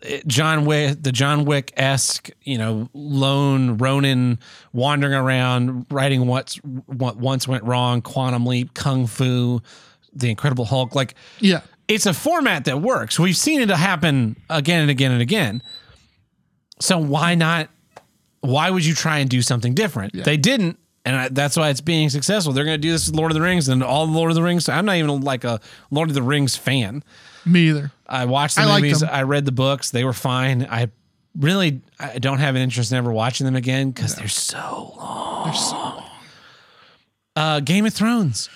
eh, 0.02 0.20
John 0.26 0.64
Wick, 0.64 1.02
the 1.02 1.12
John 1.12 1.44
Wick 1.44 1.72
esque, 1.76 2.30
you 2.42 2.58
know, 2.58 2.88
lone 2.92 3.78
Ronin 3.78 4.38
wandering 4.72 5.14
around, 5.14 5.86
writing 5.90 6.26
what's 6.26 6.56
what 6.56 7.16
once 7.16 7.48
went 7.48 7.64
wrong, 7.64 8.02
Quantum 8.02 8.46
Leap, 8.46 8.74
Kung 8.74 9.06
Fu, 9.06 9.60
The 10.12 10.30
Incredible 10.30 10.64
Hulk. 10.66 10.94
Like, 10.94 11.14
Yeah. 11.40 11.60
it's 11.88 12.06
a 12.06 12.14
format 12.14 12.66
that 12.66 12.82
works. 12.82 13.18
We've 13.18 13.36
seen 13.36 13.60
it 13.60 13.70
happen 13.70 14.36
again 14.50 14.82
and 14.82 14.90
again 14.90 15.12
and 15.12 15.22
again. 15.22 15.62
So 16.80 16.98
why 16.98 17.34
not? 17.34 17.68
Why 18.40 18.68
would 18.68 18.84
you 18.84 18.94
try 18.94 19.18
and 19.20 19.30
do 19.30 19.40
something 19.40 19.74
different? 19.74 20.12
They 20.24 20.36
didn't, 20.36 20.78
and 21.04 21.16
I, 21.16 21.28
that's 21.28 21.56
why 21.56 21.70
it's 21.70 21.80
being 21.80 22.08
successful. 22.08 22.52
They're 22.52 22.64
going 22.64 22.80
to 22.80 22.86
do 22.86 22.90
this 22.90 23.06
with 23.06 23.16
Lord 23.16 23.30
of 23.30 23.34
the 23.34 23.42
Rings 23.42 23.68
and 23.68 23.82
all 23.82 24.06
the 24.06 24.12
Lord 24.12 24.30
of 24.30 24.34
the 24.34 24.42
Rings. 24.42 24.68
I'm 24.68 24.86
not 24.86 24.96
even 24.96 25.20
like 25.20 25.44
a 25.44 25.60
Lord 25.90 26.08
of 26.08 26.14
the 26.14 26.22
Rings 26.22 26.56
fan. 26.56 27.02
Me 27.44 27.68
either. 27.68 27.92
I 28.06 28.24
watched 28.24 28.56
the 28.56 28.62
I 28.62 28.80
movies. 28.80 29.02
I 29.02 29.22
read 29.22 29.44
the 29.44 29.52
books. 29.52 29.90
They 29.90 30.04
were 30.04 30.12
fine. 30.14 30.66
I 30.70 30.90
really 31.38 31.82
I 31.98 32.18
don't 32.18 32.38
have 32.38 32.54
an 32.54 32.62
interest 32.62 32.92
in 32.92 32.98
ever 32.98 33.12
watching 33.12 33.44
them 33.44 33.56
again 33.56 33.90
because 33.90 34.14
they're 34.14 34.28
so 34.28 34.94
long. 34.96 35.44
They're 35.44 35.54
so 35.54 35.76
long. 35.76 36.04
Uh, 37.36 37.60
Game 37.60 37.84
of 37.84 37.92
Thrones. 37.92 38.48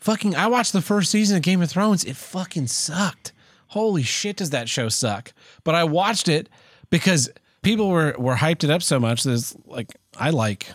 Fucking, 0.00 0.34
I 0.34 0.48
watched 0.48 0.72
the 0.72 0.80
first 0.80 1.12
season 1.12 1.36
of 1.36 1.42
Game 1.42 1.62
of 1.62 1.70
Thrones. 1.70 2.02
It 2.04 2.16
fucking 2.16 2.66
sucked. 2.66 3.32
holy 3.68 4.02
shit, 4.02 4.36
does 4.36 4.50
that 4.50 4.68
show 4.68 4.88
suck? 4.88 5.32
But 5.64 5.74
I 5.74 5.84
watched 5.84 6.28
it 6.28 6.48
because 6.90 7.30
people 7.62 7.88
were 7.90 8.14
were 8.18 8.34
hyped 8.34 8.64
it 8.64 8.70
up 8.70 8.82
so 8.82 8.98
much 8.98 9.22
that 9.22 9.32
it's 9.32 9.56
like 9.66 9.94
I 10.18 10.30
like 10.30 10.66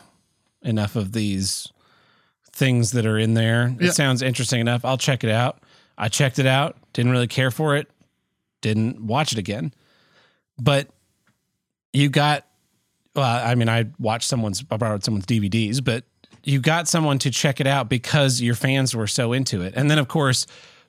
enough 0.67 0.95
of 0.95 1.13
these 1.13 1.71
things 2.51 2.91
that 2.91 3.05
are 3.05 3.17
in 3.17 3.33
there. 3.33 3.75
Yeah. 3.79 3.89
It 3.89 3.93
sounds 3.93 4.21
interesting 4.21 4.59
enough. 4.59 4.83
I'll 4.83 4.97
check 4.97 5.23
it 5.23 5.31
out. 5.31 5.59
I 5.97 6.09
checked 6.09 6.39
it 6.39 6.45
out. 6.45 6.75
Didn't 6.93 7.11
really 7.11 7.27
care 7.27 7.51
for 7.51 7.75
it. 7.75 7.89
Didn't 8.61 9.01
watch 9.01 9.31
it 9.31 9.37
again. 9.37 9.73
But 10.59 10.89
you 11.93 12.09
got 12.09 12.45
well, 13.15 13.43
I 13.47 13.55
mean, 13.55 13.69
I 13.69 13.85
watched 13.97 14.27
someone's 14.27 14.63
I 14.69 14.77
borrowed 14.77 15.03
someone's 15.03 15.25
DVDs, 15.25 15.83
but 15.83 16.03
you 16.43 16.59
got 16.59 16.87
someone 16.87 17.19
to 17.19 17.31
check 17.31 17.59
it 17.59 17.67
out 17.67 17.89
because 17.89 18.41
your 18.41 18.55
fans 18.55 18.95
were 18.95 19.07
so 19.07 19.33
into 19.33 19.61
it. 19.61 19.73
And 19.75 19.89
then 19.89 19.97
of 19.99 20.07
course 20.07 20.45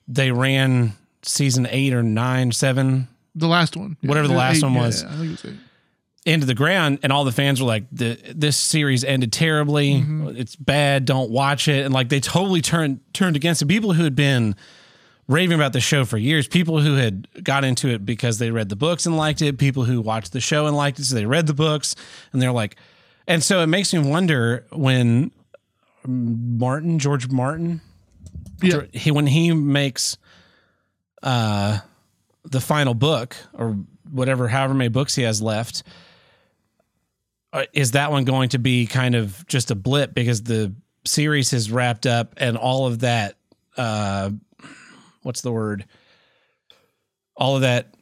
they 0.07 0.31
ran 0.31 0.93
season 1.23 1.67
eight 1.69 1.93
or 1.93 2.03
nine, 2.03 2.51
seven 2.51 3.07
The 3.35 3.47
last 3.47 3.75
one, 3.75 3.97
Whatever 4.01 4.27
the 4.27 4.33
last 4.35 4.63
one 4.63 4.73
yeah, 4.73 4.81
was. 4.81 5.03
yeah, 5.03 5.51
into 6.29 6.45
the 6.45 6.53
ground 6.53 6.99
and 7.03 7.11
all 7.11 7.23
the 7.25 7.31
fans 7.31 7.59
were 7.61 7.67
like 7.67 7.85
the, 7.91 8.19
this 8.35 8.55
series 8.55 9.03
ended 9.03 9.31
terribly. 9.33 10.03
It's 10.37 10.55
bad. 10.55 11.05
Don't 11.05 11.31
watch 11.31 11.67
it. 11.67 11.83
And 11.85 11.93
like 11.93 12.09
they 12.09 12.19
totally 12.19 12.61
turned 12.61 12.99
turned 13.13 13.35
against 13.35 13.59
the 13.61 13.65
people 13.65 13.93
who 13.93 14.03
had 14.03 14.15
been 14.15 14.55
raving 15.27 15.55
about 15.55 15.73
the 15.73 15.79
show 15.79 16.05
for 16.05 16.17
years 16.17 16.47
people 16.47 16.79
who 16.81 16.95
had 16.95 17.27
got 17.43 17.63
into 17.63 17.87
it 17.89 18.03
because 18.05 18.39
they 18.39 18.49
read 18.49 18.67
the 18.69 18.75
books 18.75 19.05
and 19.05 19.15
liked 19.15 19.41
it 19.43 19.57
people 19.59 19.83
who 19.83 20.01
watched 20.01 20.31
the 20.33 20.39
show 20.41 20.65
and 20.65 20.75
liked 20.75 20.97
it 20.97 21.05
so 21.05 21.13
they 21.13 21.25
read 21.25 21.45
the 21.45 21.53
books 21.53 21.95
and 22.33 22.41
they're 22.41 22.51
like 22.51 22.75
and 23.27 23.43
so 23.43 23.61
it 23.61 23.67
makes 23.67 23.93
me 23.93 23.99
wonder 23.99 24.65
when 24.71 25.29
martin 26.07 26.97
george 26.97 27.27
martin 27.29 27.79
Yeah. 28.63 28.81
he 28.91 29.11
when 29.11 29.27
he 29.27 29.51
makes 29.53 30.17
uh 31.21 31.77
the 32.45 32.59
final 32.61 32.95
book 32.95 33.35
or 33.53 33.77
whatever 34.09 34.47
however 34.47 34.73
many 34.73 34.89
books 34.89 35.13
he 35.13 35.21
has 35.23 35.43
left 35.43 35.83
uh, 37.53 37.63
is 37.73 37.91
that 37.91 38.11
one 38.11 38.25
going 38.25 38.49
to 38.49 38.59
be 38.59 38.85
kind 38.85 39.15
of 39.15 39.45
just 39.47 39.71
a 39.71 39.75
blip 39.75 40.13
because 40.13 40.43
the 40.43 40.73
series 41.05 41.51
has 41.51 41.71
wrapped 41.71 42.05
up 42.05 42.33
and 42.37 42.57
all 42.57 42.85
of 42.85 42.99
that 42.99 43.35
uh 43.77 44.29
what's 45.23 45.41
the 45.41 45.51
word 45.51 45.85
all 47.37 47.55
of 47.55 47.61
that 47.61 47.93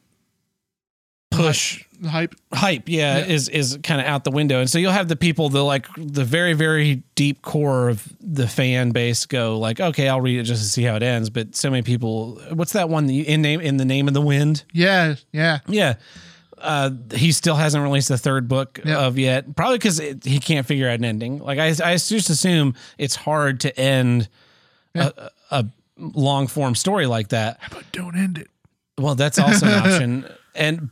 push 1.30 1.84
hype. 2.06 2.34
hype 2.52 2.84
yeah, 2.88 3.18
Yeah. 3.18 3.26
is 3.26 3.48
is 3.48 3.78
kind 3.82 4.00
of 4.00 4.06
out 4.06 4.24
the 4.24 4.30
window 4.30 4.60
and 4.60 4.68
so 4.68 4.78
you'll 4.78 4.92
have 4.92 5.08
the 5.08 5.16
people 5.16 5.48
the 5.48 5.62
like 5.62 5.86
the 5.96 6.24
very 6.24 6.54
very 6.54 7.02
deep 7.14 7.42
core 7.42 7.88
of 7.88 8.06
the 8.20 8.48
fan 8.48 8.90
base 8.90 9.26
go 9.26 9.58
like 9.58 9.78
okay 9.80 10.08
i'll 10.08 10.20
read 10.20 10.38
it 10.40 10.44
just 10.44 10.62
to 10.62 10.68
see 10.68 10.82
how 10.82 10.96
it 10.96 11.02
ends 11.02 11.30
but 11.30 11.54
so 11.54 11.70
many 11.70 11.82
people 11.82 12.40
what's 12.54 12.72
that 12.72 12.88
one 12.88 13.08
in 13.10 13.42
name 13.42 13.60
in 13.60 13.76
the 13.76 13.84
name 13.84 14.08
of 14.08 14.14
the 14.14 14.20
wind 14.22 14.64
Yeah, 14.72 15.14
yeah. 15.32 15.58
yeah 15.68 15.94
uh 16.60 16.90
he 17.14 17.32
still 17.32 17.54
hasn't 17.56 17.82
released 17.82 18.08
the 18.08 18.18
third 18.18 18.48
book 18.48 18.80
Yeah. 18.84 19.06
of 19.06 19.18
yet 19.18 19.54
probably 19.56 19.78
because 19.78 19.98
he 19.98 20.38
can't 20.40 20.66
figure 20.66 20.88
out 20.88 20.98
an 20.98 21.04
ending 21.04 21.38
like 21.38 21.58
i 21.58 21.68
i 21.84 21.96
just 21.96 22.30
assume 22.30 22.74
it's 22.98 23.14
hard 23.16 23.60
to 23.60 23.78
end 23.78 24.28
a, 24.94 25.30
a 25.50 25.66
long 25.98 26.46
form 26.46 26.74
story 26.74 27.06
like 27.06 27.28
that 27.28 27.60
But 27.70 27.84
don't 27.92 28.16
end 28.16 28.38
it. 28.38 28.48
well, 28.98 29.14
that's 29.14 29.38
also 29.38 29.66
an 29.66 29.72
option. 29.86 30.26
And 30.54 30.90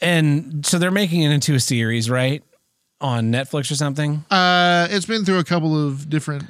and 0.00 0.64
so 0.66 0.78
they're 0.78 0.90
making 0.90 1.22
it 1.22 1.30
into 1.30 1.54
a 1.54 1.60
series, 1.60 2.08
right? 2.10 2.42
On 3.00 3.30
Netflix 3.32 3.70
or 3.70 3.74
something, 3.76 4.24
Uh, 4.30 4.88
it's 4.90 5.06
been 5.06 5.24
through 5.24 5.38
a 5.38 5.44
couple 5.44 5.74
of 5.86 6.08
different. 6.08 6.44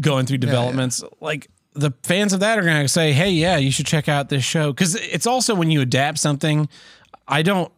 going 0.00 0.26
through 0.26 0.38
developments. 0.38 1.02
Like 1.20 1.48
the 1.74 1.92
fans 2.02 2.32
of 2.32 2.40
that 2.40 2.58
are 2.58 2.62
going 2.62 2.82
to 2.82 2.88
say, 2.88 3.12
"Hey, 3.12 3.30
yeah, 3.30 3.56
you 3.56 3.70
should 3.70 3.86
check 3.86 4.08
out 4.08 4.28
this 4.28 4.44
show." 4.44 4.72
Cuz 4.72 4.94
it's 4.94 5.26
also 5.26 5.54
when 5.54 5.70
you 5.70 5.80
adapt 5.80 6.18
something, 6.18 6.68
I 7.28 7.42
don't 7.42 7.72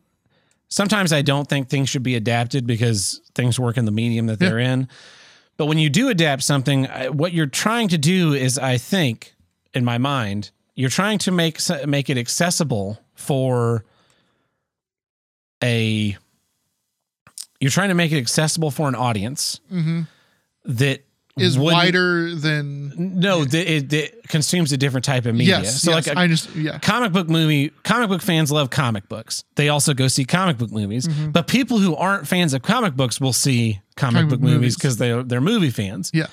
sometimes 0.69 1.13
I 1.13 1.23
don't 1.23 1.49
think 1.49 1.69
things 1.69 1.89
should 1.89 2.03
be 2.03 2.15
adapted 2.15 2.67
because 2.67 3.21
things 3.35 3.59
work 3.59 3.77
in 3.77 3.85
the 3.85 3.91
medium 3.91 4.27
that 4.27 4.39
they're 4.39 4.59
in. 4.59 4.89
But 5.57 5.67
when 5.67 5.79
you 5.79 5.91
do 5.91 6.09
adapt 6.09 6.45
something, 6.45 6.85
what 7.13 7.33
you're 7.33 7.47
trying 7.47 7.89
to 7.89 7.99
do 7.99 8.33
is 8.33 8.59
I 8.59 8.79
think 8.79 9.35
in 9.75 9.85
my 9.85 9.99
mind, 9.99 10.51
you're 10.75 10.91
trying 10.91 11.19
to 11.19 11.33
make 11.33 11.59
make 11.87 12.09
it 12.09 12.17
accessible 12.17 13.01
for 13.15 13.85
a 15.63 16.17
you're 17.61 17.71
trying 17.71 17.89
to 17.89 17.95
make 17.95 18.13
it 18.13 18.19
accessible 18.19 18.71
for 18.71 18.89
an 18.89 18.95
audience 18.95 19.61
mm-hmm. 19.73 20.03
that 20.65 21.05
Is 21.41 21.59
wider 21.59 22.35
than 22.35 23.19
no 23.21 23.43
it, 23.43 23.89
that 23.91 24.29
consumes 24.29 24.73
a 24.73 24.77
different 24.77 25.05
type 25.05 25.27
of 25.27 25.35
media 25.35 25.61
yes. 25.61 25.83
so 25.83 25.93
yes, 25.93 26.07
like 26.07 26.17
a, 26.17 26.19
I 26.19 26.27
just 26.27 26.55
yeah. 26.55 26.79
comic 26.79 27.13
book 27.13 27.29
movie 27.29 27.71
comic 27.85 28.09
book 28.09 28.23
fans 28.23 28.51
love 28.53 28.71
comic 28.71 29.09
books 29.09 29.45
they 29.57 29.69
also 29.69 29.95
go 29.95 30.09
see 30.09 30.25
comic 30.25 30.59
book 30.59 30.71
movies 30.71 31.07
mm-hmm. 31.07 31.31
but 31.31 31.47
people 31.47 31.79
who 31.79 31.95
aren't 31.97 32.27
fans 32.27 32.55
of 32.55 32.63
comic 32.63 32.95
books 32.95 33.21
will 33.21 33.33
see 33.33 33.81
comic, 33.97 34.23
Comic 34.23 34.31
book 34.31 34.41
movies. 34.41 34.77
because 34.77 34.97
they're 34.97 35.23
they're 35.23 35.41
movie 35.41 35.71
fans 35.71 36.11
Yeah. 36.15 36.27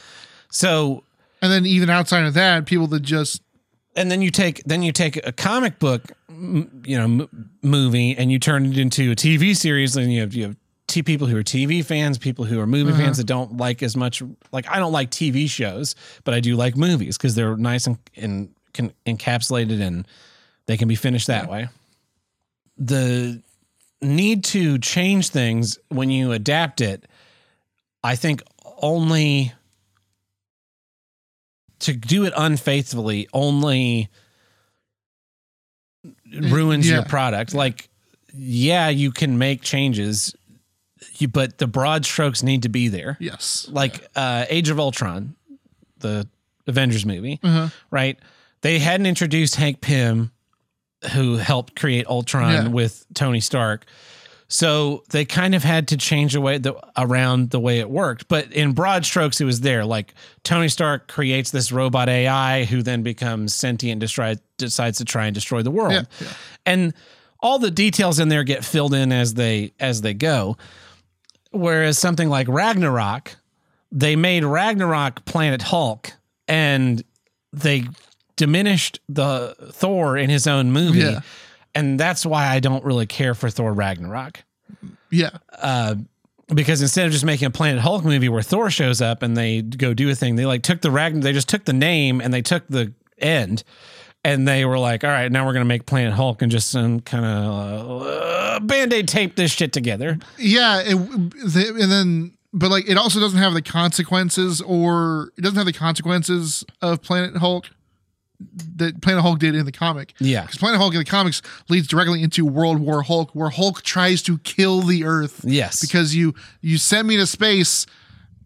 so 0.50 1.04
And 1.42 1.52
then 1.52 1.66
even 1.66 1.90
outside 1.90 2.26
of 2.26 2.34
that, 2.36 2.66
people 2.66 2.88
that 2.88 3.02
just 3.02 3.42
and 3.96 4.10
then 4.12 4.22
you 4.22 4.32
take 4.32 4.64
then 4.66 4.84
you 4.84 4.92
take 4.92 5.26
a 5.28 5.32
comic 5.32 5.80
book 5.80 6.04
you 6.30 6.98
know 6.98 7.04
m- 7.04 7.50
movie 7.62 8.16
and 8.18 8.32
you 8.32 8.40
turn 8.40 8.66
it 8.66 8.78
into 8.78 9.12
a 9.12 9.16
TV 9.16 9.56
series 9.56 9.96
and 9.96 10.12
you 10.12 10.22
have 10.22 10.34
you 10.34 10.44
have 10.44 10.56
t- 10.96 11.04
people 11.04 11.28
who 11.28 11.38
are 11.38 11.44
TV 11.44 11.84
fans 11.84 12.18
people 12.18 12.46
who 12.46 12.60
are 12.60 12.68
movie 12.68 12.92
Uh-huh. 12.92 13.02
fans 13.04 13.18
that 13.18 13.26
don't 13.28 13.58
like 13.58 13.84
as 13.84 13.96
much 13.96 14.22
like 14.52 14.66
I 14.70 14.80
don't 14.80 14.92
like 14.94 15.12
TV 15.12 15.50
shows 15.50 15.96
but 16.24 16.34
I 16.34 16.40
do 16.40 16.56
like 16.56 16.76
movies 16.78 17.18
because 17.18 17.36
they're 17.36 17.58
nice 17.58 17.86
and, 17.88 17.98
and 18.16 18.50
can, 18.74 18.92
encapsulated 19.06 19.82
and 19.82 20.08
they 20.68 20.78
can 20.78 20.88
be 20.88 20.96
finished 20.96 21.28
that 21.28 21.50
way 21.50 21.68
the 22.78 23.42
need 24.02 24.44
to 24.46 24.78
change 24.80 25.30
things 25.30 25.78
when 25.90 26.10
you 26.10 26.32
adapt 26.32 26.82
it 26.82 27.06
I 28.04 28.16
think 28.16 28.42
only 28.82 29.54
to 31.80 31.94
do 31.94 32.26
it 32.26 32.34
unfaithfully 32.38 33.28
only 33.34 34.10
ruins 36.42 36.90
your 36.90 37.04
product. 37.04 37.54
Like, 37.54 37.90
yeah, 38.34 38.90
you 38.90 39.12
can 39.12 39.38
make 39.38 39.62
changes, 39.62 40.36
you, 41.18 41.28
but 41.28 41.58
the 41.58 41.68
broad 41.68 42.06
strokes 42.06 42.44
need 42.44 42.64
to 42.64 42.70
be 42.70 42.88
there. 42.88 43.18
yes. 43.20 43.68
Like 43.72 44.06
uh, 44.16 44.46
Age 44.50 44.70
of 44.70 44.80
Ultron, 44.80 45.36
the 46.00 46.28
Avengers 46.68 47.06
movie, 47.06 47.40
Uh-huh. 47.44 47.70
right? 47.92 48.18
They 48.62 48.80
hadn't 48.80 49.06
introduced 49.06 49.56
Hank 49.56 49.82
Pym, 49.82 50.32
who 51.14 51.36
helped 51.38 51.76
create 51.76 52.08
Ultron 52.08 52.52
Yeah. 52.52 52.68
with 52.70 53.06
Tony 53.14 53.40
Stark. 53.40 53.86
So 54.48 55.04
they 55.10 55.26
kind 55.26 55.56
of 55.56 55.64
had 55.64 55.88
to 55.88 55.98
change 55.98 56.34
the 56.34 56.42
way 56.42 56.60
the 56.60 56.76
around 56.96 57.50
the 57.50 57.60
way 57.60 57.80
it 57.80 57.90
worked, 57.90 58.28
but 58.28 58.52
in 58.54 58.74
broad 58.74 59.04
strokes, 59.04 59.42
it 59.42 59.46
was 59.46 59.62
there. 59.62 59.84
Like 59.86 60.14
Tony 60.44 60.70
Stark 60.70 61.08
creates 61.08 61.50
this 61.50 61.72
robot 61.72 62.10
AI 62.10 62.66
who 62.66 62.84
then 62.84 63.02
becomes 63.02 63.56
sentient, 63.56 64.00
decides 64.58 64.98
to 65.00 65.06
try 65.06 65.26
and 65.26 65.34
destroy 65.34 65.64
the 65.64 65.72
world, 65.72 65.94
Yeah, 65.94 66.04
yeah. 66.22 66.34
and 66.66 66.94
all 67.40 67.58
the 67.58 67.72
details 67.72 68.20
in 68.20 68.30
there 68.30 68.44
get 68.44 68.64
filled 68.64 68.94
in 68.94 69.12
as 69.12 69.34
they 69.34 69.74
as 69.80 70.02
they 70.02 70.14
go. 70.14 70.58
Whereas 71.56 71.98
something 71.98 72.30
like 72.30 72.48
Ragnarok, 72.50 73.38
they 73.92 74.16
made 74.16 74.44
Ragnarok 74.44 75.24
Planet 75.26 75.62
Hulk, 75.62 76.12
and 76.48 77.04
they 77.54 77.86
diminished 78.36 79.00
the 79.08 79.56
Thor 79.72 80.18
in 80.18 80.30
his 80.30 80.48
own 80.48 80.72
movie. 80.72 81.00
Yeah. 81.00 81.22
And 81.74 82.00
that's 82.00 82.26
why 82.26 82.48
I 82.48 82.60
don't 82.60 82.84
really 82.84 83.06
care 83.06 83.34
for 83.34 83.50
Thor 83.50 83.74
Ragnarok. 83.74 84.44
Yeah. 85.10 85.32
Uh, 85.52 85.96
because 86.54 86.82
instead 86.82 87.06
of 87.06 87.12
just 87.12 87.26
making 87.26 87.48
a 87.48 87.52
Planet 87.52 87.82
Hulk 87.82 88.04
movie 88.04 88.30
where 88.30 88.42
Thor 88.42 88.70
shows 88.70 89.02
up 89.02 89.24
and 89.24 89.36
they 89.36 89.62
go 89.62 89.94
do 89.94 90.10
a 90.10 90.16
thing, 90.16 90.36
they 90.36 90.46
like 90.46 90.62
took 90.62 90.82
the 90.82 90.92
Ragnar, 90.92 91.22
they 91.22 91.34
just 91.34 91.50
took 91.50 91.66
the 91.66 91.74
name 91.74 92.22
and 92.22 92.34
they 92.34 92.42
took 92.42 92.68
the 92.68 92.94
end, 93.18 93.64
and 94.26 94.48
they 94.48 94.66
were 94.66 94.80
like, 94.80 95.04
"All 95.04 95.10
right, 95.10 95.32
now 95.32 95.46
we're 95.46 95.54
gonna 95.54 95.66
make 95.66 95.86
Planet 95.86 96.14
Hulk 96.14 96.42
and 96.42 96.52
just 96.52 96.76
um, 96.76 97.00
kind 97.02 97.24
of 97.24 98.02
uh, 98.02 98.60
band 98.60 98.92
aid 98.92 99.08
tape 99.08 99.36
this 99.36 99.52
shit 99.52 99.72
together." 99.72 100.18
Yeah, 100.38 100.82
it, 100.82 100.96
the, 100.96 101.78
and 101.80 101.92
then 101.92 102.34
but 102.52 102.72
like 102.72 102.90
it 102.90 102.98
also 102.98 103.20
doesn't 103.20 103.38
have 103.38 103.54
the 103.54 103.62
consequences 103.62 104.62
or 104.62 105.32
it 105.38 105.42
doesn't 105.42 105.58
have 105.58 105.68
the 105.68 105.74
consequences 105.74 106.66
of 106.82 107.02
Planet 107.02 107.38
Hulk 107.38 107.70
that 108.78 109.02
Planet 109.02 109.22
Hulk 109.22 109.40
did 109.40 109.56
in 109.56 109.66
the 109.66 109.72
comic. 109.72 110.14
Yeah. 110.20 110.42
Because 110.42 110.58
Planet 110.58 110.80
Hulk 110.80 110.94
in 110.94 111.00
the 111.00 111.06
comics 111.06 111.42
leads 111.70 111.88
directly 111.88 112.24
into 112.24 112.46
World 112.46 112.80
War 112.80 113.04
Hulk, 113.04 113.32
where 113.34 113.50
Hulk 113.50 113.84
tries 113.84 114.22
to 114.24 114.40
kill 114.40 114.82
the 114.82 115.06
Earth. 115.06 115.42
Yes. 115.44 115.82
Because 115.82 116.16
you 116.16 116.34
you 116.62 116.78
sent 116.78 117.08
me 117.08 117.16
to 117.18 117.28
space, 117.28 117.86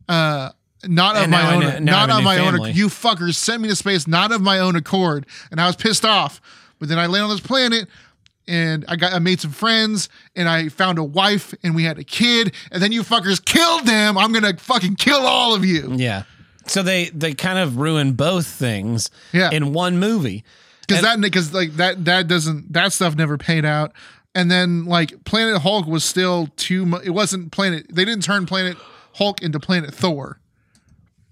uh, 0.10 0.50
not 0.86 1.16
of 1.16 1.24
And 1.24 1.32
my 1.32 1.56
own, 1.56 1.64
I 1.64 1.80
not 1.80 2.10
a 2.10 2.18
of 2.18 2.24
my 2.24 2.38
family. 2.38 2.70
own. 2.70 2.76
You 2.76 2.88
fuckers 2.88 3.36
sent 3.36 3.62
me 3.62 3.68
to 3.70 3.76
space, 3.76 4.08
not 4.08 4.32
of 4.32 4.42
my 4.42 4.60
own 4.60 4.76
accord, 4.76 5.26
and 5.52 5.60
I 5.60 5.68
was 5.68 5.76
pissed 5.76 6.06
off. 6.06 6.42
But 6.80 6.88
then 6.90 6.98
I 7.00 7.08
landed 7.08 7.26
on 7.26 7.30
this 7.32 7.40
planet. 7.42 7.88
And 8.48 8.84
I 8.88 8.96
got 8.96 9.14
I 9.14 9.20
made 9.20 9.40
some 9.40 9.52
friends 9.52 10.10
and 10.36 10.50
I 10.50 10.70
found 10.70 10.98
a 10.98 11.04
wife 11.04 11.54
and 11.62 11.76
we 11.76 11.84
had 11.84 12.00
a 12.00 12.04
kid 12.04 12.56
and 12.72 12.82
then 12.82 12.92
you 12.92 13.04
fuckers 13.04 13.44
killed 13.46 13.86
them. 13.86 14.18
I'm 14.18 14.32
gonna 14.34 14.58
fucking 14.58 14.96
kill 14.96 15.20
all 15.20 15.54
of 15.54 15.64
you. 15.64 15.94
Yeah. 15.96 16.24
So 16.66 16.82
they 16.82 17.10
they 17.10 17.36
kind 17.36 17.60
of 17.60 17.78
ruin 17.78 18.14
both 18.14 18.48
things 18.48 19.12
Yeah. 19.34 19.52
in 19.52 19.72
one 19.72 20.00
movie. 20.00 20.44
because 20.88 21.04
that 21.04 21.22
because 21.22 21.54
like 21.54 21.74
that 21.74 22.06
that 22.06 22.28
doesn't 22.28 22.74
that 22.74 22.92
stuff 22.92 23.16
never 23.16 23.38
paid 23.38 23.66
out. 23.66 23.92
And 24.34 24.50
then 24.50 24.86
like 24.86 25.24
Planet 25.26 25.62
Hulk 25.62 25.86
was 25.86 26.04
still 26.04 26.48
too 26.56 26.88
much. 26.88 27.04
It 27.06 27.12
wasn't 27.12 27.52
Planet. 27.52 27.86
They 27.94 28.04
didn't 28.04 28.24
turn 28.24 28.48
Planet 28.48 28.78
Hulk 29.14 29.44
into 29.44 29.60
Planet 29.60 29.94
Thor. 29.94 30.40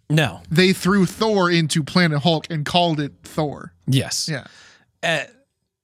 No. 0.09 0.41
They 0.49 0.73
threw 0.73 1.05
Thor 1.05 1.49
into 1.51 1.83
Planet 1.83 2.21
Hulk 2.23 2.47
and 2.49 2.65
called 2.65 2.99
it 2.99 3.13
Thor. 3.23 3.73
Yes. 3.87 4.29
Yeah. 4.29 4.45
uh, 5.03 5.23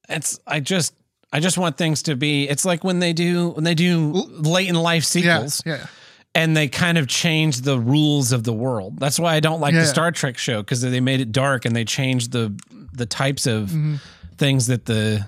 it's 0.10 0.40
I 0.48 0.60
just 0.60 0.94
I 1.32 1.40
just 1.40 1.58
want 1.58 1.78
things 1.78 2.04
to 2.04 2.16
be. 2.16 2.48
It's 2.48 2.66
like 2.66 2.84
when 2.84 3.00
they 3.00 3.14
do 3.14 3.50
when 3.50 3.64
they 3.64 3.76
do 3.76 4.12
late 4.12 4.68
in 4.70 4.76
life 4.76 5.04
Yeah. 5.16 5.38
sequels, 5.40 5.64
Yeah. 5.66 5.88
and 6.36 6.56
they 6.56 6.68
kind 6.68 6.98
of 6.98 7.08
change 7.08 7.62
the 7.62 7.80
rules 7.80 8.32
of 8.32 8.44
the 8.44 8.54
world. 8.54 9.00
That's 9.00 9.20
why 9.20 9.34
I 9.36 9.40
don't 9.40 9.60
like 9.62 9.74
Yeah. 9.74 9.82
the 9.82 9.88
Star 9.88 10.12
Trek 10.12 10.38
show 10.38 10.62
because 10.62 10.82
they 10.82 11.00
made 11.00 11.22
it 11.22 11.32
dark 11.32 11.66
and 11.66 11.76
they 11.76 11.86
changed 11.86 12.32
the 12.32 12.54
the 12.94 13.06
types 13.06 13.48
of 13.48 13.70
Mm-hmm. 13.70 13.96
things 14.38 14.68
that 14.68 14.86
the 14.86 15.26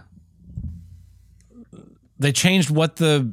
they 2.19 2.31
changed 2.31 2.69
what 2.69 2.95
the 2.97 3.31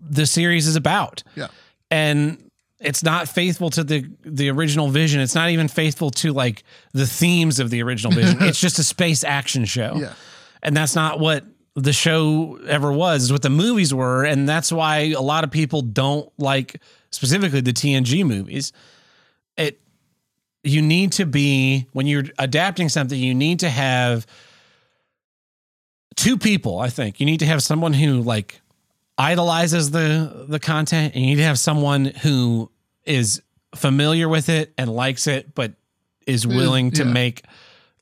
the 0.00 0.26
series 0.26 0.66
is 0.66 0.76
about 0.76 1.22
Yeah. 1.34 1.48
and 1.90 2.50
it's 2.82 3.02
not 3.02 3.28
faithful 3.28 3.70
to 3.70 3.84
the 3.84 4.06
the 4.24 4.50
original 4.50 4.88
vision. 4.88 5.20
It's 5.20 5.34
not 5.34 5.50
even 5.50 5.68
faithful 5.68 6.10
to 6.10 6.32
like 6.32 6.64
the 6.92 7.06
themes 7.06 7.60
of 7.60 7.70
the 7.70 7.82
original 7.82 8.12
vision. 8.12 8.38
it's 8.42 8.60
just 8.60 8.78
a 8.78 8.84
space 8.84 9.24
action 9.24 9.64
show. 9.64 9.94
Yeah. 9.96 10.14
And 10.62 10.76
that's 10.76 10.94
not 10.94 11.18
what 11.18 11.44
the 11.74 11.92
show 11.92 12.58
ever 12.66 12.92
was, 12.92 13.24
is 13.24 13.32
what 13.32 13.42
the 13.42 13.50
movies 13.50 13.94
were. 13.94 14.24
And 14.24 14.48
that's 14.48 14.70
why 14.70 15.12
a 15.16 15.20
lot 15.20 15.44
of 15.44 15.50
people 15.50 15.82
don't 15.82 16.30
like 16.38 16.80
specifically 17.10 17.60
the 17.60 17.72
TNG 17.72 18.24
movies. 18.24 18.72
It 19.56 19.80
you 20.62 20.82
need 20.82 21.12
to 21.12 21.26
be 21.26 21.86
when 21.92 22.06
you're 22.06 22.24
adapting 22.38 22.88
something, 22.88 23.18
you 23.18 23.34
need 23.34 23.60
to 23.60 23.70
have 23.70 24.26
two 26.16 26.36
people, 26.36 26.78
I 26.78 26.88
think. 26.88 27.20
You 27.20 27.26
need 27.26 27.40
to 27.40 27.46
have 27.46 27.62
someone 27.62 27.92
who 27.92 28.22
like 28.22 28.60
idolizes 29.18 29.90
the 29.90 30.46
the 30.48 30.58
content 30.58 31.14
and 31.14 31.22
you 31.22 31.30
need 31.30 31.42
to 31.42 31.44
have 31.44 31.58
someone 31.58 32.06
who 32.06 32.70
is 33.04 33.42
familiar 33.74 34.28
with 34.28 34.48
it 34.48 34.72
and 34.76 34.90
likes 34.90 35.26
it 35.26 35.54
but 35.54 35.72
is 36.26 36.44
mm, 36.44 36.56
willing 36.56 36.90
to 36.90 37.04
yeah. 37.04 37.12
make 37.12 37.44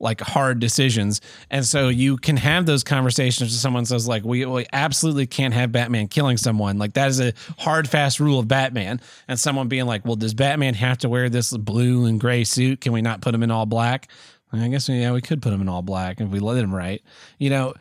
like 0.03 0.21
hard 0.23 0.59
decisions. 0.59 1.21
And 1.51 1.65
so 1.65 1.89
you 1.89 2.17
can 2.17 2.39
have 2.39 2.65
those 2.65 2.83
conversations 2.83 3.51
with 3.51 3.61
someone 3.61 3.85
says 3.85 4.09
like 4.09 4.25
we, 4.25 4.47
we 4.47 4.67
absolutely 4.73 5.27
can't 5.27 5.53
have 5.53 5.73
batman 5.73 6.09
killing 6.09 6.39
someone. 6.39 6.79
Like 6.79 6.95
that 6.95 7.09
is 7.09 7.21
a 7.21 7.35
hard 7.59 7.87
fast 7.87 8.19
rule 8.19 8.39
of 8.39 8.49
batman. 8.49 9.01
And 9.29 9.39
someone 9.39 9.69
being 9.69 9.87
like 9.87 10.05
well 10.05 10.17
does 10.17 10.35
batman 10.35 10.75
have 10.75 10.99
to 10.99 11.09
wear 11.09 11.29
this 11.29 11.55
blue 11.57 12.07
and 12.07 12.19
gray 12.19 12.45
suit? 12.45 12.81
Can 12.81 12.93
we 12.93 13.03
not 13.03 13.21
put 13.21 13.35
him 13.35 13.43
in 13.43 13.51
all 13.51 13.67
black? 13.67 14.09
I 14.53 14.67
guess 14.69 14.89
yeah 14.89 15.13
we 15.13 15.21
could 15.21 15.43
put 15.43 15.53
him 15.53 15.61
in 15.61 15.69
all 15.69 15.83
black 15.83 16.21
if 16.21 16.29
we 16.29 16.41
let 16.41 16.57
him 16.57 16.75
right? 16.75 17.03
You 17.39 17.51
know 17.51 17.75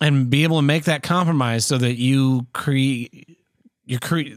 and 0.00 0.28
be 0.28 0.44
able 0.44 0.56
to 0.56 0.62
make 0.62 0.84
that 0.84 1.02
compromise 1.02 1.64
so 1.64 1.78
that 1.78 1.94
you 1.94 2.46
create 2.52 3.38
you 3.84 3.98
create 3.98 4.36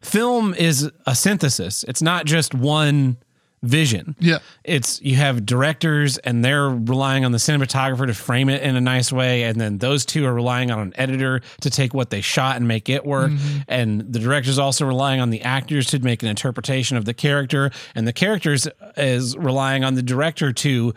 film 0.00 0.54
is 0.54 0.90
a 1.06 1.14
synthesis. 1.14 1.84
It's 1.84 2.02
not 2.02 2.26
just 2.26 2.54
one 2.54 3.18
vision. 3.62 4.16
Yeah. 4.18 4.38
it's 4.64 5.02
you 5.02 5.16
have 5.16 5.44
directors 5.44 6.16
and 6.18 6.44
they're 6.44 6.70
relying 6.70 7.24
on 7.24 7.32
the 7.32 7.38
cinematographer 7.38 8.06
to 8.06 8.14
frame 8.14 8.48
it 8.48 8.62
in 8.62 8.74
a 8.74 8.80
nice 8.80 9.12
way. 9.12 9.42
And 9.42 9.60
then 9.60 9.78
those 9.78 10.06
two 10.06 10.24
are 10.24 10.32
relying 10.32 10.70
on 10.70 10.78
an 10.78 10.92
editor 10.96 11.42
to 11.60 11.70
take 11.70 11.92
what 11.92 12.10
they 12.10 12.22
shot 12.22 12.56
and 12.56 12.66
make 12.66 12.88
it 12.88 13.04
work. 13.04 13.30
Mm-hmm. 13.30 13.58
And 13.68 14.12
the 14.12 14.18
director's 14.18 14.58
also 14.58 14.86
relying 14.86 15.20
on 15.20 15.30
the 15.30 15.42
actors 15.42 15.86
to 15.88 15.98
make 15.98 16.22
an 16.22 16.28
interpretation 16.28 16.96
of 16.96 17.04
the 17.04 17.14
character. 17.14 17.70
And 17.94 18.08
the 18.08 18.12
characters 18.14 18.66
is 18.96 19.36
relying 19.36 19.84
on 19.84 19.94
the 19.94 20.02
director 20.02 20.52
to 20.52 20.94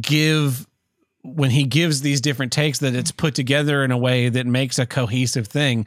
give 0.00 0.66
when 1.24 1.50
he 1.50 1.64
gives 1.64 2.00
these 2.02 2.20
different 2.20 2.52
takes 2.52 2.80
that 2.80 2.94
it's 2.94 3.12
put 3.12 3.34
together 3.34 3.84
in 3.84 3.92
a 3.92 3.96
way 3.96 4.28
that 4.28 4.44
makes 4.44 4.78
a 4.78 4.86
cohesive 4.86 5.46
thing 5.46 5.86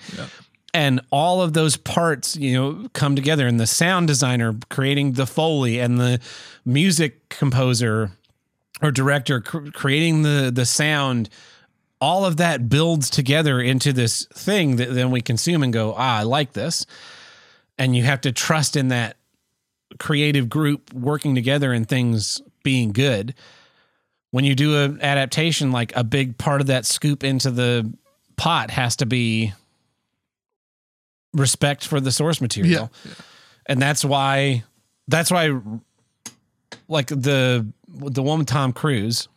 and 0.76 1.00
all 1.10 1.42
of 1.42 1.54
those 1.54 1.78
parts 1.78 2.36
you 2.36 2.54
know 2.54 2.88
come 2.94 3.16
together. 3.16 3.48
And 3.48 3.60
the 3.60 3.66
sound 3.66 4.08
designer 4.08 4.54
creating 4.70 5.14
the 5.14 5.26
foley 5.26 5.80
and 5.80 5.98
the 5.98 6.20
music 6.66 7.30
composer 7.30 8.12
or 8.82 8.92
director 8.92 9.40
cr- 9.40 9.70
creating 9.72 10.24
the 10.24 10.52
the 10.54 10.66
sound 10.66 11.30
all 12.02 12.26
of 12.26 12.36
that 12.38 12.68
builds 12.68 13.10
together 13.10 13.62
into 13.62 13.94
this 13.94 14.26
thing 14.34 14.76
that 14.76 14.94
then 14.94 15.12
we 15.12 15.22
consume 15.22 15.64
and 15.64 15.72
go 15.72 15.94
ah 15.98 16.20
i 16.20 16.24
like 16.24 16.54
this. 16.54 16.86
And 17.78 17.96
you 17.96 18.04
have 18.04 18.22
to 18.22 18.32
trust 18.32 18.76
in 18.76 18.90
that 18.90 19.18
creative 19.98 20.50
group 20.50 20.94
working 20.94 21.36
together 21.36 21.72
and 21.72 21.88
things 21.88 22.42
being 22.64 22.92
good. 22.92 23.34
When 24.32 24.44
you 24.44 24.56
do 24.56 24.78
an 24.82 25.02
adaptation 25.02 25.72
like 25.72 25.96
a 25.96 26.04
big 26.04 26.38
part 26.38 26.60
of 26.60 26.68
that 26.68 26.86
scoop 26.86 27.24
into 27.24 27.50
the 27.50 27.94
pot 28.36 28.72
has 28.72 28.98
to 28.98 29.06
be 29.06 29.54
respect 31.36 31.86
for 31.88 32.00
the 32.00 32.12
source 32.12 32.42
material. 32.42 32.92
And 33.68 33.82
that's 33.82 34.04
why 34.04 34.64
that's 35.08 35.30
why 35.30 35.60
like 36.88 37.08
the 37.08 37.68
the 37.88 38.24
one 38.24 38.40
with 38.40 38.48
Tom 38.48 38.74
Cruise 38.74 39.28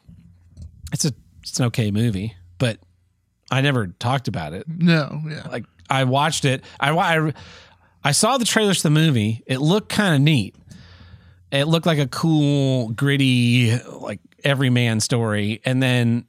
it's 0.93 1.05
a 1.05 1.13
it's 1.43 1.59
an 1.61 1.67
okay 1.67 1.91
movie 1.91 2.35
but 2.59 2.79
I 3.51 3.61
never 3.61 3.87
talked 3.87 4.29
about 4.29 4.53
it. 4.53 4.67
No. 4.69 5.23
Yeah. 5.27 5.47
like 5.51 5.65
I 5.89 6.05
watched 6.05 6.45
it. 6.45 6.65
I 6.79 6.91
I, 6.91 7.33
I 8.05 8.13
saw 8.13 8.37
the 8.39 8.45
trailers 8.45 8.79
to 8.79 8.83
the 8.85 8.91
movie. 8.91 9.43
It 9.47 9.59
looked 9.59 9.89
kind 9.89 10.15
of 10.15 10.21
neat. 10.21 10.55
It 11.51 11.65
looked 11.65 11.87
like 11.87 11.99
a 11.99 12.07
cool 12.07 12.91
gritty 12.91 13.79
like 13.79 14.21
everyman 14.45 15.01
story. 15.01 15.63
And 15.65 15.83
then 15.83 16.27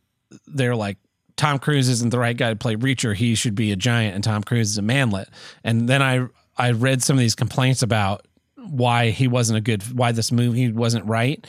they're 0.48 0.76
like 0.76 0.98
Tom 1.40 1.57
Cruise 1.57 1.88
isn't 1.88 2.10
the 2.10 2.20
right 2.20 2.36
guy 2.36 2.49
to 2.49 2.56
play 2.57 2.76
Reacher. 2.76 3.16
He 3.16 3.34
should 3.34 3.56
be 3.56 3.72
a 3.72 3.78
giant, 3.78 4.14
and 4.14 4.22
Tom 4.22 4.44
Cruise 4.44 4.72
is 4.72 4.78
a 4.78 4.82
manlet. 4.82 5.30
And 5.64 5.88
then 5.88 6.02
I 6.02 6.28
I 6.57 6.72
read 6.72 7.02
some 7.02 7.16
of 7.16 7.22
these 7.22 7.34
complaints 7.34 7.82
about 7.82 8.28
why 8.57 9.11
he 9.11 9.30
wasn't 9.30 9.57
a 9.57 9.61
good, 9.61 9.82
why 9.98 10.11
this 10.11 10.34
movie 10.34 10.70
wasn't 10.70 11.06
right. 11.06 11.48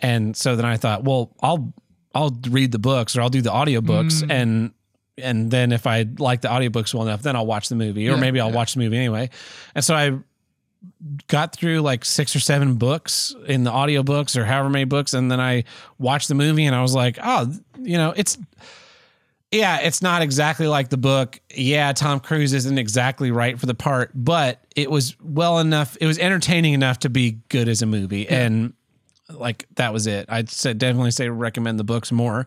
And 0.00 0.36
so 0.36 0.56
then 0.56 0.64
I 0.64 0.76
thought, 0.78 1.04
well, 1.04 1.30
I'll 1.40 1.72
I'll 2.12 2.36
read 2.48 2.72
the 2.72 2.80
books 2.80 3.16
or 3.16 3.20
I'll 3.20 3.28
do 3.28 3.40
the 3.40 3.52
audiobooks 3.52 4.24
mm. 4.24 4.32
and 4.32 4.72
and 5.16 5.48
then 5.48 5.70
if 5.70 5.86
I 5.86 6.06
like 6.18 6.40
the 6.40 6.48
audiobooks 6.48 6.92
well 6.92 7.04
enough, 7.04 7.22
then 7.22 7.36
I'll 7.36 7.46
watch 7.46 7.68
the 7.68 7.76
movie 7.76 8.08
or 8.08 8.14
Yeah, 8.14 8.20
maybe 8.20 8.40
I'll 8.40 8.48
yeah. 8.48 8.56
watch 8.56 8.72
the 8.72 8.80
movie 8.80 8.96
anyway. 8.96 9.30
And 9.76 9.84
so 9.84 9.94
I 9.94 10.18
got 11.28 11.54
through 11.54 11.82
like 11.82 12.04
six 12.04 12.34
or 12.34 12.40
seven 12.40 12.74
books 12.74 13.32
in 13.46 13.62
the 13.62 13.70
audiobooks 13.70 14.36
or 14.36 14.44
however 14.44 14.70
many 14.70 14.86
books 14.86 15.14
and 15.14 15.30
then 15.30 15.38
I 15.38 15.62
watched 15.98 16.26
the 16.26 16.34
movie 16.34 16.64
and 16.64 16.74
I 16.74 16.82
was 16.82 16.96
like, 16.96 17.16
"Oh, 17.22 17.52
you 17.78 17.96
know, 17.96 18.12
it's 18.16 18.36
yeah, 19.52 19.80
it's 19.80 20.00
not 20.00 20.22
exactly 20.22 20.68
like 20.68 20.90
the 20.90 20.96
book. 20.96 21.40
Yeah, 21.52 21.92
Tom 21.92 22.20
Cruise 22.20 22.52
isn't 22.52 22.78
exactly 22.78 23.32
right 23.32 23.58
for 23.58 23.66
the 23.66 23.74
part, 23.74 24.12
but 24.14 24.64
it 24.76 24.90
was 24.90 25.16
well 25.20 25.58
enough. 25.58 25.96
It 26.00 26.06
was 26.06 26.18
entertaining 26.18 26.72
enough 26.72 27.00
to 27.00 27.10
be 27.10 27.38
good 27.48 27.68
as 27.68 27.82
a 27.82 27.86
movie, 27.86 28.28
and 28.28 28.74
like 29.28 29.66
that 29.74 29.92
was 29.92 30.06
it. 30.06 30.26
I'd 30.28 30.50
say 30.50 30.72
definitely 30.72 31.10
say 31.10 31.28
recommend 31.28 31.80
the 31.80 31.84
books 31.84 32.12
more. 32.12 32.46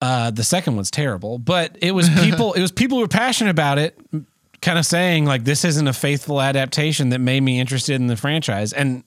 Uh, 0.00 0.30
the 0.30 0.44
second 0.44 0.76
one's 0.76 0.90
terrible, 0.90 1.38
but 1.38 1.76
it 1.82 1.90
was 1.90 2.08
people. 2.08 2.52
it 2.54 2.62
was 2.62 2.70
people 2.70 2.98
who 2.98 3.02
were 3.02 3.08
passionate 3.08 3.50
about 3.50 3.78
it, 3.78 3.98
kind 4.62 4.78
of 4.78 4.86
saying 4.86 5.24
like 5.24 5.42
this 5.42 5.64
isn't 5.64 5.88
a 5.88 5.92
faithful 5.92 6.40
adaptation 6.40 7.08
that 7.08 7.18
made 7.18 7.42
me 7.42 7.58
interested 7.58 7.96
in 7.96 8.06
the 8.06 8.16
franchise, 8.16 8.72
and 8.72 9.02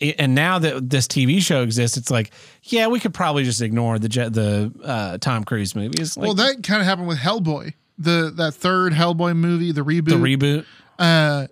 and 0.00 0.34
now 0.34 0.58
that 0.58 0.88
this 0.90 1.06
TV 1.06 1.40
show 1.40 1.62
exists, 1.62 1.96
it's 1.96 2.10
like, 2.10 2.30
yeah, 2.62 2.86
we 2.86 3.00
could 3.00 3.14
probably 3.14 3.44
just 3.44 3.60
ignore 3.62 3.98
the 3.98 4.08
the 4.08 4.72
uh, 4.84 5.18
Tom 5.18 5.44
Cruise 5.44 5.74
movies. 5.74 6.16
Like, 6.16 6.24
well, 6.26 6.34
that 6.34 6.62
kind 6.62 6.80
of 6.80 6.86
happened 6.86 7.08
with 7.08 7.18
Hellboy, 7.18 7.74
the 7.98 8.32
that 8.36 8.54
third 8.54 8.92
Hellboy 8.92 9.36
movie, 9.36 9.72
the 9.72 9.84
reboot. 9.84 10.04
the 10.06 10.14
reboot. 10.16 10.64
uh, 10.98 11.46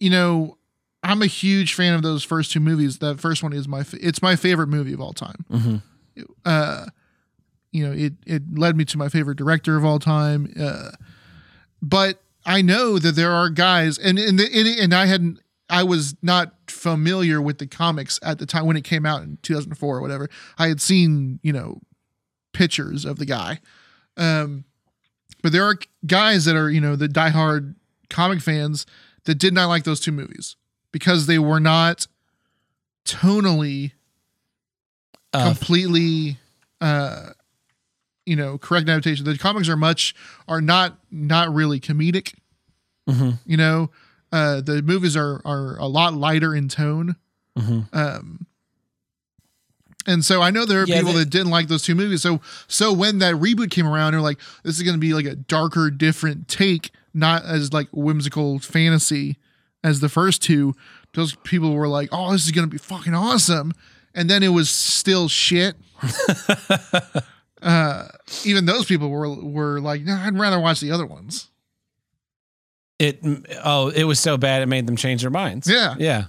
you 0.00 0.10
know, 0.10 0.58
I'm 1.02 1.22
a 1.22 1.26
huge 1.26 1.74
fan 1.74 1.94
of 1.94 2.02
those 2.02 2.24
first 2.24 2.52
two 2.52 2.60
movies. 2.60 2.98
That 2.98 3.20
first 3.20 3.42
one 3.42 3.52
is 3.52 3.68
my 3.68 3.84
it's 3.92 4.20
my 4.22 4.36
favorite 4.36 4.68
movie 4.68 4.92
of 4.92 5.00
all 5.00 5.12
time. 5.12 5.44
Mhm. 5.50 5.82
Uh, 6.44 6.86
you 7.72 7.86
know, 7.86 7.92
it 7.92 8.14
it 8.26 8.42
led 8.58 8.76
me 8.76 8.84
to 8.86 8.98
my 8.98 9.08
favorite 9.08 9.36
director 9.38 9.76
of 9.76 9.84
all 9.84 9.98
time. 9.98 10.52
Uh, 10.58 10.90
but 11.82 12.20
I 12.44 12.62
know 12.62 12.98
that 12.98 13.12
there 13.12 13.32
are 13.32 13.48
guys, 13.50 13.98
and 13.98 14.18
and, 14.18 14.40
and 14.40 14.94
I 14.94 15.06
hadn't. 15.06 15.40
I 15.68 15.82
was 15.82 16.14
not 16.22 16.54
familiar 16.86 17.42
with 17.42 17.58
the 17.58 17.66
comics 17.66 18.20
at 18.22 18.38
the 18.38 18.46
time 18.46 18.64
when 18.66 18.76
it 18.76 18.84
came 18.84 19.04
out 19.04 19.22
in 19.22 19.38
2004 19.42 19.96
or 19.96 20.00
whatever. 20.00 20.28
I 20.56 20.68
had 20.68 20.80
seen, 20.80 21.40
you 21.42 21.52
know, 21.52 21.80
pictures 22.52 23.04
of 23.04 23.18
the 23.18 23.26
guy. 23.26 23.58
Um, 24.16 24.64
but 25.42 25.50
there 25.50 25.64
are 25.64 25.76
guys 26.06 26.44
that 26.44 26.54
are, 26.54 26.70
you 26.70 26.80
know, 26.80 26.94
the 26.94 27.08
diehard 27.08 27.74
comic 28.08 28.40
fans 28.40 28.86
that 29.24 29.34
did 29.34 29.52
not 29.52 29.66
like 29.66 29.82
those 29.82 29.98
two 29.98 30.12
movies 30.12 30.54
because 30.92 31.26
they 31.26 31.38
were 31.40 31.58
not 31.60 32.06
tonally 33.04 33.92
Uh, 35.32 35.46
completely 35.48 36.38
uh 36.80 37.30
you 38.24 38.36
know 38.36 38.58
correct 38.58 38.88
adaptation 38.88 39.24
the 39.24 39.36
comics 39.36 39.68
are 39.68 39.76
much 39.76 40.14
are 40.48 40.60
not 40.60 40.98
not 41.10 41.52
really 41.52 41.78
comedic 41.80 42.34
mhm, 43.08 43.38
you 43.44 43.56
know 43.56 43.90
uh 44.32 44.60
the 44.60 44.82
movies 44.82 45.16
are 45.16 45.40
are 45.44 45.76
a 45.78 45.86
lot 45.86 46.14
lighter 46.14 46.54
in 46.54 46.68
tone 46.68 47.16
mhm. 47.58 47.86
um 47.94 48.46
And 50.06 50.24
so 50.24 50.40
I 50.40 50.50
know 50.50 50.64
there 50.64 50.82
are 50.82 50.86
Yeah, 50.86 50.98
people 50.98 51.12
they- 51.14 51.20
that 51.20 51.30
didn't 51.30 51.50
like 51.50 51.66
those 51.68 51.82
two 51.82 51.94
movies. 51.96 52.22
So 52.22 52.40
so 52.68 52.92
when 52.92 53.18
that 53.18 53.34
reboot 53.36 53.70
came 53.70 53.86
around, 53.86 54.12
they're 54.12 54.20
like, 54.20 54.38
this 54.62 54.76
is 54.76 54.82
going 54.82 54.94
to 54.94 55.00
be 55.00 55.14
like 55.14 55.26
a 55.26 55.34
darker, 55.34 55.90
different 55.90 56.46
take, 56.48 56.90
not 57.12 57.44
as 57.44 57.72
like 57.72 57.88
whimsical 57.92 58.58
fantasy 58.60 59.36
as 59.82 59.98
the 60.00 60.08
first 60.08 60.42
two. 60.42 60.74
Those 61.14 61.34
people 61.42 61.72
were 61.74 61.88
like, 61.88 62.08
oh, 62.12 62.30
this 62.32 62.44
is 62.44 62.52
going 62.52 62.68
to 62.68 62.70
be 62.70 62.78
fucking 62.78 63.14
awesome. 63.14 63.72
And 64.14 64.30
then 64.30 64.42
it 64.42 64.48
was 64.50 64.68
still 64.70 65.28
shit. 65.28 65.74
uh, 67.62 68.06
even 68.44 68.66
those 68.66 68.84
people 68.86 69.08
were 69.10 69.28
were 69.34 69.80
like, 69.80 70.02
no, 70.02 70.14
I'd 70.14 70.38
rather 70.38 70.60
watch 70.60 70.80
the 70.80 70.90
other 70.92 71.06
ones. 71.06 71.48
It 72.98 73.20
oh, 73.62 73.88
it 73.88 74.04
was 74.04 74.18
so 74.18 74.36
bad 74.36 74.62
it 74.62 74.66
made 74.66 74.86
them 74.86 74.96
change 74.96 75.22
their 75.22 75.30
minds. 75.30 75.68
Yeah. 75.68 75.94
Yeah. 75.98 76.24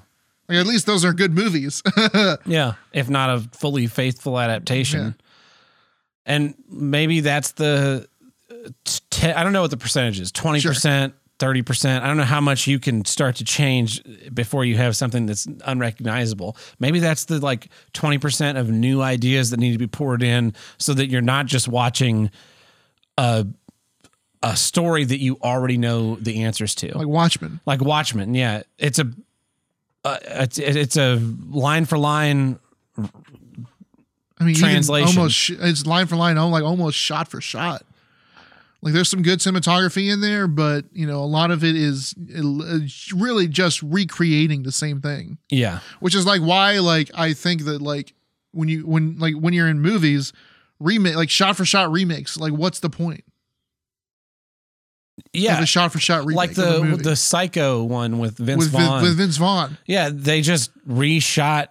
Like 0.49 0.59
at 0.59 0.67
least 0.67 0.85
those 0.85 1.03
are 1.05 1.13
good 1.13 1.33
movies. 1.33 1.81
Yeah, 2.45 2.73
if 2.93 3.09
not 3.09 3.29
a 3.29 3.39
fully 3.57 3.87
faithful 3.87 4.39
adaptation. 4.39 5.05
Yeah. 5.17 5.25
And 6.25 6.55
maybe 6.69 7.19
that's 7.21 7.51
the 7.53 8.07
uh, 8.51 8.69
te- 9.09 9.31
I 9.31 9.43
don't 9.43 9.53
know 9.53 9.61
what 9.61 9.71
the 9.71 9.77
percentage 9.77 10.19
is. 10.19 10.31
20%, 10.31 11.13
30%. 11.39 12.01
I 12.01 12.07
don't 12.07 12.17
know 12.17 12.23
how 12.23 12.41
much 12.41 12.67
you 12.67 12.79
can 12.79 13.05
start 13.05 13.37
to 13.37 13.43
change 13.43 14.01
before 14.33 14.65
you 14.65 14.75
have 14.77 14.95
something 14.95 15.25
that's 15.25 15.47
unrecognizable. 15.65 16.57
Maybe 16.79 16.99
that's 16.99 17.25
the 17.25 17.39
like 17.39 17.69
20% 17.93 18.57
of 18.57 18.69
new 18.69 19.01
ideas 19.01 19.51
that 19.51 19.59
need 19.59 19.71
to 19.73 19.77
be 19.77 19.87
poured 19.87 20.23
in 20.23 20.53
so 20.77 20.93
that 20.93 21.07
you're 21.07 21.21
not 21.21 21.45
just 21.45 21.67
watching 21.67 22.29
a 23.17 23.45
a 24.47 24.55
story 24.55 25.03
that 25.03 25.19
you 25.19 25.37
already 25.41 25.77
know 25.77 26.15
the 26.15 26.43
answers 26.43 26.73
to 26.75 26.97
like 26.97 27.07
Watchmen. 27.07 27.59
like 27.65 27.81
Watchmen. 27.81 28.33
Yeah, 28.33 28.63
it's 28.77 28.99
a 28.99 29.11
uh, 30.05 30.17
it's 30.23 30.57
it's 30.57 30.95
a 30.95 31.15
line 31.49 31.85
for 31.85 31.97
line. 31.97 32.59
I 34.39 34.43
mean, 34.43 34.55
Translation. 34.55 35.17
almost 35.17 35.49
it's 35.49 35.85
line 35.85 36.07
for 36.07 36.15
line, 36.15 36.35
like 36.37 36.63
almost 36.63 36.97
shot 36.97 37.27
for 37.27 37.41
shot. 37.41 37.83
Like 38.81 38.93
there's 38.93 39.09
some 39.09 39.23
good 39.23 39.39
cinematography 39.39 40.11
in 40.13 40.21
there, 40.21 40.47
but 40.47 40.85
you 40.93 41.07
know 41.07 41.19
a 41.23 41.25
lot 41.25 41.49
of 41.51 41.63
it 41.63 41.75
is 41.75 42.13
really 43.13 43.47
just 43.47 43.81
recreating 43.81 44.63
the 44.63 44.71
same 44.71 45.01
thing, 45.01 45.39
Yeah, 45.49 45.79
which 45.99 46.15
is 46.15 46.25
like 46.25 46.41
why 46.41 46.77
like 46.79 47.09
I 47.15 47.33
think 47.33 47.65
that 47.65 47.81
like 47.81 48.13
when 48.51 48.69
you 48.69 48.85
when 48.85 49.17
like 49.17 49.33
when 49.35 49.53
you're 49.53 49.67
in 49.67 49.81
movies 49.81 50.31
remake 50.79 51.15
like 51.15 51.29
shot 51.29 51.57
for 51.57 51.65
shot 51.65 51.91
remakes 51.91 52.37
like 52.37 52.53
what's 52.53 52.79
the 52.79 52.89
point 52.89 53.23
yeah, 55.43 55.61
a 55.61 55.65
shot 55.65 55.91
for 55.91 55.99
shot 55.99 56.21
remake 56.25 56.35
like 56.35 56.49
of 56.51 56.55
the 56.55 56.83
movie? 56.83 57.03
the 57.03 57.15
Psycho 57.15 57.83
one 57.83 58.19
with 58.19 58.37
Vince 58.37 58.59
with, 58.65 58.71
Vin- 58.71 58.81
Vaughn. 58.81 59.01
with 59.01 59.17
Vince 59.17 59.37
Vaughn 59.37 59.77
yeah, 59.85 60.09
they 60.11 60.41
just 60.41 60.71
reshot 60.87 61.67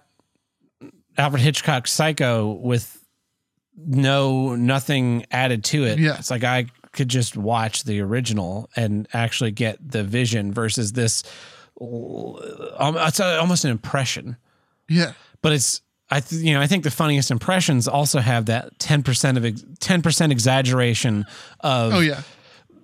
Alfred 1.17 1.41
Hitchcock's 1.41 1.91
Psycho 1.91 2.51
with 2.53 2.93
no 3.75 4.55
nothing 4.55 5.25
added 5.31 5.63
to 5.65 5.83
it. 5.83 5.99
Yeah. 5.99 6.17
it's 6.17 6.31
like 6.31 6.43
I 6.43 6.67
could 6.93 7.09
just 7.09 7.37
watch 7.37 7.83
the 7.83 8.01
original 8.01 8.69
and 8.75 9.07
actually 9.13 9.51
get 9.51 9.77
the 9.91 10.03
vision 10.03 10.51
versus 10.53 10.93
this. 10.93 11.23
Um, 11.79 12.97
it's 12.97 13.19
almost 13.19 13.65
an 13.65 13.71
impression. 13.71 14.37
yeah 14.89 15.13
but 15.41 15.51
it's 15.53 15.81
I 16.09 16.21
th- 16.21 16.41
you 16.41 16.53
know 16.53 16.61
I 16.61 16.67
think 16.67 16.83
the 16.83 16.91
funniest 16.91 17.29
impressions 17.31 17.87
also 17.87 18.19
have 18.19 18.45
that 18.47 18.79
ten 18.79 19.03
percent 19.03 19.37
of 19.37 19.79
ten 19.79 20.01
percent 20.01 20.31
exaggeration 20.31 21.25
of 21.59 21.93
oh 21.93 21.99
yeah 21.99 22.21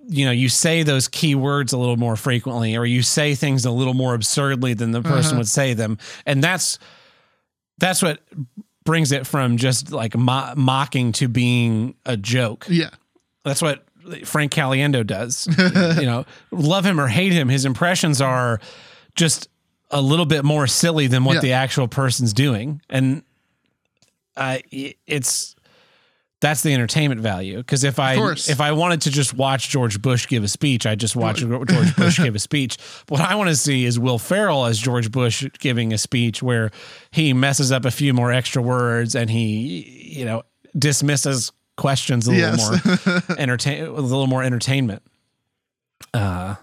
you 0.08 0.24
know 0.24 0.30
you 0.30 0.48
say 0.48 0.82
those 0.82 1.08
key 1.08 1.34
words 1.34 1.72
a 1.72 1.78
little 1.78 1.96
more 1.96 2.16
frequently 2.16 2.76
or 2.76 2.84
you 2.84 3.02
say 3.02 3.34
things 3.34 3.64
a 3.64 3.70
little 3.70 3.94
more 3.94 4.14
absurdly 4.14 4.74
than 4.74 4.90
the 4.92 5.00
person 5.02 5.32
Uh-huh. 5.32 5.38
would 5.38 5.48
say 5.48 5.74
them 5.74 5.98
and 6.26 6.42
that's 6.42 6.78
that's 7.78 8.02
what 8.02 8.20
brings 8.84 9.12
it 9.12 9.26
from 9.26 9.56
just 9.56 9.90
like 9.92 10.16
mo- 10.16 10.52
mocking 10.56 11.12
to 11.12 11.28
being 11.28 11.94
a 12.04 12.16
joke 12.16 12.66
yeah 12.68 12.90
that's 13.44 13.62
what 13.62 13.84
Frank 14.26 14.52
Caliendo 14.52 15.06
does. 15.06 15.46
you 15.98 16.04
know, 16.04 16.26
love 16.50 16.84
him 16.84 17.00
or 17.00 17.06
hate 17.08 17.32
him, 17.32 17.48
his 17.48 17.64
impressions 17.64 18.20
are 18.20 18.60
just 19.14 19.48
a 19.90 20.02
little 20.02 20.26
bit 20.26 20.44
more 20.44 20.66
silly 20.66 21.06
than 21.06 21.24
what 21.24 21.36
Yeah. 21.36 21.40
the 21.40 21.52
actual 21.52 21.88
person's 21.88 22.34
doing, 22.34 22.82
and 22.90 23.22
I 24.36 24.62
it's 25.06 25.53
that's 26.40 26.62
the 26.62 26.74
entertainment 26.74 27.20
value. 27.20 27.56
Because 27.58 27.84
if 27.84 27.98
I 27.98 28.14
if 28.32 28.60
I 28.60 28.72
wanted 28.72 29.02
to 29.02 29.10
just 29.10 29.32
watch 29.34 29.70
George 29.70 30.02
Bush 30.02 30.28
give 30.28 30.44
a 30.44 30.48
speech, 30.48 30.84
I 30.86 30.94
just 30.94 31.16
watch 31.16 31.38
George 31.38 31.68
Bush 31.96 32.18
give 32.18 32.34
a 32.34 32.38
speech. 32.38 32.76
What 33.08 33.20
I 33.20 33.34
want 33.36 33.48
to 33.48 33.56
see 33.56 33.84
is 33.84 33.98
Will 33.98 34.18
Ferrell 34.18 34.66
as 34.66 34.78
George 34.78 35.10
Bush 35.10 35.46
giving 35.58 35.92
a 35.94 35.98
speech 35.98 36.42
where 36.42 36.70
he 37.12 37.32
messes 37.32 37.72
up 37.72 37.84
a 37.86 37.90
few 37.90 38.12
more 38.12 38.30
extra 38.32 38.60
words 38.60 39.14
and 39.14 39.30
he 39.30 40.12
you 40.18 40.24
know 40.26 40.42
dismisses 40.78 41.50
questions 41.76 42.26
a 42.26 42.30
little 42.32 42.56
Yes. 42.58 42.96
more 43.28 43.36
entertain 43.38 43.84
a 43.84 43.90
little 43.92 44.26
more 44.26 44.42
entertainment. 44.42 45.02
Uh, 46.12 46.56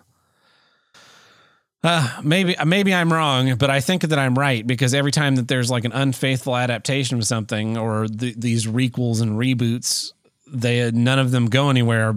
uh, 1.84 2.22
maybe 2.24 2.56
maybe 2.66 2.94
I'm 2.94 3.12
wrong, 3.12 3.56
but 3.56 3.70
I 3.70 3.80
think 3.82 4.04
that 4.04 4.20
I'm 4.20 4.36
right 4.38 4.66
because 4.66 4.94
every 4.94 5.12
time 5.12 5.36
that 5.38 5.48
there's 5.48 5.72
like 5.72 5.84
an 5.86 5.92
unfaithful 5.94 6.56
adaptation 6.56 7.18
of 7.18 7.26
something 7.26 7.78
or 7.78 8.08
th- 8.08 8.36
these 8.38 8.68
requels 8.68 9.22
and 9.22 9.32
reboots, 9.32 10.14
they 10.48 10.92
none 10.92 11.18
of 11.20 11.32
them 11.32 11.48
go 11.48 11.70
anywhere 11.70 12.16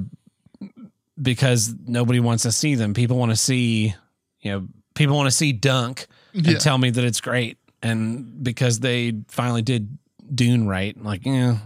because 1.21 1.75
nobody 1.87 2.21
wants 2.21 2.43
to 2.43 2.53
see 2.53 2.75
them. 2.75 2.93
People 2.95 3.17
want 3.17 3.31
to 3.31 3.37
see, 3.37 3.95
you 4.41 4.51
know, 4.53 4.69
people 4.95 5.17
want 5.17 5.29
to 5.29 5.37
see 5.37 5.53
Dunk 5.53 6.07
and 6.35 6.47
Yeah. 6.47 6.59
tell 6.59 6.77
me 6.79 6.91
that 6.91 7.05
it's 7.05 7.21
great, 7.21 7.57
and 7.83 8.43
because 8.43 8.81
they 8.81 9.13
finally 9.29 9.63
did 9.63 9.97
Dune 10.35 10.67
right, 10.67 11.01
like 11.03 11.25
yeah, 11.25 11.59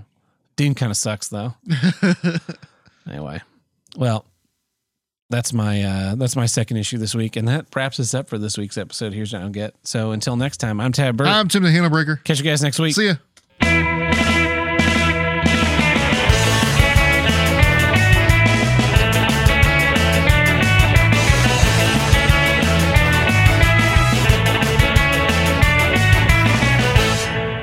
Dune 0.56 0.74
kind 0.74 0.90
of 0.90 0.96
sucks 0.96 1.28
though. 1.28 1.54
anyway, 3.10 3.40
well, 3.96 4.26
that's 5.30 5.52
my 5.52 5.82
uh, 5.82 6.14
that's 6.14 6.36
my 6.36 6.46
second 6.46 6.78
issue 6.78 6.98
this 6.98 7.14
week, 7.14 7.36
and 7.36 7.46
that 7.48 7.66
wraps 7.74 8.00
us 8.00 8.14
up 8.14 8.28
for 8.28 8.38
this 8.38 8.56
week's 8.56 8.78
episode. 8.78 9.12
Here's 9.12 9.32
what 9.32 9.42
I'll 9.42 9.48
get. 9.50 9.74
So 9.82 10.12
until 10.12 10.36
next 10.36 10.56
time, 10.58 10.80
I'm 10.80 10.92
Tab 10.92 11.16
Bird. 11.16 11.26
I'm 11.26 11.48
Tim 11.48 11.62
the 11.62 11.70
Handle 11.70 11.90
Breaker 11.90 12.16
Catch 12.24 12.38
you 12.38 12.44
guys 12.44 12.62
next 12.62 12.78
week. 12.78 12.94
see 12.94 13.06
ya 13.08 13.14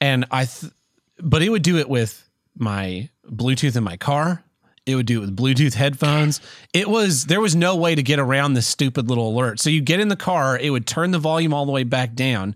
And 0.00 0.24
I, 0.30 0.44
th- 0.44 0.72
but 1.20 1.42
it 1.42 1.48
would 1.48 1.62
do 1.62 1.78
it 1.78 1.88
with 1.88 2.28
my 2.56 3.08
Bluetooth 3.28 3.76
in 3.76 3.82
my 3.82 3.96
car. 3.96 4.44
It 4.88 4.94
would 4.94 5.06
do 5.06 5.18
it 5.18 5.26
with 5.26 5.36
Bluetooth 5.36 5.74
headphones. 5.74 6.40
It 6.72 6.88
was 6.88 7.26
there 7.26 7.40
was 7.40 7.54
no 7.54 7.76
way 7.76 7.94
to 7.94 8.02
get 8.02 8.18
around 8.18 8.54
this 8.54 8.66
stupid 8.66 9.08
little 9.08 9.28
alert. 9.28 9.60
So 9.60 9.68
you 9.70 9.80
get 9.82 10.00
in 10.00 10.08
the 10.08 10.16
car, 10.16 10.58
it 10.58 10.70
would 10.70 10.86
turn 10.86 11.10
the 11.10 11.18
volume 11.18 11.52
all 11.52 11.66
the 11.66 11.72
way 11.72 11.84
back 11.84 12.14
down 12.14 12.54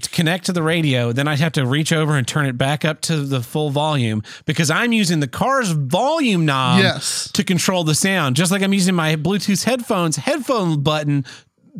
to 0.00 0.08
connect 0.08 0.46
to 0.46 0.52
the 0.52 0.62
radio, 0.62 1.12
then 1.12 1.28
I'd 1.28 1.38
have 1.40 1.52
to 1.52 1.66
reach 1.66 1.92
over 1.92 2.16
and 2.16 2.26
turn 2.26 2.46
it 2.46 2.56
back 2.56 2.82
up 2.82 3.02
to 3.02 3.18
the 3.18 3.42
full 3.42 3.68
volume 3.68 4.22
because 4.46 4.70
I'm 4.70 4.90
using 4.92 5.20
the 5.20 5.28
car's 5.28 5.70
volume 5.72 6.46
knob 6.46 6.80
Yes. 6.80 7.30
to 7.34 7.44
control 7.44 7.84
the 7.84 7.94
sound, 7.94 8.34
just 8.34 8.50
like 8.50 8.62
I'm 8.62 8.72
using 8.72 8.94
my 8.94 9.16
Bluetooth 9.16 9.64
headphones 9.64 10.16
headphone 10.16 10.82
button 10.82 11.26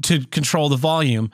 to 0.03 0.27
control 0.27 0.69
the 0.69 0.77
volume. 0.77 1.31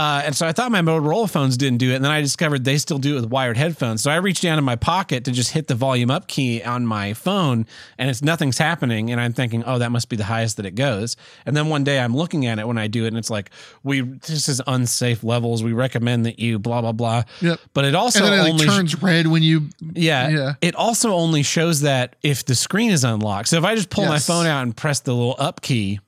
Uh, 0.00 0.22
and 0.24 0.34
so 0.34 0.46
I 0.46 0.52
thought 0.52 0.72
my 0.72 0.80
Motorola 0.80 1.28
phones 1.28 1.58
didn't 1.58 1.76
do 1.76 1.92
it, 1.92 1.96
and 1.96 2.02
then 2.02 2.10
I 2.10 2.22
discovered 2.22 2.64
they 2.64 2.78
still 2.78 2.96
do 2.96 3.18
it 3.18 3.20
with 3.20 3.30
wired 3.30 3.58
headphones. 3.58 4.02
So 4.02 4.10
I 4.10 4.16
reached 4.16 4.42
down 4.42 4.56
in 4.56 4.64
my 4.64 4.76
pocket 4.76 5.26
to 5.26 5.30
just 5.30 5.52
hit 5.52 5.66
the 5.66 5.74
volume 5.74 6.10
up 6.10 6.26
key 6.26 6.62
on 6.62 6.86
my 6.86 7.12
phone, 7.12 7.66
and 7.98 8.08
it's 8.08 8.22
nothing's 8.22 8.56
happening. 8.56 9.10
And 9.10 9.20
I'm 9.20 9.34
thinking, 9.34 9.62
oh, 9.64 9.78
that 9.78 9.92
must 9.92 10.08
be 10.08 10.16
the 10.16 10.24
highest 10.24 10.56
that 10.56 10.64
it 10.64 10.74
goes. 10.74 11.18
And 11.44 11.54
then 11.54 11.68
one 11.68 11.84
day 11.84 12.00
I'm 12.00 12.16
looking 12.16 12.46
at 12.46 12.58
it 12.58 12.66
when 12.66 12.78
I 12.78 12.86
do 12.86 13.04
it, 13.04 13.08
and 13.08 13.18
it's 13.18 13.28
like, 13.28 13.50
we 13.82 14.00
this 14.00 14.48
is 14.48 14.62
unsafe 14.66 15.22
levels. 15.22 15.62
We 15.62 15.74
recommend 15.74 16.24
that 16.24 16.38
you 16.38 16.58
blah 16.58 16.80
blah 16.80 16.92
blah. 16.92 17.24
Yep. 17.42 17.60
But 17.74 17.84
it 17.84 17.94
also 17.94 18.24
it 18.24 18.38
only 18.38 18.52
like, 18.52 18.74
turns 18.74 19.02
red 19.02 19.26
when 19.26 19.42
you. 19.42 19.68
yeah. 19.92 20.30
Yeah. 20.30 20.54
It 20.62 20.76
also 20.76 21.12
only 21.12 21.42
shows 21.42 21.82
that 21.82 22.16
if 22.22 22.46
the 22.46 22.54
screen 22.54 22.90
is 22.90 23.04
unlocked. 23.04 23.48
So 23.48 23.58
if 23.58 23.64
I 23.64 23.74
just 23.74 23.90
pull 23.90 24.06
my 24.06 24.18
phone 24.18 24.46
out 24.46 24.62
and 24.62 24.74
press 24.74 25.00
the 25.00 25.12
little 25.12 25.36
up 25.38 25.60
key, 25.60 26.00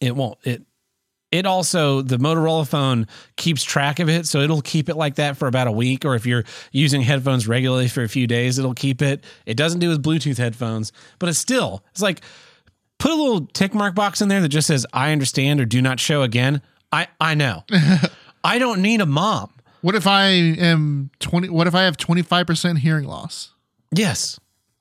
it 0.00 0.14
won't. 0.14 0.38
It 0.44 0.62
it 1.32 1.46
also 1.46 2.02
the 2.02 2.18
Motorola 2.18 2.68
phone 2.68 3.08
keeps 3.36 3.64
track 3.64 3.98
of 3.98 4.08
it, 4.08 4.26
so 4.26 4.40
it'll 4.40 4.60
keep 4.60 4.88
it 4.88 4.96
like 4.96 5.16
that 5.16 5.36
for 5.36 5.48
about 5.48 5.66
a 5.66 5.72
week. 5.72 6.04
Or 6.04 6.14
if 6.14 6.26
you're 6.26 6.44
using 6.70 7.00
headphones 7.00 7.48
regularly 7.48 7.88
for 7.88 8.02
a 8.02 8.08
few 8.08 8.26
days, 8.26 8.58
it'll 8.58 8.74
keep 8.74 9.02
it. 9.02 9.24
It 9.46 9.56
doesn't 9.56 9.80
do 9.80 9.88
with 9.88 10.02
Bluetooth 10.02 10.36
headphones, 10.36 10.92
but 11.18 11.28
it's 11.28 11.38
still 11.38 11.82
it's 11.90 12.02
like 12.02 12.20
put 12.98 13.10
a 13.10 13.14
little 13.14 13.46
tick 13.46 13.74
mark 13.74 13.94
box 13.94 14.20
in 14.20 14.28
there 14.28 14.42
that 14.42 14.50
just 14.50 14.66
says 14.68 14.86
I 14.92 15.12
understand 15.12 15.60
or 15.60 15.64
do 15.64 15.80
not 15.82 15.98
show 15.98 16.22
again. 16.22 16.60
I 16.92 17.08
I 17.20 17.34
know. 17.34 17.64
I 18.44 18.58
don't 18.58 18.82
need 18.82 19.00
a 19.00 19.06
mom. 19.06 19.50
What 19.80 19.94
if 19.94 20.06
I 20.06 20.26
am 20.26 21.10
twenty? 21.18 21.48
What 21.48 21.66
if 21.66 21.74
I 21.74 21.82
have 21.82 21.96
twenty 21.96 22.22
five 22.22 22.46
percent 22.46 22.78
hearing 22.78 23.06
loss? 23.06 23.52
Yes. 23.90 24.38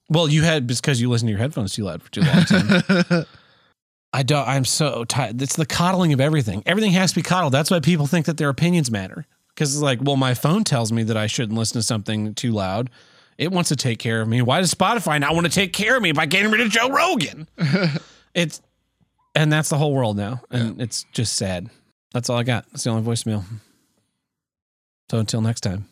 Well, 0.10 0.28
you 0.28 0.44
had 0.44 0.68
because 0.68 0.99
you 0.99 1.10
listen 1.10 1.28
to 1.28 1.32
your 1.32 1.40
headphones 1.40 1.73
too 1.73 1.86
loud 1.86 2.03
for 2.03 2.11
too 2.11 2.22
long. 2.22 3.26
I 4.13 4.23
don't. 4.23 4.47
I'm 4.47 4.65
so 4.65 5.05
tired. 5.05 5.41
It's 5.41 5.55
the 5.55 5.65
coddling 5.65 6.11
of 6.13 6.19
everything. 6.19 6.63
Everything 6.65 6.91
has 6.91 7.11
to 7.11 7.15
be 7.15 7.21
coddled. 7.21 7.53
That's 7.53 7.71
why 7.71 7.79
people 7.79 8.07
think 8.07 8.25
that 8.25 8.38
their 8.38 8.49
opinions 8.49 8.91
matter. 8.91 9.25
Because 9.49 9.73
it's 9.73 9.81
like, 9.81 9.99
well, 10.01 10.17
my 10.17 10.33
phone 10.33 10.63
tells 10.63 10.91
me 10.91 11.03
that 11.03 11.17
I 11.17 11.27
shouldn't 11.27 11.57
listen 11.57 11.79
to 11.79 11.83
something 11.83 12.33
too 12.33 12.51
loud. 12.51 12.89
It 13.38 13.51
wants 13.51 13.69
to 13.69 13.75
take 13.75 13.99
care 13.99 14.21
of 14.21 14.27
me. 14.27 14.41
Why 14.41 14.59
does 14.59 14.73
Spotify 14.73 15.19
not 15.19 15.33
want 15.33 15.45
to 15.45 15.51
take 15.51 15.73
care 15.73 15.95
of 15.95 16.03
me 16.03 16.11
by 16.11 16.25
getting 16.25 16.51
rid 16.51 16.61
of 16.61 16.69
Joe 16.69 16.89
Rogan? 16.89 17.47
it's, 18.33 18.61
and 19.33 19.51
that's 19.51 19.69
the 19.69 19.77
whole 19.77 19.93
world 19.93 20.17
now, 20.17 20.41
and 20.51 20.81
it's 20.81 21.05
just 21.13 21.33
sad. 21.35 21.69
That's 22.13 22.29
all 22.29 22.38
I 22.38 22.43
got. 22.43 22.65
That's 22.71 22.83
the 22.83 22.89
only 22.89 23.09
voicemail. 23.09 23.43
So 25.09 25.19
until 25.19 25.41
next 25.41 25.61
time. 25.61 25.88